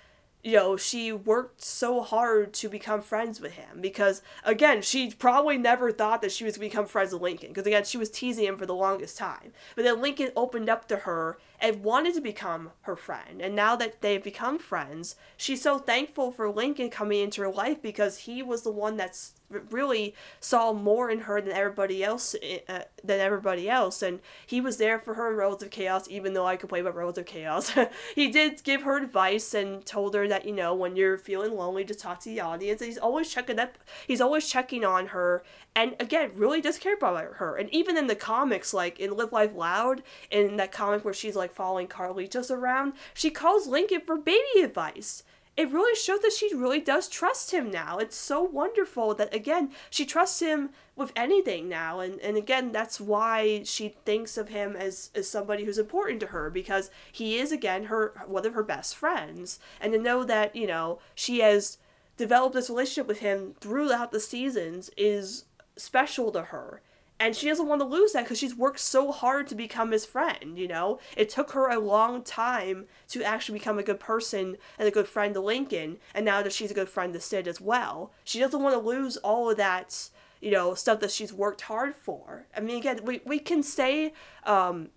you 0.42 0.54
know, 0.54 0.76
she 0.76 1.12
worked 1.12 1.62
so 1.62 2.02
hard 2.02 2.52
to 2.52 2.68
become 2.68 3.00
friends 3.00 3.40
with 3.40 3.52
him 3.52 3.80
because, 3.80 4.22
again, 4.44 4.82
she 4.82 5.10
probably 5.10 5.56
never 5.56 5.92
thought 5.92 6.20
that 6.20 6.32
she 6.32 6.44
was 6.44 6.56
going 6.56 6.68
to 6.68 6.74
become 6.74 6.86
friends 6.86 7.12
with 7.12 7.22
Lincoln 7.22 7.50
because, 7.50 7.66
again, 7.66 7.84
she 7.84 7.96
was 7.96 8.10
teasing 8.10 8.46
him 8.46 8.56
for 8.56 8.66
the 8.66 8.74
longest 8.74 9.16
time. 9.16 9.52
But 9.76 9.84
then 9.84 10.02
Lincoln 10.02 10.32
opened 10.34 10.68
up 10.68 10.88
to 10.88 10.96
her 10.96 11.38
and 11.60 11.84
wanted 11.84 12.14
to 12.14 12.20
become 12.20 12.72
her 12.82 12.96
friend. 12.96 13.40
And 13.40 13.54
now 13.54 13.76
that 13.76 14.00
they've 14.00 14.22
become 14.22 14.58
friends, 14.58 15.14
she's 15.36 15.62
so 15.62 15.78
thankful 15.78 16.32
for 16.32 16.50
Lincoln 16.50 16.90
coming 16.90 17.20
into 17.20 17.42
her 17.42 17.50
life 17.50 17.80
because 17.80 18.18
he 18.18 18.42
was 18.42 18.62
the 18.62 18.72
one 18.72 18.96
that's 18.96 19.34
really 19.70 20.14
saw 20.40 20.72
more 20.72 21.10
in 21.10 21.20
her 21.20 21.40
than 21.40 21.52
everybody 21.52 22.02
else 22.02 22.34
eh, 22.42 22.58
uh, 22.68 22.80
than 23.02 23.20
everybody 23.20 23.68
else. 23.68 24.02
And 24.02 24.20
he 24.46 24.60
was 24.60 24.76
there 24.76 24.98
for 24.98 25.14
her 25.14 25.30
in 25.30 25.62
of 25.62 25.70
Chaos 25.70 26.08
even 26.08 26.34
though 26.34 26.46
I 26.46 26.56
play 26.68 26.80
about 26.80 26.94
of 27.18 27.26
Chaos. 27.26 27.72
He 28.14 28.30
did 28.30 28.62
give 28.64 28.82
her 28.82 28.96
advice 28.96 29.54
and 29.54 29.84
told 29.84 30.14
her 30.14 30.26
that 30.28 30.44
you 30.44 30.52
know 30.52 30.74
when 30.74 30.96
you're 30.96 31.18
feeling 31.18 31.52
lonely 31.52 31.84
just 31.84 32.00
talk 32.00 32.20
to 32.20 32.28
the 32.28 32.40
audience. 32.40 32.80
And 32.80 32.88
he's 32.88 32.98
always 32.98 33.30
checking 33.30 33.58
up 33.58 33.78
he's 34.06 34.20
always 34.20 34.48
checking 34.48 34.84
on 34.84 35.08
her. 35.08 35.42
And 35.74 35.96
again 36.00 36.32
really 36.34 36.60
does 36.60 36.78
care 36.78 36.94
about 36.94 37.34
her. 37.34 37.56
And 37.56 37.68
even 37.70 37.96
in 37.96 38.06
the 38.06 38.14
comics 38.14 38.74
like 38.74 38.98
in 38.98 39.16
Live 39.16 39.32
Life 39.32 39.54
Loud 39.54 40.02
in 40.30 40.56
that 40.56 40.72
comic 40.72 41.04
where 41.04 41.14
she's 41.14 41.36
like 41.36 41.52
following 41.52 41.86
Carlitos 41.86 42.50
around 42.50 42.94
she 43.14 43.30
calls 43.30 43.66
Lincoln 43.66 44.02
for 44.06 44.16
baby 44.16 44.60
advice 44.62 45.22
it 45.56 45.70
really 45.70 45.94
shows 45.94 46.20
that 46.20 46.32
she 46.32 46.54
really 46.54 46.80
does 46.80 47.08
trust 47.08 47.50
him 47.50 47.70
now. 47.70 47.98
It's 47.98 48.16
so 48.16 48.42
wonderful 48.42 49.14
that 49.14 49.34
again 49.34 49.70
she 49.90 50.06
trusts 50.06 50.40
him 50.40 50.70
with 50.96 51.12
anything 51.14 51.68
now, 51.68 52.00
and 52.00 52.18
and 52.20 52.36
again 52.36 52.72
that's 52.72 53.00
why 53.00 53.62
she 53.64 53.96
thinks 54.04 54.38
of 54.38 54.48
him 54.48 54.74
as 54.76 55.10
as 55.14 55.28
somebody 55.28 55.64
who's 55.64 55.78
important 55.78 56.20
to 56.20 56.28
her 56.28 56.48
because 56.48 56.90
he 57.10 57.38
is 57.38 57.52
again 57.52 57.84
her 57.84 58.14
one 58.26 58.46
of 58.46 58.54
her 58.54 58.62
best 58.62 58.96
friends, 58.96 59.58
and 59.80 59.92
to 59.92 59.98
know 59.98 60.24
that 60.24 60.56
you 60.56 60.66
know 60.66 60.98
she 61.14 61.40
has 61.40 61.78
developed 62.16 62.54
this 62.54 62.70
relationship 62.70 63.06
with 63.06 63.20
him 63.20 63.54
throughout 63.60 64.12
the 64.12 64.20
seasons 64.20 64.90
is 64.96 65.44
special 65.76 66.30
to 66.32 66.42
her 66.44 66.80
and 67.22 67.36
she 67.36 67.48
doesn't 67.48 67.68
want 67.68 67.80
to 67.80 67.86
lose 67.86 68.12
that 68.12 68.24
because 68.24 68.38
she's 68.38 68.56
worked 68.56 68.80
so 68.80 69.12
hard 69.12 69.46
to 69.46 69.54
become 69.54 69.92
his 69.92 70.04
friend 70.04 70.58
you 70.58 70.68
know? 70.68 70.98
It 71.16 71.28
took 71.28 71.52
her 71.52 71.68
a 71.68 71.78
long 71.78 72.22
time 72.22 72.86
to 73.08 73.22
actually 73.22 73.58
become 73.58 73.78
a 73.78 73.82
good 73.82 74.00
person 74.00 74.56
and 74.78 74.88
a 74.88 74.90
good 74.90 75.08
friend 75.08 75.34
to 75.34 75.40
lincoln 75.40 75.98
and 76.14 76.24
now 76.24 76.42
that 76.42 76.52
she's 76.52 76.70
a 76.70 76.74
good 76.74 76.88
friend 76.88 77.12
to 77.12 77.20
sid 77.20 77.46
as 77.46 77.60
well. 77.60 78.12
She 78.24 78.38
doesn't 78.38 78.62
want 78.62 78.74
to 78.74 78.80
lose 78.80 79.16
all 79.18 79.50
of 79.50 79.56
that 79.56 80.10
you 80.40 80.50
know 80.50 80.74
stuff 80.74 81.00
that 81.00 81.10
she's 81.10 81.32
worked 81.32 81.62
hard 81.62 81.94
for. 81.94 82.46
I 82.56 82.60
mean 82.60 82.78
again 82.78 83.00
we, 83.04 83.20
we 83.24 83.38
can 83.38 83.62
say 83.62 84.12
um 84.44 84.88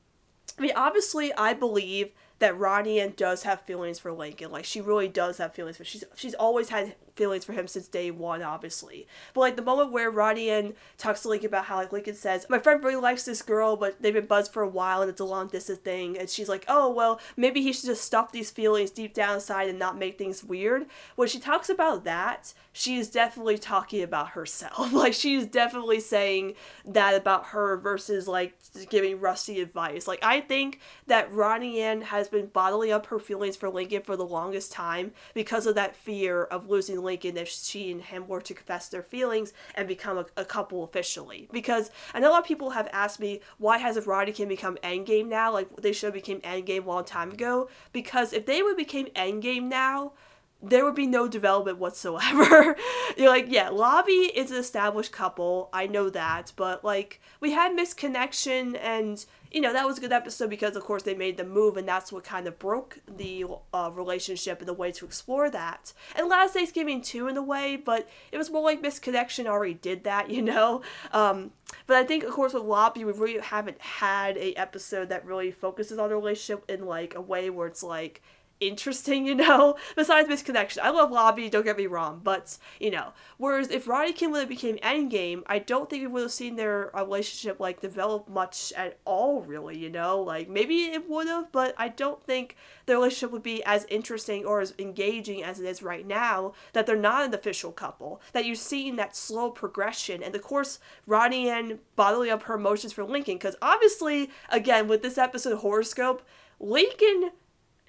i 0.58 0.62
mean 0.62 0.72
obviously 0.76 1.34
i 1.36 1.54
believe 1.54 2.12
that 2.40 2.58
Ronnie 2.58 3.00
Ann 3.00 3.14
does 3.16 3.44
have 3.44 3.62
feelings 3.62 4.00
for 4.00 4.12
Lincoln. 4.12 4.52
Like 4.52 4.66
she 4.66 4.82
really 4.82 5.08
does 5.08 5.38
have 5.38 5.54
feelings 5.54 5.78
for 5.78 5.86
she's 5.86 6.04
she's 6.16 6.34
always 6.34 6.70
had 6.70 6.96
feelings 7.16 7.46
for 7.46 7.54
him 7.54 7.68
since 7.68 7.88
day 7.88 8.12
one, 8.12 8.42
obviously. 8.42 9.08
But 9.34 9.42
like 9.42 9.56
the 9.56 9.62
moment 9.62 9.92
where 9.92 10.12
Ronnie 10.12 10.50
Ann 10.50 10.74
talks 10.98 11.22
to 11.22 11.30
Lincoln 11.30 11.48
about 11.48 11.66
how 11.66 11.78
like 11.78 11.92
Lincoln 11.92 12.16
says, 12.16 12.46
My 12.50 12.60
friend 12.60 12.84
really 12.84 13.02
likes 13.02 13.24
this 13.24 13.42
girl, 13.42 13.76
but 13.76 14.02
they've 14.02 14.14
been 14.14 14.26
buds 14.26 14.50
for 14.50 14.62
a 14.62 14.68
while 14.68 15.02
and 15.02 15.10
it's 15.10 15.22
a 15.22 15.26
long 15.26 15.48
distance 15.48 15.80
thing 15.80 16.18
and 16.18 16.30
she's 16.30 16.50
like, 16.50 16.66
Oh 16.68 16.90
well, 16.90 17.20
maybe 17.38 17.62
he 17.62 17.74
should 17.74 17.86
just 17.86 18.04
stuff 18.04 18.32
these 18.32 18.52
feelings 18.52 18.92
deep 18.92 19.14
down 19.14 19.36
inside 19.36 19.70
and 19.70 19.80
not 19.80 19.98
make 19.98 20.18
things 20.18 20.44
weird. 20.44 20.86
When 21.16 21.28
she 21.28 21.40
talks 21.40 21.70
about 21.70 22.04
that, 22.04 22.54
she 22.72 22.98
is 22.98 23.10
definitely 23.10 23.58
talking 23.58 24.04
about 24.04 24.30
herself. 24.30 24.92
like 24.94 25.14
she's 25.14 25.46
definitely 25.46 26.00
saying 26.00 26.56
that 26.86 27.16
about 27.16 27.48
her 27.48 27.78
versus 27.78 28.28
like 28.28 28.54
giving 28.90 29.20
Rusty 29.20 29.62
advice. 29.62 30.08
Like 30.08 30.20
I 30.22 30.42
think 30.42 30.80
that 31.08 31.32
Ronnie 31.32 31.80
Ann 31.80 32.02
has 32.02 32.28
been 32.28 32.48
bottling 32.48 32.92
up 32.92 33.06
her 33.08 33.20
feelings 33.20 33.56
for 33.56 33.70
Lincoln 33.70 34.02
for 34.02 34.18
the 34.18 34.26
longest 34.26 34.72
time 34.72 35.12
because 35.34 35.66
of 35.66 35.76
that 35.76 35.96
fear 35.96 36.44
of 36.44 36.70
losing 36.70 37.02
Lincoln 37.06 37.38
if 37.38 37.48
she 37.48 37.92
and 37.92 38.02
him 38.02 38.28
were 38.28 38.42
to 38.42 38.54
confess 38.54 38.90
their 38.90 39.04
feelings 39.04 39.54
and 39.76 39.88
become 39.88 40.18
a, 40.18 40.26
a 40.36 40.46
couple 40.46 40.84
officially. 40.84 41.48
Because 41.52 41.92
I 42.14 42.20
know 42.20 42.30
a 42.30 42.34
lot 42.34 42.42
of 42.42 42.48
people 42.48 42.72
have 42.72 42.90
asked 42.92 43.20
me 43.20 43.42
why 43.58 43.78
hasn't 43.78 44.08
Ronniecoln 44.08 44.50
become 44.50 44.78
Endgame 44.84 45.28
now? 45.28 45.54
Like 45.54 45.74
they 45.78 45.94
should 45.94 46.08
have 46.08 46.14
became 46.14 46.42
Endgame 46.42 46.86
a 46.86 46.90
long 46.90 47.06
time 47.06 47.32
ago. 47.32 47.70
Because 47.94 48.34
if 48.34 48.46
they 48.46 48.62
would 48.62 48.78
became 48.78 49.08
Endgame 49.16 49.64
now, 49.64 50.14
there 50.62 50.84
would 50.84 50.96
be 50.96 51.08
no 51.08 51.28
development 51.28 51.78
whatsoever. 51.78 52.76
You're 53.18 53.30
like, 53.30 53.46
yeah, 53.50 53.70
Lobby 53.70 54.32
is 54.36 54.52
an 54.52 54.58
established 54.58 55.12
couple. 55.12 55.70
I 55.72 55.88
know 55.88 56.10
that, 56.10 56.54
but 56.56 56.84
like 56.84 57.22
we 57.40 57.52
had 57.52 57.76
Missed 57.76 57.98
Connection 57.98 58.76
and 58.76 59.24
you 59.56 59.62
know, 59.62 59.72
that 59.72 59.88
was 59.88 59.98
a 59.98 60.02
good 60.02 60.12
episode 60.12 60.50
because, 60.50 60.76
of 60.76 60.84
course, 60.84 61.04
they 61.04 61.16
made 61.16 61.38
the 61.38 61.46
move, 61.46 61.78
and 61.78 61.88
that's 61.88 62.12
what 62.12 62.26
kind 62.26 62.46
of 62.46 62.60
broke 62.60 63.00
the 63.08 63.46
uh, 63.74 63.90
relationship 63.94 64.60
and 64.60 64.68
the 64.68 64.74
way 64.74 64.92
to 64.92 65.06
explore 65.06 65.50
that. 65.50 65.94
And 66.14 66.28
Loudest 66.28 66.56
Thanksgiving, 66.56 67.02
too, 67.02 67.30
in 67.30 67.38
a 67.38 67.42
way, 67.42 67.78
but 67.78 68.06
it 68.34 68.38
was 68.38 68.52
more 68.52 68.64
like 68.64 68.82
Missed 68.82 69.02
Connection 69.02 69.48
already 69.48 69.76
did 69.76 70.04
that, 70.04 70.30
you 70.36 70.42
know? 70.42 70.82
Um, 71.14 71.52
but 71.88 71.96
I 71.96 72.04
think, 72.04 72.26
of 72.26 72.32
course, 72.32 72.54
with 72.54 72.64
Lobby, 72.64 73.06
we 73.06 73.14
really 73.14 73.40
haven't 73.40 73.80
had 73.80 74.36
a 74.36 74.54
episode 74.56 75.08
that 75.08 75.26
really 75.26 75.52
focuses 75.52 76.00
on 76.00 76.10
the 76.10 76.18
relationship 76.18 76.70
in, 76.70 76.86
like, 76.86 77.16
a 77.16 77.22
way 77.22 77.50
where 77.50 77.68
it's 77.68 77.82
like, 77.82 78.22
interesting, 78.60 79.26
you 79.26 79.36
know, 79.36 79.76
besides 79.96 80.28
Missed 80.28 80.46
Connection. 80.46 80.82
I 80.84 80.90
love 80.90 81.12
Lobby, 81.12 81.50
don't 81.50 81.64
get 81.64 81.78
me 81.78 81.88
wrong, 81.88 82.22
but, 82.24 82.58
you 82.80 82.92
know, 82.92 83.14
whereas 83.38 83.70
if 83.70 83.88
Ronniecoln 83.88 84.32
would 84.32 84.40
have 84.40 84.50
became 84.50 84.78
Endgame, 84.78 85.44
I 85.48 85.60
don't 85.60 85.90
think 85.90 86.02
we 86.02 86.08
would 86.08 86.24
have 86.24 86.32
seen 86.32 86.56
their 86.56 86.96
uh, 86.96 87.04
relationship, 87.04 87.60
like, 87.60 87.82
develop 87.82 88.28
much 88.28 88.74
at 88.76 88.98
all, 89.06 89.42
really, 89.42 89.78
you 89.78 89.90
know, 89.90 90.22
like, 90.22 90.50
maybe 90.50 90.86
it 90.86 91.10
would 91.10 91.28
have, 91.28 91.52
but 91.52 91.76
I 91.78 91.90
don't 91.90 92.24
think 92.24 92.56
the 92.86 92.94
relationship 92.94 93.32
would 93.32 93.44
be 93.44 93.64
as 93.64 93.86
interesting 93.90 94.46
or 94.46 94.62
as 94.62 94.74
engaging 94.80 95.44
as 95.44 95.60
it 95.60 95.66
is 95.66 95.84
right 95.84 96.06
now, 96.06 96.54
that 96.74 96.86
they're 96.86 96.96
not 96.96 97.26
an 97.26 97.34
official 97.34 97.72
couple, 97.72 98.22
that 98.34 98.46
you're 98.46 98.56
seeing 98.56 98.96
that 98.96 99.16
slow 99.16 99.50
progression, 99.52 100.24
and 100.24 100.36
of 100.36 100.42
course, 100.42 100.80
Ronnie 101.06 101.50
and 101.50 101.80
bottling 101.96 102.30
up 102.30 102.44
her 102.44 102.56
emotions 102.56 102.94
for 102.94 103.04
Lincoln, 103.04 103.36
because 103.36 103.56
obviously, 103.62 104.30
again, 104.50 104.88
with 104.88 105.02
this 105.02 105.18
episode 105.18 105.58
horoscope, 105.58 106.22
Lincoln 106.60 107.32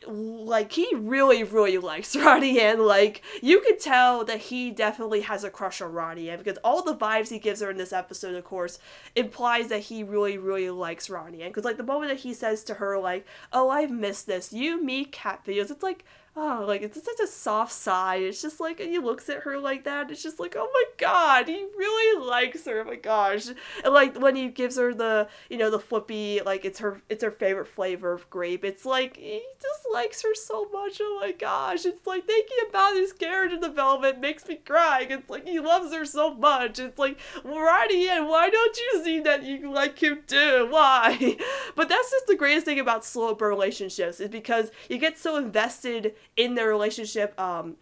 like 0.07 0.73
he 0.73 0.89
really 0.95 1.43
really 1.43 1.79
likes 1.79 2.15
Ronnie 2.17 2.61
Ann. 2.61 2.85
Like 2.85 3.23
you 3.43 3.61
could 3.61 3.81
tell 3.81 4.25
that 4.25 4.39
he 4.39 4.71
definitely 4.71 5.23
has 5.23 5.45
a 5.45 5.51
crush 5.51 5.81
on 5.81 5.93
Ronnie 5.93 6.31
Ann 6.31 6.39
because 6.39 6.59
all 6.63 6.83
the 6.83 6.95
vibes 6.95 7.31
he 7.31 7.39
gives 7.39 7.61
her 7.61 7.71
in 7.71 7.77
this 7.77 7.93
episode, 7.93 8.35
of 8.35 8.45
course, 8.45 8.79
implies 9.15 9.69
that 9.69 9.81
he 9.81 10.03
really 10.03 10.39
really 10.39 10.71
likes 10.71 11.09
Ronnie 11.11 11.43
Ann. 11.43 11.51
Because 11.51 11.65
like 11.65 11.77
the 11.77 11.83
moment 11.83 12.11
that 12.11 12.21
he 12.21 12.35
says 12.35 12.63
to 12.65 12.75
her 12.75 12.99
like, 12.99 13.27
"Oh, 13.53 13.71
I've 13.71 13.91
missed 13.91 14.27
this. 14.27 14.53
You, 14.53 14.83
me, 14.83 15.05
cat 15.05 15.45
videos." 15.47 15.71
It's 15.71 15.83
like 15.83 16.05
oh, 16.37 16.65
like 16.67 16.83
it's 16.83 17.03
such 17.03 17.21
a 17.23 17.27
soft 17.27 17.73
sigh. 17.73 18.17
It's 18.17 18.43
just 18.43 18.61
like 18.61 18.79
and 18.81 18.91
he 18.91 18.99
looks 18.99 19.29
at 19.29 19.43
her 19.43 19.59
like 19.59 19.85
that. 19.85 20.11
It's 20.11 20.23
just 20.23 20.39
like, 20.39 20.55
oh 20.57 20.69
my 20.73 20.85
god, 20.99 21.49
he 21.49 21.67
really 21.77 22.27
likes 22.27 22.67
her. 22.67 22.83
Oh 22.83 22.85
my 22.85 22.97
gosh, 22.97 23.49
and 23.49 23.95
like 23.95 24.21
when 24.21 24.37
he 24.37 24.49
gives 24.49 24.77
her 24.77 24.93
the 24.93 25.29
you 25.49 25.57
know 25.57 25.71
the 25.71 25.79
flippy 25.79 26.41
like 26.45 26.65
it's 26.65 26.79
her 26.81 27.01
it's 27.09 27.25
her 27.25 27.31
favorite 27.31 27.69
flavor 27.69 28.13
of 28.13 28.29
grape. 28.31 28.65
It's 28.65 28.85
like 28.85 29.17
he 29.17 29.43
just 29.61 29.83
likes 29.93 30.23
her 30.23 30.35
so 30.35 30.69
much. 30.73 30.99
Oh 31.01 31.19
my 31.21 31.33
gosh, 31.33 31.87
it's 31.87 32.07
like 32.07 32.27
thinking 32.27 32.59
about 32.69 32.95
his 32.95 33.13
character 33.13 33.59
development 33.59 34.21
makes 34.21 34.47
me 34.47 34.57
cry. 34.57 35.07
It's 35.09 35.31
like 35.31 35.47
he 35.47 35.59
loves 35.61 35.95
her 35.95 36.05
so 36.05 36.35
much. 36.35 36.79
It's 36.79 36.99
like 36.99 37.19
Ronnie 37.45 38.09
Ann, 38.09 38.29
why 38.29 38.51
don't 38.51 38.77
you 38.77 39.03
see 39.05 39.21
that 39.21 39.43
you 39.43 39.73
like 39.73 39.99
him 40.03 40.23
too? 40.27 40.67
Why? 40.71 41.37
But 41.75 41.89
that's 41.91 42.11
just 42.11 42.27
the 42.27 42.37
greatest 42.37 42.65
thing 42.65 42.81
about 42.81 43.05
slow 43.05 43.35
burn 43.35 43.51
relationships 43.51 44.19
is 44.19 44.29
because 44.29 44.71
you 44.89 44.99
get 44.99 45.19
so 45.19 45.37
invested 45.37 46.15
in 46.37 46.55
their 46.55 46.69
relationship 46.69 47.39
um 47.41 47.77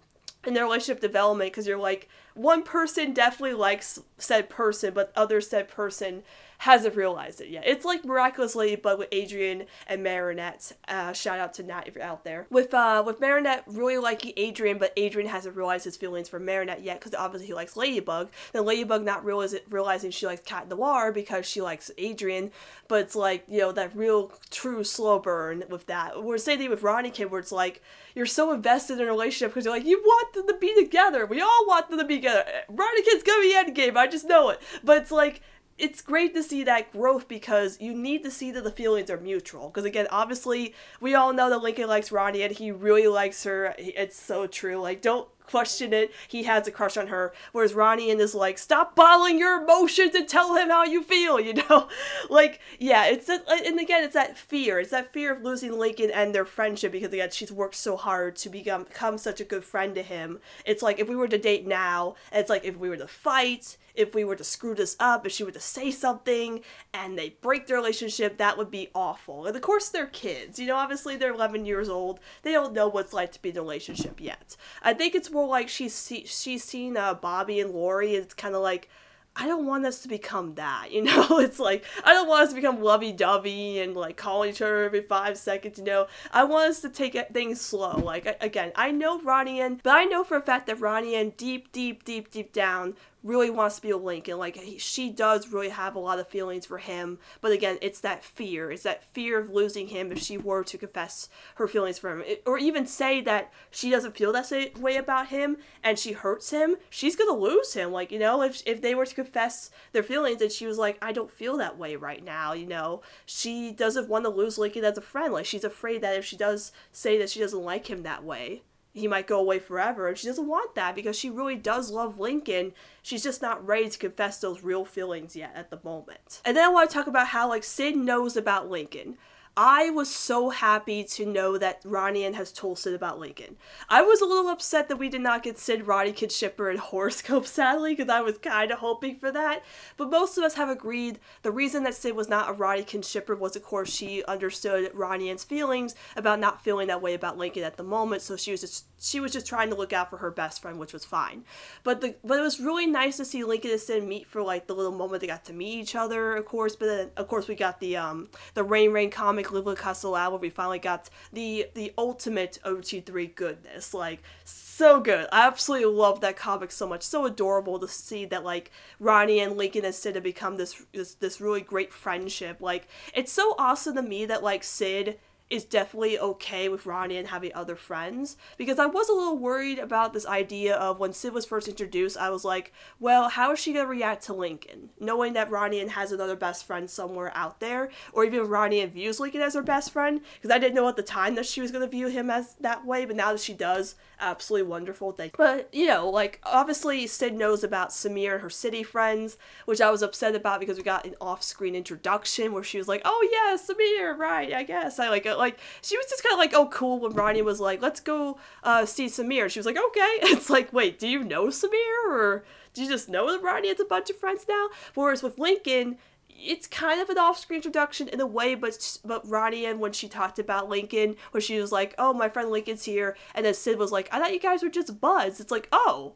in 0.47 0.55
their 0.55 0.65
relationship 0.65 1.01
development 1.01 1.51
because 1.51 1.67
you're 1.67 1.79
like 1.79 2.09
one 2.35 2.63
person 2.63 3.13
definitely 3.13 3.55
likes 3.55 4.01
said 4.19 4.49
person 4.49 4.93
but 4.93 5.13
other 5.17 5.41
said 5.41 5.69
person 5.69 6.23
hasn't 6.65 6.97
realized 6.97 7.43
it 7.43 7.51
yet. 7.51 7.63
It's 7.67 7.85
like 7.85 8.07
Miraculous 8.07 8.55
Ladybug 8.55 8.99
with 8.99 9.13
Adrien 9.13 9.65
and 9.87 10.03
Marinette. 10.03 10.73
Uh, 10.89 11.13
shout 11.13 11.39
out 11.39 11.53
to 11.55 11.63
Nat 11.63 11.83
if 11.87 11.95
you're 11.95 12.03
out 12.03 12.25
there. 12.25 12.47
With 12.49 12.73
uh 12.73 13.03
with 13.05 13.21
Marinette 13.21 13.65
really 13.67 13.99
liking 13.99 14.33
Adrien, 14.39 14.79
but 14.79 14.99
Adrien 14.99 15.29
hasn't 15.29 15.57
realized 15.57 15.85
his 15.85 15.99
feelings 15.99 16.27
for 16.27 16.41
Marinette 16.41 16.83
yet 16.83 17.01
because 17.01 17.15
obviously 17.15 17.49
he 17.49 17.53
likes 17.53 17.77
Ladybug. 17.77 18.31
Then 18.55 18.65
Ladybug 18.65 19.05
not 19.05 19.27
realize, 19.27 19.55
realizing 19.69 20.11
she 20.11 20.25
likes 20.25 20.41
Cat 20.41 20.71
Noir 20.71 21.13
because 21.13 21.45
she 21.45 21.61
likes 21.61 21.91
Adrian, 21.99 22.51
but 22.89 23.03
it's 23.03 23.15
like 23.15 23.45
you 23.47 23.59
know 23.59 23.73
that 23.73 23.95
real 23.95 24.33
true 24.51 24.85
slow 24.85 25.19
burn 25.19 25.65
with 25.69 25.85
that. 25.89 26.25
We're 26.25 26.39
saying 26.39 26.71
with 26.71 26.83
Ronniecoln 26.83 27.29
where 27.29 27.41
it's 27.41 27.53
like 27.53 27.83
you're 28.15 28.25
so 28.25 28.55
invested 28.55 29.01
in 29.01 29.07
a 29.07 29.11
relationship 29.11 29.51
because 29.51 29.67
you're 29.67 29.75
like 29.75 29.85
you 29.85 30.01
want 30.03 30.33
them 30.33 30.47
to 30.47 30.57
be 30.57 30.75
together. 30.75 31.27
We 31.27 31.43
all 31.43 31.67
want 31.67 31.91
them 31.91 31.99
to 31.99 32.07
be 32.07 32.17
together. 32.17 32.47
Ronniecoln's 32.71 33.23
gonna 33.23 33.43
be 33.43 33.55
endgame. 33.55 33.99
I 33.99 34.07
just 34.07 34.25
know 34.25 34.49
it. 34.49 34.63
But 34.83 34.97
it's 34.97 35.11
like 35.11 35.43
it's 35.77 36.01
great 36.01 36.35
to 36.35 36.43
see 36.43 36.63
that 36.65 36.93
growth 36.93 37.27
because 37.27 37.81
you 37.81 37.93
need 37.93 38.23
to 38.23 38.31
see 38.31 38.51
that 38.53 38.63
the 38.63 38.71
feelings 38.71 39.11
are 39.11 39.19
mutual. 39.19 39.69
Because 39.69 39.85
again, 39.85 40.07
obviously, 40.11 40.75
we 41.01 41.15
all 41.15 41.33
know 41.33 41.51
that 41.51 41.63
Lincoln 41.63 41.89
likes 41.89 42.13
Ronnie 42.13 42.43
and 42.43 42.57
he 42.57 42.71
really 42.71 43.09
likes 43.09 43.45
her. 43.45 43.75
It's 43.79 44.21
so 44.21 44.47
true. 44.47 44.81
Like, 44.81 45.03
don't 45.03 45.29
question 45.45 45.93
it. 45.93 46.13
He 46.29 46.45
has 46.45 46.67
a 46.67 46.71
crush 46.71 46.97
on 46.97 47.09
her. 47.09 47.33
Whereas 47.53 47.75
Ronnie 47.75 48.11
and 48.11 48.21
is 48.21 48.35
like, 48.35 48.59
stop 48.59 48.97
bottling 48.97 49.39
your 49.39 49.63
emotions 49.63 50.15
and 50.15 50.29
tell 50.29 50.57
him 50.57 50.71
how 50.71 50.85
you 50.85 51.03
feel, 51.03 51.39
you 51.45 51.55
know? 51.55 51.89
like, 52.29 52.61
yeah, 52.79 53.07
it's 53.07 53.27
that, 53.27 53.45
uh, 53.49 53.59
and 53.65 53.79
again, 53.79 54.05
it's 54.05 54.15
that 54.15 54.37
fear. 54.37 54.81
It's 54.81 54.91
that 54.91 55.13
fear 55.13 55.33
of 55.33 55.43
losing 55.43 55.79
Lincoln 55.79 56.11
and 56.11 56.35
their 56.35 56.45
friendship 56.45 56.93
because 56.93 57.13
again, 57.13 57.31
she's 57.31 57.53
worked 57.53 57.77
so 57.77 57.97
hard 57.97 58.37
to 58.37 58.49
become, 58.49 58.85
become 58.85 59.19
such 59.19 59.41
a 59.41 59.45
good 59.45 59.65
friend 59.65 59.95
to 59.95 60.03
him. 60.03 60.41
It's 60.65 60.83
like 60.83 60.99
if 60.99 61.09
we 61.09 61.17
were 61.17 61.29
to 61.29 61.39
date 61.39 61.67
now, 61.67 62.17
it's 62.33 62.51
like 62.51 62.65
if 62.65 62.77
we 62.77 62.89
were 62.89 62.97
to 62.97 63.09
fight, 63.09 63.77
if 63.95 64.15
we 64.15 64.25
were 64.25 64.37
to 64.37 64.45
screw 64.45 64.75
this 64.75 64.97
up, 64.99 65.25
if 65.25 65.33
she 65.33 65.45
were 65.45 65.53
to 65.53 65.61
say 65.61 65.91
something 65.91 66.61
and 66.93 67.19
they 67.19 67.37
break 67.41 67.67
their 67.67 67.77
relationship, 67.77 68.39
that 68.39 68.59
would 68.59 68.71
be 68.71 68.89
awful. 68.95 69.47
And 69.47 69.55
of 69.55 69.63
course, 69.63 69.89
they're 69.89 70.07
kids. 70.07 70.59
You 70.59 70.67
know, 70.67 70.77
obviously 70.77 71.17
they're 71.17 71.33
11 71.33 71.65
years 71.65 71.89
old. 71.89 72.21
They 72.43 72.53
don't 72.53 72.73
know 72.73 72.89
what 72.89 73.05
it's 73.07 73.13
like 73.13 73.33
to 73.33 73.43
be 73.43 73.51
in 73.51 73.57
a 73.57 73.63
relationship 73.63 74.21
yet. 74.21 74.57
I 74.83 74.95
think 74.95 75.15
it's 75.15 75.31
more 75.35 75.47
like 75.47 75.69
she's 75.69 75.95
see- 75.95 76.27
she's 76.27 76.65
seen 76.65 76.97
uh, 76.97 77.15
Bobby 77.15 77.61
and 77.61 77.73
Lori. 77.73 78.15
It's 78.15 78.35
kind 78.35 78.55
of 78.55 78.63
like. 78.63 78.89
I 79.37 79.49
don't 79.49 79.67
want 79.67 79.85
us 79.85 80.01
to 80.03 80.09
become 80.09 80.55
that, 80.55 80.89
you 80.93 81.03
know? 81.03 81.41
It's 81.41 81.59
like, 81.59 81.85
I 82.05 82.15
don't 82.15 82.29
want 82.29 82.45
us 82.45 82.49
to 82.51 82.55
become 82.55 82.81
lovey 82.81 83.11
dovey 83.11 83.81
and 83.81 83.97
like 83.97 84.17
calling 84.17 84.51
each 84.51 84.63
other 84.63 84.85
every 84.85 85.03
five 85.03 85.37
seconds, 85.37 85.77
you 85.77 85.85
know? 85.85 86.07
I 86.33 86.45
want 86.45 86.71
us 86.71 86.81
to 86.83 86.89
take 86.89 87.19
things 87.33 87.61
slow. 87.61 87.97
Like, 87.99 88.37
again, 88.41 88.71
I 88.77 88.93
know 88.93 89.21
Ronnie 89.21 89.61
and, 89.61 89.83
but 89.83 89.97
I 89.97 90.05
know 90.05 90.23
for 90.23 90.37
a 90.37 90.41
fact 90.41 90.69
that 90.69 90.81
Ronnie 90.81 91.17
and 91.17 91.37
deep, 91.37 91.73
deep, 91.73 92.05
deep, 92.05 92.31
deep 92.31 92.53
down 92.53 92.95
really 93.25 93.51
wants 93.51 93.77
to 93.77 93.83
be 93.83 93.91
a 93.91 93.97
Lincoln. 93.97 94.39
Like 94.39 94.57
he, 94.57 94.79
she 94.79 95.11
does 95.11 95.49
really 95.49 95.71
have 95.71 95.97
a 95.97 95.99
lot 95.99 96.19
of 96.19 96.29
feelings 96.29 96.67
for 96.67 96.79
him, 96.79 97.19
but 97.41 97.51
again, 97.51 97.79
it's 97.81 98.01
that 98.01 98.23
fear. 98.23 98.71
It's 98.71 98.83
that 98.85 99.03
fear 99.03 99.39
of 99.39 99.51
losing 99.51 99.89
him 99.89 100.13
if 100.13 100.19
she 100.19 100.37
were 100.37 100.63
to 100.65 100.79
confess 100.79 101.29
her 101.57 101.67
feelings 101.67 101.99
for 101.99 102.13
him, 102.13 102.23
it, 102.25 102.43
or 102.47 102.59
even 102.59 102.87
say 102.87 103.21
that 103.23 103.53
she 103.71 103.91
doesn't 103.91 104.17
feel 104.17 104.33
that 104.33 104.79
way 104.79 104.97
about 104.97 105.29
him 105.29 105.57
and 105.83 105.99
she 105.99 106.13
hurts 106.13 106.51
him. 106.51 106.77
She's 106.91 107.17
gonna 107.17 107.33
lose 107.33 107.73
him. 107.73 107.91
Like 107.91 108.13
you 108.13 108.19
know, 108.19 108.43
if 108.43 108.63
if 108.67 108.83
they 108.83 108.95
were 108.95 109.07
to 109.07 109.15
confess 109.15 109.71
their 109.93 110.03
feelings 110.03 110.43
and 110.43 110.53
she 110.53 110.67
was 110.67 110.79
like, 110.79 110.99
I 111.03 111.13
don't 111.13 111.31
feel 111.31 111.57
that 111.57 111.79
way 111.79 111.97
right 111.97 112.23
now. 112.23 112.53
You 112.53 112.67
know, 112.67 113.01
she 113.25 113.73
doesn't 113.73 114.09
want 114.09 114.25
to 114.27 114.31
lose 114.31 114.59
Lincoln 114.59 114.85
as 114.85 114.99
a 114.99 115.03
friend. 115.03 115.33
Like 115.33 115.47
she's 115.47 115.65
afraid 115.65 116.03
that 116.03 116.17
if 116.17 116.25
she 116.25 116.37
does 116.37 116.73
say 116.93 117.19
that 117.19 117.31
she 117.31 117.41
doesn't 117.41 117.63
like 117.63 117.89
him 117.89 118.03
that 118.03 118.23
way 118.23 118.63
he 118.95 119.09
might 119.09 119.27
go 119.27 119.41
away 119.41 119.59
forever 119.59 120.07
and 120.07 120.17
she 120.17 120.29
doesn't 120.29 120.47
want 120.47 120.77
that 120.77 120.95
because 120.95 121.19
she 121.19 121.29
really 121.29 121.57
does 121.57 121.91
love 121.91 122.21
Lincoln. 122.21 122.73
She's 123.03 123.25
just 123.25 123.43
not 123.43 123.67
ready 123.67 123.91
to 123.91 123.99
confess 123.99 124.39
those 124.39 124.63
real 124.63 124.85
feelings 124.85 125.35
yet 125.35 125.53
at 125.57 125.71
the 125.71 125.81
moment. 125.83 126.41
And 126.45 126.57
then 126.57 126.65
I 126.65 126.69
want 126.69 126.89
to 126.89 126.95
talk 126.95 127.09
about 127.09 127.29
how 127.29 127.49
like 127.49 127.65
Sid 127.65 127.97
knows 127.97 128.37
about 128.37 128.71
Lincoln. 128.71 129.19
I 129.57 129.91
was 129.91 130.13
so 130.13 130.51
happy 130.51 131.05
to 131.05 131.25
know 131.25 131.57
that 131.59 131.81
Ronnie 131.85 132.25
has 132.25 132.51
told 132.51 132.79
Sid 132.79 132.93
about 132.93 133.21
Lincoln. 133.21 133.57
I 133.89 134.03
was 134.03 134.21
a 134.21 134.27
little 134.27 134.49
upset 134.49 134.89
that 134.89 134.97
we 134.97 135.09
did 135.09 135.21
not 135.21 135.45
get 135.45 135.59
Sid 135.59 135.87
Ronniecoln 135.87 136.31
Shipper 136.31 136.71
and 136.71 136.81
horoscope, 136.81 137.47
sadly, 137.49 137.95
because 137.95 138.09
I 138.09 138.21
was 138.21 138.39
kind 138.39 138.73
of 138.73 138.79
hoping 138.79 139.17
for 139.17 139.31
that. 139.31 139.63
But 139.97 140.11
most 140.11 140.37
of 140.37 140.43
us 140.43 140.55
have 140.55 140.69
agreed 140.69 141.21
the 141.43 141.53
reason 141.53 141.85
that 141.85 141.95
Sid 141.95 142.17
was 142.17 142.29
not 142.29 142.51
a 142.51 142.53
Ronniecoln 142.53 143.03
Shipper 143.03 143.37
was, 143.37 143.55
of 143.55 143.63
course, 143.63 143.95
she 143.95 144.25
understood 144.25 144.91
Ronnie 144.93 145.31
Ann's 145.31 145.45
feelings 145.45 145.95
about 146.17 146.41
not 146.41 146.65
feeling 146.65 146.89
that 146.89 147.03
way 147.03 147.15
about 147.15 147.39
Lincoln 147.39 147.63
at 147.63 147.77
the 147.77 147.85
moment. 147.85 148.23
So 148.23 148.37
she 148.37 148.51
was 148.51 148.63
just 148.63 148.94
she 149.05 149.21
was 149.21 149.33
just 149.33 149.47
trying 149.47 149.69
to 149.69 149.77
look 149.77 149.93
out 149.93 150.09
for 150.09 150.17
her 150.17 150.31
best 150.31 150.63
friend, 150.63 150.79
which 150.79 150.95
was 150.95 151.05
fine. 151.05 151.45
But 151.83 152.01
the 152.01 152.15
but 152.25 152.39
it 152.39 152.43
was 152.43 152.59
really 152.59 152.87
nice 152.87 153.19
to 153.19 153.25
see 153.25 153.45
Lincoln 153.45 153.71
and 153.71 153.81
Sid 153.81 154.03
meet 154.03 154.27
for 154.27 154.43
like 154.43 154.67
the 154.67 154.75
little 154.75 154.93
moment 154.93 155.21
they 155.21 155.27
got 155.27 155.45
to 155.45 155.53
meet 155.53 155.79
each 155.79 155.95
other, 155.95 156.37
of 156.37 156.47
course. 156.47 156.75
But 156.75 156.87
then 156.87 157.11
of 157.17 157.29
course 157.29 157.47
we 157.47 157.55
got 157.55 157.81
the 157.81 157.97
um 157.97 158.29
the 158.55 158.65
Rain 158.65 158.93
Rain 158.93 159.11
comic 159.11 159.53
Live 159.53 159.67
with 159.67 159.79
Castellao 159.79 160.31
where 160.31 160.41
we 160.41 160.49
finally 160.49 160.79
got 160.79 161.11
the 161.33 161.67
the 161.75 161.93
ultimate 161.99 162.59
OT3 162.65 163.35
goodness. 163.35 163.93
Like 163.93 164.23
so 164.45 165.01
good. 165.01 165.29
I 165.31 165.47
absolutely 165.47 165.87
love 165.87 166.23
that 166.23 166.37
comic 166.37 166.73
so 166.73 166.89
much. 166.89 167.03
So 167.03 167.27
adorable 167.27 167.79
to 167.81 167.89
see 167.89 168.25
that 168.27 168.43
like 168.43 168.71
Ronnie 168.99 169.41
and 169.41 169.59
Lincoln 169.59 169.85
and 169.85 169.95
Sid 169.95 170.15
have 170.15 170.25
become 170.25 170.57
this 170.57 170.83
this 170.93 171.15
this 171.15 171.43
really 171.43 171.61
great 171.61 171.93
friendship. 171.93 172.63
Like 172.63 172.89
it's 173.13 173.33
so 173.33 173.55
awesome 173.59 173.97
to 173.97 174.03
me 174.03 174.25
that 174.25 174.43
like 174.43 174.65
Sid 174.65 175.19
is 175.55 175.65
definitely 175.65 176.19
okay 176.19 176.69
with 176.69 176.85
Ronnie 176.85 177.17
Ann 177.17 177.27
having 177.27 177.55
other 177.55 177.77
friends 177.77 178.37
because 178.59 178.81
I 178.81 178.87
was 178.87 179.09
a 179.09 179.13
little 179.15 179.39
worried 179.39 179.79
about 179.79 180.13
this 180.13 180.27
idea 180.27 180.75
of 180.75 180.99
when 180.99 181.13
Sid 181.13 181.33
was 181.33 181.45
first 181.47 181.69
introduced. 181.69 182.17
I 182.17 182.31
was 182.31 182.45
like, 182.45 182.73
well, 182.99 183.29
how 183.29 183.53
is 183.53 183.61
she 183.61 183.73
gonna 183.73 183.87
react 183.87 184.25
to 184.25 184.33
Lincoln, 184.35 184.91
knowing 184.99 185.33
that 185.35 185.51
Ronnie 185.51 185.81
Ann 185.81 185.91
has 185.91 186.11
another 186.11 186.35
best 186.35 186.67
friend 186.67 186.91
somewhere 186.91 187.31
out 187.37 187.61
there, 187.61 187.91
or 188.13 188.25
even 188.25 188.49
Ronnie 188.49 188.81
Ann 188.81 188.91
views 188.91 189.21
Lincoln 189.21 189.43
as 189.43 189.55
her 189.55 189.63
best 189.63 189.93
friend? 189.93 190.21
Because 190.35 190.55
I 190.55 190.59
didn't 190.59 190.75
know 190.75 190.89
at 190.89 190.97
the 190.97 191.03
time 191.03 191.37
that 191.37 191.47
she 191.47 191.61
was 191.61 191.71
gonna 191.71 191.87
view 191.87 192.09
him 192.09 192.31
as 192.31 192.55
that 192.61 192.85
way, 192.85 193.05
but 193.05 193.15
now 193.15 193.31
that 193.31 193.41
she 193.41 193.55
does, 193.55 193.95
absolutely 194.19 194.69
wonderful 194.69 195.13
thing. 195.13 195.31
But 195.37 195.69
you 195.73 195.87
know, 195.87 196.09
like 196.09 196.41
obviously 196.43 197.07
Sid 197.07 197.35
knows 197.35 197.63
about 197.63 197.91
Samir 197.91 198.35
and 198.35 198.43
her 198.43 198.51
city 198.51 198.83
friends, 198.83 199.37
which 199.67 199.81
I 199.81 199.91
was 199.91 200.03
upset 200.03 200.35
about 200.35 200.59
because 200.59 200.79
we 200.79 200.83
got 200.83 201.07
an 201.07 201.15
off-screen 201.21 201.77
introduction 201.77 202.53
where 202.53 202.65
she 202.65 202.79
was 202.79 202.89
like, 202.89 203.03
"Oh 203.05 203.29
yeah, 203.33 203.57
Samir, 203.57 204.17
right? 204.17 204.53
I 204.53 204.65
guess 204.65 204.99
I 204.99 205.11
like 205.11 205.27
it." 205.27 205.37
Like 205.45 205.59
she 205.83 205.97
was 205.97 206.07
just 206.07 206.23
kind 206.23 206.33
of 206.33 206.39
like, 206.39 206.55
"Oh 206.55 206.69
cool." 206.69 207.01
When 207.01 207.13
Ronnie 207.13 207.43
was 207.43 207.61
like, 207.61 207.83
"Let's 207.83 208.01
go 208.01 208.39
uh, 208.63 208.87
see 208.87 209.07
Samir," 209.07 209.51
she 209.51 209.59
was 209.59 209.67
like, 209.67 209.77
"Okay." 209.79 210.13
It's 210.35 210.49
like, 210.49 210.73
wait, 210.73 210.99
do 210.99 211.07
you 211.07 211.23
know 211.23 211.47
Samir 211.49 212.09
or? 212.09 212.45
Do 212.73 212.83
you 212.83 212.89
just 212.89 213.09
know 213.09 213.31
that 213.31 213.43
Ronnie 213.43 213.69
has 213.69 213.79
a 213.79 213.85
bunch 213.85 214.11
of 214.11 214.17
friends 214.17 214.47
now? 214.49 214.69
Whereas 214.95 215.23
with 215.23 215.39
Lincoln, 215.39 215.99
it's 216.29 216.67
kind 216.67 217.01
of 217.01 217.09
an 217.09 217.19
off-screen 217.19 217.59
introduction 217.59 218.09
in 218.09 218.21
a 218.21 218.27
way, 218.27 218.55
but 218.55 218.99
but 219.05 219.29
Ronnie 219.29 219.67
Ann 219.67 219.79
when 219.79 219.93
she 219.93 220.09
talked 220.09 220.39
about 220.39 220.69
Lincoln, 220.69 221.17
where 221.31 221.41
she 221.41 221.61
was 221.61 221.73
like, 221.73 221.95
"Oh, 221.99 222.13
my 222.13 222.29
friend 222.29 222.51
Lincoln's 222.51 222.85
here," 222.85 223.17
and 223.35 223.45
then 223.45 223.55
Sid 223.55 223.79
was 223.79 223.93
like, 223.93 224.09
"I 224.13 224.19
thought 224.19 224.33
you 224.33 224.41
guys 224.41 224.63
were 224.63 224.71
just 224.71 225.01
buds." 225.01 225.41
It's 225.41 225.53
like, 225.53 225.69
oh. 225.73 226.15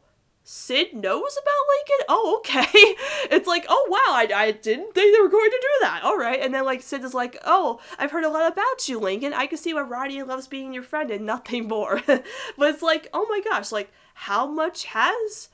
Sid 0.51 0.95
knows 0.95 1.37
about 1.37 1.67
Lincoln? 1.69 2.05
Oh, 2.09 2.37
okay. 2.39 2.95
It's 3.31 3.47
like, 3.47 3.67
oh 3.69 3.87
wow, 3.87 4.15
I, 4.15 4.27
I 4.33 4.51
didn't 4.51 4.95
think 4.95 5.15
they 5.15 5.21
were 5.21 5.29
going 5.29 5.51
to 5.51 5.61
do 5.61 5.85
that. 5.85 6.01
All 6.03 6.17
right. 6.17 6.39
And 6.41 6.51
then 6.51 6.65
like 6.65 6.81
Sid 6.81 7.03
is 7.03 7.13
like, 7.13 7.37
oh, 7.45 7.79
I've 7.99 8.09
heard 8.09 8.23
a 8.23 8.29
lot 8.29 8.51
about 8.51 8.89
you, 8.89 8.99
Lincoln. 8.99 9.35
I 9.35 9.45
can 9.45 9.59
see 9.59 9.75
why 9.75 9.81
Ronnie 9.81 10.23
loves 10.23 10.47
being 10.47 10.73
your 10.73 10.81
friend 10.81 11.11
and 11.11 11.23
nothing 11.23 11.67
more. 11.67 12.01
but 12.07 12.23
it's 12.57 12.81
like, 12.81 13.09
oh 13.13 13.27
my 13.29 13.41
gosh, 13.47 13.71
like 13.71 13.91
how 14.15 14.47
much 14.47 14.85
has 14.85 15.49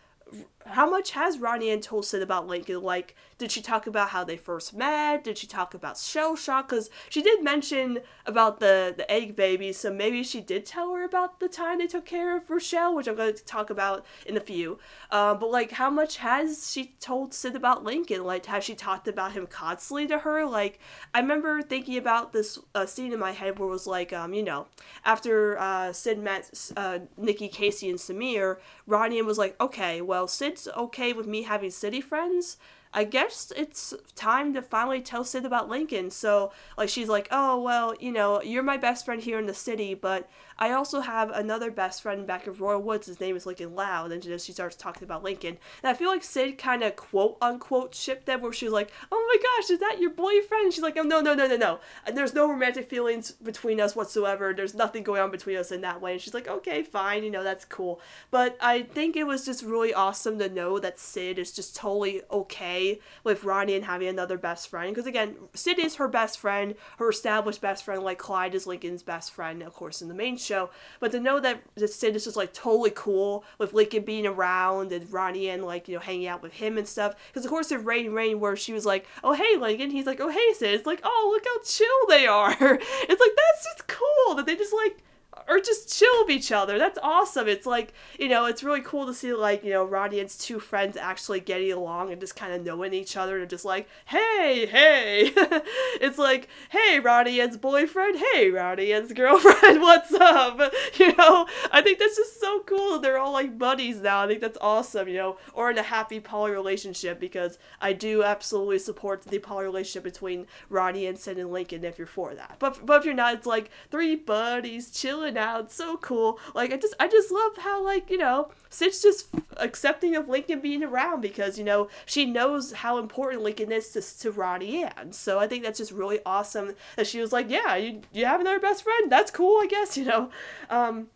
how 0.66 0.90
much 0.90 1.12
has 1.12 1.40
Ronnie 1.40 1.72
Ann 1.72 1.82
told 1.82 2.06
Sid 2.06 2.22
about 2.22 2.48
Lincoln? 2.48 2.82
Like, 2.82 3.16
did 3.38 3.52
she 3.52 3.62
talk 3.62 3.86
about 3.86 4.10
how 4.10 4.24
they 4.24 4.38
first 4.38 4.74
met? 4.74 5.24
Did 5.24 5.38
she 5.38 5.48
talk 5.48 5.74
about 5.74 5.98
shell 5.98 6.36
shock? 6.36 6.70
Because 6.70 6.90
she 7.10 7.22
did 7.22 7.44
mention 7.44 8.00
about 8.26 8.60
the, 8.60 8.94
the 8.96 9.10
egg 9.12 9.36
baby, 9.36 9.74
so 9.74 9.92
maybe 9.92 10.24
she 10.24 10.40
did 10.40 10.66
tell 10.66 10.94
her 10.94 11.04
about 11.04 11.40
the 11.40 11.50
time 11.50 11.80
they 11.80 11.88
took 11.88 12.06
care 12.06 12.36
of 12.38 12.50
Rochelle, 12.50 12.96
which 12.96 13.08
I'm 13.08 13.16
going 13.16 13.36
to 13.36 13.44
talk 13.44 13.70
about 13.70 14.06
in 14.26 14.38
a 14.38 14.40
few. 14.40 14.80
Uh, 15.12 15.34
but, 15.34 15.52
like, 15.52 15.72
how 15.72 15.90
much 15.90 16.18
has 16.18 16.72
she 16.72 16.96
told 17.00 17.34
Sid 17.34 17.56
about 17.56 17.84
Lincoln? 17.84 18.24
Like, 18.24 18.46
has 18.46 18.64
she 18.64 18.76
talked 18.76 19.08
about 19.08 19.34
him 19.34 19.48
constantly 19.48 20.08
to 20.08 20.20
her? 20.20 20.46
Like, 20.46 20.80
I 21.14 21.20
remember 21.20 21.62
thinking 21.62 21.98
about 21.98 22.32
this 22.32 22.58
uh, 22.74 22.86
scene 22.86 23.12
in 23.12 23.20
my 23.20 23.32
head 23.32 23.60
where 23.60 23.68
it 23.68 23.72
was 23.72 23.88
like, 23.88 24.14
um, 24.14 24.34
you 24.34 24.44
know, 24.44 24.68
after 25.04 25.60
uh, 25.60 25.92
Sid 25.92 26.20
met 26.20 26.72
uh, 26.78 27.00
Nikki, 27.18 27.48
Casey, 27.48 27.90
and 27.90 28.00
Samir, 28.00 28.58
Ronnie 28.88 29.22
was 29.22 29.38
like, 29.38 29.60
okay, 29.60 30.02
well, 30.02 30.28
Sid's 30.28 30.68
okay 30.76 31.14
with 31.14 31.28
me 31.28 31.44
having 31.44 31.72
city 31.72 32.02
friends. 32.02 32.58
I 32.96 33.04
guess 33.04 33.52
it's 33.58 33.94
time 34.16 34.54
to 34.54 34.62
finally 34.62 35.02
tell 35.02 35.26
Sid 35.26 35.44
about 35.44 35.68
Lincoln. 35.68 36.10
So, 36.10 36.54
like, 36.78 36.88
she's 36.88 37.10
like, 37.10 37.28
oh, 37.30 37.62
well, 37.62 37.94
you 38.00 38.10
know, 38.10 38.42
you're 38.42 38.64
my 38.64 38.78
best 38.78 39.04
friend 39.04 39.22
here 39.22 39.38
in 39.38 39.48
the 39.48 39.54
city, 39.54 39.94
but 39.94 40.30
I 40.58 40.72
also 40.72 41.02
have 41.02 41.30
another 41.32 41.70
best 41.70 42.02
friend 42.02 42.26
back 42.26 42.48
in 42.48 42.54
Royal 42.54 42.82
Woods. 42.82 43.08
His 43.08 43.20
name 43.20 43.36
is 43.36 43.46
Lincoln 43.46 43.76
Loud. 43.76 44.14
And 44.14 44.24
she 44.24 44.54
starts 44.54 44.78
talking 44.78 45.04
about 45.04 45.24
Lincoln. 45.24 45.58
And 45.84 45.90
I 45.90 45.94
feel 45.94 46.08
like 46.08 46.24
Sid 46.24 46.58
kind 46.58 46.84
of 46.84 46.96
quote 46.96 47.38
unquote 47.42 47.94
shipped 47.94 48.26
them 48.28 48.42
where 48.42 48.54
she's 48.54 48.72
like, 48.72 48.92
oh 49.12 49.26
my 49.28 49.44
gosh, 49.44 49.70
is 49.70 49.80
that 49.80 50.00
your 50.00 50.12
boyfriend? 50.12 50.64
And 50.64 50.74
she's 50.74 50.82
like, 50.82 50.96
oh, 50.96 51.04
no, 51.04 51.20
no, 51.20 51.34
no, 51.34 51.48
no, 51.48 51.58
no. 51.58 51.80
And 52.08 52.18
there's 52.18 52.34
no 52.34 52.50
romantic 52.50 52.90
feelings 52.90 53.32
between 53.32 53.82
us 53.82 53.94
whatsoever. 53.94 54.54
There's 54.54 54.74
nothing 54.74 55.04
going 55.04 55.22
on 55.22 55.32
between 55.32 55.58
us 55.58 55.74
in 55.74 55.82
that 55.82 56.00
way. 56.00 56.14
And 56.14 56.22
she's 56.22 56.34
like, 56.34 56.48
okay, 56.48 56.82
fine, 56.82 57.26
you 57.26 57.32
know, 57.32 57.44
that's 57.44 57.66
cool. 57.66 58.00
But 58.32 58.58
I 58.62 58.84
think 58.84 59.18
it 59.18 59.28
was 59.28 59.46
just 59.46 59.64
really 59.64 59.94
awesome 59.94 60.40
to 60.40 60.48
know 60.48 60.80
that 60.80 60.98
Sid 60.98 61.38
is 61.38 61.52
just 61.52 61.76
totally 61.76 62.22
okay 62.32 62.85
with 63.24 63.44
Ronnie 63.44 63.76
Ann 63.76 63.84
having 63.84 64.08
another 64.08 64.38
best 64.38 64.68
friend. 64.68 64.94
Because 64.94 65.08
again, 65.08 65.36
Sid 65.54 65.80
is 65.80 65.96
her 65.96 66.08
best 66.08 66.38
friend, 66.40 66.76
her 66.98 67.10
established 67.10 67.62
best 67.62 67.84
friend, 67.84 68.04
like 68.04 68.18
Clyde 68.18 68.56
is 68.56 68.68
Lincoln's 68.68 69.04
best 69.04 69.32
friend, 69.32 69.62
of 69.62 69.74
course, 69.74 70.02
in 70.02 70.08
the 70.08 70.14
main 70.14 70.38
show. 70.38 70.70
But 71.00 71.12
to 71.12 71.20
know 71.20 71.40
that 71.40 71.62
the 71.76 71.88
Sid 71.88 72.16
is 72.16 72.26
just 72.26 72.38
like 72.38 72.54
totally 72.54 72.92
cool 72.94 73.44
with 73.58 73.74
Lincoln 73.74 74.04
being 74.04 74.28
around 74.28 74.92
and 74.92 75.12
Ronnie 75.12 75.50
Ann 75.50 75.62
like, 75.62 75.88
you 75.88 75.96
know, 75.96 76.02
hanging 76.02 76.28
out 76.28 76.42
with 76.42 76.54
him 76.54 76.78
and 76.78 76.88
stuff. 76.88 77.16
Because 77.28 77.46
of 77.46 77.52
course 77.52 77.72
in 77.72 77.84
Rain 77.86 78.12
Rain 78.12 78.40
where 78.40 78.56
she 78.56 78.74
was 78.74 78.86
like, 78.86 79.08
oh 79.24 79.34
hey 79.34 79.58
Lincoln, 79.58 79.92
he's 79.92 80.06
like, 80.06 80.20
oh 80.20 80.30
hey 80.30 80.54
Sid. 80.54 80.74
It's 80.74 80.86
like, 80.86 81.02
oh 81.04 81.30
look 81.32 81.46
how 81.46 81.64
chill 81.64 81.88
they 82.10 82.28
are. 82.28 82.52
it's 82.60 83.22
like 83.22 83.36
that's 83.36 83.64
just 83.64 83.88
cool 83.88 84.36
that 84.36 84.46
they 84.46 84.56
just 84.56 84.74
like 84.74 85.04
or 85.48 85.60
just 85.60 85.98
chill 85.98 86.10
with 86.22 86.30
each 86.30 86.52
other. 86.52 86.78
That's 86.78 87.00
awesome. 87.02 87.48
It's 87.48 87.66
like, 87.66 87.94
you 88.20 88.28
know, 88.28 88.46
it's 88.46 88.64
really 88.64 88.82
cool 88.82 89.06
to 89.06 89.14
see 89.14 89.34
like, 89.34 89.64
you 89.64 89.72
know, 89.72 89.84
Ronnie 89.84 90.20
and 90.20 90.30
his 90.30 90.38
two 90.38 90.60
friends 90.60 90.98
actually 90.98 91.40
getting 91.40 91.72
along 91.72 92.12
and 92.12 92.20
just 92.20 92.36
kind 92.36 92.54
of 92.54 92.64
knowing 92.64 92.94
each 92.94 93.16
other 93.16 93.40
and 93.40 93.50
just 93.50 93.66
like, 93.66 93.88
hey, 94.06 94.66
hey. 94.66 95.32
it's 96.02 96.18
like, 96.18 96.48
hey, 96.70 97.00
Ronnie 97.00 97.40
Ann's 97.40 97.58
boyfriend, 97.58 98.18
hey, 98.18 98.50
Ronnie 98.50 98.94
Ann's 98.94 99.14
girlfriend, 99.14 99.82
what's 99.82 100.14
up? 100.14 100.60
You 100.96 101.14
know, 101.16 101.48
I 101.72 101.82
think 101.82 102.00
that's 102.00 102.16
just 102.16 102.40
so 102.40 102.62
cool. 102.62 103.00
They're 103.00 103.18
all 103.18 103.34
like 103.34 103.58
buddies 103.58 103.98
now. 103.98 104.24
I 104.24 104.28
think 104.28 104.40
that's 104.40 104.58
awesome, 104.62 105.08
you 105.08 105.16
know, 105.16 105.38
or 105.54 105.70
in 105.70 105.78
a 105.78 105.84
happy 105.84 106.20
poly 106.20 106.52
relationship 106.52 107.20
because 107.20 107.58
I 107.82 107.92
do 107.92 108.24
absolutely 108.24 108.80
support 108.80 109.24
the 109.24 109.40
poly 109.40 109.66
relationship 109.66 110.04
between 110.04 110.48
Ronnie 110.70 111.06
and 111.06 111.18
Sid 111.18 111.38
and 111.38 111.52
Lincoln 111.52 111.84
if 111.84 111.98
you're 111.98 112.08
for 112.08 112.34
that. 112.36 112.58
But 112.60 112.86
but 112.86 113.00
if 113.00 113.06
you're 113.06 113.14
not, 113.14 113.34
it's 113.34 113.46
like 113.46 113.70
three 113.92 114.16
buddies 114.16 114.90
chilling 114.90 115.25
out, 115.38 115.72
so 115.72 115.98
cool. 115.98 116.40
Like 116.54 116.72
I 116.72 116.78
just 116.78 116.94
I 117.00 117.08
just 117.08 117.32
love 117.32 117.58
how 117.58 117.84
like 117.84 118.10
you 118.10 118.18
know 118.18 118.50
Sid's 118.70 119.02
just 119.02 119.28
accepting 119.58 120.16
of 120.16 120.28
Lincoln 120.30 120.60
being 120.62 120.84
around 120.84 121.22
because 121.22 121.58
you 121.58 121.64
know 121.64 121.90
she 122.06 122.26
knows 122.26 122.74
how 122.74 122.98
important 122.98 123.44
Lincoln 123.44 123.72
is 123.72 123.92
to, 123.94 124.20
to 124.22 124.32
Ronnie 124.32 124.84
Ann. 124.84 125.12
So 125.12 125.40
I 125.40 125.48
think 125.48 125.64
that's 125.64 125.80
just 125.80 125.92
really 125.92 126.20
awesome 126.26 126.76
that 126.96 127.08
she 127.08 127.20
was 127.20 127.32
like, 127.32 127.50
yeah, 127.50 127.76
you 127.76 128.02
you 128.14 128.26
have 128.26 128.42
another 128.42 128.60
best 128.60 128.84
friend. 128.84 129.12
That's 129.12 129.32
cool, 129.32 129.60
I 129.62 129.68
guess. 129.68 129.96
You 130.06 130.06
know, 130.12 130.30
um, 130.70 131.08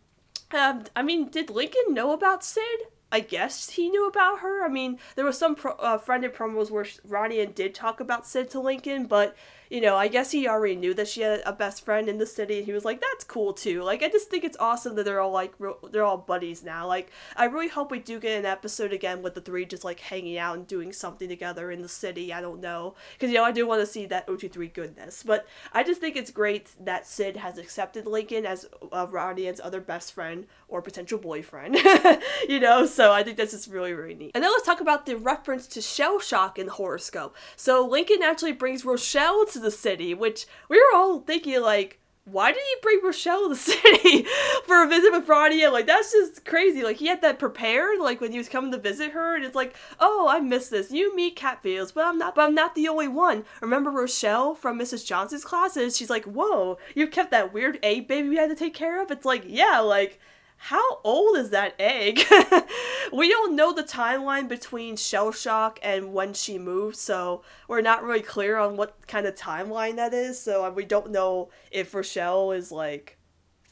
um 0.52 0.84
I 0.96 1.02
mean, 1.02 1.28
did 1.28 1.50
Lincoln 1.50 1.94
know 1.94 2.12
about 2.12 2.42
Sid? 2.42 2.64
I 3.12 3.20
guess 3.20 3.70
he 3.70 3.88
knew 3.90 4.06
about 4.06 4.40
her. 4.40 4.64
I 4.64 4.68
mean, 4.68 4.98
there 5.16 5.24
was 5.24 5.38
some 5.38 5.54
pro- 5.54 5.72
uh, 5.72 5.98
promos 5.98 6.70
where 6.70 6.86
Ronnie 7.06 7.40
Ann 7.40 7.52
did 7.52 7.74
talk 7.74 8.00
about 8.00 8.26
Sid 8.26 8.50
to 8.50 8.60
Lincoln, 8.60 9.06
but 9.06 9.36
you 9.70 9.80
know, 9.80 9.96
I 9.96 10.08
guess 10.08 10.32
he 10.32 10.48
already 10.48 10.74
knew 10.74 10.92
that 10.94 11.06
she 11.06 11.20
had 11.20 11.42
a 11.46 11.52
best 11.52 11.84
friend 11.84 12.08
in 12.08 12.18
the 12.18 12.26
city, 12.26 12.58
and 12.58 12.66
he 12.66 12.72
was 12.72 12.84
like, 12.84 13.00
"That's 13.00 13.22
cool 13.22 13.52
too." 13.52 13.84
Like, 13.84 14.02
I 14.02 14.08
just 14.08 14.28
think 14.28 14.42
it's 14.42 14.56
awesome 14.58 14.96
that 14.96 15.04
they're 15.04 15.20
all 15.20 15.30
like 15.30 15.54
they're 15.92 16.04
all 16.04 16.18
buddies 16.18 16.64
now. 16.64 16.88
Like, 16.88 17.10
I 17.36 17.44
really 17.44 17.68
hope 17.68 17.92
we 17.92 18.00
do 18.00 18.18
get 18.18 18.36
an 18.36 18.44
episode 18.44 18.92
again 18.92 19.22
with 19.22 19.34
the 19.34 19.40
three 19.40 19.64
just 19.64 19.84
like 19.84 20.00
hanging 20.00 20.36
out 20.38 20.56
and 20.56 20.66
doing 20.66 20.92
something 20.92 21.28
together 21.28 21.70
in 21.70 21.82
the 21.82 21.88
city. 21.88 22.32
I 22.32 22.40
don't 22.40 22.60
know, 22.60 22.96
because 23.12 23.30
you 23.30 23.36
know 23.36 23.44
I 23.44 23.52
do 23.52 23.64
want 23.64 23.80
to 23.80 23.86
see 23.86 24.06
that 24.06 24.26
OT3 24.26 24.74
goodness, 24.74 25.22
but 25.22 25.46
I 25.72 25.84
just 25.84 26.00
think 26.00 26.16
it's 26.16 26.32
great 26.32 26.70
that 26.84 27.06
Sid 27.06 27.36
has 27.36 27.56
accepted 27.56 28.06
Lincoln 28.06 28.44
as 28.44 28.66
uh, 28.90 29.06
Ronnie 29.08 29.46
Ann's 29.46 29.60
other 29.60 29.80
best 29.80 30.12
friend 30.12 30.48
or 30.66 30.82
potential 30.82 31.18
boyfriend. 31.18 31.78
you 32.48 32.58
know, 32.58 32.86
so 32.86 33.12
I 33.12 33.22
think 33.22 33.36
that's 33.36 33.52
just 33.52 33.70
really 33.70 33.92
really 33.92 34.14
neat. 34.14 34.32
And 34.34 34.42
then 34.42 34.50
let's 34.50 34.66
talk 34.66 34.80
about 34.80 35.06
the 35.06 35.16
reference 35.16 35.68
to 35.68 35.80
shell 35.80 36.18
shock 36.18 36.58
in 36.58 36.66
the 36.66 36.72
horoscope. 36.72 37.36
So 37.54 37.86
Lincoln 37.86 38.24
actually 38.24 38.52
brings 38.52 38.84
Rochelle 38.84 39.46
to 39.46 39.59
the 39.60 39.70
city, 39.70 40.14
which 40.14 40.46
we 40.68 40.78
were 40.78 40.98
all 40.98 41.20
thinking 41.20 41.60
like, 41.60 42.00
why 42.24 42.52
did 42.52 42.60
he 42.60 42.76
bring 42.82 43.00
Rochelle 43.02 43.42
to 43.44 43.48
the 43.48 43.56
city 43.56 44.24
for 44.66 44.82
a 44.82 44.88
visit 44.88 45.12
with 45.12 45.28
Ronnie? 45.28 45.66
Like 45.66 45.86
that's 45.86 46.12
just 46.12 46.44
crazy. 46.44 46.82
Like 46.82 46.96
he 46.96 47.06
had 47.06 47.22
that 47.22 47.38
prepared, 47.38 47.98
like 47.98 48.20
when 48.20 48.32
he 48.32 48.38
was 48.38 48.48
coming 48.48 48.70
to 48.72 48.78
visit 48.78 49.12
her, 49.12 49.34
and 49.34 49.44
it's 49.44 49.54
like, 49.54 49.74
oh, 49.98 50.28
I 50.28 50.40
miss 50.40 50.68
this. 50.68 50.90
You 50.90 51.14
meet 51.14 51.36
Catfields, 51.36 51.94
but 51.94 52.04
I'm 52.04 52.18
not. 52.18 52.34
But 52.34 52.42
I'm 52.42 52.54
not 52.54 52.74
the 52.74 52.88
only 52.88 53.08
one. 53.08 53.44
Remember 53.60 53.90
Rochelle 53.90 54.54
from 54.54 54.78
Mrs. 54.78 55.04
Johnson's 55.06 55.44
classes? 55.44 55.96
She's 55.96 56.10
like, 56.10 56.24
whoa, 56.24 56.78
you 56.94 57.06
kept 57.06 57.30
that 57.30 57.52
weird 57.52 57.78
egg 57.82 58.06
baby 58.06 58.28
we 58.28 58.36
had 58.36 58.50
to 58.50 58.56
take 58.56 58.74
care 58.74 59.02
of. 59.02 59.10
It's 59.10 59.24
like, 59.24 59.44
yeah, 59.46 59.80
like 59.80 60.20
how 60.62 61.00
old 61.04 61.38
is 61.38 61.50
that 61.50 61.74
egg? 61.78 62.20
we 63.12 63.30
don't 63.30 63.56
know 63.56 63.72
the 63.72 63.82
timeline 63.82 64.46
between 64.46 64.94
shell 64.94 65.32
shock 65.32 65.78
and 65.82 66.12
when 66.12 66.34
she 66.34 66.58
moved, 66.58 66.96
so 66.96 67.42
we're 67.66 67.80
not 67.80 68.04
really 68.04 68.20
clear 68.20 68.58
on 68.58 68.76
what 68.76 68.94
kind 69.06 69.26
of 69.26 69.34
timeline 69.34 69.96
that 69.96 70.12
is. 70.12 70.38
So 70.38 70.66
uh, 70.66 70.70
we 70.70 70.84
don't 70.84 71.10
know 71.10 71.48
if 71.70 71.94
Rochelle 71.94 72.52
is 72.52 72.70
like 72.70 73.16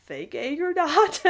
fake 0.08 0.34
egg 0.34 0.60
or 0.60 0.72
not. 0.76 1.22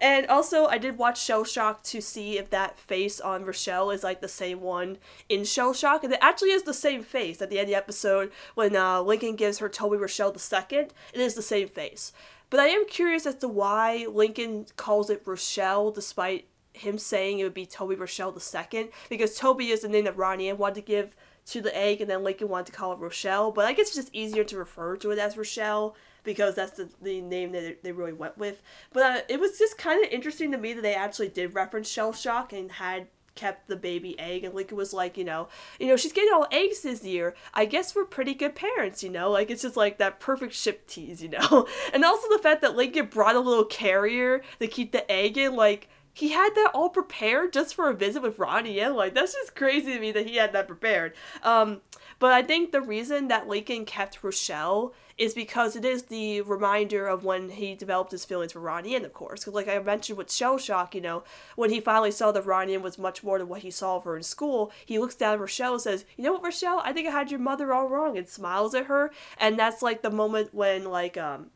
and 0.00 0.26
also, 0.26 0.66
I 0.66 0.78
did 0.78 0.98
watch 0.98 1.22
Shell 1.22 1.44
Shock 1.44 1.82
to 1.84 2.00
see 2.00 2.38
if 2.38 2.50
that 2.50 2.78
face 2.78 3.20
on 3.20 3.44
Rochelle 3.44 3.90
is 3.90 4.02
like 4.02 4.20
the 4.20 4.28
same 4.28 4.62
one 4.62 4.96
in 5.28 5.44
Shell 5.44 5.74
Shock, 5.74 6.02
and 6.02 6.12
it 6.12 6.18
actually 6.22 6.50
is 6.50 6.62
the 6.62 6.74
same 6.74 7.02
face 7.02 7.40
at 7.40 7.50
the 7.50 7.58
end 7.58 7.66
of 7.66 7.68
the 7.68 7.76
episode 7.76 8.32
when 8.54 8.74
uh, 8.74 9.02
Lincoln 9.02 9.36
gives 9.36 9.58
her 9.58 9.68
Toby 9.68 9.98
Rochelle 9.98 10.32
the 10.32 10.38
second. 10.38 10.94
It 11.12 11.20
is 11.20 11.34
the 11.34 11.42
same 11.42 11.68
face. 11.68 12.12
But 12.48 12.60
I 12.60 12.68
am 12.68 12.86
curious 12.86 13.26
as 13.26 13.36
to 13.36 13.48
why 13.48 14.06
Lincoln 14.10 14.66
calls 14.76 15.10
it 15.10 15.22
Rochelle 15.24 15.90
despite 15.90 16.46
him 16.72 16.98
saying 16.98 17.38
it 17.38 17.44
would 17.44 17.54
be 17.54 17.66
Toby 17.66 17.94
Rochelle 17.94 18.32
the 18.32 18.40
second, 18.40 18.88
because 19.08 19.38
Toby 19.38 19.68
is 19.68 19.82
the 19.82 19.88
name 19.88 20.04
that 20.04 20.16
Ronnie 20.16 20.52
wanted 20.52 20.76
to 20.76 20.80
give 20.82 21.14
to 21.46 21.60
the 21.60 21.76
egg, 21.76 22.00
and 22.00 22.08
then 22.08 22.24
Lincoln 22.24 22.48
wanted 22.48 22.66
to 22.66 22.72
call 22.72 22.92
it 22.94 22.98
Rochelle. 22.98 23.52
But 23.52 23.66
I 23.66 23.74
guess 23.74 23.88
it's 23.88 23.96
just 23.96 24.14
easier 24.14 24.44
to 24.44 24.56
refer 24.56 24.96
to 24.96 25.10
it 25.10 25.18
as 25.18 25.36
Rochelle 25.36 25.94
because 26.24 26.54
that's 26.56 26.78
the, 26.78 26.88
the 27.00 27.20
name 27.20 27.52
that 27.52 27.82
they 27.82 27.92
really 27.92 28.12
went 28.12 28.36
with. 28.36 28.62
But 28.92 29.02
uh, 29.02 29.20
it 29.28 29.38
was 29.38 29.58
just 29.58 29.78
kind 29.78 30.04
of 30.04 30.10
interesting 30.10 30.50
to 30.52 30.58
me 30.58 30.72
that 30.72 30.82
they 30.82 30.94
actually 30.94 31.28
did 31.28 31.54
reference 31.54 31.88
shell 31.88 32.12
shock 32.12 32.52
and 32.52 32.72
had 32.72 33.08
kept 33.34 33.68
the 33.68 33.76
baby 33.76 34.18
egg 34.18 34.44
and 34.44 34.54
Lincoln 34.54 34.76
was 34.76 34.92
like, 34.92 35.16
you 35.18 35.24
know, 35.24 35.48
you 35.78 35.88
know, 35.88 35.96
she's 35.96 36.12
getting 36.12 36.32
all 36.32 36.46
eggs 36.52 36.80
this 36.80 37.04
year. 37.04 37.34
I 37.52 37.64
guess 37.64 37.94
we're 37.94 38.04
pretty 38.04 38.34
good 38.34 38.54
parents, 38.54 39.02
you 39.02 39.10
know? 39.10 39.30
Like 39.30 39.50
it's 39.50 39.62
just 39.62 39.76
like 39.76 39.98
that 39.98 40.20
perfect 40.20 40.54
ship 40.54 40.86
tease, 40.86 41.22
you 41.22 41.30
know? 41.30 41.66
And 41.92 42.04
also 42.04 42.28
the 42.28 42.42
fact 42.42 42.62
that 42.62 42.76
Lincoln 42.76 43.06
brought 43.06 43.36
a 43.36 43.40
little 43.40 43.64
carrier 43.64 44.42
to 44.58 44.66
keep 44.66 44.92
the 44.92 45.10
egg 45.10 45.36
in, 45.36 45.54
like 45.54 45.88
he 46.12 46.30
had 46.30 46.54
that 46.54 46.70
all 46.74 46.88
prepared 46.88 47.52
just 47.52 47.74
for 47.74 47.88
a 47.88 47.94
visit 47.94 48.22
with 48.22 48.38
Ronnie 48.38 48.80
and 48.80 48.94
like 48.94 49.14
that's 49.14 49.34
just 49.34 49.56
crazy 49.56 49.92
to 49.92 50.00
me 50.00 50.12
that 50.12 50.26
he 50.26 50.36
had 50.36 50.52
that 50.52 50.68
prepared. 50.68 51.14
Um 51.42 51.80
but 52.18 52.32
I 52.32 52.42
think 52.42 52.72
the 52.72 52.80
reason 52.80 53.28
that 53.28 53.48
Lincoln 53.48 53.84
kept 53.84 54.22
Rochelle 54.22 54.94
is 55.16 55.34
because 55.34 55.76
it 55.76 55.84
is 55.84 56.04
the 56.04 56.40
reminder 56.40 57.06
of 57.06 57.24
when 57.24 57.50
he 57.50 57.74
developed 57.74 58.10
his 58.10 58.24
feelings 58.24 58.52
for 58.52 58.60
Ronnie 58.60 58.96
Ann 58.96 59.04
of 59.04 59.12
course. 59.12 59.40
Because, 59.40 59.54
like 59.54 59.68
I 59.68 59.78
mentioned 59.78 60.18
with 60.18 60.32
Shell 60.32 60.58
Shock, 60.58 60.94
you 60.94 61.00
know, 61.00 61.22
when 61.56 61.70
he 61.70 61.80
finally 61.80 62.10
saw 62.10 62.32
that 62.32 62.46
Ronnie 62.46 62.76
was 62.78 62.98
much 62.98 63.22
more 63.22 63.38
than 63.38 63.48
what 63.48 63.62
he 63.62 63.70
saw 63.70 63.96
of 63.96 64.04
her 64.04 64.16
in 64.16 64.22
school, 64.22 64.72
he 64.84 64.98
looks 64.98 65.14
down 65.14 65.34
at 65.34 65.40
Rochelle 65.40 65.74
and 65.74 65.82
says, 65.82 66.04
You 66.16 66.24
know 66.24 66.32
what, 66.32 66.44
Rochelle? 66.44 66.80
I 66.84 66.92
think 66.92 67.08
I 67.08 67.12
had 67.12 67.30
your 67.30 67.40
mother 67.40 67.72
all 67.72 67.88
wrong, 67.88 68.18
and 68.18 68.28
smiles 68.28 68.74
at 68.74 68.86
her. 68.86 69.12
And 69.38 69.58
that's 69.58 69.82
like 69.82 70.02
the 70.02 70.10
moment 70.10 70.52
when, 70.52 70.84
like, 70.84 71.16
um, 71.16 71.50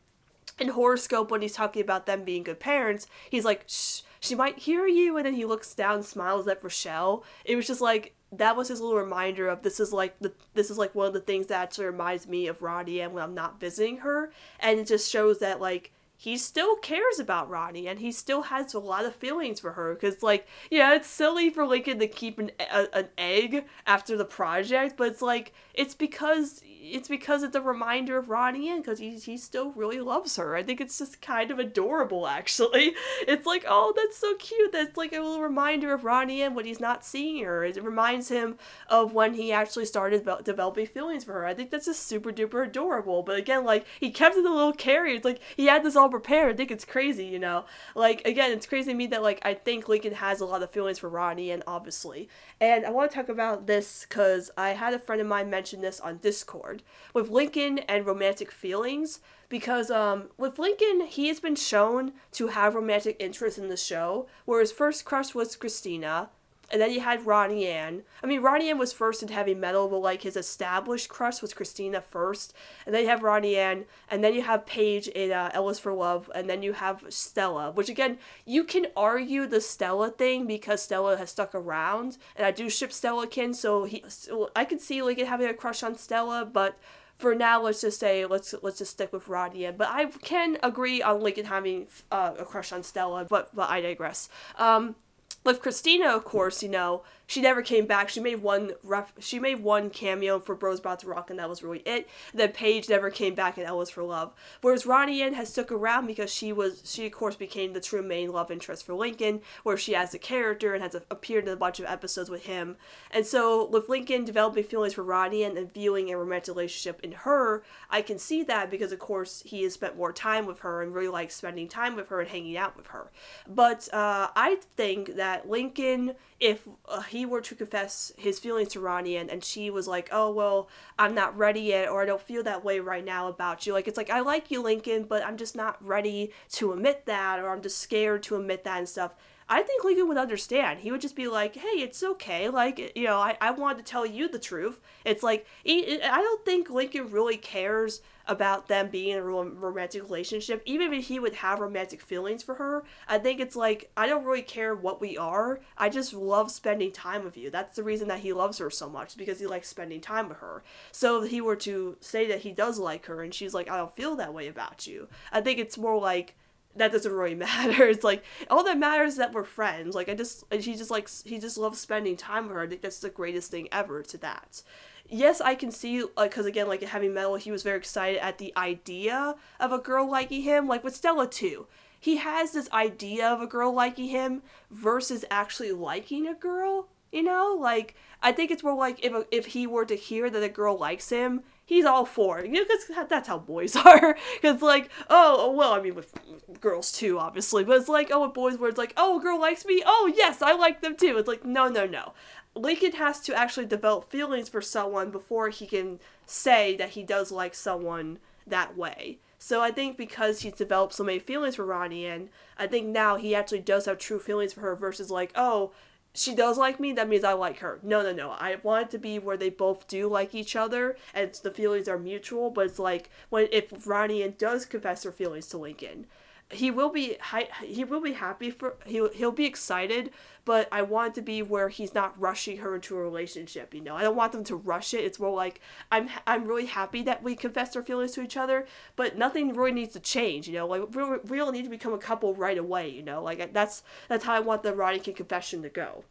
in 0.59 0.69
Horoscope, 0.69 1.31
when 1.31 1.41
he's 1.41 1.53
talking 1.53 1.81
about 1.81 2.05
them 2.05 2.23
being 2.23 2.43
good 2.43 2.59
parents, 2.59 3.07
he's 3.29 3.45
like, 3.45 3.65
Shh, 3.67 4.01
she 4.19 4.35
might 4.35 4.59
hear 4.59 4.87
you. 4.87 5.17
And 5.17 5.25
then 5.25 5.33
he 5.33 5.45
looks 5.45 5.73
down, 5.73 6.03
smiles 6.03 6.47
at 6.47 6.63
Rochelle. 6.63 7.23
It 7.45 7.55
was 7.55 7.67
just 7.67 7.81
like, 7.81 8.15
that 8.31 8.55
was 8.55 8.67
his 8.67 8.81
little 8.81 8.97
reminder 8.97 9.47
of 9.47 9.63
this 9.63 9.79
is 9.79 9.91
like 9.91 10.19
the 10.19 10.33
this 10.53 10.69
is 10.69 10.77
like 10.77 10.93
one 10.93 11.07
of 11.07 11.13
the 11.13 11.19
things 11.19 11.47
that 11.47 11.61
actually 11.61 11.85
reminds 11.85 12.27
me 12.27 12.47
of 12.47 12.61
Ronnie 12.61 13.01
Ann 13.01 13.13
when 13.13 13.23
I'm 13.23 13.33
not 13.33 13.59
visiting 13.59 13.97
her. 13.97 14.31
And 14.59 14.79
it 14.79 14.87
just 14.87 15.11
shows 15.11 15.39
that 15.39 15.59
like 15.59 15.91
he 16.15 16.37
still 16.37 16.75
cares 16.75 17.17
about 17.17 17.49
Ronnie 17.49 17.87
and 17.87 17.99
he 17.99 18.11
still 18.11 18.43
has 18.43 18.73
a 18.73 18.79
lot 18.79 19.05
of 19.05 19.15
feelings 19.15 19.59
for 19.59 19.71
her. 19.71 19.95
Because 19.95 20.21
like 20.21 20.47
yeah 20.69 20.93
it's 20.93 21.07
silly 21.07 21.49
for 21.49 21.65
Lincoln 21.65 21.99
to 21.99 22.07
keep 22.07 22.37
an, 22.37 22.51
a, 22.59 22.87
an 22.93 23.07
egg 23.17 23.65
after 23.87 24.15
the 24.15 24.25
project 24.25 24.95
but 24.95 25.07
it's 25.07 25.21
like 25.21 25.53
it's 25.73 25.95
because 25.95 26.61
it's 26.81 27.07
because 27.07 27.43
it's 27.43 27.55
a 27.55 27.61
reminder 27.61 28.17
of 28.17 28.29
Ronnie 28.29 28.69
Ann 28.69 28.77
because 28.79 28.99
he, 28.99 29.11
he 29.11 29.37
still 29.37 29.71
really 29.71 29.99
loves 29.99 30.37
her. 30.37 30.55
I 30.55 30.63
think 30.63 30.79
it's 30.79 30.97
just 30.97 31.21
kind 31.21 31.51
of 31.51 31.59
adorable, 31.59 32.27
actually. 32.27 32.95
It's 33.27 33.45
like, 33.45 33.65
oh, 33.67 33.93
that's 33.95 34.17
so 34.17 34.35
cute. 34.35 34.71
That's 34.71 34.97
like 34.97 35.13
a 35.13 35.19
little 35.19 35.41
reminder 35.41 35.93
of 35.93 36.03
Ronnie 36.03 36.41
Ann 36.41 36.55
when 36.55 36.65
he's 36.65 36.79
not 36.79 37.03
seeing 37.05 37.43
her. 37.43 37.63
It 37.63 37.83
reminds 37.83 38.29
him 38.29 38.57
of 38.87 39.13
when 39.13 39.33
he 39.33 39.51
actually 39.51 39.85
started 39.85 40.27
developing 40.43 40.87
feelings 40.87 41.23
for 41.23 41.33
her. 41.33 41.45
I 41.45 41.53
think 41.53 41.69
that's 41.69 41.85
just 41.85 42.07
super 42.07 42.31
duper 42.31 42.65
adorable. 42.65 43.23
But 43.23 43.37
again, 43.37 43.65
like, 43.65 43.85
he 43.99 44.09
kept 44.09 44.35
it 44.37 44.45
a 44.45 44.53
little 44.53 44.73
carry. 44.73 45.15
It's 45.15 45.25
like 45.25 45.41
he 45.55 45.65
had 45.65 45.83
this 45.83 45.95
all 45.95 46.09
prepared. 46.09 46.53
I 46.53 46.57
think 46.57 46.71
it's 46.71 46.85
crazy, 46.85 47.25
you 47.25 47.39
know? 47.39 47.65
Like, 47.93 48.25
again, 48.25 48.51
it's 48.51 48.65
crazy 48.65 48.91
to 48.91 48.97
me 48.97 49.07
that, 49.07 49.21
like, 49.21 49.39
I 49.43 49.53
think 49.53 49.87
Lincoln 49.87 50.13
has 50.13 50.39
a 50.39 50.45
lot 50.45 50.63
of 50.63 50.71
feelings 50.71 50.99
for 50.99 51.09
Ronnie 51.09 51.51
Ann 51.51 51.63
obviously. 51.67 52.29
And 52.61 52.85
I 52.85 52.89
want 52.89 53.11
to 53.11 53.15
talk 53.15 53.29
about 53.29 53.67
this 53.67 54.05
because 54.07 54.49
I 54.57 54.69
had 54.69 54.93
a 54.93 54.99
friend 54.99 55.21
of 55.21 55.27
mine 55.27 55.49
mention 55.49 55.81
this 55.81 55.99
on 55.99 56.17
Discord 56.17 56.68
with 57.13 57.29
Lincoln 57.29 57.79
and 57.79 58.05
romantic 58.05 58.51
feelings 58.51 59.19
because 59.49 59.89
um, 59.89 60.29
with 60.37 60.59
Lincoln, 60.59 61.07
he 61.07 61.27
has 61.27 61.39
been 61.39 61.55
shown 61.55 62.13
to 62.33 62.47
have 62.47 62.75
romantic 62.75 63.17
interest 63.19 63.57
in 63.57 63.67
the 63.69 63.77
show, 63.77 64.27
where 64.45 64.59
his 64.59 64.71
first 64.71 65.05
crush 65.05 65.33
was 65.33 65.55
Christina, 65.55 66.29
and 66.71 66.81
then 66.81 66.91
you 66.91 66.99
had 66.99 67.25
Ronnie 67.25 67.67
Ann. 67.67 68.03
I 68.23 68.27
mean, 68.27 68.41
Ronnie 68.41 68.69
Ann 68.69 68.77
was 68.77 68.93
first 68.93 69.21
in 69.21 69.29
heavy 69.29 69.55
meddle, 69.55 69.87
but 69.87 69.99
like 69.99 70.21
his 70.21 70.35
established 70.35 71.09
crush 71.09 71.41
was 71.41 71.53
Christina 71.53 72.01
first, 72.01 72.53
and 72.85 72.93
then 72.93 73.03
you 73.03 73.09
have 73.09 73.23
Ronnie 73.23 73.55
Ann, 73.55 73.85
and 74.09 74.23
then 74.23 74.33
you 74.33 74.41
have 74.41 74.65
Paige 74.65 75.07
in 75.07 75.31
uh, 75.31 75.51
L.Is 75.53 75.79
for 75.79 75.93
Love, 75.93 76.29
and 76.33 76.49
then 76.49 76.63
you 76.63 76.73
have 76.73 77.03
Stella. 77.09 77.71
Which 77.71 77.89
again, 77.89 78.17
you 78.45 78.63
can 78.63 78.87
argue 78.95 79.45
the 79.45 79.61
Stella 79.61 80.09
thing 80.09 80.45
because 80.45 80.81
Stella 80.81 81.17
has 81.17 81.31
stuck 81.31 81.55
around, 81.55 82.17
and 82.35 82.45
I 82.45 82.51
do 82.51 82.69
ship 82.69 82.91
Stella 82.91 83.27
Kin, 83.27 83.53
so 83.53 83.85
he, 83.85 84.03
so 84.07 84.51
I 84.55 84.65
can 84.65 84.79
see 84.79 85.01
like 85.01 85.19
having 85.19 85.47
a 85.47 85.53
crush 85.53 85.83
on 85.83 85.95
Stella, 85.95 86.45
but 86.45 86.77
for 87.19 87.35
now, 87.35 87.61
let's 87.61 87.81
just 87.81 87.99
say 87.99 88.25
let's 88.25 88.55
let's 88.61 88.77
just 88.77 88.91
stick 88.91 89.11
with 89.11 89.27
Ronnie 89.27 89.65
Ann. 89.65 89.75
But 89.77 89.89
I 89.89 90.05
can 90.05 90.57
agree 90.63 91.01
on 91.01 91.21
Lincoln 91.21 91.45
having 91.45 91.87
uh, 92.11 92.33
a 92.39 92.45
crush 92.45 92.71
on 92.71 92.81
Stella, 92.81 93.25
but 93.25 93.53
but 93.53 93.69
I 93.69 93.81
digress. 93.81 94.29
Um, 94.57 94.95
with 95.43 95.61
Christina, 95.61 96.07
of 96.09 96.25
course, 96.25 96.61
you 96.61 96.69
know, 96.69 97.03
she 97.29 97.41
never 97.41 97.61
came 97.61 97.85
back. 97.85 98.09
She 98.09 98.19
made 98.19 98.41
one 98.41 98.71
ref- 98.83 99.13
she 99.19 99.37
made 99.39 99.61
one 99.61 99.91
cameo 99.91 100.39
for 100.39 100.55
Bros 100.55 100.79
About 100.79 100.97
to 101.01 101.07
Rock, 101.07 101.29
and 101.29 101.37
that 101.37 101.47
was 101.47 101.61
really 101.61 101.83
it. 101.85 102.09
then 102.33 102.51
Paige 102.53 102.89
never 102.89 103.11
came 103.11 103.35
back 103.35 103.55
and 103.55 103.67
that 103.67 103.77
was 103.77 103.91
for 103.91 104.01
Love. 104.01 104.33
Whereas 104.61 104.87
Ronnie 104.87 105.21
Ann 105.21 105.35
has 105.35 105.49
stuck 105.49 105.71
around 105.71 106.07
because 106.07 106.33
she 106.33 106.51
was 106.51 106.81
she 106.83 107.05
of 107.05 107.11
course 107.11 107.35
became 107.35 107.73
the 107.73 107.81
true 107.81 108.01
main 108.01 108.31
love 108.31 108.49
interest 108.49 108.83
for 108.83 108.95
Lincoln, 108.95 109.41
where 109.61 109.77
she 109.77 109.93
has 109.93 110.11
a 110.15 110.17
character 110.17 110.73
and 110.73 110.81
has 110.81 110.95
a- 110.95 111.03
appeared 111.11 111.43
in 111.43 111.53
a 111.53 111.55
bunch 111.55 111.79
of 111.79 111.85
episodes 111.85 112.31
with 112.31 112.45
him. 112.45 112.77
And 113.11 113.27
so 113.27 113.67
with 113.67 113.89
Lincoln 113.89 114.25
developing 114.25 114.63
feelings 114.63 114.95
for 114.95 115.03
Ronnie 115.03 115.43
Ann 115.43 115.55
and 115.55 115.71
viewing 115.71 116.09
a 116.09 116.17
romantic 116.17 116.55
relationship 116.55 116.99
in 117.03 117.11
her, 117.11 117.61
I 117.91 118.01
can 118.01 118.17
see 118.17 118.41
that 118.45 118.71
because 118.71 118.91
of 118.91 118.97
course 118.97 119.43
he 119.45 119.61
has 119.61 119.73
spent 119.75 119.95
more 119.95 120.11
time 120.11 120.47
with 120.47 120.61
her 120.61 120.81
and 120.81 120.95
really 120.95 121.09
likes 121.09 121.35
spending 121.35 121.67
time 121.67 121.95
with 121.95 122.07
her 122.07 122.21
and 122.21 122.29
hanging 122.29 122.57
out 122.57 122.75
with 122.75 122.87
her. 122.87 123.11
But 123.47 123.87
uh, 123.93 124.29
I 124.35 124.57
think 124.75 125.15
that 125.15 125.47
Lincoln, 125.47 126.15
if 126.39 126.67
uh, 126.87 127.01
he 127.01 127.18
were 127.25 127.41
to 127.41 127.55
confess 127.55 128.11
his 128.17 128.39
feelings 128.39 128.69
to 128.69 128.79
Ronnie 128.79 129.17
Ann, 129.17 129.29
and 129.29 129.43
she 129.43 129.69
was 129.69 129.87
like, 129.87 130.09
oh, 130.11 130.31
well, 130.31 130.69
I'm 130.97 131.15
not 131.15 131.37
ready 131.37 131.61
yet, 131.61 131.89
or 131.89 132.01
I 132.01 132.05
don't 132.05 132.21
feel 132.21 132.43
that 132.43 132.63
way 132.63 132.79
right 132.79 133.03
now 133.03 133.27
about 133.27 133.65
you. 133.65 133.73
Like, 133.73 133.87
it's 133.87 133.97
like, 133.97 134.09
I 134.09 134.19
like 134.21 134.51
you, 134.51 134.61
Lincoln, 134.61 135.03
but 135.03 135.25
I'm 135.25 135.37
just 135.37 135.55
not 135.55 135.77
ready 135.85 136.31
to 136.53 136.73
admit 136.73 137.05
that, 137.05 137.39
or 137.39 137.49
I'm 137.49 137.61
just 137.61 137.79
scared 137.79 138.23
to 138.23 138.35
admit 138.35 138.63
that 138.63 138.77
and 138.77 138.89
stuff. 138.89 139.13
I 139.51 139.63
think 139.63 139.83
Lincoln 139.83 140.07
would 140.07 140.17
understand. 140.17 140.79
He 140.79 140.91
would 140.91 141.01
just 141.01 141.15
be 141.15 141.27
like, 141.27 141.55
hey, 141.55 141.81
it's 141.81 142.03
okay. 142.03 142.49
Like, 142.49 142.95
you 142.95 143.05
know, 143.05 143.17
I, 143.17 143.35
I 143.41 143.49
wanted 143.49 143.83
to 143.83 143.91
tell 143.91 144.05
you 144.05 144.29
the 144.29 144.37
truth. 144.37 144.79
It's 145.03 145.23
like, 145.23 145.47
he, 145.63 145.99
I 146.03 146.21
don't 146.21 146.45
think 146.45 146.69
Lincoln 146.69 147.09
really 147.09 147.35
cares 147.35 148.01
about 148.27 148.67
them 148.67 148.89
being 148.89 149.09
in 149.09 149.17
a 149.17 149.23
romantic 149.23 150.03
relationship. 150.03 150.61
Even 150.65 150.93
if 150.93 151.07
he 151.07 151.19
would 151.19 151.33
have 151.33 151.59
romantic 151.59 151.99
feelings 151.99 152.43
for 152.43 152.55
her, 152.55 152.83
I 153.07 153.17
think 153.17 153.39
it's 153.39 153.55
like, 153.55 153.89
I 153.97 154.05
don't 154.05 154.23
really 154.23 154.43
care 154.43 154.75
what 154.75 155.01
we 155.01 155.17
are. 155.17 155.61
I 155.75 155.89
just 155.89 156.13
love 156.13 156.51
spending 156.51 156.91
time 156.91 157.23
with 157.23 157.35
you. 157.35 157.49
That's 157.49 157.75
the 157.75 157.81
reason 157.83 158.07
that 158.09 158.19
he 158.19 158.31
loves 158.31 158.59
her 158.59 158.69
so 158.69 158.87
much, 158.87 159.17
because 159.17 159.39
he 159.39 159.47
likes 159.47 159.67
spending 159.67 159.99
time 159.99 160.29
with 160.29 160.37
her. 160.37 160.63
So 160.91 161.23
if 161.23 161.31
he 161.31 161.41
were 161.41 161.55
to 161.55 161.97
say 162.01 162.27
that 162.27 162.41
he 162.41 162.51
does 162.51 162.77
like 162.77 163.07
her 163.07 163.23
and 163.23 163.33
she's 163.33 163.55
like, 163.55 163.67
I 163.67 163.77
don't 163.77 163.95
feel 163.95 164.15
that 164.17 164.33
way 164.33 164.47
about 164.47 164.85
you, 164.85 165.07
I 165.31 165.41
think 165.41 165.57
it's 165.57 165.75
more 165.75 165.99
like, 165.99 166.35
that 166.79 166.91
doesn't 166.91 167.11
really 167.11 167.35
matter. 167.47 167.85
It's 167.87 168.03
like 168.03 168.23
all 168.49 168.63
that 168.63 168.77
matters 168.77 169.13
is 169.13 169.17
that 169.17 169.33
we're 169.33 169.43
friends. 169.43 169.93
Like 169.95 170.09
I 170.09 170.15
just 170.15 170.43
she 170.59 170.75
just 170.75 170.91
likes 170.91 171.23
he 171.25 171.37
just 171.37 171.57
loves 171.57 171.79
spending 171.79 172.17
time 172.17 172.47
with 172.47 172.55
her. 172.55 172.63
I 172.63 172.67
think 172.67 172.81
that's 172.81 172.99
the 172.99 173.09
greatest 173.09 173.51
thing 173.51 173.67
ever 173.71 174.01
to 174.03 174.17
that. 174.17 174.63
Yes, 175.07 175.41
I 175.41 175.55
can 175.55 175.71
see 175.71 176.03
like 176.17 176.31
because 176.31 176.45
again 176.45 176.67
like 176.67 176.81
in 176.81 176.87
heavy 176.87 177.09
meddle 177.09 177.35
he 177.35 177.51
was 177.51 177.63
very 177.63 177.77
excited 177.77 178.23
at 178.23 178.37
the 178.37 178.53
idea 178.57 179.35
of 179.59 179.71
a 179.71 179.79
girl 179.79 180.09
liking 180.09 180.41
him. 180.41 180.67
Like 180.67 180.83
with 180.83 180.95
Stella 180.95 181.27
too, 181.27 181.67
he 181.99 182.17
has 182.17 182.51
this 182.51 182.71
idea 182.71 183.27
of 183.27 183.41
a 183.41 183.47
girl 183.47 183.73
liking 183.73 184.09
him 184.09 184.41
versus 184.71 185.25
actually 185.29 185.71
liking 185.71 186.27
a 186.27 186.33
girl. 186.33 186.87
You 187.11 187.23
know, 187.23 187.57
like 187.59 187.95
I 188.21 188.31
think 188.31 188.51
it's 188.51 188.63
more 188.63 188.75
like 188.75 189.03
if 189.03 189.13
if 189.31 189.47
he 189.47 189.65
were 189.65 189.85
to 189.85 189.95
hear 189.95 190.29
that 190.29 190.43
a 190.43 190.49
girl 190.49 190.77
likes 190.77 191.09
him, 191.09 191.41
he's 191.69 191.85
all 191.85 192.03
for 192.03 192.39
it. 192.39 192.47
You 192.47 192.53
know, 192.53 192.63
because 192.63 193.07
that's 193.07 193.27
how 193.27 193.37
boys 193.37 193.75
are. 193.85 194.17
Because 194.41 194.63
like, 194.63 194.89
oh, 195.07 195.37
oh, 195.39 195.51
well, 195.51 195.73
I 195.73 195.81
mean 195.81 195.93
with 195.93 196.11
girls 196.59 196.91
too, 196.91 197.19
obviously, 197.19 197.63
but 197.63 197.77
it's 197.77 197.87
like, 197.87 198.09
oh, 198.11 198.25
with 198.25 198.33
boys 198.33 198.57
where 198.57 198.69
it's 198.69 198.77
like, 198.79 198.93
oh, 198.97 199.19
a 199.19 199.21
girl 199.21 199.39
likes 199.39 199.65
me. 199.65 199.83
Oh, 199.85 200.11
yes, 200.13 200.41
I 200.41 200.53
like 200.53 200.81
them 200.81 200.97
too. 200.97 201.17
It's 201.17 201.27
like, 201.27 201.45
no, 201.45 201.67
no, 201.67 201.85
no. 201.85 202.13
Lincoln 202.55 202.93
has 202.93 203.19
to 203.21 203.35
actually 203.35 203.67
develop 203.67 204.09
feelings 204.09 204.49
for 204.49 204.61
someone 204.61 205.11
before 205.11 205.49
he 205.49 205.67
can 205.67 205.99
say 206.25 206.75
that 206.75 206.89
he 206.89 207.03
does 207.03 207.31
like 207.31 207.53
someone 207.53 208.17
that 208.47 208.75
way. 208.75 209.19
So 209.37 209.61
I 209.61 209.69
think 209.69 209.95
because 209.95 210.41
he's 210.41 210.53
developed 210.53 210.93
so 210.93 211.03
many 211.03 211.19
feelings 211.19 211.55
for 211.55 211.65
Ronnie, 211.65 212.07
and 212.07 212.29
I 212.57 212.65
think 212.65 212.87
now 212.87 213.15
he 213.15 213.35
actually 213.35 213.61
does 213.61 213.85
have 213.85 213.99
true 213.99 214.19
feelings 214.19 214.53
for 214.53 214.61
her 214.61 214.75
versus 214.75 215.11
like, 215.11 215.31
oh, 215.35 215.71
she 216.13 216.33
does 216.33 216.57
like 216.57 216.79
me, 216.79 216.91
that 216.93 217.07
means 217.07 217.23
I 217.23 217.33
like 217.33 217.59
her. 217.59 217.79
No, 217.83 218.01
no, 218.01 218.11
no. 218.11 218.31
I 218.31 218.57
want 218.63 218.87
it 218.87 218.91
to 218.91 218.97
be 218.97 219.19
where 219.19 219.37
they 219.37 219.49
both 219.49 219.87
do 219.87 220.07
like 220.07 220.33
each 220.33 220.55
other 220.55 220.97
and 221.13 221.33
the 221.43 221.51
feelings 221.51 221.87
are 221.87 221.99
mutual, 221.99 222.49
but 222.49 222.65
it's 222.65 222.79
like 222.79 223.09
when 223.29 223.47
if 223.51 223.87
Ronnie 223.87 224.27
does 224.29 224.65
confess 224.65 225.03
her 225.03 225.11
feelings 225.11 225.47
to 225.47 225.57
Lincoln, 225.57 226.07
he 226.51 226.71
will 226.71 226.89
be 226.89 227.15
he 227.63 227.83
will 227.83 228.01
be 228.01 228.13
happy 228.13 228.49
for 228.49 228.75
he'll 228.85 229.09
he'll 229.11 229.31
be 229.31 229.45
excited 229.45 230.09
but 230.45 230.67
i 230.71 230.81
want 230.81 231.13
to 231.13 231.21
be 231.21 231.43
where 231.43 231.69
he's 231.69 231.93
not 231.93 232.19
rushing 232.19 232.57
her 232.57 232.73
into 232.73 232.97
a 232.97 233.01
relationship 233.01 233.73
you 233.73 233.81
know? 233.81 233.95
I 233.95 234.01
don't 234.01 234.15
want 234.15 234.31
them 234.31 234.43
to 234.45 234.55
rush 234.55 234.93
it. 234.93 235.03
It's 235.03 235.19
more 235.19 235.35
like 235.35 235.61
i'm 235.91 236.09
i'm 236.25 236.45
really 236.45 236.65
happy 236.65 237.03
that 237.03 237.21
we 237.21 237.35
confessed 237.35 237.77
our 237.77 237.83
feelings 237.83 238.13
to 238.13 238.21
each 238.21 238.35
other 238.35 238.65
but 238.95 239.17
nothing 239.17 239.53
really 239.53 239.71
needs 239.71 239.93
to 239.93 239.99
change 239.99 240.47
you 240.47 240.55
know? 240.55 240.65
Like 240.65 240.95
we, 240.95 241.17
we 241.17 241.37
don't 241.37 241.53
need 241.53 241.65
to 241.65 241.69
become 241.69 241.93
a 241.93 241.99
couple 241.99 242.33
right 242.33 242.57
away 242.57 242.89
you 242.89 243.03
know? 243.03 243.21
Like 243.21 243.53
that's 243.53 243.83
that's 244.07 244.25
how 244.25 244.33
i 244.33 244.39
want 244.39 244.63
the 244.63 244.99
King 245.03 245.13
confession 245.13 245.61
to 245.61 245.69
go 245.69 246.03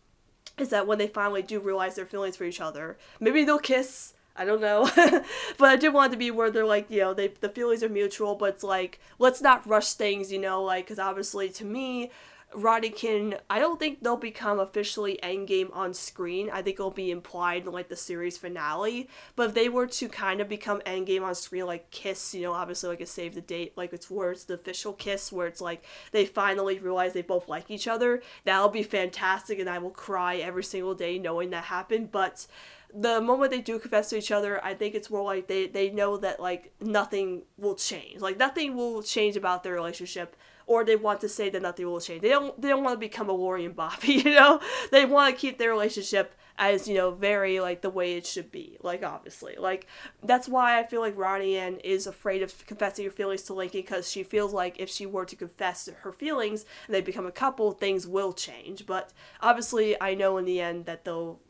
is 0.56 0.68
that 0.68 0.86
when 0.86 0.98
they 0.98 1.08
finally 1.08 1.42
do 1.42 1.58
realize 1.58 1.96
their 1.96 2.06
feelings 2.06 2.36
for 2.36 2.44
each 2.44 2.60
other 2.60 2.96
maybe 3.18 3.42
they'll 3.42 3.58
kiss 3.58 4.14
I 4.38 4.44
don't 4.44 4.60
know. 4.60 4.88
but 5.58 5.68
I 5.68 5.76
did 5.76 5.92
want 5.92 6.12
it 6.12 6.14
to 6.14 6.18
be 6.18 6.30
where 6.30 6.50
they're 6.50 6.64
like, 6.64 6.90
you 6.90 7.00
know, 7.00 7.12
they 7.12 7.28
the 7.28 7.48
feelings 7.48 7.82
are 7.82 7.88
mutual, 7.88 8.36
but 8.36 8.54
it's 8.54 8.64
like 8.64 9.00
let's 9.18 9.42
not 9.42 9.66
rush 9.66 9.92
things, 9.92 10.32
you 10.32 10.38
know, 10.38 10.62
like 10.62 10.86
cuz 10.86 10.98
obviously 10.98 11.48
to 11.50 11.64
me 11.64 12.10
Ronniecoln. 12.54 13.36
I 13.50 13.58
don't 13.58 13.78
think 13.78 14.02
they'll 14.02 14.16
become 14.16 14.58
officially 14.58 15.18
endgame 15.22 15.74
on 15.74 15.92
screen. 15.92 16.48
I 16.50 16.62
think 16.62 16.74
it'll 16.74 16.90
be 16.90 17.10
implied 17.10 17.66
in 17.66 17.72
like 17.72 17.88
the 17.88 17.96
series 17.96 18.38
finale. 18.38 19.08
But 19.36 19.48
if 19.48 19.54
they 19.54 19.68
were 19.68 19.86
to 19.86 20.08
kind 20.08 20.40
of 20.40 20.48
become 20.48 20.80
endgame 20.86 21.22
on 21.22 21.34
screen, 21.34 21.66
like 21.66 21.90
Kiss, 21.90 22.34
you 22.34 22.42
know, 22.42 22.52
obviously 22.52 22.88
like 22.88 23.00
a 23.00 23.06
save 23.06 23.34
the 23.34 23.40
date, 23.40 23.74
like 23.76 23.92
it's 23.92 24.10
where 24.10 24.32
it's 24.32 24.44
the 24.44 24.54
official 24.54 24.94
kiss, 24.94 25.30
where 25.30 25.46
it's 25.46 25.60
like 25.60 25.84
they 26.12 26.24
finally 26.24 26.78
realize 26.78 27.12
they 27.12 27.22
both 27.22 27.48
like 27.48 27.70
each 27.70 27.86
other, 27.86 28.22
that'll 28.44 28.68
be 28.70 28.82
fantastic 28.82 29.58
and 29.58 29.68
I 29.68 29.78
will 29.78 29.90
cry 29.90 30.36
every 30.36 30.64
single 30.64 30.94
day 30.94 31.18
knowing 31.18 31.50
that 31.50 31.64
happened. 31.64 32.10
But 32.10 32.46
the 32.94 33.20
moment 33.20 33.50
they 33.50 33.60
do 33.60 33.78
confess 33.78 34.10
to 34.10 34.18
each 34.18 34.30
other, 34.30 34.64
I 34.64 34.74
think 34.74 34.94
it's 34.94 35.10
more 35.10 35.22
like 35.22 35.46
they, 35.46 35.66
they 35.66 35.90
know 35.90 36.16
that 36.18 36.40
like 36.40 36.72
nothing 36.80 37.42
will 37.56 37.74
change. 37.74 38.20
Like 38.20 38.38
nothing 38.38 38.76
will 38.76 39.02
change 39.02 39.36
about 39.36 39.62
their 39.62 39.74
relationship 39.74 40.36
or 40.66 40.84
they 40.84 40.96
want 40.96 41.20
to 41.22 41.28
say 41.28 41.48
that 41.50 41.62
nothing 41.62 41.86
will 41.86 42.00
change. 42.00 42.22
They 42.22 42.28
don't 42.28 42.60
they 42.60 42.68
don't 42.68 42.84
want 42.84 42.94
to 42.94 43.00
become 43.00 43.28
a 43.28 43.32
Lori 43.32 43.64
and 43.64 43.74
Bobby, 43.74 44.12
you 44.24 44.34
know? 44.34 44.60
They 44.90 45.04
want 45.04 45.34
to 45.34 45.40
keep 45.40 45.58
their 45.58 45.70
relationship 45.70 46.34
as, 46.60 46.88
you 46.88 46.94
know, 46.94 47.10
very 47.12 47.60
like 47.60 47.82
the 47.82 47.90
way 47.90 48.16
it 48.16 48.26
should 48.26 48.50
be. 48.50 48.78
Like 48.82 49.02
obviously. 49.02 49.56
Like 49.58 49.86
that's 50.22 50.48
why 50.48 50.78
I 50.78 50.84
feel 50.84 51.00
like 51.00 51.16
Ronnie 51.16 51.56
Ann 51.56 51.78
is 51.78 52.06
afraid 52.06 52.42
of 52.42 52.66
confessing 52.66 53.04
her 53.06 53.10
feelings 53.10 53.42
to 53.44 53.54
Lincoln 53.54 53.80
because 53.80 54.10
she 54.10 54.22
feels 54.22 54.52
like 54.52 54.78
if 54.78 54.88
she 54.88 55.06
were 55.06 55.24
to 55.24 55.36
confess 55.36 55.88
her 56.02 56.12
feelings 56.12 56.64
and 56.86 56.94
they 56.94 57.00
become 57.00 57.26
a 57.26 57.32
couple, 57.32 57.72
things 57.72 58.06
will 58.06 58.32
change. 58.32 58.86
But 58.86 59.12
obviously 59.40 60.00
I 60.00 60.14
know 60.14 60.36
in 60.36 60.44
the 60.44 60.60
end 60.60 60.86
that 60.86 61.04
they'll 61.04 61.40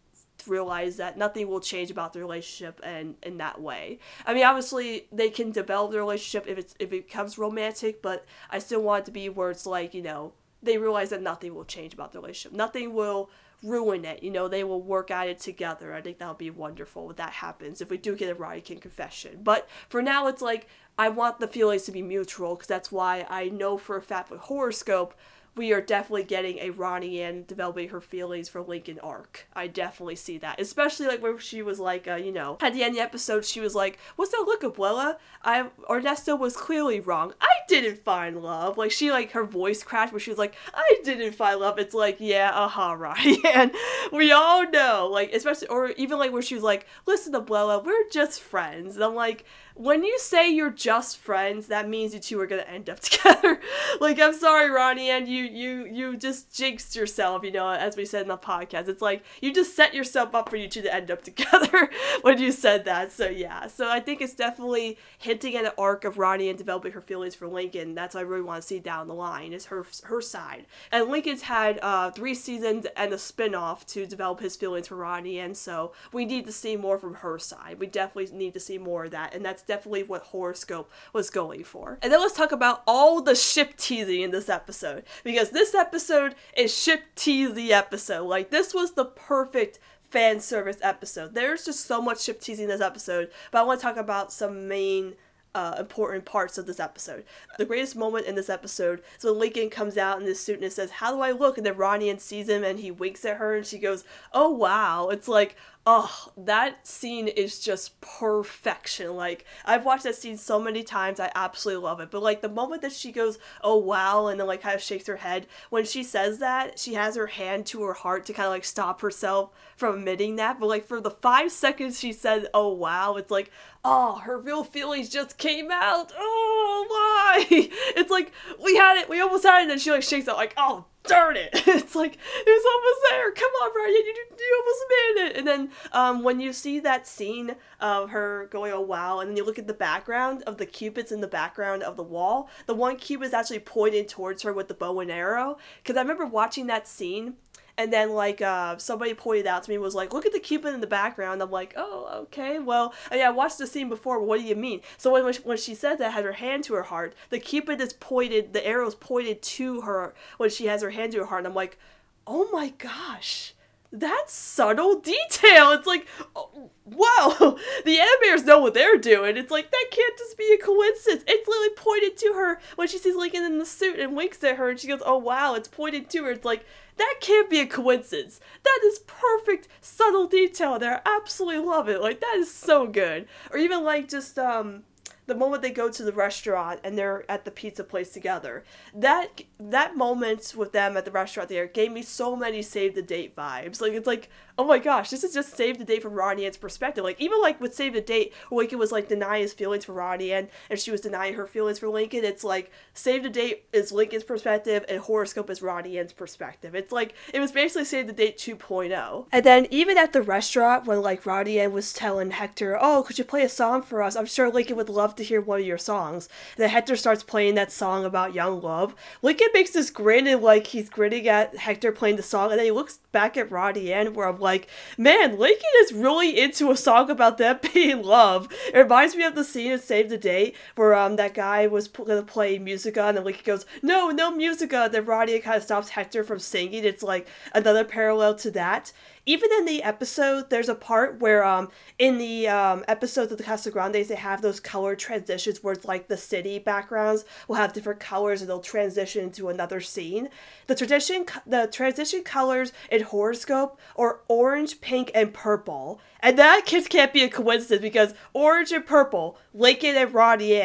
realize 0.48 0.96
that 0.96 1.16
nothing 1.16 1.48
will 1.48 1.60
change 1.60 1.90
about 1.90 2.12
the 2.12 2.20
relationship 2.20 2.80
and 2.82 3.16
in 3.22 3.38
that 3.38 3.60
way. 3.60 3.98
I 4.26 4.34
mean, 4.34 4.44
obviously 4.44 5.06
they 5.12 5.30
can 5.30 5.50
develop 5.50 5.92
the 5.92 5.98
relationship 5.98 6.48
if 6.48 6.58
it's 6.58 6.74
if 6.78 6.92
it 6.92 7.06
becomes 7.06 7.38
romantic, 7.38 8.02
but 8.02 8.24
I 8.50 8.58
still 8.58 8.82
want 8.82 9.02
it 9.02 9.06
to 9.06 9.10
be 9.12 9.28
where 9.28 9.50
it's 9.50 9.66
like 9.66 9.94
you 9.94 10.02
know 10.02 10.32
they 10.62 10.78
realize 10.78 11.10
that 11.10 11.22
nothing 11.22 11.54
will 11.54 11.64
change 11.64 11.92
about 11.92 12.12
the 12.12 12.18
relationship. 12.18 12.56
Nothing 12.56 12.92
will 12.92 13.30
ruin 13.62 14.04
it. 14.04 14.22
You 14.22 14.30
know, 14.30 14.48
they 14.48 14.64
will 14.64 14.82
work 14.82 15.10
at 15.10 15.28
it 15.28 15.40
together. 15.40 15.94
I 15.94 16.00
think 16.00 16.18
that 16.18 16.28
would 16.28 16.38
be 16.38 16.50
wonderful 16.50 17.10
if 17.10 17.16
that 17.16 17.32
happens, 17.32 17.80
if 17.80 17.90
we 17.90 17.96
do 17.96 18.16
get 18.16 18.30
a 18.30 18.34
Ronniecoln 18.34 18.80
confession. 18.80 19.40
But 19.42 19.68
for 19.88 20.02
now, 20.02 20.26
it's 20.28 20.42
like, 20.42 20.68
I 20.98 21.08
want 21.08 21.38
the 21.38 21.48
feelings 21.48 21.82
to 21.84 21.92
be 21.92 22.02
mutual, 22.02 22.54
because 22.54 22.68
that's 22.68 22.92
why 22.92 23.26
I 23.28 23.48
know 23.48 23.78
for 23.78 23.96
a 23.96 24.02
fact 24.02 24.30
with 24.30 24.40
Horoscope, 24.40 25.14
we 25.58 25.72
are 25.72 25.80
definitely 25.80 26.22
getting 26.22 26.58
a 26.60 26.70
Ronnie 26.70 27.20
Ann 27.20 27.44
developing 27.46 27.88
her 27.88 28.00
feelings 28.00 28.48
for 28.48 28.62
Lincoln 28.62 29.00
arc. 29.00 29.48
I 29.54 29.66
definitely 29.66 30.14
see 30.14 30.38
that. 30.38 30.60
Especially 30.60 31.08
like 31.08 31.20
where 31.20 31.38
she 31.40 31.62
was 31.62 31.80
like, 31.80 32.06
uh, 32.06 32.14
you 32.14 32.30
know, 32.30 32.56
at 32.60 32.72
the 32.72 32.82
end 32.84 32.90
of 32.90 32.96
the 32.96 33.02
episode, 33.02 33.44
she 33.44 33.60
was 33.60 33.74
like, 33.74 33.98
What's 34.14 34.30
that 34.30 34.44
look, 34.46 34.62
Abuela? 34.62 35.16
I 35.42 35.68
Ernesto 35.90 36.36
was 36.36 36.56
clearly 36.56 37.00
wrong. 37.00 37.34
I 37.40 37.48
didn't 37.68 37.98
find 37.98 38.40
love. 38.40 38.78
Like 38.78 38.92
she 38.92 39.10
like 39.10 39.32
her 39.32 39.44
voice 39.44 39.82
crashed 39.82 40.12
where 40.12 40.20
she 40.20 40.30
was 40.30 40.38
like, 40.38 40.54
I 40.72 41.00
didn't 41.02 41.34
find 41.34 41.58
love. 41.58 41.78
It's 41.78 41.94
like, 41.94 42.16
yeah, 42.20 42.52
uh-huh, 42.54 42.96
Ronnie 42.98 43.44
Ann. 43.44 43.72
We 44.12 44.30
all 44.30 44.70
know. 44.70 45.08
Like, 45.10 45.32
especially 45.32 45.68
or 45.68 45.90
even 45.90 46.18
like 46.18 46.32
where 46.32 46.42
she 46.42 46.54
was 46.54 46.64
like, 46.64 46.86
Listen, 47.04 47.32
Abuela, 47.32 47.84
we're 47.84 48.08
just 48.10 48.40
friends. 48.40 48.94
And 48.94 49.04
I'm 49.04 49.16
like, 49.16 49.44
when 49.78 50.02
you 50.02 50.18
say 50.18 50.50
you're 50.50 50.72
just 50.72 51.18
friends, 51.18 51.68
that 51.68 51.88
means 51.88 52.12
you 52.12 52.18
two 52.18 52.40
are 52.40 52.48
gonna 52.48 52.62
end 52.62 52.90
up 52.90 52.98
together. 53.00 53.60
like, 54.00 54.20
I'm 54.20 54.34
sorry, 54.34 54.68
Ronnie, 54.70 55.08
and 55.08 55.28
you 55.28 55.44
you 55.44 55.86
you 55.86 56.16
just 56.16 56.52
jinxed 56.52 56.96
yourself, 56.96 57.44
you 57.44 57.52
know, 57.52 57.68
as 57.70 57.96
we 57.96 58.04
said 58.04 58.22
in 58.22 58.28
the 58.28 58.36
podcast. 58.36 58.88
It's 58.88 59.00
like 59.00 59.22
you 59.40 59.54
just 59.54 59.76
set 59.76 59.94
yourself 59.94 60.34
up 60.34 60.50
for 60.50 60.56
you 60.56 60.68
two 60.68 60.82
to 60.82 60.92
end 60.92 61.12
up 61.12 61.22
together 61.28 61.90
when 62.22 62.38
you 62.38 62.50
said 62.50 62.84
that. 62.86 63.12
So 63.12 63.28
yeah. 63.28 63.68
So 63.68 63.88
I 63.88 64.00
think 64.00 64.20
it's 64.20 64.34
definitely 64.34 64.98
hinting 65.16 65.54
at 65.54 65.64
an 65.64 65.70
arc 65.78 66.04
of 66.04 66.18
Ronnie 66.18 66.48
Ann 66.48 66.56
developing 66.56 66.92
her 66.92 67.00
feelings 67.00 67.36
for 67.36 67.46
Lincoln. 67.46 67.94
That's 67.94 68.16
what 68.16 68.20
I 68.20 68.24
really 68.24 68.42
want 68.42 68.60
to 68.62 68.66
see 68.66 68.80
down 68.80 69.06
the 69.06 69.14
line, 69.14 69.52
is 69.52 69.66
her 69.66 69.86
her 70.04 70.20
side. 70.20 70.66
And 70.90 71.08
Lincoln's 71.08 71.42
had 71.42 71.78
uh 71.82 72.10
three 72.10 72.34
seasons 72.34 72.86
and 72.96 73.12
a 73.12 73.18
spin-off 73.18 73.86
to 73.86 74.06
develop 74.06 74.40
his 74.40 74.56
feelings 74.56 74.88
for 74.88 74.96
Ronnie, 74.96 75.38
and 75.38 75.56
so 75.56 75.92
we 76.12 76.24
need 76.24 76.46
to 76.46 76.52
see 76.52 76.76
more 76.76 76.98
from 76.98 77.14
her 77.14 77.38
side. 77.38 77.78
We 77.78 77.86
definitely 77.86 78.36
need 78.36 78.54
to 78.54 78.60
see 78.60 78.76
more 78.76 79.04
of 79.04 79.12
that, 79.12 79.34
and 79.34 79.44
that's 79.44 79.67
definitely 79.68 80.02
what 80.02 80.22
Horoscope 80.22 80.90
was 81.12 81.30
going 81.30 81.62
for. 81.62 81.98
And 82.02 82.12
then 82.12 82.20
let's 82.20 82.34
talk 82.34 82.50
about 82.50 82.82
all 82.86 83.22
the 83.22 83.36
ship 83.36 83.76
teasing 83.76 84.22
in 84.22 84.32
this 84.32 84.48
episode 84.48 85.04
because 85.22 85.50
this 85.50 85.74
episode 85.74 86.34
is 86.56 86.76
ship 86.76 87.02
teasy 87.14 87.70
episode. 87.70 88.24
Like 88.24 88.50
this 88.50 88.74
was 88.74 88.94
the 88.94 89.04
perfect 89.04 89.78
fan 90.10 90.40
service 90.40 90.78
episode. 90.82 91.34
There's 91.34 91.64
just 91.64 91.86
so 91.86 92.02
much 92.02 92.22
ship 92.22 92.40
teasing 92.40 92.64
in 92.64 92.70
this 92.70 92.80
episode, 92.80 93.30
but 93.52 93.60
I 93.60 93.62
want 93.62 93.78
to 93.78 93.86
talk 93.86 93.96
about 93.96 94.32
some 94.32 94.66
main 94.66 95.14
uh, 95.54 95.76
important 95.78 96.24
parts 96.24 96.58
of 96.58 96.66
this 96.66 96.80
episode. 96.80 97.24
The 97.56 97.64
greatest 97.64 97.96
moment 97.96 98.26
in 98.26 98.34
this 98.34 98.50
episode 98.50 99.02
is 99.18 99.24
when 99.24 99.38
Lincoln 99.38 99.70
comes 99.70 99.96
out 99.96 100.18
in 100.20 100.24
this 100.26 100.40
suit 100.40 100.60
and 100.62 100.72
says, 100.72 100.90
How 100.90 101.14
do 101.14 101.20
I 101.20 101.32
look? 101.32 101.56
And 101.56 101.66
then 101.66 101.76
Ronnie 101.76 102.10
Ann 102.10 102.18
sees 102.18 102.48
him 102.48 102.64
and 102.64 102.78
he 102.78 102.90
winks 102.90 103.24
at 103.24 103.38
her 103.38 103.56
and 103.56 103.66
she 103.66 103.78
goes, 103.78 104.04
Oh 104.32 104.50
wow. 104.50 105.08
It's 105.08 105.28
like, 105.28 105.56
oh, 105.90 106.32
that 106.36 106.86
scene 106.86 107.28
is 107.28 107.58
just 107.58 107.98
perfection. 108.02 109.16
Like, 109.16 109.46
I've 109.64 109.86
watched 109.86 110.04
that 110.04 110.16
scene 110.16 110.36
so 110.36 110.60
many 110.60 110.82
times, 110.82 111.18
I 111.18 111.32
absolutely 111.34 111.82
love 111.82 111.98
it. 112.00 112.10
But, 112.10 112.22
like, 112.22 112.42
the 112.42 112.48
moment 112.50 112.82
that 112.82 112.92
she 112.92 113.10
goes, 113.10 113.38
oh, 113.64 113.78
wow, 113.78 114.26
and 114.26 114.38
then, 114.38 114.46
like, 114.46 114.60
kind 114.60 114.74
of 114.74 114.82
shakes 114.82 115.06
her 115.06 115.16
head, 115.16 115.46
when 115.70 115.86
she 115.86 116.02
says 116.02 116.40
that, 116.40 116.78
she 116.78 116.92
has 116.92 117.16
her 117.16 117.28
hand 117.28 117.64
to 117.68 117.84
her 117.84 117.94
heart 117.94 118.26
to 118.26 118.34
kind 118.34 118.48
of, 118.48 118.52
like, 118.52 118.66
stop 118.66 119.00
herself 119.00 119.50
from 119.78 119.94
admitting 120.00 120.36
that. 120.36 120.60
But, 120.60 120.66
like, 120.66 120.84
for 120.84 121.00
the 121.00 121.10
five 121.10 121.50
seconds 121.50 121.98
she 121.98 122.12
said, 122.12 122.48
oh, 122.52 122.70
wow, 122.70 123.14
it's 123.14 123.30
like, 123.30 123.50
oh, 123.82 124.16
her 124.16 124.38
real 124.38 124.64
feelings 124.64 125.08
just 125.08 125.38
came 125.38 125.70
out. 125.70 126.12
Oh, 126.18 126.84
why? 126.90 127.46
It's 127.96 128.10
like, 128.10 128.32
we 128.62 128.76
had 128.76 128.98
it, 128.98 129.08
we 129.08 129.20
almost 129.22 129.44
had 129.44 129.66
it, 129.66 129.70
and 129.70 129.80
she, 129.80 129.90
like, 129.90 130.02
shakes 130.02 130.28
out, 130.28 130.36
like, 130.36 130.52
oh, 130.58 130.84
darn 131.08 131.36
it. 131.36 131.50
It's 131.78 131.94
like 131.94 132.14
it 132.14 132.46
was 132.46 132.64
almost 132.74 133.00
there. 133.10 133.32
Come 133.32 133.50
on 133.62 133.70
Ryan. 133.74 133.94
You, 133.94 134.14
you 134.38 134.62
almost 134.62 134.84
made 134.90 135.26
it. 135.26 135.36
And 135.36 135.46
then 135.46 135.70
um, 135.92 136.22
when 136.22 136.40
you 136.40 136.52
see 136.52 136.80
that 136.80 137.06
scene 137.06 137.56
of 137.80 138.10
her 138.10 138.48
going 138.50 138.72
oh 138.72 138.80
wow 138.80 139.20
and 139.20 139.30
then 139.30 139.36
you 139.36 139.44
look 139.44 139.58
at 139.58 139.66
the 139.66 139.74
background 139.74 140.42
of 140.42 140.58
the 140.58 140.66
cupids 140.66 141.12
in 141.12 141.20
the 141.20 141.28
background 141.28 141.82
of 141.82 141.96
the 141.96 142.02
wall 142.02 142.50
the 142.66 142.74
one 142.74 142.96
cupid 142.96 143.26
is 143.26 143.32
actually 143.32 143.60
pointed 143.60 144.08
towards 144.08 144.42
her 144.42 144.52
with 144.52 144.68
the 144.68 144.74
bow 144.74 145.00
and 145.00 145.10
arrow. 145.10 145.58
Because 145.82 145.96
I 145.96 146.02
remember 146.02 146.26
watching 146.26 146.66
that 146.66 146.88
scene 146.88 147.34
and 147.78 147.92
then 147.92 148.12
like 148.12 148.42
uh, 148.42 148.76
somebody 148.76 149.14
pointed 149.14 149.46
out 149.46 149.62
to 149.62 149.70
me 149.70 149.78
was 149.78 149.94
like 149.94 150.12
look 150.12 150.26
at 150.26 150.32
the 150.32 150.40
cupid 150.40 150.74
in 150.74 150.80
the 150.80 150.86
background 150.86 151.40
i'm 151.40 151.50
like 151.50 151.72
oh 151.76 152.08
okay 152.12 152.58
well 152.58 152.92
I, 153.10 153.16
mean, 153.16 153.24
I 153.24 153.30
watched 153.30 153.56
the 153.56 153.66
scene 153.66 153.88
before 153.88 154.18
but 154.18 154.26
what 154.26 154.40
do 154.40 154.46
you 154.46 154.56
mean 154.56 154.82
so 154.98 155.12
when, 155.12 155.32
when 155.44 155.56
she 155.56 155.74
said 155.74 155.96
that 155.96 156.12
had 156.12 156.24
her 156.24 156.32
hand 156.32 156.64
to 156.64 156.74
her 156.74 156.82
heart 156.82 157.14
the 157.30 157.38
cupid 157.38 157.80
is 157.80 157.92
pointed 157.94 158.52
the 158.52 158.66
arrow's 158.66 158.96
pointed 158.96 159.40
to 159.40 159.82
her 159.82 160.14
when 160.36 160.50
she 160.50 160.66
has 160.66 160.82
her 160.82 160.90
hand 160.90 161.12
to 161.12 161.18
her 161.20 161.26
heart 161.26 161.40
and 161.40 161.48
i'm 161.48 161.54
like 161.54 161.78
oh 162.26 162.48
my 162.52 162.70
gosh 162.76 163.54
that's 163.90 164.34
subtle 164.34 165.00
detail. 165.00 165.72
It's 165.72 165.86
like, 165.86 166.06
oh, 166.36 166.70
wow, 166.84 167.56
the 167.84 167.96
animators 167.96 168.44
know 168.44 168.58
what 168.58 168.74
they're 168.74 168.98
doing. 168.98 169.36
It's 169.36 169.50
like, 169.50 169.70
that 169.70 169.86
can't 169.90 170.18
just 170.18 170.36
be 170.36 170.52
a 170.52 170.62
coincidence. 170.62 171.24
It's 171.26 171.48
literally 171.48 171.74
pointed 171.74 172.16
to 172.18 172.34
her 172.34 172.60
when 172.76 172.88
she 172.88 172.98
sees 172.98 173.16
Lincoln 173.16 173.44
in 173.44 173.58
the 173.58 173.66
suit 173.66 173.98
and 173.98 174.14
winks 174.14 174.44
at 174.44 174.56
her 174.56 174.68
and 174.68 174.78
she 174.78 174.88
goes, 174.88 175.00
oh 175.04 175.16
wow, 175.16 175.54
it's 175.54 175.68
pointed 175.68 176.10
to 176.10 176.24
her. 176.24 176.32
It's 176.32 176.44
like, 176.44 176.66
that 176.98 177.14
can't 177.20 177.48
be 177.48 177.60
a 177.60 177.66
coincidence. 177.66 178.40
That 178.64 178.80
is 178.84 179.00
perfect, 179.00 179.68
subtle 179.80 180.26
detail 180.26 180.78
there. 180.78 181.00
I 181.06 181.16
absolutely 181.16 181.64
love 181.64 181.88
it. 181.88 182.00
Like 182.00 182.20
that 182.20 182.36
is 182.36 182.52
so 182.52 182.86
good. 182.86 183.26
Or 183.50 183.58
even 183.58 183.84
like 183.84 184.08
just 184.08 184.38
um 184.38 184.82
the 185.26 185.34
moment 185.34 185.62
they 185.62 185.70
go 185.70 185.90
to 185.90 186.02
the 186.02 186.12
restaurant 186.12 186.80
and 186.82 186.96
they're 186.96 187.30
at 187.30 187.44
the 187.44 187.50
pizza 187.50 187.84
place 187.84 188.12
together. 188.12 188.64
That 188.94 189.42
that 189.60 189.96
moment 189.96 190.54
with 190.56 190.72
them 190.72 190.96
at 190.96 191.04
the 191.04 191.10
restaurant 191.10 191.48
there 191.48 191.66
gave 191.66 191.92
me 191.92 192.02
so 192.02 192.34
many 192.34 192.62
save 192.62 192.94
the 192.94 193.02
date 193.02 193.36
vibes. 193.36 193.80
Like 193.80 193.92
it's 193.92 194.06
like 194.06 194.28
oh 194.58 194.64
my 194.64 194.78
gosh, 194.78 195.10
this 195.10 195.22
is 195.22 195.32
just 195.32 195.56
save 195.56 195.78
the 195.78 195.84
date 195.84 196.02
from 196.02 196.14
Ronnie 196.14 196.44
Ann's 196.44 196.56
perspective. 196.56 197.04
Like 197.04 197.20
even 197.20 197.40
like 197.40 197.60
with 197.60 197.74
save 197.74 197.94
the 197.94 198.00
date, 198.00 198.34
Lincoln 198.50 198.80
was 198.80 198.90
like 198.90 199.08
denying 199.08 199.42
his 199.42 199.52
feelings 199.52 199.84
for 199.84 199.92
Ronnie 199.92 200.32
Ann, 200.32 200.48
and 200.68 200.80
she 200.80 200.90
was 200.90 201.00
denying 201.00 201.34
her 201.34 201.46
feelings 201.46 201.78
for 201.78 201.88
Lincoln. 201.88 202.24
It's 202.24 202.42
like 202.42 202.72
save 202.92 203.22
the 203.22 203.30
date 203.30 203.66
is 203.72 203.92
Lincoln's 203.92 204.24
perspective, 204.24 204.84
and 204.88 204.98
horoscope 204.98 205.48
is 205.48 205.62
Ronnie 205.62 205.96
Ann's 205.96 206.12
perspective. 206.12 206.74
It's 206.74 206.90
like 206.90 207.14
it 207.32 207.38
was 207.38 207.52
basically 207.52 207.84
save 207.84 208.08
the 208.08 208.12
date 208.12 208.36
2.0. 208.36 209.26
And 209.30 209.44
then 209.44 209.68
even 209.70 209.96
at 209.96 210.12
the 210.12 210.22
restaurant 210.22 210.86
when 210.86 211.02
like 211.02 211.24
Ronnie 211.24 211.64
was 211.68 211.92
telling 211.92 212.32
Hector, 212.32 212.76
"Oh, 212.80 213.04
could 213.06 213.18
you 213.18 213.24
play 213.24 213.44
a 213.44 213.48
song 213.48 213.82
for 213.82 214.02
us? 214.02 214.16
I'm 214.16 214.26
sure 214.26 214.50
Lincoln 214.50 214.76
would 214.76 214.88
love 214.88 215.14
to 215.16 215.24
hear 215.24 215.40
one 215.40 215.60
of 215.60 215.66
your 215.66 215.78
songs." 215.78 216.28
And 216.56 216.64
then 216.64 216.70
Hector 216.70 216.96
starts 216.96 217.22
playing 217.22 217.54
that 217.54 217.70
song 217.70 218.04
about 218.04 218.34
young 218.34 218.60
love. 218.60 218.96
Lincoln 219.22 219.48
makes 219.54 219.70
this 219.70 219.90
grin 219.90 220.26
and 220.26 220.42
like 220.42 220.68
he's 220.68 220.90
grinning 220.90 221.28
at 221.28 221.56
Hector 221.58 221.92
playing 221.92 222.16
the 222.16 222.22
song, 222.24 222.50
and 222.50 222.58
then 222.58 222.66
he 222.66 222.72
looks 222.72 222.98
back 223.12 223.36
at 223.36 223.52
Ronnie 223.52 223.92
Ann 223.92 224.14
where 224.14 224.26
I'm 224.26 224.40
like, 224.40 224.47
man, 224.96 225.38
Lincoln 225.38 225.70
is 225.82 225.92
really 225.92 226.38
into 226.38 226.70
a 226.70 226.76
song 226.76 227.10
about 227.10 227.38
them 227.38 227.58
being 227.74 228.02
love. 228.02 228.48
It 228.72 228.78
reminds 228.78 229.16
me 229.16 229.24
of 229.24 229.34
the 229.34 229.44
scene 229.44 229.72
in 229.72 229.78
Save 229.78 230.08
the 230.10 230.18
Date 230.18 230.56
where 230.76 230.94
um 230.94 231.16
that 231.16 231.34
guy 231.34 231.66
was 231.66 231.88
p- 231.88 232.04
gonna 232.04 232.22
play 232.22 232.58
Musica 232.58 233.04
and 233.04 233.16
then 233.16 233.24
Lincoln 233.24 233.44
goes, 233.44 233.66
no, 233.82 234.10
no 234.10 234.30
Musica. 234.30 234.88
Then 234.90 235.04
Ronnie 235.04 235.38
kind 235.40 235.56
of 235.56 235.62
stops 235.62 235.90
Hector 235.90 236.24
from 236.24 236.38
singing. 236.38 236.84
It's 236.84 237.02
like 237.02 237.28
another 237.54 237.84
parallel 237.84 238.34
to 238.36 238.50
that 238.52 238.92
even 239.28 239.50
in 239.58 239.66
the 239.66 239.82
episode, 239.82 240.48
there's 240.48 240.70
a 240.70 240.74
part 240.74 241.20
where 241.20 241.44
um 241.44 241.70
in 241.98 242.16
the 242.16 242.48
um 242.48 242.82
episodes 242.88 243.30
of 243.30 243.36
the 243.36 243.44
Casa 243.44 243.70
Grandes 243.70 244.08
they 244.08 244.14
have 244.14 244.40
those 244.40 244.58
color 244.58 244.96
transitions 244.96 245.62
where 245.62 245.74
it's 245.74 245.84
like 245.84 246.08
the 246.08 246.16
city 246.16 246.58
backgrounds 246.58 247.26
will 247.46 247.56
have 247.56 247.74
different 247.74 248.00
colors 248.00 248.40
and 248.40 248.48
they'll 248.48 248.60
transition 248.60 249.24
into 249.24 249.50
another 249.50 249.82
scene. 249.82 250.30
The 250.66 250.74
tradition 250.74 251.26
the 251.46 251.68
transition 251.70 252.22
colors 252.22 252.72
in 252.90 253.02
horoscope 253.02 253.78
are 253.96 254.20
orange, 254.28 254.80
pink, 254.80 255.10
and 255.14 255.34
purple. 255.34 256.00
And 256.20 256.38
that 256.38 256.64
just 256.66 256.88
can't 256.88 257.12
be 257.12 257.22
a 257.22 257.28
coincidence 257.28 257.82
because 257.82 258.14
orange 258.32 258.72
and 258.72 258.86
purple, 258.86 259.36
Lincoln 259.52 259.94
and 259.94 260.14
Ronnie 260.14 260.56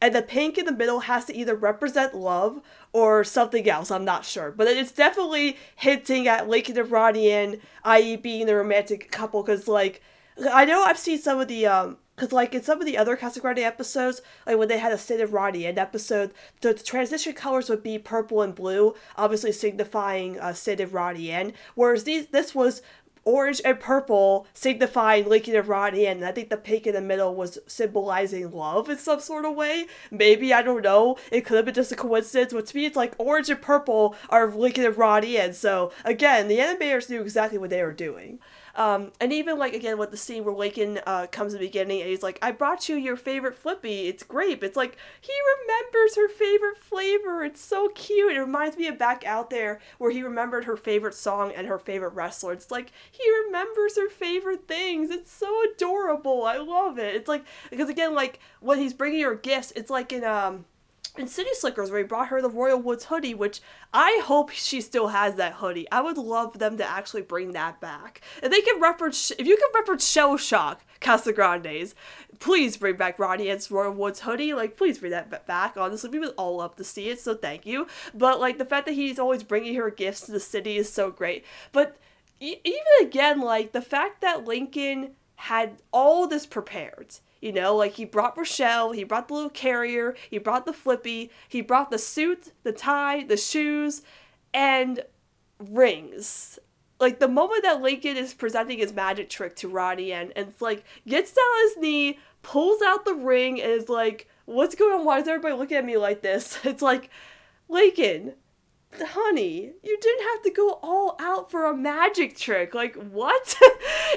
and 0.00 0.14
the 0.14 0.22
pink 0.22 0.58
in 0.58 0.66
the 0.66 0.72
middle 0.72 1.00
has 1.00 1.24
to 1.26 1.34
either 1.34 1.54
represent 1.54 2.14
love 2.14 2.60
or 2.92 3.24
something 3.24 3.68
else. 3.68 3.90
I'm 3.90 4.04
not 4.04 4.24
sure, 4.24 4.50
but 4.50 4.68
it's 4.68 4.92
definitely 4.92 5.56
hinting 5.74 6.28
at 6.28 6.48
Lincoln 6.48 6.78
and 6.78 6.90
Ronnie 6.90 7.30
Ann, 7.30 7.60
i.e., 7.84 8.16
being 8.16 8.46
the 8.46 8.56
romantic 8.56 9.10
couple. 9.10 9.42
Because 9.42 9.68
like, 9.68 10.02
I 10.52 10.64
know 10.64 10.82
I've 10.82 10.98
seen 10.98 11.18
some 11.18 11.40
of 11.40 11.48
the 11.48 11.66
um. 11.66 11.98
Because, 12.14 12.32
like, 12.32 12.54
in 12.54 12.62
some 12.62 12.80
of 12.80 12.86
the 12.86 12.96
other 12.96 13.14
Casa 13.14 13.40
Grande 13.40 13.58
episodes, 13.58 14.22
like 14.46 14.56
when 14.56 14.68
they 14.68 14.78
had 14.78 14.90
a 14.90 14.96
Sid 14.96 15.20
and 15.20 15.30
Ronnie 15.30 15.66
Ann 15.66 15.78
episode, 15.78 16.32
the, 16.62 16.72
the, 16.72 16.82
transition 16.82 17.34
colors 17.34 17.68
would 17.68 17.82
be 17.82 17.98
purple 17.98 18.40
and 18.40 18.54
blue, 18.54 18.94
obviously 19.18 19.52
signifying 19.52 20.40
uh, 20.40 20.54
Sid 20.54 20.80
and 20.80 20.94
Ronnie 20.94 21.30
Ann. 21.30 21.52
Whereas 21.74 22.04
these, 22.04 22.28
this 22.28 22.54
was 22.54 22.80
orange 23.26 23.60
and 23.64 23.78
purple 23.78 24.46
signifying 24.54 25.28
Lincoln 25.28 25.56
and 25.56 25.68
Ronnie, 25.68 26.06
and 26.06 26.24
I 26.24 26.32
think 26.32 26.48
the 26.48 26.56
pink 26.56 26.86
in 26.86 26.94
the 26.94 27.02
middle 27.02 27.34
was 27.34 27.58
symbolizing 27.66 28.50
love 28.52 28.88
in 28.88 28.96
some 28.96 29.20
sort 29.20 29.44
of 29.44 29.54
way. 29.54 29.86
Maybe, 30.10 30.54
I 30.54 30.62
don't 30.62 30.82
know. 30.82 31.18
It 31.30 31.44
could 31.44 31.56
have 31.56 31.66
been 31.66 31.74
just 31.74 31.92
a 31.92 31.96
coincidence, 31.96 32.54
but 32.54 32.66
to 32.66 32.76
me, 32.76 32.86
it's 32.86 32.96
like 32.96 33.14
orange 33.18 33.50
and 33.50 33.60
purple 33.60 34.14
are 34.30 34.50
Lincoln 34.50 34.86
and 34.86 34.96
Ronnie, 34.96 35.36
and 35.36 35.54
so 35.54 35.92
again, 36.04 36.48
the 36.48 36.58
animators 36.58 37.10
knew 37.10 37.20
exactly 37.20 37.58
what 37.58 37.70
they 37.70 37.82
were 37.82 37.92
doing. 37.92 38.38
Um, 38.76 39.10
and 39.20 39.32
even 39.32 39.58
like 39.58 39.72
again 39.72 39.96
with 39.96 40.10
the 40.10 40.18
scene 40.18 40.44
where 40.44 40.54
Lincoln 40.54 41.00
uh, 41.06 41.26
comes 41.28 41.54
in 41.54 41.60
the 41.60 41.66
beginning 41.66 42.02
and 42.02 42.10
he's 42.10 42.22
like, 42.22 42.38
"I 42.42 42.52
brought 42.52 42.88
you 42.88 42.96
your 42.96 43.16
favorite 43.16 43.54
Flippy. 43.54 44.06
It's 44.06 44.22
grape." 44.22 44.62
It's 44.62 44.76
like 44.76 44.96
he 45.20 45.32
remembers 45.60 46.16
her 46.16 46.28
favorite 46.28 46.76
flavor. 46.78 47.42
It's 47.42 47.60
so 47.60 47.88
cute. 47.88 48.36
It 48.36 48.40
reminds 48.40 48.76
me 48.76 48.86
of 48.86 48.98
back 48.98 49.24
out 49.24 49.48
there 49.48 49.80
where 49.96 50.10
he 50.10 50.22
remembered 50.22 50.64
her 50.64 50.76
favorite 50.76 51.14
song 51.14 51.52
and 51.52 51.66
her 51.66 51.78
favorite 51.78 52.14
wrestler. 52.14 52.52
It's 52.52 52.70
like 52.70 52.92
he 53.10 53.22
remembers 53.46 53.96
her 53.96 54.10
favorite 54.10 54.68
things. 54.68 55.10
It's 55.10 55.32
so 55.32 55.64
adorable. 55.72 56.44
I 56.44 56.58
love 56.58 56.98
it. 56.98 57.14
It's 57.14 57.28
like 57.28 57.44
because 57.70 57.88
again 57.88 58.14
like 58.14 58.40
when 58.60 58.78
he's 58.78 58.92
bringing 58.94 59.22
her 59.22 59.34
gifts, 59.34 59.72
it's 59.74 59.90
like 59.90 60.12
in 60.12 60.22
um 60.22 60.66
in 61.18 61.26
City 61.26 61.50
Slickers 61.52 61.90
where 61.90 62.00
he 62.00 62.06
brought 62.06 62.28
her 62.28 62.40
the 62.40 62.48
Royal 62.48 62.80
Woods 62.80 63.06
hoodie, 63.06 63.34
which 63.34 63.60
I 63.92 64.20
hope 64.24 64.50
she 64.50 64.80
still 64.80 65.08
has 65.08 65.34
that 65.36 65.54
hoodie. 65.54 65.90
I 65.90 66.00
would 66.00 66.18
love 66.18 66.58
them 66.58 66.76
to 66.78 66.84
actually 66.84 67.22
bring 67.22 67.52
that 67.52 67.80
back. 67.80 68.20
If 68.42 68.50
they 68.50 68.60
can 68.60 68.80
reference, 68.80 69.30
if 69.32 69.46
you 69.46 69.56
can 69.56 69.68
reference 69.74 70.08
Shell 70.08 70.36
Shock 70.38 70.84
Casa 71.00 71.32
Grandes, 71.32 71.94
please 72.38 72.76
bring 72.76 72.96
back 72.96 73.18
Ronnie 73.18 73.50
Ann's 73.50 73.70
Royal 73.70 73.92
Woods 73.92 74.20
hoodie. 74.20 74.54
Like, 74.54 74.76
please 74.76 74.98
bring 74.98 75.12
that 75.12 75.46
back. 75.46 75.76
Honestly, 75.76 76.10
we 76.10 76.18
would 76.18 76.34
all 76.36 76.56
love 76.56 76.76
to 76.76 76.84
see 76.84 77.08
it, 77.08 77.20
so 77.20 77.34
thank 77.34 77.66
you. 77.66 77.86
But 78.14 78.40
like 78.40 78.58
the 78.58 78.64
fact 78.64 78.86
that 78.86 78.92
he's 78.92 79.18
always 79.18 79.42
bringing 79.42 79.74
her 79.76 79.90
gifts 79.90 80.22
to 80.22 80.32
the 80.32 80.40
city 80.40 80.76
is 80.76 80.92
so 80.92 81.10
great. 81.10 81.44
But 81.72 81.96
e- 82.40 82.60
even 82.64 83.08
again, 83.08 83.40
like 83.40 83.72
the 83.72 83.82
fact 83.82 84.20
that 84.20 84.44
Lincoln 84.44 85.12
had 85.36 85.82
all 85.92 86.26
this 86.26 86.46
prepared 86.46 87.18
you 87.40 87.52
know, 87.52 87.76
like 87.76 87.92
he 87.92 88.04
brought 88.04 88.36
Rochelle, 88.36 88.92
he 88.92 89.04
brought 89.04 89.28
the 89.28 89.34
little 89.34 89.50
carrier, 89.50 90.16
he 90.30 90.38
brought 90.38 90.66
the 90.66 90.72
flippy, 90.72 91.30
he 91.48 91.60
brought 91.60 91.90
the 91.90 91.98
suit, 91.98 92.52
the 92.62 92.72
tie, 92.72 93.24
the 93.24 93.36
shoes, 93.36 94.02
and 94.54 95.04
rings. 95.58 96.58
Like 96.98 97.20
the 97.20 97.28
moment 97.28 97.62
that 97.62 97.82
Lincoln 97.82 98.16
is 98.16 98.32
presenting 98.32 98.78
his 98.78 98.92
magic 98.92 99.28
trick 99.28 99.54
to 99.56 99.68
Ronnie 99.68 100.12
Ann, 100.12 100.32
and 100.34 100.54
like 100.60 100.84
gets 101.06 101.32
down 101.32 101.44
on 101.44 101.68
his 101.68 101.76
knee, 101.76 102.18
pulls 102.42 102.80
out 102.82 103.04
the 103.04 103.14
ring, 103.14 103.60
and 103.60 103.70
is 103.70 103.88
like, 103.88 104.28
What's 104.46 104.74
going 104.74 105.00
on? 105.00 105.04
Why 105.04 105.20
is 105.20 105.28
everybody 105.28 105.54
looking 105.54 105.76
at 105.76 105.84
me 105.84 105.96
like 105.96 106.22
this? 106.22 106.58
It's 106.64 106.82
like, 106.82 107.10
Lincoln, 107.68 108.34
honey, 109.00 109.72
you 109.82 109.98
didn't 110.00 110.28
have 110.28 110.42
to 110.42 110.50
go 110.50 110.78
all 110.82 111.16
out 111.18 111.50
for 111.50 111.64
a 111.64 111.76
magic 111.76 112.36
trick. 112.36 112.74
Like, 112.74 112.94
what? 112.96 113.56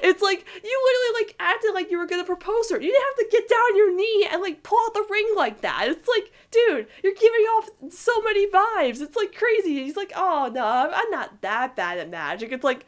it's 0.03 0.21
like, 0.21 0.45
you 0.63 0.83
literally, 0.85 1.25
like, 1.25 1.35
acted 1.39 1.73
like 1.73 1.91
you 1.91 1.97
were 1.97 2.05
gonna 2.05 2.23
propose 2.23 2.69
her. 2.69 2.79
You 2.79 2.91
didn't 2.91 3.03
have 3.03 3.29
to 3.29 3.37
get 3.37 3.49
down 3.49 3.75
your 3.75 3.95
knee 3.95 4.27
and, 4.31 4.41
like, 4.41 4.63
pull 4.63 4.79
out 4.85 4.93
the 4.93 5.05
ring 5.09 5.27
like 5.35 5.61
that. 5.61 5.87
It's 5.89 6.07
like, 6.07 6.31
dude, 6.51 6.87
you're 7.03 7.13
giving 7.13 7.41
off 7.41 7.69
so 7.89 8.21
many 8.21 8.47
vibes. 8.47 9.01
It's, 9.01 9.15
like, 9.15 9.33
crazy. 9.33 9.83
He's 9.83 9.97
like, 9.97 10.11
oh, 10.15 10.51
no, 10.53 10.91
I'm 10.93 11.11
not 11.11 11.41
that 11.41 11.75
bad 11.75 11.97
at 11.97 12.09
magic. 12.09 12.51
It's 12.51 12.63
like, 12.63 12.85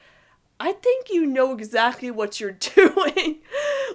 I 0.62 0.74
think 0.74 1.10
you 1.10 1.26
know 1.26 1.54
exactly 1.54 2.12
what 2.12 2.40
you're 2.40 2.52
doing. 2.76 3.40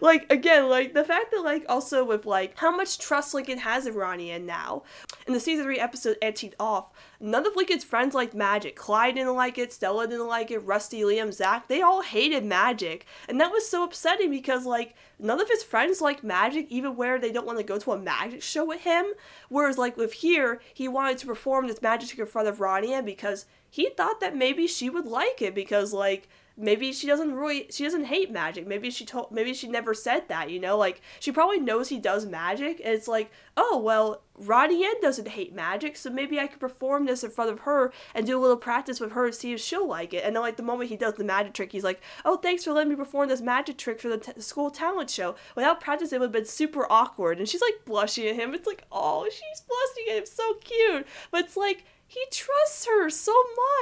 like 0.01 0.27
again, 0.33 0.69
like 0.69 0.95
the 0.95 1.05
fact 1.05 1.31
that 1.31 1.43
like 1.43 1.65
also 1.69 2.05
with 2.05 2.27
like 2.27 2.59
how 2.59 2.77
much 2.77 2.99
trust 2.99 3.35
Lincoln 3.35 3.59
has 3.59 3.87
in 3.87 3.95
Ronnie 3.95 4.33
Ann 4.33 4.47
now. 4.47 4.83
In 5.29 5.33
the 5.33 5.39
season 5.39 5.65
three 5.65 5.79
episode 5.79 6.17
Antique 6.21 6.57
Off, 6.59 6.91
none 7.21 7.47
of 7.47 7.57
Lincoln's 7.57 7.85
friends 7.85 8.15
liked 8.15 8.35
magic. 8.35 8.77
Clyde 8.77 9.15
didn't 9.15 9.35
like 9.35 9.59
it, 9.59 9.73
Stella 9.73 10.07
didn't 10.07 10.27
like 10.27 10.51
it, 10.51 10.59
Rusty, 10.59 11.03
Liam, 11.03 11.33
Zach, 11.33 11.69
they 11.69 11.83
all 11.83 12.03
hated 12.03 12.45
magic. 12.45 13.07
And 13.29 13.41
that 13.41 13.53
was 13.53 13.69
so 13.69 13.85
upsetting 13.85 14.31
because 14.31 14.67
like 14.67 14.95
none 15.19 15.41
of 15.41 15.49
his 15.49 15.63
friends 15.63 16.01
like 16.01 16.23
magic, 16.23 16.67
even 16.71 16.97
where 16.97 17.19
they 17.19 17.33
don't 17.33 17.47
want 17.47 17.59
to 17.59 17.65
go 17.65 17.79
to 17.79 17.93
a 17.93 17.99
magic 17.99 18.43
show 18.43 18.65
with 18.65 18.83
him. 18.83 19.07
Whereas 19.49 19.79
like 19.79 19.97
with 19.97 20.15
here, 20.15 20.61
he 20.73 20.89
wanted 20.89 21.19
to 21.19 21.27
perform 21.27 21.67
this 21.67 21.83
magic 21.83 22.09
trick 22.09 22.21
in 22.21 22.27
front 22.27 22.49
of 22.49 22.61
Ronnie 22.61 23.01
because 23.03 23.47
he 23.69 23.91
thought 23.91 24.21
that 24.21 24.37
maybe 24.37 24.67
she 24.67 24.89
would 24.89 25.07
like 25.07 25.43
it 25.43 25.55
because 25.55 25.93
like 25.93 26.29
maybe 26.57 26.93
she 26.93 27.07
doesn't 27.07 27.35
really 27.35 27.67
she 27.71 27.85
doesn't 27.85 28.05
hate 28.05 28.31
magic. 28.31 28.67
Maybe 28.67 28.91
she 28.91 29.05
told 29.05 29.31
maybe 29.31 29.53
she 29.53 29.69
never 29.69 29.95
said 29.95 30.29
that 30.29 30.51
you 30.51 30.59
know? 30.59 30.77
Like 30.77 31.01
she 31.21 31.33
probably 31.33 31.59
knows 31.59 31.89
he 31.89 31.99
does 31.99 32.25
magic 32.27 32.81
and 32.85 32.95
it's 32.95 33.09
like 33.09 33.31
oh 33.57 33.79
well 33.79 34.23
Ronnie 34.39 34.85
Ann 34.85 35.01
doesn't 35.01 35.29
hate 35.29 35.55
magic 35.55 35.97
so 35.97 36.11
maybe 36.11 36.39
I 36.39 36.47
could 36.47 36.61
perform 36.61 37.07
this 37.07 37.25
in 37.25 37.31
front 37.31 37.51
of 37.51 37.61
her 37.61 37.93
and 38.15 38.27
do 38.27 38.39
a 38.39 38.41
little 38.41 38.57
practice 38.57 39.01
with 39.01 39.13
her 39.13 39.27
to 39.27 39.33
see 39.33 39.53
if 39.53 39.61
she'll 39.61 39.87
like 39.87 40.15
it. 40.15 40.25
And 40.25 40.35
then 40.35 40.43
like 40.43 40.57
the 40.57 40.63
moment 40.63 40.91
he 40.91 40.97
does 40.97 41.15
the 41.15 41.25
magic 41.25 41.53
trick 41.53 41.73
he's 41.73 41.85
like 41.85 42.01
oh 42.25 42.37
thanks 42.37 42.65
for 42.65 42.73
letting 42.73 42.91
me 42.91 42.97
perform 42.97 43.29
this 43.29 43.41
magic 43.41 43.77
trick 43.77 44.01
for 44.01 44.09
the 44.09 44.19
t- 44.19 44.41
school 44.41 44.71
talent 44.71 45.11
show. 45.11 45.37
Without 45.55 45.81
practice 45.81 46.13
it 46.13 46.21
would 46.21 46.27
have 46.27 46.33
been 46.33 46.45
super 46.47 46.87
awkward. 46.91 47.39
And 47.39 47.49
she's 47.49 47.63
like 47.63 47.85
blushing 47.85 48.27
at 48.27 48.37
him. 48.37 48.55
It's 48.55 48.67
like 48.67 48.85
oh 48.91 49.29
she's 49.31 49.63
blushing 49.63 50.13
at 50.13 50.19
him. 50.21 50.27
So 50.27 50.55
cute. 50.55 51.07
But 51.31 51.45
it's 51.45 51.57
like 51.57 51.85
he 52.09 52.25
trusts 52.31 52.87
her 52.87 53.11
so 53.11 53.35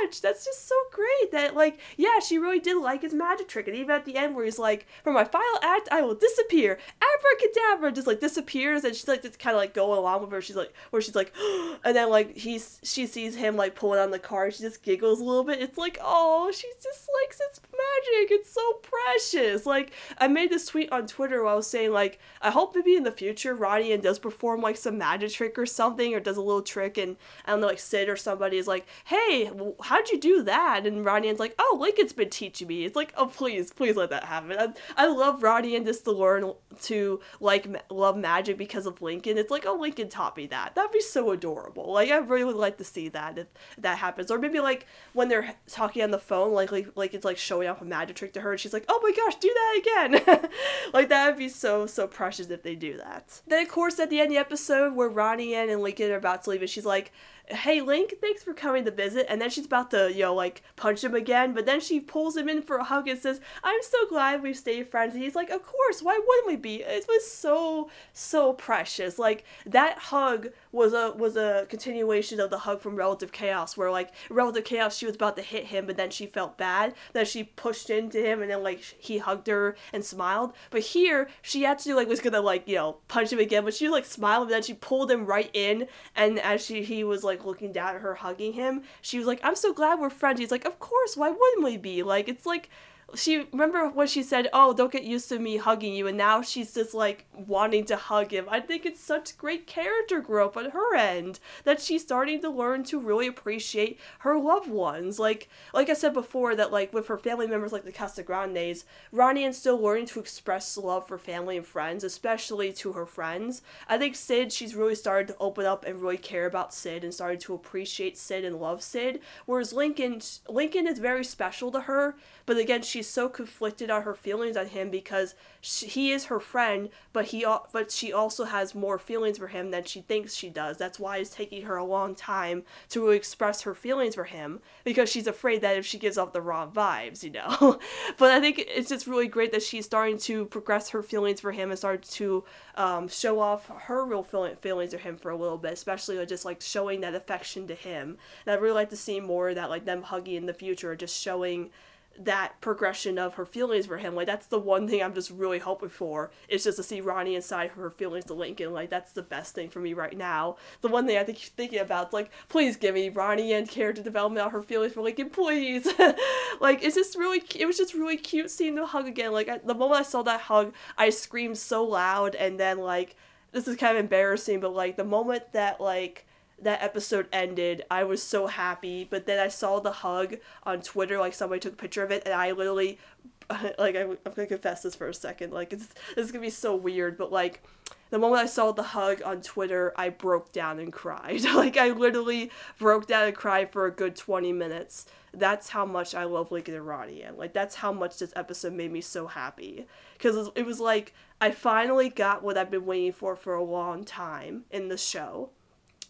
much. 0.03 0.21
That's 0.23 0.45
just 0.45 0.67
so 0.67 0.75
great 0.91 1.31
that 1.33 1.55
like 1.55 1.79
yeah, 1.97 2.21
she 2.21 2.39
really 2.39 2.59
did 2.59 2.77
like 2.77 3.03
his 3.03 3.13
magic 3.13 3.49
trick. 3.49 3.69
And 3.69 3.77
even 3.77 3.91
at 3.91 4.05
the 4.07 4.17
end 4.17 4.35
where 4.35 4.45
he's 4.45 4.59
like, 4.59 4.87
For 5.03 5.13
my 5.13 5.25
final 5.25 5.59
act, 5.63 5.89
I 5.93 6.01
will 6.01 6.15
disappear. 6.15 6.79
Abracadabra 7.03 7.93
just 7.93 8.07
like 8.07 8.21
disappears 8.21 8.85
and 8.85 8.95
she's 8.95 9.09
like 9.09 9.23
just 9.23 9.39
kinda 9.39 9.59
like 9.59 9.75
going 9.75 9.99
along 9.99 10.23
with 10.23 10.33
her. 10.33 10.41
She's 10.41 10.57
like 10.57 10.73
where 10.91 11.03
she's 11.03 11.15
like 11.15 11.35
and 11.85 11.95
then 11.95 12.09
like 12.09 12.37
he's 12.37 12.81
she 12.83 13.07
sees 13.07 13.37
him 13.37 13.57
like 13.57 13.75
pulling 13.75 14.01
on 14.01 14.11
the 14.11 14.19
car, 14.19 14.51
she 14.51 14.63
just 14.63 14.83
giggles 14.83 15.21
a 15.21 15.25
little 15.25 15.45
bit. 15.45 15.61
It's 15.61 15.79
like, 15.79 15.99
oh, 16.03 16.51
she 16.51 16.69
just 16.83 17.09
likes 17.23 17.41
it's 17.51 17.61
magic. 17.61 18.31
It's 18.31 18.51
so 18.51 18.81
precious. 18.83 19.67
Like 19.67 19.93
I 20.17 20.29
made 20.29 20.51
this 20.51 20.67
tweet 20.67 20.91
on 20.91 21.07
Twitter 21.07 21.43
where 21.43 21.53
I 21.53 21.57
was 21.57 21.67
saying 21.67 21.93
like 21.93 22.19
I 22.41 22.51
hope 22.51 22.75
maybe 22.75 22.97
in 22.97 23.05
the 23.05 23.13
future 23.13 23.55
Ronnie 23.55 23.93
Ann 23.93 24.01
does 24.01 24.19
perform 24.19 24.63
like 24.63 24.79
some 24.79 24.97
magic 24.97 25.33
trick 25.33 25.59
or 25.59 25.67
something 25.67 26.15
or 26.15 26.21
does 26.21 26.39
a 26.39 26.43
little 26.43 26.63
trick 26.63 26.97
and 26.97 27.17
I 27.45 27.51
don't 27.51 27.61
know 27.61 27.67
like 27.67 27.79
sit 27.79 28.09
or 28.09 28.14
somebody 28.17 28.57
is 28.57 28.67
like, 28.67 28.87
hey, 29.07 29.51
how'd 29.83 30.09
you 30.11 30.19
do 30.19 30.43
that? 30.43 30.87
And 30.87 31.05
Ronnie 31.05 31.33
like, 31.39 31.55
oh, 31.59 31.79
Lincoln's 31.81 32.13
been 32.13 32.31
teaching 32.31 32.69
me. 32.69 32.85
It's 32.85 32.97
like, 32.97 33.13
oh, 33.17 33.27
please, 33.27 33.73
please 33.73 33.97
let 33.97 34.11
that 34.11 34.25
happen. 34.25 34.57
I, 34.59 35.05
I 35.05 35.07
love 35.07 35.43
Ronnie 35.43 35.77
Ann 35.77 35.85
just 35.85 36.05
to 36.05 36.13
learn 36.13 36.53
to 36.83 37.21
like 37.41 37.67
love 37.91 38.17
magic 38.17 38.59
because 38.59 38.87
of 38.87 39.01
Lincoln. 39.03 39.39
It's 39.39 39.51
like, 39.51 39.65
oh, 39.67 39.77
Lincoln 39.77 40.09
taught 40.09 40.37
me 40.37 40.47
that. 40.49 40.75
That'd 40.75 40.93
be 40.93 41.01
so 41.01 41.31
adorable. 41.31 41.93
Like, 41.93 42.11
I 42.11 42.19
really 42.19 42.45
would 42.45 42.57
like 42.57 42.79
to 42.79 42.85
see 42.85 43.09
that 43.09 43.39
if 43.39 43.47
that 43.79 43.99
happens. 43.99 44.31
Or 44.31 44.39
maybe 44.39 44.61
like 44.61 44.87
when 45.13 45.29
they're 45.29 45.55
talking 45.67 46.03
on 46.03 46.11
the 46.11 46.19
phone, 46.19 46.53
like 46.53 46.73
like, 46.73 46.89
like 46.95 47.15
it's 47.15 47.25
like 47.25 47.39
showing 47.39 47.69
off 47.69 47.81
a 47.81 47.85
magic 47.85 48.17
trick 48.17 48.33
to 48.35 48.41
her, 48.41 48.53
and 48.53 48.61
she's 48.61 48.73
like, 48.73 48.85
oh 48.89 49.01
my 49.03 49.13
gosh, 49.13 49.37
do 49.37 49.53
that 49.53 49.81
again. 49.81 50.51
like 50.93 51.09
that 51.09 51.29
would 51.29 51.39
be 51.39 51.49
so 51.49 51.87
so 51.87 52.07
precious 52.07 52.51
if 52.51 52.63
they 52.63 52.75
do 52.75 52.97
that. 52.99 53.43
Then 53.47 53.63
of 53.63 53.69
course 53.71 53.99
at 53.99 54.11
the 54.11 54.21
end 54.21 54.29
of 54.29 54.33
the 54.33 54.39
episode 54.39 54.95
where 54.95 55.09
Ronnie 55.09 55.55
and 55.55 55.81
Lincoln 55.81 56.11
are 56.11 56.17
about 56.17 56.45
to 56.45 56.51
leave, 56.51 56.61
and 56.61 56.71
she's 56.71 56.87
like, 56.87 57.13
hey 57.49 57.81
link 57.81 58.15
thanks 58.21 58.43
for 58.43 58.55
coming 58.55 58.85
to 58.85 58.91
visit. 58.91 59.27
And 59.29 59.41
then 59.41 59.51
she's 59.51 59.67
about 59.67 59.91
to 59.91 60.13
you 60.13 60.23
know 60.23 60.35
like 60.35 60.63
punch 60.77 61.05
him 61.05 61.15
again. 61.15 61.53
But 61.55 61.67
then 61.67 61.81
she 61.81 62.01
pulls 62.01 62.37
him 62.37 62.49
in 62.49 62.63
for 62.63 62.77
a 62.77 62.85
hug 62.85 63.09
and 63.09 63.19
says 63.19 63.41
i'm 63.63 63.83
so 63.83 64.07
glad 64.09 64.43
we've 64.43 64.57
stayed 64.57 64.89
friends. 64.89 65.15
And 65.15 65.23
he's 65.23 65.35
like 65.35 65.51
of 65.51 65.63
course. 65.63 66.03
Why 66.03 66.19
wouldn't 66.27 66.47
we 66.47 66.57
be? 66.57 66.83
It 66.83 67.07
was 67.09 67.31
so 67.31 67.91
so 68.13 68.53
precious. 68.53 69.19
Like 69.19 69.45
that 69.67 69.99
hug 69.99 70.49
was 70.75 70.93
a 70.93 71.13
was 71.13 71.37
a 71.37 71.67
continuation 71.69 72.41
of 72.41 72.51
the 72.51 72.59
hug 72.59 72.81
from 72.81 72.97
relative 72.97 73.31
chaos 73.31 73.77
where 73.77 73.91
like 73.91 74.11
relative 74.29 74.65
chaos 74.65 74.97
she 74.97 75.07
was 75.07 75.15
about 75.15 75.37
to 75.37 75.43
hit 75.43 75.67
him 75.67 75.87
but 75.87 75.97
then 75.97 76.11
she 76.11 76.27
felt 76.27 76.59
bad 76.59 76.93
then 77.13 77.25
she 77.25 77.45
pushed 77.45 77.89
into 77.91 78.19
him 78.19 78.43
and 78.43 78.51
then 78.51 78.63
like 78.63 78.81
he 78.81 79.19
hugged 79.19 79.47
her 79.47 79.77
and 79.93 80.05
smiled. 80.05 80.53
But 80.71 80.81
here 80.81 81.29
she 81.41 81.65
actually 81.65 81.95
like 81.95 82.09
was 82.09 82.21
gonna 82.21 82.41
like 82.41 82.67
you 82.67 82.75
know 82.75 82.97
punch 83.09 83.33
him 83.33 83.39
again 83.39 83.65
but 83.65 83.75
she 83.75 83.87
was 83.87 83.93
like 83.93 84.05
smiling 84.05 84.49
but 84.49 84.53
then 84.53 84.63
she 84.63 84.75
pulled 84.75 85.11
him 85.11 85.27
right 85.27 85.51
in 85.53 85.87
and 86.17 86.39
as 86.41 86.65
she 86.65 86.83
he 86.83 87.05
was 87.05 87.23
like 87.23 87.45
looking 87.45 87.73
down 87.73 87.95
at 87.95 88.01
her 88.01 88.17
hugging 88.17 88.55
him 88.55 88.83
she 89.01 89.19
was 89.19 89.27
like 89.27 89.41
i'm 89.43 89.55
so 89.55 89.73
glad 89.73 90.01
we're 90.01 90.11
friends. 90.11 90.41
He's 90.41 90.51
like 90.51 90.65
of 90.65 90.79
course 90.79 91.17
why 91.17 91.31
wouldn't 91.31 91.65
we 91.65 91.77
be? 91.77 92.03
Like 92.03 92.29
it's 92.29 92.47
like 92.47 92.69
she 93.15 93.47
remember 93.53 93.89
when 93.89 94.07
she 94.07 94.23
said, 94.23 94.49
"Oh, 94.53 94.73
don't 94.73 94.93
get 94.93 95.05
used 95.05 95.29
to 95.29 95.39
me 95.39 95.57
hugging 95.57 95.95
you," 95.95 96.07
and 96.07 96.17
now 96.17 96.43
she's 96.43 96.75
just 96.75 96.95
like 96.95 97.27
wanting 97.33 97.85
to 97.87 97.97
hug 97.97 98.33
him. 98.33 98.47
I 98.49 98.61
think 98.61 98.87
it's 98.87 99.01
such 99.01 99.37
great 99.37 99.67
character 99.67 100.21
growth 100.21 100.57
on 100.57 100.71
her 100.71 100.95
end 100.97 101.39
that 101.65 101.81
she's 101.81 102.03
starting 102.03 102.41
to 102.41 102.51
learn 102.51 102.85
to 102.85 102.99
really 102.99 103.27
appreciate 103.27 103.99
her 104.21 104.39
loved 104.39 104.69
ones. 104.69 105.19
Like 105.19 105.49
like 105.73 105.91
I 105.91 105.95
said 105.95 106.15
before, 106.15 106.55
that 106.57 106.73
like 106.73 106.93
with 106.93 107.09
her 107.09 107.19
family 107.19 107.47
members 107.47 107.73
like 107.73 107.85
the 107.85 107.93
Casagrandes, 107.93 108.85
Ronnie 109.13 109.45
is 109.45 109.59
still 109.59 109.79
learning 109.79 110.07
to 110.07 110.21
express 110.21 110.77
love 110.77 111.07
for 111.07 111.19
family 111.19 111.57
and 111.57 111.67
friends, 111.67 112.05
especially 112.05 112.73
to 112.75 112.93
her 112.93 113.07
friends. 113.07 113.63
I 113.89 113.99
think 113.99 114.17
Sid, 114.17 114.53
she's 114.53 114.75
really 114.75 114.95
started 114.95 115.29
to 115.29 115.37
open 115.41 115.67
up 115.67 115.85
and 115.85 116.01
really 116.01 116.19
care 116.19 116.47
about 116.47 116.75
Sid 116.75 117.05
and 117.05 117.13
started 117.13 117.41
to 117.41 117.55
appreciate 117.55 118.17
Sid 118.17 118.45
and 118.45 118.57
love 118.57 118.83
Sid. 118.83 119.21
Whereas 119.47 119.73
Lincoln, 119.73 120.21
Lincoln 120.49 120.87
is 120.87 120.99
very 120.99 121.25
special 121.25 121.71
to 121.73 121.81
her, 121.83 122.17
but 122.47 122.57
again, 122.57 122.83
she's 122.83 122.94
she's 122.95 123.09
so 123.09 123.29
conflicted 123.29 123.91
on 123.91 124.03
her 124.03 124.15
feelings 124.15 124.57
on 124.57 124.69
him 124.69 124.89
because 124.89 125.35
she, 125.61 125.87
he 125.87 126.13
is 126.13 126.27
her 126.27 126.39
friend, 126.39 126.89
but 127.13 127.27
he 127.27 127.45
but 127.73 127.91
she 127.91 128.13
also 128.13 128.45
has 128.45 128.73
more 128.73 129.01
feelings 129.01 129.39
for 129.39 129.49
him 129.49 129.73
than 129.73 129.83
she 129.83 130.01
thinks 130.03 130.37
she 130.37 130.49
does. 130.49 130.79
That's 130.79 131.01
why 131.01 131.17
it's 131.17 131.31
taking 131.31 131.63
her 131.63 131.77
a 131.77 131.85
long 131.85 132.15
time 132.15 132.63
to 132.91 133.11
express 133.11 133.63
her 133.63 133.75
feelings 133.75 134.15
for 134.15 134.25
him 134.25 134.61
because 134.85 135.11
she's 135.11 135.27
afraid 135.27 135.61
that 135.63 135.77
if 135.77 135.85
she 135.85 135.99
gives 135.99 136.17
off 136.17 136.33
the 136.33 136.41
wrong 136.41 136.71
vibes, 136.71 137.25
you 137.25 137.31
know. 137.31 137.81
but 138.17 138.31
I 138.31 138.41
think 138.41 138.63
it's 138.65 138.91
just 138.91 139.09
really 139.09 139.27
great 139.27 139.51
that 139.51 139.65
she's 139.65 139.87
starting 139.87 140.19
to 140.19 140.45
progress 140.47 140.91
her 140.91 141.03
feelings 141.03 141.41
for 141.41 141.51
him 141.51 141.71
and 141.71 141.79
start 141.79 142.03
to 142.03 142.45
um, 142.77 143.09
show 143.09 143.41
off 143.41 143.69
her 143.87 144.05
real 144.05 144.23
feeling, 144.23 144.55
feelings 144.55 144.93
for 144.93 145.01
him 145.01 145.17
for 145.17 145.33
a 145.33 145.37
little 145.37 145.59
bit, 145.59 145.73
especially 145.73 146.25
just 146.27 146.45
like 146.45 146.61
showing 146.61 147.01
that 147.01 147.17
affection 147.17 147.67
to 147.67 147.75
him. 147.75 148.19
And 148.47 148.55
I'd 148.55 148.63
really 148.63 148.75
like 148.75 148.91
to 148.91 148.97
see 148.97 149.19
more 149.19 149.49
of 149.49 149.57
that, 149.57 149.69
like 149.69 149.85
them 149.85 150.03
hugging 150.03 150.37
in 150.37 150.47
the 150.47 150.55
future, 150.55 150.93
or 150.93 150.97
just 150.97 151.21
showing 151.21 151.71
that 152.19 152.61
progression 152.61 153.19
of 153.19 153.35
her 153.35 153.45
feelings 153.45 153.87
for 153.87 153.99
him. 153.99 154.15
Like 154.15 154.27
that's 154.27 154.47
the 154.47 154.59
one 154.59 154.89
thing 154.89 155.03
I'm 155.03 155.15
just 155.15 155.31
really 155.31 155.59
hoping 155.59 155.89
for 155.89 156.31
is 156.49 156.65
just 156.65 156.77
to 156.77 156.83
see 156.83 157.01
Ronnie 157.01 157.35
inside 157.35 157.71
her 157.71 157.91
feelings 157.91 158.25
to 158.27 158.35
Lincoln. 158.35 158.73
Like 158.73 158.91
that's 158.91 159.13
the 159.13 159.23
best 159.23 159.55
thing 159.55 159.69
for 159.69 159.81
me 159.81 159.95
right 159.95 160.17
now. 160.17 160.57
The 160.81 160.89
one 160.89 161.07
thing 161.07 161.19
I 161.19 161.25
think 161.25 161.39
thinking 161.39 161.81
about 161.81 162.13
like, 162.13 162.31
please 162.49 162.77
give 162.77 162.95
me 162.95 163.09
Ronnie 163.09 163.53
Ann 163.53 163.67
character 163.67 164.03
development 164.03 164.47
of 164.47 164.53
her 164.53 164.63
feelings 164.63 164.93
for 164.93 165.03
Lincoln, 165.03 165.31
please. 165.31 165.87
like 166.61 166.83
it's 166.83 166.95
just 166.95 167.17
really, 167.17 167.43
it 167.55 167.67
was 167.67 167.77
just 167.77 167.95
really 167.95 168.17
cute 168.17 168.51
seeing 168.51 168.75
the 168.75 168.87
hug 168.87 169.07
again. 169.07 169.33
Like 169.33 169.49
I, 169.49 169.59
the 169.59 169.75
moment 169.75 170.01
I 170.01 170.05
saw 170.05 170.23
that 170.23 170.43
hug, 170.43 170.75
I 170.97 171.11
screamed 171.11 171.59
so 171.59 171.85
loud, 171.85 172.35
and 172.35 172.59
then 172.59 172.79
like 172.79 173.17
this 173.53 173.69
is 173.69 173.77
kind 173.77 173.97
of 173.97 174.03
embarrassing, 174.03 174.61
but 174.61 174.75
like 174.75 174.97
the 174.97 175.05
moment 175.05 175.53
that 175.53 175.81
like 175.81 176.27
that 176.61 176.83
episode 176.83 177.29
ended, 177.33 177.85
I 177.91 178.05
was 178.05 178.23
so 178.23 178.47
happy. 178.47 179.05
But 179.05 179.27
then 179.27 179.39
I 179.39 179.49
saw 179.49 179.81
the 179.81 179.93
hug 179.93 180.37
on 180.65 180.81
Twitter, 180.81 181.19
like 181.19 181.35
somebody 181.35 181.61
took 181.61 181.75
a 181.75 181.77
picture 181.77 182.03
of 182.03 182.11
it, 182.11 182.23
and 182.25 182.35
I 182.35 182.53
literally, 182.53 182.99
like, 183.79 183.97
I'm, 183.97 184.19
I'm 184.25 184.33
gonna 184.33 184.47
confess 184.47 184.83
this 184.83 184.95
for 184.95 185.09
a 185.09 185.15
second. 185.15 185.53
Like, 185.53 185.73
it's, 185.73 185.87
this 186.15 186.27
is 186.27 186.33
gonna 186.33 186.43
be 186.43 186.51
so 186.51 186.75
weird, 186.75 187.19
but 187.19 187.33
like, 187.33 187.63
the 188.11 188.19
moment 188.19 188.43
I 188.43 188.47
saw 188.47 188.73
the 188.73 188.83
hug 188.83 189.23
on 189.25 189.41
Twitter, 189.41 189.93
I 189.97 190.09
broke 190.09 190.53
down 190.53 190.79
and 190.79 190.93
cried. 190.93 191.43
like, 191.55 191.77
I 191.77 191.91
literally 191.91 192.51
broke 192.79 193.07
down 193.07 193.25
and 193.25 193.37
cried 193.37 193.73
for 193.73 193.87
a 193.87 193.91
good 193.91 194.17
20 194.17 194.53
minutes. 194.53 195.07
That's 195.33 195.71
how 195.71 195.85
much 195.85 196.15
I 196.15 196.25
love 196.25 196.53
Lincoln 196.53 196.75
and 196.75 196.87
Ronnie, 196.87 197.23
and 197.23 197.37
like, 197.37 197.53
that's 197.53 197.77
how 197.77 197.93
much 197.93 198.19
this 198.19 198.33
episode 198.37 198.73
made 198.73 198.93
me 198.93 199.01
so 199.01 199.27
happy. 199.27 199.87
Because 200.13 200.51
it 200.55 200.65
was 200.65 200.79
like, 200.79 201.13
I 201.41 201.51
finally 201.51 202.09
got 202.09 202.45
what 202.45 202.57
I've 202.57 202.71
been 202.71 202.87
waiting 202.87 203.13
for 203.13 203.35
for 203.35 203.55
a 203.55 203.63
long 203.63 204.05
time 204.05 204.65
in 204.71 204.89
the 204.89 204.97
show 204.97 205.51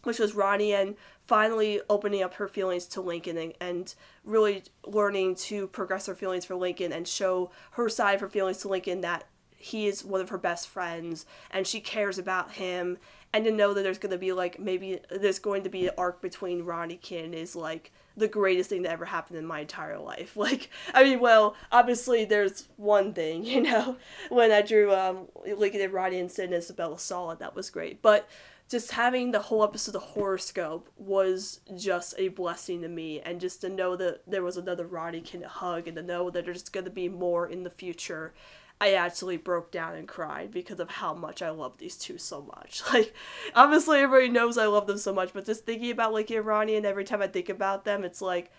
which 0.05 0.19
was 0.19 0.33
Ronnie 0.35 0.73
Ann 0.73 0.95
finally 1.21 1.81
opening 1.89 2.21
up 2.21 2.35
her 2.35 2.47
feelings 2.47 2.85
to 2.87 3.01
Lincoln 3.01 3.37
and, 3.37 3.53
and 3.59 3.95
really 4.23 4.63
learning 4.85 5.35
to 5.35 5.67
progress 5.67 6.05
her 6.05 6.15
feelings 6.15 6.45
for 6.45 6.55
Lincoln 6.55 6.91
and 6.91 7.07
show 7.07 7.51
her 7.71 7.89
side 7.89 8.15
of 8.15 8.21
her 8.21 8.29
feelings 8.29 8.59
to 8.59 8.67
Lincoln 8.67 9.01
that 9.01 9.25
he 9.57 9.87
is 9.87 10.05
one 10.05 10.21
of 10.21 10.29
her 10.29 10.37
best 10.37 10.67
friends 10.67 11.25
and 11.49 11.65
she 11.65 11.79
cares 11.79 12.19
about 12.19 12.53
him 12.53 12.97
and 13.33 13.43
to 13.43 13.51
know 13.51 13.73
that 13.73 13.81
there's 13.81 13.97
going 13.97 14.11
to 14.11 14.17
be 14.17 14.31
like 14.31 14.59
maybe 14.59 14.99
there's 15.09 15.39
going 15.39 15.63
to 15.63 15.69
be 15.69 15.87
an 15.87 15.93
arc 15.97 16.21
between 16.21 16.63
Ronnie 16.63 16.97
Ranikin 16.97 17.33
is 17.33 17.55
like 17.55 17.91
the 18.15 18.27
greatest 18.27 18.69
thing 18.69 18.83
that 18.83 18.91
ever 18.91 19.05
happened 19.05 19.37
in 19.37 19.45
my 19.45 19.61
entire 19.61 19.99
life. 19.99 20.37
Like, 20.45 20.69
I 20.93 21.03
mean, 21.03 21.19
well, 21.19 21.55
obviously 21.71 22.23
there's 22.23 22.67
one 22.77 23.13
thing, 23.13 23.43
you 23.45 23.61
know, 23.61 23.97
when 24.29 24.51
I 24.51 24.61
drew 24.61 24.93
um 24.93 25.27
Lincoln 25.45 25.81
and 25.81 25.91
Ronnie 25.93 26.19
and 26.19 26.31
Sid 26.31 26.45
and 26.45 26.53
Isabella 26.53 26.99
Solid, 26.99 27.39
that 27.39 27.55
was 27.55 27.69
great. 27.69 28.01
But 28.01 28.29
just 28.69 28.91
having 28.91 29.31
the 29.31 29.39
whole 29.39 29.63
episode 29.63 29.95
of 29.95 30.01
the 30.01 30.07
horoscope 30.07 30.89
was 30.97 31.59
just 31.77 32.15
a 32.17 32.29
blessing 32.29 32.81
to 32.81 32.87
me 32.87 33.21
and 33.21 33.39
just 33.39 33.61
to 33.61 33.69
know 33.69 33.95
that 33.95 34.21
there 34.25 34.43
was 34.43 34.57
another 34.57 34.87
Ronniecoln 34.87 35.43
hug 35.43 35.87
and 35.87 35.95
to 35.97 36.03
know 36.03 36.29
that 36.29 36.45
there's 36.45 36.69
going 36.69 36.85
to 36.85 36.91
be 36.91 37.07
more 37.07 37.47
in 37.47 37.63
the 37.63 37.69
future 37.69 38.33
I 38.79 38.93
actually 38.93 39.37
broke 39.37 39.71
down 39.71 39.95
and 39.95 40.07
cried 40.07 40.51
because 40.51 40.79
of 40.79 40.89
how 40.89 41.13
much 41.13 41.41
I 41.41 41.49
love 41.49 41.77
these 41.77 41.95
two 41.95 42.17
so 42.17 42.41
much. 42.41 42.81
Like, 42.93 43.13
obviously, 43.53 43.99
everybody 43.99 44.31
knows 44.31 44.57
I 44.57 44.67
love 44.67 44.87
them 44.87 44.97
so 44.97 45.13
much, 45.13 45.33
but 45.33 45.45
just 45.45 45.65
thinking 45.65 45.91
about 45.91 46.13
like 46.13 46.29
Ronnie, 46.29 46.75
and 46.75 46.85
every 46.85 47.03
time 47.03 47.21
I 47.21 47.27
think 47.27 47.49
about 47.49 47.85
them, 47.85 48.03
it's 48.03 48.21
like, 48.21 48.51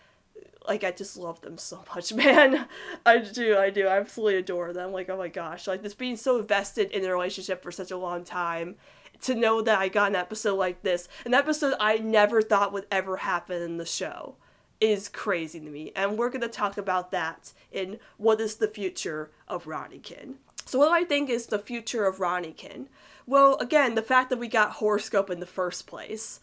like 0.66 0.84
I 0.84 0.90
just 0.90 1.16
love 1.16 1.40
them 1.42 1.58
so 1.58 1.84
much, 1.94 2.12
man. 2.12 2.66
I 3.04 3.18
do, 3.18 3.56
I 3.58 3.70
do, 3.70 3.86
I 3.86 3.98
absolutely 3.98 4.36
adore 4.36 4.72
them. 4.72 4.92
Like, 4.92 5.10
oh 5.10 5.18
my 5.18 5.28
gosh, 5.28 5.66
like 5.66 5.82
just 5.82 5.98
being 5.98 6.16
so 6.16 6.38
invested 6.38 6.90
in 6.90 7.04
a 7.04 7.12
relationship 7.12 7.62
for 7.62 7.70
such 7.70 7.90
a 7.90 7.96
long 7.96 8.24
time. 8.24 8.76
To 9.22 9.34
know 9.34 9.62
that 9.62 9.78
I 9.78 9.88
got 9.88 10.10
an 10.10 10.16
episode 10.16 10.56
like 10.56 10.82
this, 10.82 11.08
an 11.24 11.34
episode 11.34 11.74
I 11.80 11.98
never 11.98 12.42
thought 12.42 12.72
would 12.72 12.86
ever 12.90 13.18
happen 13.18 13.62
in 13.62 13.78
the 13.78 13.86
show 13.86 14.36
is 14.80 15.08
crazy 15.08 15.60
to 15.60 15.66
me. 15.66 15.92
And 15.96 16.18
we're 16.18 16.30
going 16.30 16.42
to 16.42 16.48
talk 16.48 16.76
about 16.76 17.10
that 17.12 17.52
in 17.72 17.98
What 18.18 18.40
is 18.40 18.56
the 18.56 18.68
Future 18.68 19.30
of 19.48 19.66
Ronniecoln. 19.66 20.36
So, 20.64 20.80
what 20.80 20.86
do 20.86 20.92
I 20.92 21.04
think 21.04 21.30
is 21.30 21.46
the 21.46 21.58
future 21.58 22.06
of 22.06 22.18
Ronniecoln? 22.18 22.88
Well, 23.24 23.56
again, 23.58 23.94
the 23.94 24.02
fact 24.02 24.30
that 24.30 24.38
we 24.38 24.48
got 24.48 24.72
horoscope 24.72 25.30
in 25.30 25.40
the 25.40 25.46
first 25.46 25.86
place. 25.86 26.40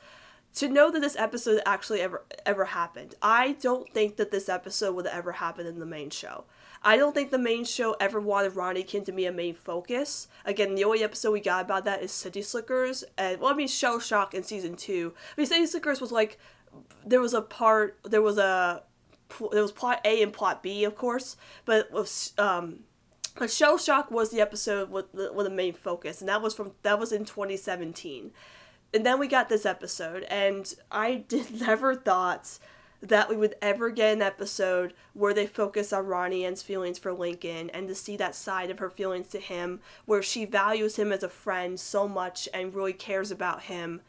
To 0.58 0.70
know 0.70 0.92
that 0.92 1.00
this 1.00 1.16
episode 1.16 1.62
actually 1.66 2.00
ever 2.00 2.24
ever 2.46 2.66
happened. 2.66 3.16
I 3.24 3.54
don't 3.54 3.92
think 3.92 4.18
that 4.18 4.30
this 4.30 4.48
episode 4.48 4.96
would 4.96 5.08
ever 5.08 5.34
happen 5.34 5.66
in 5.66 5.80
the 5.80 5.86
main 5.86 6.12
show. 6.12 6.44
I 6.84 6.98
don't 6.98 7.14
think 7.14 7.32
the 7.32 7.40
main 7.40 7.64
show 7.64 7.96
ever 8.00 8.20
wanted 8.20 8.56
Ronniecoln 8.56 9.06
to 9.06 9.12
be 9.12 9.26
a 9.26 9.32
main 9.32 9.56
focus. 9.56 10.28
Again, 10.46 10.76
the 10.76 10.84
only 10.84 11.04
episode 11.04 11.32
we 11.32 11.40
got 11.40 11.64
about 11.64 11.86
that 11.86 12.04
is 12.04 12.12
City 12.12 12.42
Slickers, 12.42 13.04
and 13.18 13.40
well, 13.40 13.52
I 13.52 13.56
mean 13.56 13.68
Shell 13.70 14.00
Shock 14.00 14.34
in 14.34 14.44
season 14.44 14.76
two. 14.76 15.14
I 15.38 15.42
mean 15.42 15.48
City 15.48 15.66
Slickers 15.66 16.02
was 16.02 16.12
like 16.12 16.38
there 17.06 17.22
was 17.22 17.34
a 17.34 17.42
part 17.42 17.98
there 18.04 18.22
was 18.22 18.38
a 18.38 18.84
there 19.52 19.62
was 19.62 19.72
plot 19.72 20.02
A 20.06 20.22
and 20.22 20.34
plot 20.34 20.62
B 20.62 20.84
of 20.84 20.96
course 20.96 21.36
but 21.66 21.92
was 21.92 22.34
um 22.38 22.80
but 23.36 23.52
Shell 23.52 23.78
Shock 23.78 24.12
was 24.12 24.30
the 24.30 24.42
episode 24.42 24.92
with 24.92 25.12
the, 25.12 25.32
with 25.34 25.46
the 25.46 25.52
main 25.52 25.74
focus 25.74 26.20
and 26.20 26.30
that 26.30 26.42
was 26.42 26.54
from 26.54 26.74
that 26.84 27.00
was 27.00 27.12
in 27.12 27.26
2017 27.26 28.32
and 28.94 29.06
then 29.06 29.20
we 29.20 29.28
got 29.28 29.50
this 29.50 29.66
episode 29.66 30.24
and 30.24 30.74
I 30.92 31.16
did 31.28 31.60
never 31.62 31.96
thought 31.96 32.60
that 33.04 33.30
we 33.30 33.36
would 33.36 33.56
ever 33.62 33.90
get 33.90 34.14
an 34.14 34.22
episode 34.22 34.94
where 35.14 35.34
they 35.34 35.46
focus 35.46 35.92
on 35.92 36.08
Ronnie 36.08 36.46
Anne's 36.46 36.64
feelings 36.64 36.98
for 36.98 37.12
Lincoln 37.12 37.70
and 37.72 37.88
to 37.90 37.96
see 37.96 38.16
that 38.18 38.34
side 38.34 38.72
of 38.72 38.80
her 38.80 38.90
feelings 38.90 39.28
to 39.30 39.40
him 39.40 39.82
where 40.06 40.24
she 40.24 40.46
values 40.46 40.96
him 40.96 41.12
as 41.12 41.22
a 41.22 41.30
friend 41.30 41.80
so 41.80 42.08
much 42.08 42.48
and 42.54 42.74
really 42.74 42.94
cares 42.94 43.30
about 43.30 43.64
him 43.64 44.02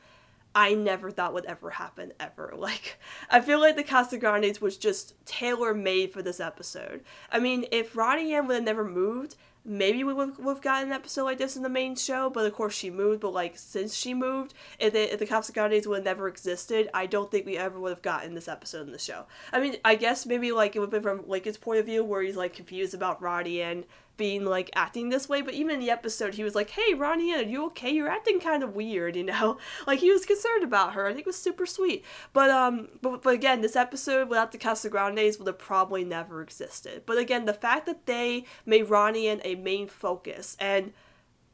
I 0.55 0.75
never 0.75 1.11
thought 1.11 1.35
would 1.35 1.47
ever 1.47 1.71
happen 1.71 2.13
ever. 2.21 2.55
Like 2.65 2.99
I 3.29 3.41
feel 3.41 3.61
like 3.61 3.77
the 3.77 3.85
Casagrandes 3.85 4.61
was 4.61 4.79
just 4.79 5.15
tailor 5.27 5.75
made 5.75 6.13
for 6.13 6.23
this 6.23 6.41
episode. 6.41 7.03
I 7.31 7.39
mean, 7.41 7.67
if 7.71 7.97
Ronnie 7.97 8.33
Anne 8.33 8.47
would 8.47 8.55
have 8.55 8.65
never 8.65 8.85
moved, 8.85 9.37
maybe 9.65 10.05
we 10.05 10.13
would 10.13 10.35
have 10.39 10.61
gotten 10.61 10.89
an 10.89 10.95
episode 10.95 11.25
like 11.25 11.39
this 11.39 11.57
in 11.57 11.63
the 11.63 11.69
main 11.69 11.97
show, 11.97 12.29
but 12.29 12.45
of 12.45 12.53
course 12.53 12.75
she 12.75 12.91
moved. 12.91 13.21
But 13.21 13.33
like 13.33 13.57
since 13.57 13.95
she 13.95 14.13
moved, 14.13 14.55
if 14.79 14.93
the, 14.93 15.13
if 15.13 15.19
the 15.19 15.27
Casagrandes 15.27 15.87
would 15.87 15.97
have 15.99 16.05
never 16.05 16.29
existed, 16.29 16.91
I 16.93 17.07
don't 17.07 17.31
think 17.31 17.47
we 17.47 17.57
ever 17.57 17.81
would 17.81 17.91
have 17.91 18.03
gotten 18.03 18.35
this 18.35 18.49
episode 18.49 18.87
in 18.87 18.93
the 18.93 18.99
show. 18.99 19.25
I 19.53 19.61
mean, 19.61 19.77
I 19.85 19.95
guess 19.95 20.27
maybe 20.27 20.53
like 20.53 20.77
it 20.77 20.81
would 20.81 20.93
have 20.93 21.03
been 21.03 21.03
from 21.03 21.29
Lincoln's 21.29 21.57
point 21.57 21.81
of 21.81 21.87
view 21.87 22.05
where 22.05 22.23
he's 22.23 22.37
like 22.37 22.55
confused 22.55 22.95
about 22.95 23.23
Roddy 23.23 23.63
and 23.63 23.85
being 24.17 24.45
like 24.45 24.71
acting 24.75 25.09
this 25.09 25.29
way, 25.29 25.43
but 25.43 25.55
even 25.55 25.75
in 25.75 25.81
the 25.81 25.91
episode, 25.91 26.35
he 26.35 26.45
was 26.45 26.55
like, 26.55 26.71
"Hey, 26.71 26.95
Ronnie, 26.95 27.35
are 27.35 27.43
you 27.43 27.67
okay? 27.67 27.91
You're 27.91 28.09
acting 28.09 28.41
kind 28.41 28.63
of 28.63 28.75
weird," 28.75 29.17
you 29.17 29.25
know. 29.25 29.59
Like 29.87 30.01
he 30.01 30.11
was 30.11 30.25
concerned 30.25 30.65
about 30.65 30.95
her. 30.95 31.07
I 31.07 31.11
think 31.11 31.21
it 31.21 31.27
was 31.27 31.37
super 31.37 31.67
sweet. 31.67 32.05
But 32.33 32.51
um, 32.51 32.89
but 33.03 33.23
but 33.23 33.35
again, 33.35 33.61
this 33.61 33.77
episode 33.77 34.29
without 34.29 34.53
the 34.53 34.59
Casagrandes 34.59 35.39
would 35.39 35.47
have 35.47 35.59
probably 35.59 36.05
never 36.05 36.43
existed. 36.43 37.03
But 37.07 37.19
again, 37.19 37.45
the 37.45 37.55
fact 37.55 37.87
that 37.87 38.07
they 38.07 38.45
made 38.67 38.91
Ronnie 38.91 39.29
a 39.29 39.55
main 39.55 39.89
focus, 39.89 40.57
and 40.61 40.93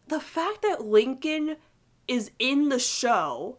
the 0.08 0.20
fact 0.20 0.62
that 0.62 0.84
Lincoln 0.84 1.56
is 2.08 2.32
in 2.38 2.68
the 2.68 2.78
show 2.78 3.56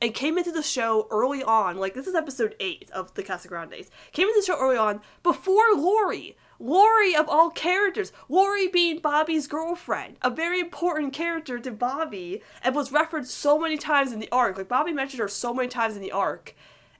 and 0.00 0.14
came 0.14 0.38
into 0.38 0.50
the 0.50 0.62
show 0.62 1.06
early 1.10 1.42
on, 1.42 1.76
like 1.76 1.94
this 1.94 2.06
is 2.06 2.14
episode 2.14 2.56
eight 2.58 2.90
of 2.90 3.12
the 3.14 3.22
Casagrandes, 3.22 3.90
came 4.12 4.26
into 4.28 4.40
the 4.40 4.46
show 4.46 4.58
early 4.58 4.78
on 4.78 5.00
before 5.22 5.74
Lori. 5.74 6.36
Lori 6.60 7.16
of 7.16 7.28
all 7.28 7.50
characters, 7.50 8.12
Lori 8.28 8.68
being 8.68 8.98
Bobby's 8.98 9.46
girlfriend, 9.46 10.16
a 10.20 10.30
very 10.30 10.60
important 10.60 11.14
character 11.14 11.58
to 11.58 11.70
Bobby, 11.70 12.42
and 12.62 12.74
was 12.74 12.92
referenced 12.92 13.34
so 13.34 13.58
many 13.58 13.78
times 13.78 14.12
in 14.12 14.20
the 14.20 14.28
arc. 14.30 14.58
Like 14.58 14.68
Bobby 14.68 14.92
mentioned 14.92 15.20
her 15.20 15.28
so 15.28 15.54
many 15.54 15.68
times 15.68 15.96
in 15.96 16.02
the 16.02 16.12
arc, 16.12 16.54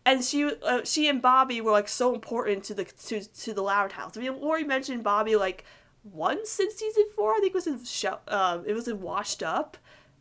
and 0.05 0.25
she, 0.25 0.51
uh, 0.63 0.81
she 0.85 1.09
and 1.09 1.21
Bobby 1.21 1.61
were 1.61 1.73
like 1.73 1.89
so 1.89 2.15
important 2.15 2.65
to 2.65 2.75
the 2.75 2.85
to 2.85 3.21
to 3.21 3.53
the 3.53 3.63
Loud 3.63 3.93
House. 3.93 4.17
I 4.17 4.21
mean, 4.21 4.41
Lori 4.41 4.65
mentioned 4.65 5.05
Bobby 5.05 5.37
like 5.37 5.65
once 6.03 6.59
in 6.59 6.71
season 6.71 7.05
four. 7.15 7.35
I 7.35 7.41
think 7.41 7.51
it 7.51 7.55
was 7.55 7.67
in 7.67 7.85
show, 7.85 8.19
um, 8.29 8.65
it 8.67 8.73
was 8.73 8.89
in 8.89 9.03
Washed 9.03 9.43
Up, 9.43 9.77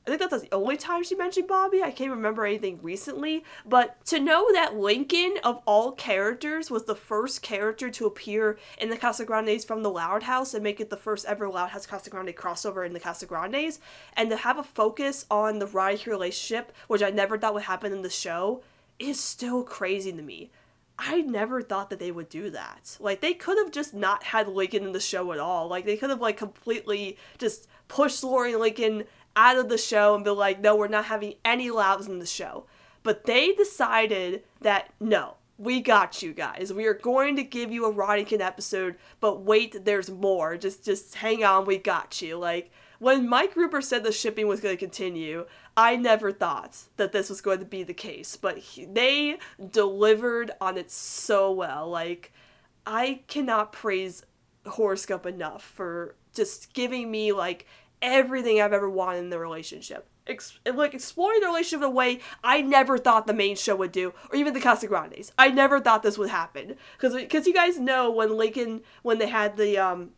I 0.07 0.11
think 0.17 0.21
that's 0.31 0.41
the 0.41 0.53
only 0.53 0.77
time 0.77 1.03
she 1.03 1.13
mentioned 1.13 1.47
Bobby. 1.47 1.83
I 1.83 1.91
can't 1.91 2.09
remember 2.09 2.45
anything 2.45 2.79
recently. 2.81 3.43
But 3.65 4.03
to 4.05 4.19
know 4.19 4.51
that 4.53 4.75
Lincoln, 4.75 5.35
of 5.43 5.61
all 5.65 5.91
characters, 5.91 6.71
was 6.71 6.85
the 6.85 6.95
first 6.95 7.41
character 7.41 7.89
to 7.91 8.07
appear 8.07 8.57
in 8.79 8.89
the 8.89 8.97
Casagrandes 8.97 9.67
from 9.67 9.83
the 9.83 9.89
Loud 9.89 10.23
House 10.23 10.53
and 10.53 10.63
make 10.63 10.79
it 10.79 10.89
the 10.89 10.97
first 10.97 11.25
ever 11.25 11.47
Loud 11.47 11.69
House 11.69 11.85
Casagrande 11.85 12.33
crossover 12.33 12.85
in 12.85 12.93
the 12.93 12.99
Casagrandes, 12.99 13.79
and 14.13 14.29
to 14.29 14.37
have 14.37 14.57
a 14.57 14.63
focus 14.63 15.25
on 15.29 15.59
the 15.59 15.67
Riley 15.67 16.01
relationship, 16.07 16.71
which 16.87 17.03
I 17.03 17.09
never 17.09 17.37
thought 17.37 17.53
would 17.53 17.63
happen 17.63 17.91
in 17.91 18.01
the 18.01 18.09
show, 18.09 18.63
is 18.97 19.19
still 19.19 19.63
crazy 19.63 20.11
to 20.11 20.21
me. 20.21 20.49
I 21.01 21.21
never 21.21 21.61
thought 21.61 21.89
that 21.91 21.99
they 21.99 22.11
would 22.11 22.27
do 22.27 22.49
that. 22.49 22.97
Like 22.99 23.21
they 23.21 23.33
could 23.33 23.57
have 23.57 23.71
just 23.71 23.93
not 23.93 24.23
had 24.23 24.49
Lincoln 24.49 24.83
in 24.83 24.91
the 24.91 24.99
show 24.99 25.31
at 25.31 25.39
all. 25.39 25.69
Like 25.69 25.85
they 25.85 25.95
could 25.95 26.09
have 26.09 26.19
like 26.19 26.35
completely 26.35 27.17
just 27.37 27.69
pushed 27.87 28.21
Lori 28.21 28.55
Lincoln 28.55 29.05
out 29.39 29.57
of 29.57 29.69
the 29.69 29.77
show 29.77 30.15
and 30.15 30.23
be 30.23 30.31
like, 30.31 30.59
no, 30.59 30.75
we're 30.75 30.89
not 30.89 31.05
having 31.05 31.35
any 31.45 31.71
Louds 31.71 32.07
in 32.07 32.19
the 32.19 32.25
show. 32.25 32.65
But 33.03 33.23
they 33.23 33.53
decided 33.53 34.43
that 34.59 34.89
no, 34.99 35.37
we 35.57 35.79
got 35.79 36.21
you 36.21 36.33
guys. 36.33 36.73
We 36.73 36.85
are 36.85 36.93
going 36.93 37.37
to 37.37 37.43
give 37.43 37.71
you 37.71 37.85
a 37.85 37.91
Ronniecoln 37.91 38.41
episode, 38.41 38.97
but 39.21 39.41
wait, 39.41 39.85
there's 39.85 40.11
more. 40.11 40.57
Just 40.57 40.83
just 40.83 41.15
hang 41.15 41.43
on, 41.45 41.65
we 41.65 41.77
got 41.77 42.21
you. 42.21 42.37
Like 42.37 42.71
when 42.99 43.29
Mike 43.29 43.55
Ruber 43.55 43.79
said 43.79 44.03
the 44.03 44.11
shipping 44.11 44.47
was 44.47 44.59
going 44.59 44.75
to 44.75 44.79
continue, 44.79 45.45
I 45.77 45.95
never 45.95 46.33
thought 46.33 46.77
that 46.97 47.13
this 47.13 47.29
was 47.29 47.39
going 47.39 47.59
to 47.59 47.65
be 47.65 47.83
the 47.83 47.93
case, 47.93 48.35
but 48.35 48.57
he, 48.57 48.83
they 48.83 49.37
delivered 49.71 50.51
on 50.59 50.77
it 50.77 50.91
so 50.91 51.49
well. 51.49 51.89
Like 51.89 52.33
I 52.85 53.21
cannot 53.27 53.71
praise 53.71 54.25
Horoscope 54.65 55.25
enough 55.25 55.63
for 55.63 56.15
just 56.33 56.73
giving 56.73 57.09
me 57.09 57.31
like 57.31 57.65
everything 58.01 58.61
I've 58.61 58.73
ever 58.73 58.89
wanted 58.89 59.19
in 59.19 59.29
the 59.29 59.39
relationship. 59.39 60.07
Ex- 60.27 60.59
like 60.71 60.93
exploring 60.93 61.39
the 61.39 61.47
relationship 61.47 61.79
in 61.83 61.89
a 61.89 61.89
way 61.89 62.19
I 62.43 62.61
never 62.61 62.99
thought 62.99 63.25
the 63.25 63.33
main 63.33 63.55
show 63.55 63.75
would 63.75 63.91
do, 63.91 64.13
or 64.29 64.35
even 64.35 64.53
the 64.53 64.59
Casagrandes. 64.59 65.31
I 65.39 65.49
never 65.49 65.79
thought 65.79 66.03
this 66.03 66.19
would 66.19 66.29
happen 66.29 66.75
because 66.97 67.15
because 67.15 67.47
you 67.47 67.53
guys 67.53 67.79
know 67.79 68.11
when 68.11 68.37
Lincoln 68.37 68.81
when 69.01 69.17
they 69.17 69.27
had 69.27 69.57
the 69.57 69.79
um 69.79 70.11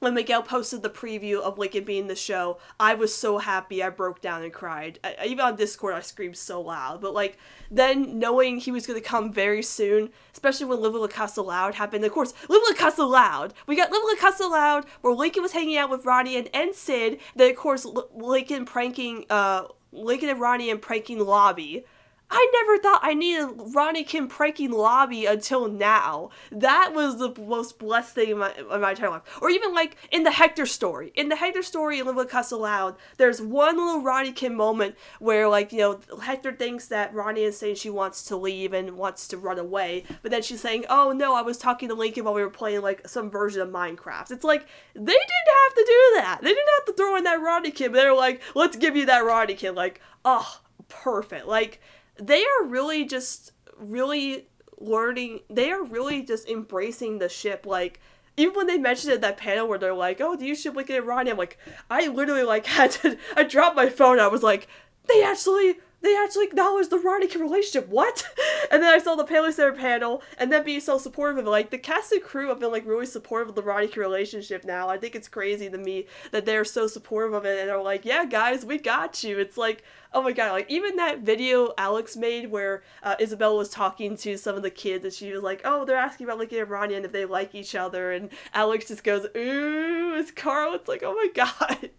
when 0.00 0.14
Miguel 0.14 0.42
posted 0.42 0.82
the 0.82 0.90
preview 0.90 1.40
of 1.40 1.58
Lincoln 1.58 1.84
being 1.84 2.08
the 2.08 2.16
show, 2.16 2.58
I 2.80 2.94
was 2.94 3.14
so 3.14 3.38
happy 3.38 3.82
I 3.82 3.90
broke 3.90 4.20
down 4.20 4.42
and 4.42 4.52
cried. 4.52 4.98
I, 5.04 5.14
even 5.26 5.40
on 5.44 5.56
Discord, 5.56 5.94
I 5.94 6.00
screamed 6.00 6.36
so 6.36 6.60
loud. 6.60 7.00
But 7.00 7.14
like 7.14 7.38
then 7.70 8.18
knowing 8.18 8.58
he 8.58 8.72
was 8.72 8.86
gonna 8.86 9.00
come 9.00 9.32
very 9.32 9.62
soon, 9.62 10.10
especially 10.32 10.66
when 10.66 10.80
Live 10.80 10.94
La 10.94 11.06
Casa 11.06 11.42
Loud 11.42 11.74
happened. 11.74 12.04
Of 12.04 12.12
course, 12.12 12.34
Live 12.48 12.62
La 12.68 12.74
Casa 12.74 13.04
Loud. 13.04 13.54
We 13.66 13.76
got 13.76 13.92
Live 13.92 14.02
La 14.04 14.16
Casa 14.16 14.46
Loud 14.46 14.86
where 15.02 15.14
Lincoln 15.14 15.42
was 15.42 15.52
hanging 15.52 15.76
out 15.76 15.90
with 15.90 16.04
Ronnie 16.04 16.36
Ann, 16.36 16.48
and 16.54 16.74
Sid. 16.74 17.20
Then 17.36 17.50
of 17.50 17.56
course 17.56 17.84
L- 17.84 18.08
Lincoln 18.14 18.64
pranking 18.64 19.26
uh 19.30 19.64
Lincoln 19.92 20.30
and 20.30 20.40
Ronnie 20.40 20.70
Ann 20.70 20.78
pranking 20.78 21.18
Lobby. 21.18 21.84
I 22.30 22.48
never 22.52 22.78
thought 22.78 23.00
I 23.02 23.14
needed 23.14 23.48
Ronniecoln 23.74 24.28
pranking 24.28 24.70
Lobby 24.70 25.26
until 25.26 25.68
now. 25.68 26.30
That 26.52 26.92
was 26.94 27.18
the 27.18 27.34
most 27.40 27.78
blessed 27.78 28.14
thing 28.14 28.30
in 28.30 28.38
my, 28.38 28.54
in 28.54 28.80
my 28.80 28.90
entire 28.90 29.10
life. 29.10 29.22
Or 29.42 29.50
even 29.50 29.74
like 29.74 29.96
in 30.12 30.22
the 30.22 30.30
Hector 30.30 30.66
story. 30.66 31.12
In 31.16 31.28
the 31.28 31.36
Hector 31.36 31.62
story 31.62 31.98
in 31.98 32.06
Live 32.06 32.28
Cuss 32.28 32.52
Aloud, 32.52 32.96
there's 33.16 33.42
one 33.42 33.76
little 33.76 34.02
Ronniecoln 34.02 34.54
moment 34.54 34.94
where 35.18 35.48
like, 35.48 35.72
you 35.72 35.78
know, 35.78 36.00
Hector 36.22 36.52
thinks 36.52 36.86
that 36.86 37.12
Ronnie 37.12 37.42
is 37.42 37.58
saying 37.58 37.74
she 37.74 37.90
wants 37.90 38.22
to 38.24 38.36
leave 38.36 38.72
and 38.72 38.96
wants 38.96 39.26
to 39.28 39.36
run 39.36 39.58
away. 39.58 40.04
But 40.22 40.30
then 40.30 40.42
she's 40.42 40.60
saying, 40.60 40.84
oh 40.88 41.10
no, 41.10 41.34
I 41.34 41.42
was 41.42 41.58
talking 41.58 41.88
to 41.88 41.94
Lincoln 41.94 42.24
while 42.24 42.34
we 42.34 42.42
were 42.42 42.50
playing 42.50 42.82
like 42.82 43.08
some 43.08 43.28
version 43.28 43.60
of 43.60 43.70
Minecraft. 43.70 44.30
It's 44.30 44.44
like, 44.44 44.66
they 44.94 45.00
didn't 45.00 45.16
have 45.64 45.74
to 45.74 45.84
do 45.84 46.12
that. 46.16 46.38
They 46.42 46.50
didn't 46.50 46.68
have 46.78 46.84
to 46.86 46.92
throw 46.92 47.16
in 47.16 47.24
that 47.24 47.40
Ronniecoln. 47.40 47.92
They 47.92 48.04
were 48.04 48.16
like, 48.16 48.40
let's 48.54 48.76
give 48.76 48.94
you 48.94 49.06
that 49.06 49.24
Ronniecoln. 49.24 49.74
Like, 49.74 50.00
oh, 50.24 50.60
perfect. 50.88 51.46
Like, 51.46 51.80
they 52.20 52.42
are 52.42 52.66
really 52.66 53.04
just 53.04 53.52
really 53.76 54.46
learning 54.78 55.40
they 55.48 55.70
are 55.70 55.82
really 55.82 56.22
just 56.22 56.48
embracing 56.48 57.18
the 57.18 57.28
ship 57.28 57.66
like 57.66 58.00
even 58.36 58.54
when 58.54 58.66
they 58.66 58.78
mentioned 58.78 59.12
it 59.12 59.20
that 59.20 59.36
panel 59.36 59.66
where 59.68 59.78
they're 59.78 59.94
like 59.94 60.20
oh 60.20 60.36
do 60.36 60.44
you 60.44 60.54
ship 60.54 60.76
and 60.76 61.06
Ronnie 61.06 61.30
I'm 61.30 61.36
like 61.36 61.58
I 61.90 62.08
literally 62.08 62.42
like 62.42 62.66
had 62.78 62.92
to 62.92 63.18
I 63.36 63.42
dropped 63.44 63.76
my 63.76 63.88
phone. 63.88 64.18
I 64.18 64.28
was 64.28 64.42
like 64.42 64.68
they 65.06 65.22
actually 65.22 65.78
they 66.02 66.16
actually 66.16 66.46
acknowledged 66.46 66.90
the 66.90 66.98
Ronnie 66.98 67.28
relationship. 67.36 67.88
What? 67.88 68.26
And 68.70 68.84
then 68.84 68.94
I 68.94 68.98
saw 68.98 69.16
the 69.16 69.24
Paley 69.24 69.50
Center 69.50 69.72
panel, 69.72 70.22
and 70.38 70.52
then 70.52 70.62
being 70.62 70.78
so 70.78 70.96
supportive 70.96 71.38
of 71.38 71.46
it. 71.46 71.50
Like 71.50 71.70
the 71.70 71.78
cast 71.78 72.12
and 72.12 72.22
crew 72.22 72.50
have 72.50 72.60
been 72.60 72.70
like 72.70 72.86
really 72.86 73.06
supportive 73.06 73.48
of 73.48 73.56
the 73.56 73.62
Ronnie 73.62 73.88
relationship 73.96 74.64
now. 74.64 74.88
I 74.88 74.96
think 74.96 75.16
it's 75.16 75.26
crazy 75.26 75.68
to 75.68 75.76
me 75.76 76.06
that 76.30 76.46
they're 76.46 76.64
so 76.64 76.86
supportive 76.86 77.34
of 77.34 77.44
it 77.44 77.58
and 77.58 77.68
are 77.68 77.82
like, 77.82 78.04
yeah, 78.04 78.24
guys, 78.24 78.64
we 78.64 78.78
got 78.78 79.24
you. 79.24 79.40
It's 79.40 79.56
like, 79.56 79.82
oh 80.12 80.22
my 80.22 80.30
god, 80.30 80.52
like 80.52 80.70
even 80.70 80.96
that 80.96 81.20
video 81.20 81.72
Alex 81.78 82.16
made 82.16 82.52
where 82.52 82.84
uh, 83.02 83.16
Isabella 83.20 83.56
was 83.56 83.70
talking 83.70 84.16
to 84.18 84.36
some 84.36 84.54
of 84.54 84.62
the 84.62 84.70
kids, 84.70 85.04
and 85.04 85.12
she 85.12 85.32
was 85.32 85.42
like, 85.42 85.62
oh, 85.64 85.84
they're 85.84 85.96
asking 85.96 86.26
about 86.26 86.38
Lincoln 86.38 86.60
and 86.60 86.70
Ronnie 86.70 86.94
and 86.94 87.04
if 87.04 87.10
they 87.10 87.24
like 87.24 87.56
each 87.56 87.74
other, 87.74 88.12
and 88.12 88.30
Alex 88.54 88.86
just 88.86 89.02
goes, 89.02 89.24
ooh, 89.36 90.14
it's 90.14 90.30
Carl. 90.30 90.74
It's 90.74 90.88
like, 90.88 91.02
oh 91.02 91.14
my 91.14 91.28
god, 91.34 91.90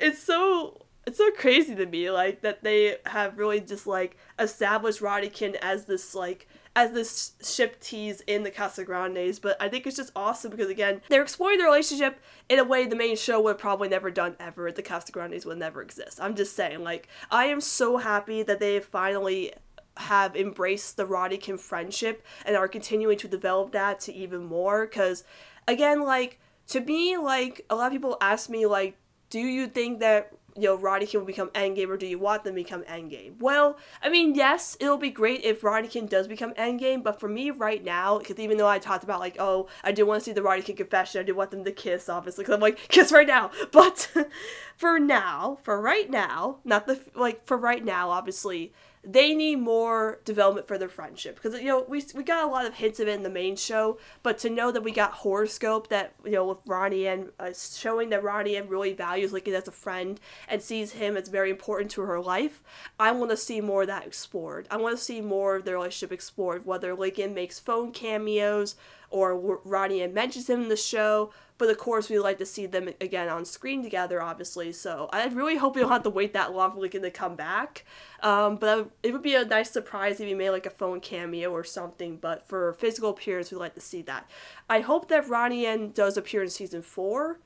it's 0.00 0.22
so 0.22 0.87
it's 1.08 1.16
so 1.16 1.30
crazy 1.30 1.74
to 1.74 1.86
me 1.86 2.10
like 2.10 2.42
that 2.42 2.62
they 2.62 2.96
have 3.06 3.38
really 3.38 3.60
just 3.60 3.86
like 3.86 4.18
established 4.38 5.00
Ronniecoln 5.00 5.56
as 5.62 5.86
this 5.86 6.14
like 6.14 6.46
as 6.76 6.92
this 6.92 7.32
ship 7.42 7.80
tease 7.80 8.20
in 8.26 8.42
the 8.42 8.50
Casa 8.50 8.84
Grandes, 8.84 9.38
but 9.38 9.56
I 9.58 9.70
think 9.70 9.86
it's 9.86 9.96
just 9.96 10.12
awesome 10.14 10.50
because 10.50 10.68
again, 10.68 11.00
they're 11.08 11.22
exploring 11.22 11.58
their 11.58 11.66
relationship 11.66 12.20
in 12.50 12.58
a 12.58 12.64
way 12.64 12.86
the 12.86 12.94
main 12.94 13.16
show 13.16 13.40
would 13.40 13.56
probably 13.56 13.88
never 13.88 14.10
done 14.10 14.36
ever. 14.38 14.70
The 14.70 14.82
Casa 14.82 15.10
Grandes 15.10 15.46
would 15.46 15.56
never 15.56 15.80
exist. 15.80 16.20
I'm 16.20 16.36
just 16.36 16.54
saying, 16.54 16.84
like, 16.84 17.08
I 17.30 17.46
am 17.46 17.62
so 17.62 17.96
happy 17.96 18.42
that 18.42 18.60
they 18.60 18.78
finally 18.78 19.54
have 19.96 20.36
embraced 20.36 20.98
the 20.98 21.06
Ronniecoln 21.06 21.58
friendship 21.58 22.22
and 22.44 22.54
are 22.54 22.68
continuing 22.68 23.16
to 23.16 23.28
develop 23.28 23.72
that 23.72 23.98
to 24.00 24.12
even 24.12 24.44
more. 24.44 24.86
Because 24.86 25.24
again, 25.66 26.02
like 26.02 26.38
to 26.68 26.80
me, 26.80 27.16
like 27.16 27.64
a 27.70 27.76
lot 27.76 27.86
of 27.86 27.92
people 27.92 28.18
ask 28.20 28.50
me, 28.50 28.66
like, 28.66 28.98
do 29.30 29.40
you 29.40 29.66
think 29.66 30.00
that 30.00 30.32
you 30.58 30.68
know, 30.68 30.76
Ronniecoln 30.76 31.20
will 31.20 31.26
become 31.26 31.48
Endgame, 31.50 31.88
or 31.88 31.96
do 31.96 32.06
you 32.06 32.18
want 32.18 32.44
them 32.44 32.54
to 32.54 32.62
become 32.62 32.82
Endgame? 32.82 33.38
Well, 33.38 33.78
I 34.02 34.08
mean, 34.08 34.34
yes, 34.34 34.76
it'll 34.80 34.98
be 34.98 35.10
great 35.10 35.44
if 35.44 35.62
Ronniecoln 35.62 36.08
does 36.08 36.26
become 36.26 36.52
Endgame, 36.54 37.02
but 37.02 37.20
for 37.20 37.28
me 37.28 37.50
right 37.50 37.82
now, 37.82 38.18
because 38.18 38.38
even 38.38 38.58
though 38.58 38.68
I 38.68 38.78
talked 38.78 39.04
about, 39.04 39.20
like, 39.20 39.36
oh, 39.38 39.68
I 39.84 39.92
do 39.92 40.04
want 40.04 40.20
to 40.20 40.24
see 40.24 40.32
the 40.32 40.42
Ronniecoln 40.42 40.76
confession, 40.76 41.20
I 41.20 41.24
do 41.24 41.34
want 41.34 41.50
them 41.50 41.64
to 41.64 41.72
kiss, 41.72 42.08
obviously, 42.08 42.42
because 42.42 42.54
I'm 42.54 42.60
like, 42.60 42.78
kiss 42.88 43.12
right 43.12 43.26
now. 43.26 43.50
But 43.70 44.12
for 44.76 44.98
now, 44.98 45.58
for 45.62 45.80
right 45.80 46.10
now, 46.10 46.58
not 46.64 46.86
the, 46.86 47.00
like, 47.14 47.44
for 47.44 47.56
right 47.56 47.84
now, 47.84 48.10
obviously, 48.10 48.72
they 49.04 49.34
need 49.34 49.56
more 49.56 50.20
development 50.24 50.66
for 50.66 50.78
their 50.78 50.88
friendship. 50.88 51.40
Because 51.40 51.60
you 51.60 51.66
know 51.66 51.84
we, 51.88 52.04
we 52.14 52.22
got 52.22 52.44
a 52.44 52.46
lot 52.46 52.66
of 52.66 52.74
hints 52.74 53.00
of 53.00 53.08
it 53.08 53.14
in 53.14 53.22
the 53.22 53.30
main 53.30 53.56
show 53.56 53.98
but 54.22 54.38
to 54.38 54.50
know 54.50 54.70
that 54.70 54.82
we 54.82 54.92
got 54.92 55.12
horoscope 55.12 55.88
that 55.88 56.14
you 56.24 56.32
know 56.32 56.46
with 56.46 56.58
Ronnie 56.66 57.06
Ann 57.06 57.30
uh, 57.38 57.52
showing 57.52 58.10
that 58.10 58.22
Ronnie 58.22 58.56
Ann 58.56 58.68
really 58.68 58.92
values 58.92 59.32
Lincoln 59.32 59.54
as 59.54 59.68
a 59.68 59.72
friend 59.72 60.20
and 60.48 60.62
sees 60.62 60.92
him 60.92 61.16
as 61.16 61.28
very 61.28 61.50
important 61.50 61.90
to 61.92 62.02
her 62.02 62.20
life 62.20 62.62
I 62.98 63.12
want 63.12 63.30
to 63.30 63.36
see 63.36 63.60
more 63.60 63.82
of 63.82 63.88
that 63.88 64.06
explored. 64.06 64.66
I 64.70 64.76
want 64.76 64.96
to 64.96 65.02
see 65.02 65.20
more 65.20 65.56
of 65.56 65.64
their 65.64 65.76
relationship 65.76 66.12
explored 66.12 66.66
whether 66.66 66.94
Lincoln 66.94 67.34
makes 67.34 67.58
phone 67.58 67.92
cameos 67.92 68.76
or 69.10 69.36
Ronnie 69.64 70.02
Ann 70.02 70.14
mentions 70.14 70.50
him 70.50 70.62
in 70.62 70.68
the 70.68 70.76
show 70.76 71.30
but 71.58 71.68
of 71.68 71.76
course, 71.76 72.08
we 72.08 72.16
would 72.16 72.24
like 72.24 72.38
to 72.38 72.46
see 72.46 72.66
them 72.66 72.88
again 73.00 73.28
on 73.28 73.44
screen 73.44 73.82
together, 73.82 74.22
obviously. 74.22 74.72
So 74.72 75.08
I 75.12 75.26
really 75.26 75.56
hope 75.56 75.74
we 75.74 75.82
don't 75.82 75.90
have 75.90 76.04
to 76.04 76.10
wait 76.10 76.32
that 76.32 76.54
long 76.54 76.72
for 76.72 76.78
Lincoln 76.78 77.02
to 77.02 77.10
come 77.10 77.34
back. 77.34 77.84
Um, 78.22 78.56
but 78.56 78.90
it 79.02 79.12
would 79.12 79.22
be 79.22 79.34
a 79.34 79.44
nice 79.44 79.70
surprise 79.70 80.20
if 80.20 80.28
he 80.28 80.34
made 80.34 80.50
like 80.50 80.66
a 80.66 80.70
phone 80.70 81.00
cameo 81.00 81.50
or 81.50 81.64
something. 81.64 82.16
But 82.16 82.46
for 82.46 82.72
physical 82.74 83.10
appearance, 83.10 83.50
we'd 83.50 83.58
like 83.58 83.74
to 83.74 83.80
see 83.80 84.02
that. 84.02 84.30
I 84.70 84.80
hope 84.80 85.08
that 85.08 85.28
Ronnie 85.28 85.66
Ann 85.66 85.90
does 85.90 86.16
appear 86.16 86.42
in 86.42 86.48
season 86.48 86.82
four. 86.82 87.40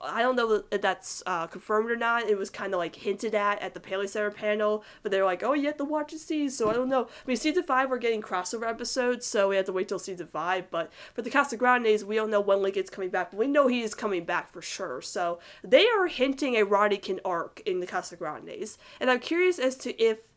I 0.00 0.22
don't 0.22 0.36
know 0.36 0.62
if 0.70 0.80
that's 0.80 1.22
uh, 1.26 1.46
confirmed 1.48 1.90
or 1.90 1.96
not. 1.96 2.28
It 2.28 2.38
was 2.38 2.50
kind 2.50 2.72
of 2.72 2.78
like 2.78 2.94
hinted 2.94 3.34
at 3.34 3.60
at 3.60 3.74
the 3.74 3.80
Paley 3.80 4.06
Center 4.06 4.30
panel, 4.30 4.84
but 5.02 5.10
they're 5.10 5.24
like, 5.24 5.42
"Oh, 5.42 5.54
you 5.54 5.66
have 5.66 5.76
to 5.78 5.84
watch 5.84 6.12
and 6.12 6.20
see." 6.20 6.48
So 6.48 6.70
I 6.70 6.74
don't 6.74 6.88
know. 6.88 7.04
I 7.04 7.26
mean, 7.26 7.36
season 7.36 7.64
five 7.64 7.90
we're 7.90 7.98
getting 7.98 8.22
crossover 8.22 8.68
episodes, 8.68 9.26
so 9.26 9.48
we 9.48 9.56
have 9.56 9.66
to 9.66 9.72
wait 9.72 9.88
till 9.88 9.98
season 9.98 10.26
five. 10.26 10.70
But 10.70 10.92
for 11.14 11.22
the 11.22 11.30
Casa 11.30 11.56
Grandes, 11.56 12.04
we 12.04 12.14
don't 12.14 12.30
know 12.30 12.40
when 12.40 12.62
Lincoln's 12.62 12.90
coming 12.90 13.10
back, 13.10 13.32
but 13.32 13.38
we 13.38 13.48
know 13.48 13.66
he 13.66 13.82
is 13.82 13.94
coming 13.94 14.24
back 14.24 14.52
for 14.52 14.62
sure. 14.62 15.02
So 15.02 15.40
they 15.64 15.86
are 15.88 16.06
hinting 16.06 16.54
a 16.54 16.64
Ronniecoln 16.64 17.20
arc 17.24 17.60
in 17.66 17.80
the 17.80 17.86
Casa 17.86 18.16
Grandes, 18.16 18.78
and 19.00 19.10
I'm 19.10 19.20
curious 19.20 19.58
as 19.58 19.74
to 19.78 20.00
if 20.00 20.28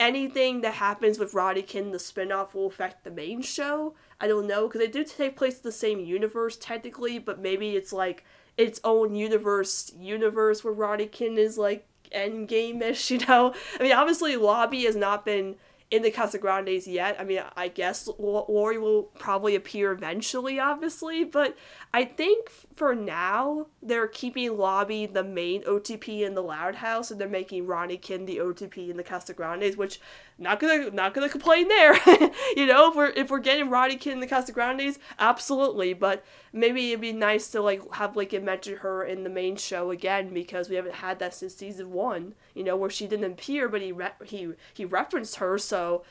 anything 0.00 0.62
that 0.62 0.74
happens 0.74 1.18
with 1.18 1.34
Ronniecoln, 1.34 1.92
the 1.92 1.98
spinoff, 1.98 2.54
will 2.54 2.66
affect 2.66 3.04
the 3.04 3.10
main 3.10 3.42
show. 3.42 3.94
I 4.20 4.28
don't 4.28 4.46
know 4.46 4.66
because 4.66 4.80
they 4.80 4.88
do 4.88 5.04
take 5.04 5.36
place 5.36 5.56
in 5.56 5.62
the 5.62 5.72
same 5.72 6.00
universe 6.00 6.56
technically, 6.56 7.18
but 7.18 7.38
maybe 7.38 7.76
it's 7.76 7.92
like 7.92 8.24
its 8.60 8.80
own 8.84 9.14
universe 9.14 9.92
universe 9.98 10.62
where 10.62 10.72
Ronniecoln 10.72 11.38
is 11.38 11.56
like 11.56 11.86
endgame-ish, 12.14 13.10
you 13.10 13.18
know? 13.26 13.54
I 13.78 13.82
mean, 13.82 13.92
obviously 13.92 14.36
Lobby 14.36 14.84
has 14.84 14.96
not 14.96 15.24
been 15.24 15.56
in 15.90 16.02
the 16.02 16.10
Casa 16.10 16.38
Grandes 16.38 16.86
yet. 16.86 17.16
I 17.18 17.24
mean, 17.24 17.42
I 17.56 17.68
guess 17.68 18.08
Lori 18.18 18.78
will 18.78 19.04
probably 19.18 19.56
appear 19.56 19.90
eventually, 19.90 20.60
obviously, 20.60 21.24
but 21.24 21.56
I 21.92 22.04
think 22.04 22.50
for 22.80 22.94
now 22.94 23.66
they're 23.82 24.08
keeping 24.08 24.56
Lobby 24.56 25.04
the 25.04 25.22
main 25.22 25.62
OTP 25.64 26.22
in 26.22 26.34
the 26.34 26.42
Loud 26.42 26.76
House, 26.76 27.10
and 27.10 27.20
they're 27.20 27.28
making 27.28 27.66
Ronniecoln 27.66 28.24
the 28.24 28.38
OTP 28.38 28.88
in 28.88 28.96
the 28.96 29.02
Casa 29.02 29.34
Grandes, 29.34 29.76
which 29.76 30.00
not 30.38 30.60
gonna 30.60 30.90
not 30.90 31.12
gonna 31.12 31.28
complain 31.28 31.68
there. 31.68 31.92
you 32.56 32.64
know, 32.64 32.88
if 32.88 32.96
we're 32.96 33.10
if 33.10 33.30
we're 33.30 33.38
getting 33.38 33.68
Ronniecoln 33.68 34.14
in 34.14 34.20
the 34.20 34.26
Casa 34.26 34.52
Grandes, 34.52 34.98
absolutely. 35.18 35.92
But 35.92 36.24
maybe 36.54 36.88
it'd 36.88 37.02
be 37.02 37.12
nice 37.12 37.50
to 37.50 37.60
like 37.60 37.82
have 37.96 38.16
like 38.16 38.32
mention 38.42 38.78
her 38.78 39.04
in 39.04 39.24
the 39.24 39.30
main 39.30 39.56
show 39.56 39.90
again 39.90 40.32
because 40.32 40.70
we 40.70 40.76
haven't 40.76 40.94
had 40.94 41.18
that 41.18 41.34
since 41.34 41.54
season 41.54 41.92
one. 41.92 42.34
You 42.54 42.64
know, 42.64 42.76
where 42.78 42.88
she 42.88 43.06
didn't 43.06 43.30
appear, 43.30 43.68
but 43.68 43.82
he 43.82 43.92
re- 43.92 44.08
he 44.24 44.54
he 44.72 44.86
referenced 44.86 45.36
her. 45.36 45.58
So 45.58 46.02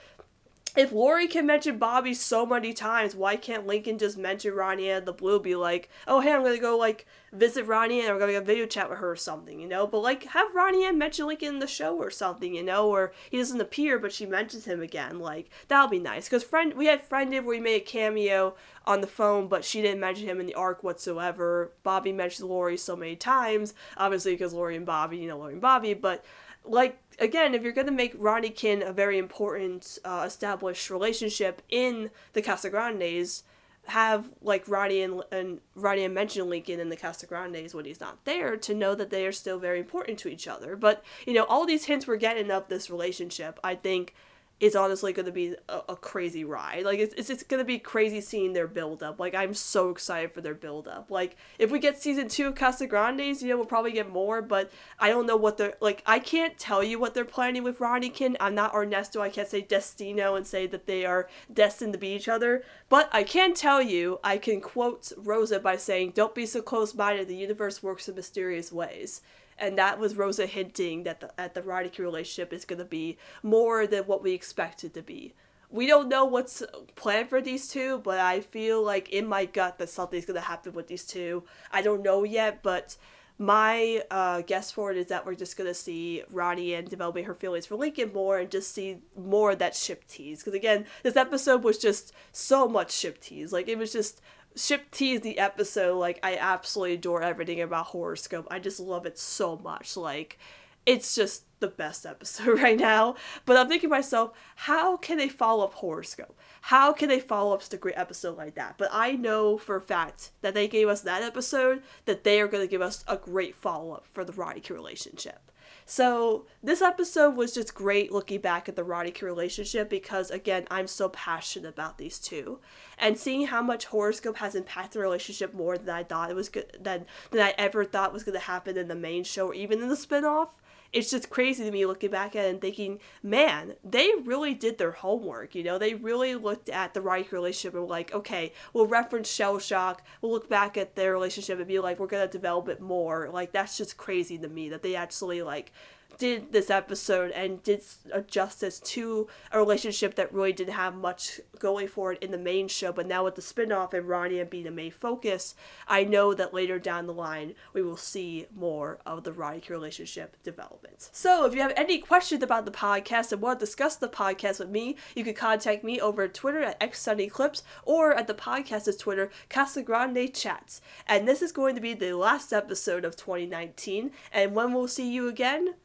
if 0.75 0.91
Lori 0.91 1.27
can 1.27 1.45
mention 1.45 1.77
Bobby 1.77 2.13
so 2.13 2.45
many 2.45 2.73
times, 2.73 3.15
why 3.15 3.35
can't 3.35 3.67
Lincoln 3.67 3.97
just 3.97 4.17
mention 4.17 4.53
Ronnie 4.53 4.89
and 4.89 5.05
the 5.05 5.13
Blue? 5.13 5.39
Be 5.39 5.55
like, 5.55 5.89
oh 6.07 6.19
hey, 6.19 6.33
I'm 6.33 6.43
gonna 6.43 6.59
go 6.59 6.77
like 6.77 7.05
visit 7.31 7.65
Ronnie 7.65 8.01
and 8.01 8.13
we're 8.13 8.19
gonna 8.19 8.37
a 8.37 8.41
video 8.41 8.65
chat 8.65 8.89
with 8.89 8.99
her 8.99 9.11
or 9.11 9.15
something, 9.15 9.59
you 9.59 9.67
know? 9.67 9.87
But 9.87 9.99
like 9.99 10.23
have 10.25 10.53
Ronnie 10.53 10.85
Ann 10.85 10.97
mention 10.97 11.27
Lincoln 11.27 11.55
in 11.55 11.59
the 11.59 11.67
show 11.67 11.97
or 11.97 12.09
something, 12.09 12.55
you 12.55 12.63
know? 12.63 12.89
Or 12.89 13.13
he 13.29 13.37
doesn't 13.37 13.61
appear 13.61 13.99
but 13.99 14.11
she 14.11 14.25
mentions 14.25 14.65
him 14.65 14.81
again. 14.81 15.19
Like 15.19 15.49
that'll 15.67 15.89
be 15.89 15.99
nice. 15.99 16.29
Cause 16.29 16.43
friend 16.43 16.73
we 16.73 16.87
had 16.87 17.01
friended 17.01 17.45
where 17.45 17.55
he 17.55 17.61
made 17.61 17.81
a 17.81 17.85
cameo 17.85 18.55
on 18.85 19.01
the 19.01 19.07
phone, 19.07 19.47
but 19.47 19.63
she 19.63 19.81
didn't 19.81 19.99
mention 19.99 20.27
him 20.27 20.39
in 20.39 20.45
the 20.45 20.55
arc 20.55 20.83
whatsoever. 20.83 21.71
Bobby 21.83 22.11
mentioned 22.11 22.49
Lori 22.49 22.77
so 22.77 22.95
many 22.95 23.15
times, 23.15 23.73
obviously 23.97 24.33
because 24.33 24.53
Lori 24.53 24.75
and 24.75 24.85
Bobby, 24.85 25.17
you 25.17 25.27
know, 25.27 25.37
Lori 25.37 25.53
and 25.53 25.61
Bobby, 25.61 25.93
but 25.93 26.23
like 26.65 26.97
again, 27.19 27.53
if 27.53 27.63
you're 27.63 27.73
gonna 27.73 27.91
make 27.91 28.13
Ronniecoln 28.17 28.81
a 28.81 28.93
very 28.93 29.17
important 29.17 29.99
uh, 30.03 30.23
established 30.25 30.89
relationship 30.89 31.61
in 31.69 32.09
the 32.33 32.41
Casa 32.41 32.69
Grandes, 32.69 33.43
have 33.85 34.29
like 34.41 34.67
Ronnie 34.67 35.01
and, 35.01 35.23
and 35.31 35.59
Roddy 35.75 36.03
and 36.03 36.13
mention 36.13 36.49
Lincoln 36.49 36.79
in 36.79 36.89
the 36.89 36.95
Casa 36.95 37.25
Grandes 37.25 37.73
when 37.73 37.85
he's 37.85 37.99
not 37.99 38.23
there 38.25 38.55
to 38.57 38.73
know 38.73 38.95
that 38.95 39.09
they 39.09 39.25
are 39.25 39.31
still 39.31 39.59
very 39.59 39.79
important 39.79 40.19
to 40.19 40.29
each 40.29 40.47
other. 40.47 40.75
But 40.75 41.03
you 41.25 41.33
know, 41.33 41.45
all 41.45 41.65
these 41.65 41.85
hints 41.85 42.07
we're 42.07 42.17
getting 42.17 42.51
of 42.51 42.67
this 42.67 42.89
relationship, 42.89 43.59
I 43.63 43.75
think 43.75 44.13
is 44.59 44.75
honestly 44.75 45.13
going 45.13 45.25
to 45.25 45.31
be 45.31 45.55
a, 45.69 45.81
a, 45.89 45.95
crazy 45.95 46.43
ride. 46.43 46.83
Like 46.83 46.99
it's, 46.99 47.29
it's 47.29 47.43
going 47.43 47.59
to 47.59 47.65
be 47.65 47.79
crazy 47.79 48.19
seeing 48.19 48.53
their 48.53 48.67
build 48.67 49.01
up. 49.01 49.19
Like 49.19 49.33
I'm 49.33 49.53
so 49.53 49.89
excited 49.89 50.33
for 50.33 50.41
their 50.41 50.53
build 50.53 50.87
up. 50.87 51.09
Like 51.09 51.37
if 51.57 51.71
we 51.71 51.79
get 51.79 52.01
season 52.01 52.27
2 52.27 52.47
of 52.47 52.55
Casa 52.55 52.85
Grandes, 52.85 53.41
you 53.41 53.49
know, 53.49 53.57
we'll 53.57 53.65
probably 53.65 53.93
get 53.93 54.11
more, 54.11 54.41
but 54.41 54.71
I 54.99 55.09
don't 55.09 55.25
know 55.25 55.37
what 55.37 55.57
they're 55.57 55.75
like 55.79 56.03
I 56.05 56.19
can't 56.19 56.57
tell 56.57 56.83
you 56.83 56.99
what 56.99 57.13
they're 57.13 57.25
planning 57.25 57.63
with 57.63 57.79
Ronniecoln. 57.79 58.35
I'm 58.39 58.55
not 58.55 58.75
Ernesto. 58.75 59.21
I 59.21 59.29
can't 59.29 59.47
say 59.47 59.61
Destino 59.61 60.35
and 60.35 60.45
say 60.45 60.67
that 60.67 60.87
they 60.87 61.05
are 61.05 61.29
destined 61.51 61.93
to 61.93 61.99
be 61.99 62.09
each 62.09 62.27
other, 62.27 62.63
but 62.89 63.09
I 63.13 63.23
can 63.23 63.53
tell 63.53 63.81
you 63.81 64.19
I 64.23 64.37
can 64.37 64.59
quote 64.59 65.11
Rosa 65.17 65.59
by 65.59 65.77
saying, 65.77 66.11
"Don't 66.15 66.35
be 66.35 66.45
so 66.45 66.61
close-minded. 66.61 67.27
The 67.27 67.35
universe 67.35 67.81
works 67.81 68.09
in 68.09 68.15
mysterious 68.15 68.71
ways." 68.71 69.21
And 69.59 69.77
that 69.77 69.99
was 69.99 70.15
Rosa 70.15 70.45
hinting 70.45 71.03
that 71.03 71.19
the, 71.19 71.31
that 71.37 71.53
the 71.53 71.61
Roddy 71.61 71.91
relationship 72.01 72.53
is 72.53 72.65
going 72.65 72.79
to 72.79 72.85
be 72.85 73.17
more 73.43 73.85
than 73.85 74.05
what 74.05 74.23
we 74.23 74.31
expected 74.33 74.93
to 74.93 75.01
be. 75.01 75.33
We 75.69 75.85
don't 75.85 76.09
know 76.09 76.25
what's 76.25 76.63
planned 76.95 77.29
for 77.29 77.41
these 77.41 77.67
two, 77.67 77.99
but 77.99 78.17
I 78.17 78.39
feel 78.39 78.83
like 78.83 79.09
in 79.09 79.27
my 79.27 79.45
gut 79.45 79.77
that 79.77 79.89
something's 79.89 80.25
going 80.25 80.39
to 80.39 80.47
happen 80.47 80.73
with 80.73 80.87
these 80.87 81.05
two. 81.05 81.43
I 81.71 81.81
don't 81.81 82.01
know 82.01 82.23
yet, 82.23 82.63
but 82.63 82.97
my 83.41 84.03
uh, 84.11 84.41
guess 84.41 84.69
for 84.69 84.91
it 84.91 84.97
is 84.97 85.07
that 85.07 85.25
we're 85.25 85.33
just 85.33 85.55
gonna 85.55 85.73
see 85.73 86.23
Ronnie 86.29 86.75
Ann 86.75 86.83
developing 86.83 87.23
her 87.23 87.33
feelings 87.33 87.65
for 87.65 87.77
Lincoln 87.77 88.11
more 88.11 88.37
and 88.37 88.51
just 88.51 88.75
see 88.75 88.97
more 89.17 89.51
of 89.51 89.59
that 89.59 89.75
ship 89.75 90.05
tease. 90.09 90.39
Because 90.39 90.53
again, 90.53 90.85
this 91.03 91.15
episode 91.15 91.63
was 91.63 91.77
just 91.77 92.11
so 92.33 92.67
much 92.67 92.91
ship 92.91 93.21
tease. 93.21 93.53
Like 93.53 93.69
it 93.69 93.77
was 93.77 93.93
just 93.93 94.19
ship 94.59 94.91
tease 94.91 95.21
the 95.21 95.39
episode. 95.39 95.97
Like 95.97 96.19
I 96.23 96.37
absolutely 96.37 96.95
adore 96.95 97.23
everything 97.23 97.61
about 97.61 97.87
Horoscope. 97.87 98.47
I 98.51 98.59
just 98.59 98.79
love 98.79 99.05
it 99.05 99.17
so 99.17 99.57
much. 99.57 99.95
Like 99.97 100.37
it's 100.85 101.13
just 101.13 101.43
the 101.59 101.67
best 101.67 102.05
episode 102.05 102.59
right 102.61 102.79
now. 102.79 103.15
But 103.45 103.57
I'm 103.57 103.67
thinking 103.67 103.89
to 103.89 103.95
myself, 103.95 104.31
how 104.55 104.97
can 104.97 105.17
they 105.17 105.29
follow 105.29 105.63
up 105.63 105.75
Horoscope? 105.75 106.37
How 106.61 106.93
can 106.93 107.09
they 107.09 107.19
follow 107.19 107.53
up 107.53 107.61
such 107.61 107.73
a 107.73 107.77
great 107.77 107.97
episode 107.97 108.37
like 108.37 108.55
that? 108.55 108.75
But 108.77 108.89
I 108.91 109.11
know 109.11 109.57
for 109.57 109.75
a 109.75 109.81
fact 109.81 110.31
that 110.41 110.53
they 110.53 110.67
gave 110.67 110.87
us 110.87 111.01
that 111.01 111.21
episode, 111.21 111.83
that 112.05 112.23
they 112.23 112.41
are 112.41 112.47
going 112.47 112.63
to 112.63 112.69
give 112.69 112.81
us 112.81 113.03
a 113.07 113.17
great 113.17 113.55
follow 113.55 113.91
up 113.91 114.07
for 114.07 114.23
the 114.23 114.33
Roddy 114.33 114.61
relationship. 114.69 115.48
So 115.89 116.45
this 116.61 116.83
episode 116.83 117.35
was 117.35 117.51
just 117.51 117.73
great 117.73 118.11
looking 118.11 118.41
back 118.41 118.69
at 118.69 118.75
the 118.75 118.83
Roddy 118.83 119.11
relationship 119.23 119.89
because 119.89 120.29
again 120.29 120.67
I'm 120.69 120.85
so 120.85 121.09
passionate 121.09 121.67
about 121.67 121.97
these 121.97 122.19
two, 122.19 122.59
and 122.99 123.17
seeing 123.17 123.47
how 123.47 123.63
much 123.63 123.85
horoscope 123.85 124.37
has 124.37 124.53
impacted 124.53 124.99
the 124.99 124.99
relationship 124.99 125.51
more 125.51 125.79
than 125.79 125.89
I 125.89 126.03
thought 126.03 126.29
it 126.29 126.35
was 126.35 126.47
good 126.47 126.77
than 126.79 127.07
than 127.31 127.41
I 127.41 127.55
ever 127.57 127.85
thought 127.85 128.13
was 128.13 128.23
going 128.23 128.37
to 128.37 128.45
happen 128.45 128.77
in 128.77 128.87
the 128.87 128.93
main 128.93 129.23
show 129.23 129.47
or 129.47 129.55
even 129.55 129.81
in 129.81 129.89
the 129.89 129.95
spinoff 129.95 130.49
it's 130.91 131.11
just 131.11 131.29
crazy 131.29 131.63
to 131.63 131.71
me 131.71 131.85
looking 131.85 132.11
back 132.11 132.35
at 132.35 132.45
it 132.45 132.49
and 132.49 132.61
thinking, 132.61 132.99
man, 133.21 133.75
they 133.83 134.11
really 134.23 134.53
did 134.53 134.77
their 134.77 134.91
homework. 134.91 135.55
You 135.55 135.63
know, 135.63 135.77
they 135.77 135.93
really 135.93 136.35
looked 136.35 136.69
at 136.69 136.93
the 136.93 137.01
Reich 137.01 137.31
relationship 137.31 137.73
and 137.73 137.83
were 137.83 137.89
like, 137.89 138.13
okay, 138.13 138.53
we'll 138.73 138.87
reference 138.87 139.31
shell 139.31 139.59
shock. 139.59 140.03
We'll 140.21 140.31
look 140.31 140.49
back 140.49 140.77
at 140.77 140.95
their 140.95 141.11
relationship 141.11 141.59
and 141.59 141.67
be 141.67 141.79
like, 141.79 141.99
we're 141.99 142.07
gonna 142.07 142.27
develop 142.27 142.69
it 142.69 142.81
more. 142.81 143.29
Like 143.31 143.51
that's 143.51 143.77
just 143.77 143.97
crazy 143.97 144.37
to 144.39 144.47
me 144.47 144.69
that 144.69 144.83
they 144.83 144.95
actually 144.95 145.41
like 145.41 145.71
did 146.17 146.51
this 146.51 146.69
episode 146.69 147.31
and 147.31 147.63
did 147.63 147.81
a 148.11 148.21
justice 148.21 148.79
to 148.79 149.27
a 149.51 149.59
relationship 149.59 150.15
that 150.15 150.33
really 150.33 150.53
didn't 150.53 150.73
have 150.73 150.95
much 150.95 151.39
going 151.59 151.87
for 151.87 152.13
it 152.13 152.23
in 152.23 152.31
the 152.31 152.37
main 152.37 152.67
show. 152.67 152.91
But 152.91 153.07
now 153.07 153.23
with 153.23 153.35
the 153.35 153.41
spinoff 153.41 153.93
and 153.93 154.07
Ronnie 154.07 154.43
being 154.43 154.65
the 154.65 154.71
main 154.71 154.91
focus, 154.91 155.55
I 155.87 156.03
know 156.03 156.33
that 156.33 156.53
later 156.53 156.79
down 156.79 157.07
the 157.07 157.13
line 157.13 157.55
we 157.73 157.81
will 157.81 157.97
see 157.97 158.47
more 158.53 158.99
of 159.05 159.23
the 159.23 159.31
Ronnie 159.31 159.61
relationship 159.69 160.35
development. 160.43 161.09
So 161.11 161.45
if 161.45 161.53
you 161.53 161.61
have 161.61 161.73
any 161.75 161.99
questions 161.99 162.43
about 162.43 162.65
the 162.65 162.71
podcast 162.71 163.31
and 163.31 163.41
want 163.41 163.59
to 163.59 163.65
discuss 163.65 163.95
the 163.95 164.09
podcast 164.09 164.59
with 164.59 164.69
me, 164.69 164.95
you 165.15 165.23
can 165.23 165.33
contact 165.33 165.83
me 165.83 165.99
over 165.99 166.27
Twitter 166.27 166.61
at 166.61 166.79
xsunnyclips 166.79 167.61
or 167.83 168.13
at 168.13 168.27
the 168.27 168.33
podcast's 168.33 168.97
Twitter, 168.97 169.29
Casagrande 169.49 170.33
Chats. 170.33 170.81
And 171.07 171.27
this 171.27 171.41
is 171.41 171.51
going 171.51 171.75
to 171.75 171.81
be 171.81 171.93
the 171.93 172.13
last 172.13 172.51
episode 172.51 173.05
of 173.05 173.15
2019. 173.15 174.11
And 174.31 174.53
when 174.55 174.73
we'll 174.73 174.87
see 174.87 175.11
you 175.11 175.27
again, 175.27 175.75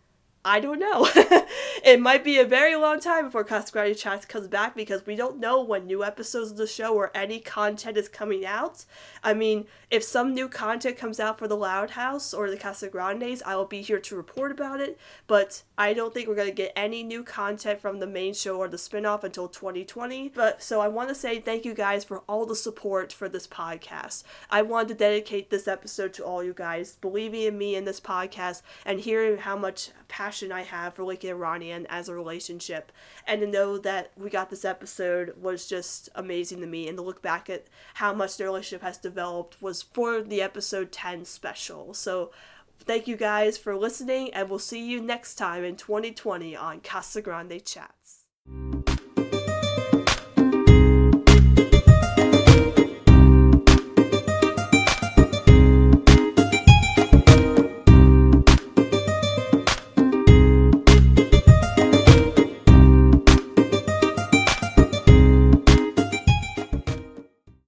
I 0.47 0.61
don't 0.61 0.79
know. 0.79 1.09
it 1.83 2.01
might 2.01 2.23
be 2.23 2.39
a 2.39 2.45
very 2.45 2.77
long 2.77 3.01
time 3.01 3.25
before 3.25 3.45
Casagrande 3.45 3.97
Chats 3.97 4.27
comes 4.27 4.47
back 4.47 4.77
because 4.77 5.07
we 5.07 5.17
don't 5.17 5.39
know 5.39 5.63
when 5.63 5.87
new 5.87 6.05
episodes 6.05 6.51
of 6.51 6.59
the 6.59 6.67
show 6.67 6.95
or 6.95 7.11
any 7.15 7.41
content 7.41 7.97
is 7.97 8.11
coming 8.11 8.45
out. 8.45 8.85
I 9.23 9.33
mean, 9.33 9.65
if 9.91 10.05
some 10.05 10.35
new 10.35 10.51
content 10.51 10.99
comes 10.99 11.19
out 11.19 11.39
for 11.39 11.49
the 11.49 11.57
Loud 11.57 11.91
House 11.91 12.35
or 12.35 12.51
the 12.51 12.59
Casagrandes, 12.59 13.43
I 13.47 13.57
will 13.57 13.65
be 13.65 13.81
here 13.81 13.99
to 14.01 14.17
report 14.17 14.53
about 14.53 14.83
it. 14.83 14.99
But 15.27 15.63
I 15.79 15.95
don't 15.95 16.13
think 16.13 16.29
we're 16.29 16.35
going 16.35 16.49
to 16.49 16.55
get 16.55 16.75
any 16.77 17.03
new 17.03 17.25
content 17.25 17.81
from 17.81 18.01
the 18.01 18.07
main 18.07 18.35
show 18.35 18.59
or 18.59 18.69
the 18.69 18.77
spinoff 18.77 19.25
until 19.25 19.49
2020. 19.49 20.29
But 20.29 20.63
so 20.63 20.83
I 20.83 20.89
want 20.89 21.09
to 21.09 21.15
say 21.15 21.41
thank 21.41 21.65
you 21.65 21.73
guys 21.73 22.05
for 22.05 22.19
all 22.29 22.45
the 22.45 22.55
support 22.55 23.15
for 23.15 23.31
this 23.31 23.47
podcast. 23.47 24.25
I 24.51 24.61
wanted 24.61 24.89
to 24.89 24.95
dedicate 24.95 25.49
this 25.49 25.67
episode 25.67 26.13
to 26.15 26.25
all 26.25 26.45
you 26.45 26.53
guys 26.53 26.99
believing 27.01 27.43
in 27.43 27.57
me 27.57 27.77
in 27.77 27.87
this 27.87 28.01
podcast 28.01 28.61
and 28.85 29.01
hearing 29.01 29.39
how 29.39 29.57
much 29.57 29.91
passion 30.07 30.34
I 30.43 30.63
have 30.63 30.95
for 30.95 31.05
Lincoln 31.05 31.31
and 31.31 31.41
Ronnie 31.41 31.71
Ann 31.71 31.87
as 31.89 32.09
a 32.09 32.15
relationship. 32.15 32.93
And 33.27 33.41
to 33.41 33.47
know 33.47 33.79
that 33.79 34.11
we 34.17 34.31
got 34.31 34.51
this 34.51 34.65
episode 34.65 35.35
was 35.41 35.67
just 35.67 36.09
amazing 36.15 36.61
to 36.61 36.67
me. 36.67 36.89
And 36.89 36.97
to 36.99 37.03
look 37.03 37.23
back 37.23 37.49
at 37.49 37.67
how 37.95 38.13
much 38.13 38.37
their 38.37 38.49
relationship 38.49 38.83
has 38.83 38.99
developed 38.99 39.63
was 39.63 39.83
for 39.83 40.23
the 40.23 40.43
episode 40.43 40.93
10 40.93 41.25
special. 41.25 41.95
So 41.95 42.31
thank 42.81 43.07
you 43.07 43.17
guys 43.17 43.57
for 43.57 43.77
listening, 43.77 44.33
and 44.35 44.51
we'll 44.51 44.59
see 44.59 44.85
you 44.85 45.01
next 45.01 45.37
time 45.37 45.65
in 45.65 45.77
2020 45.77 46.57
on 46.57 46.81
Casa 46.81 47.23
Grande 47.23 47.65
Chats. 47.65 48.25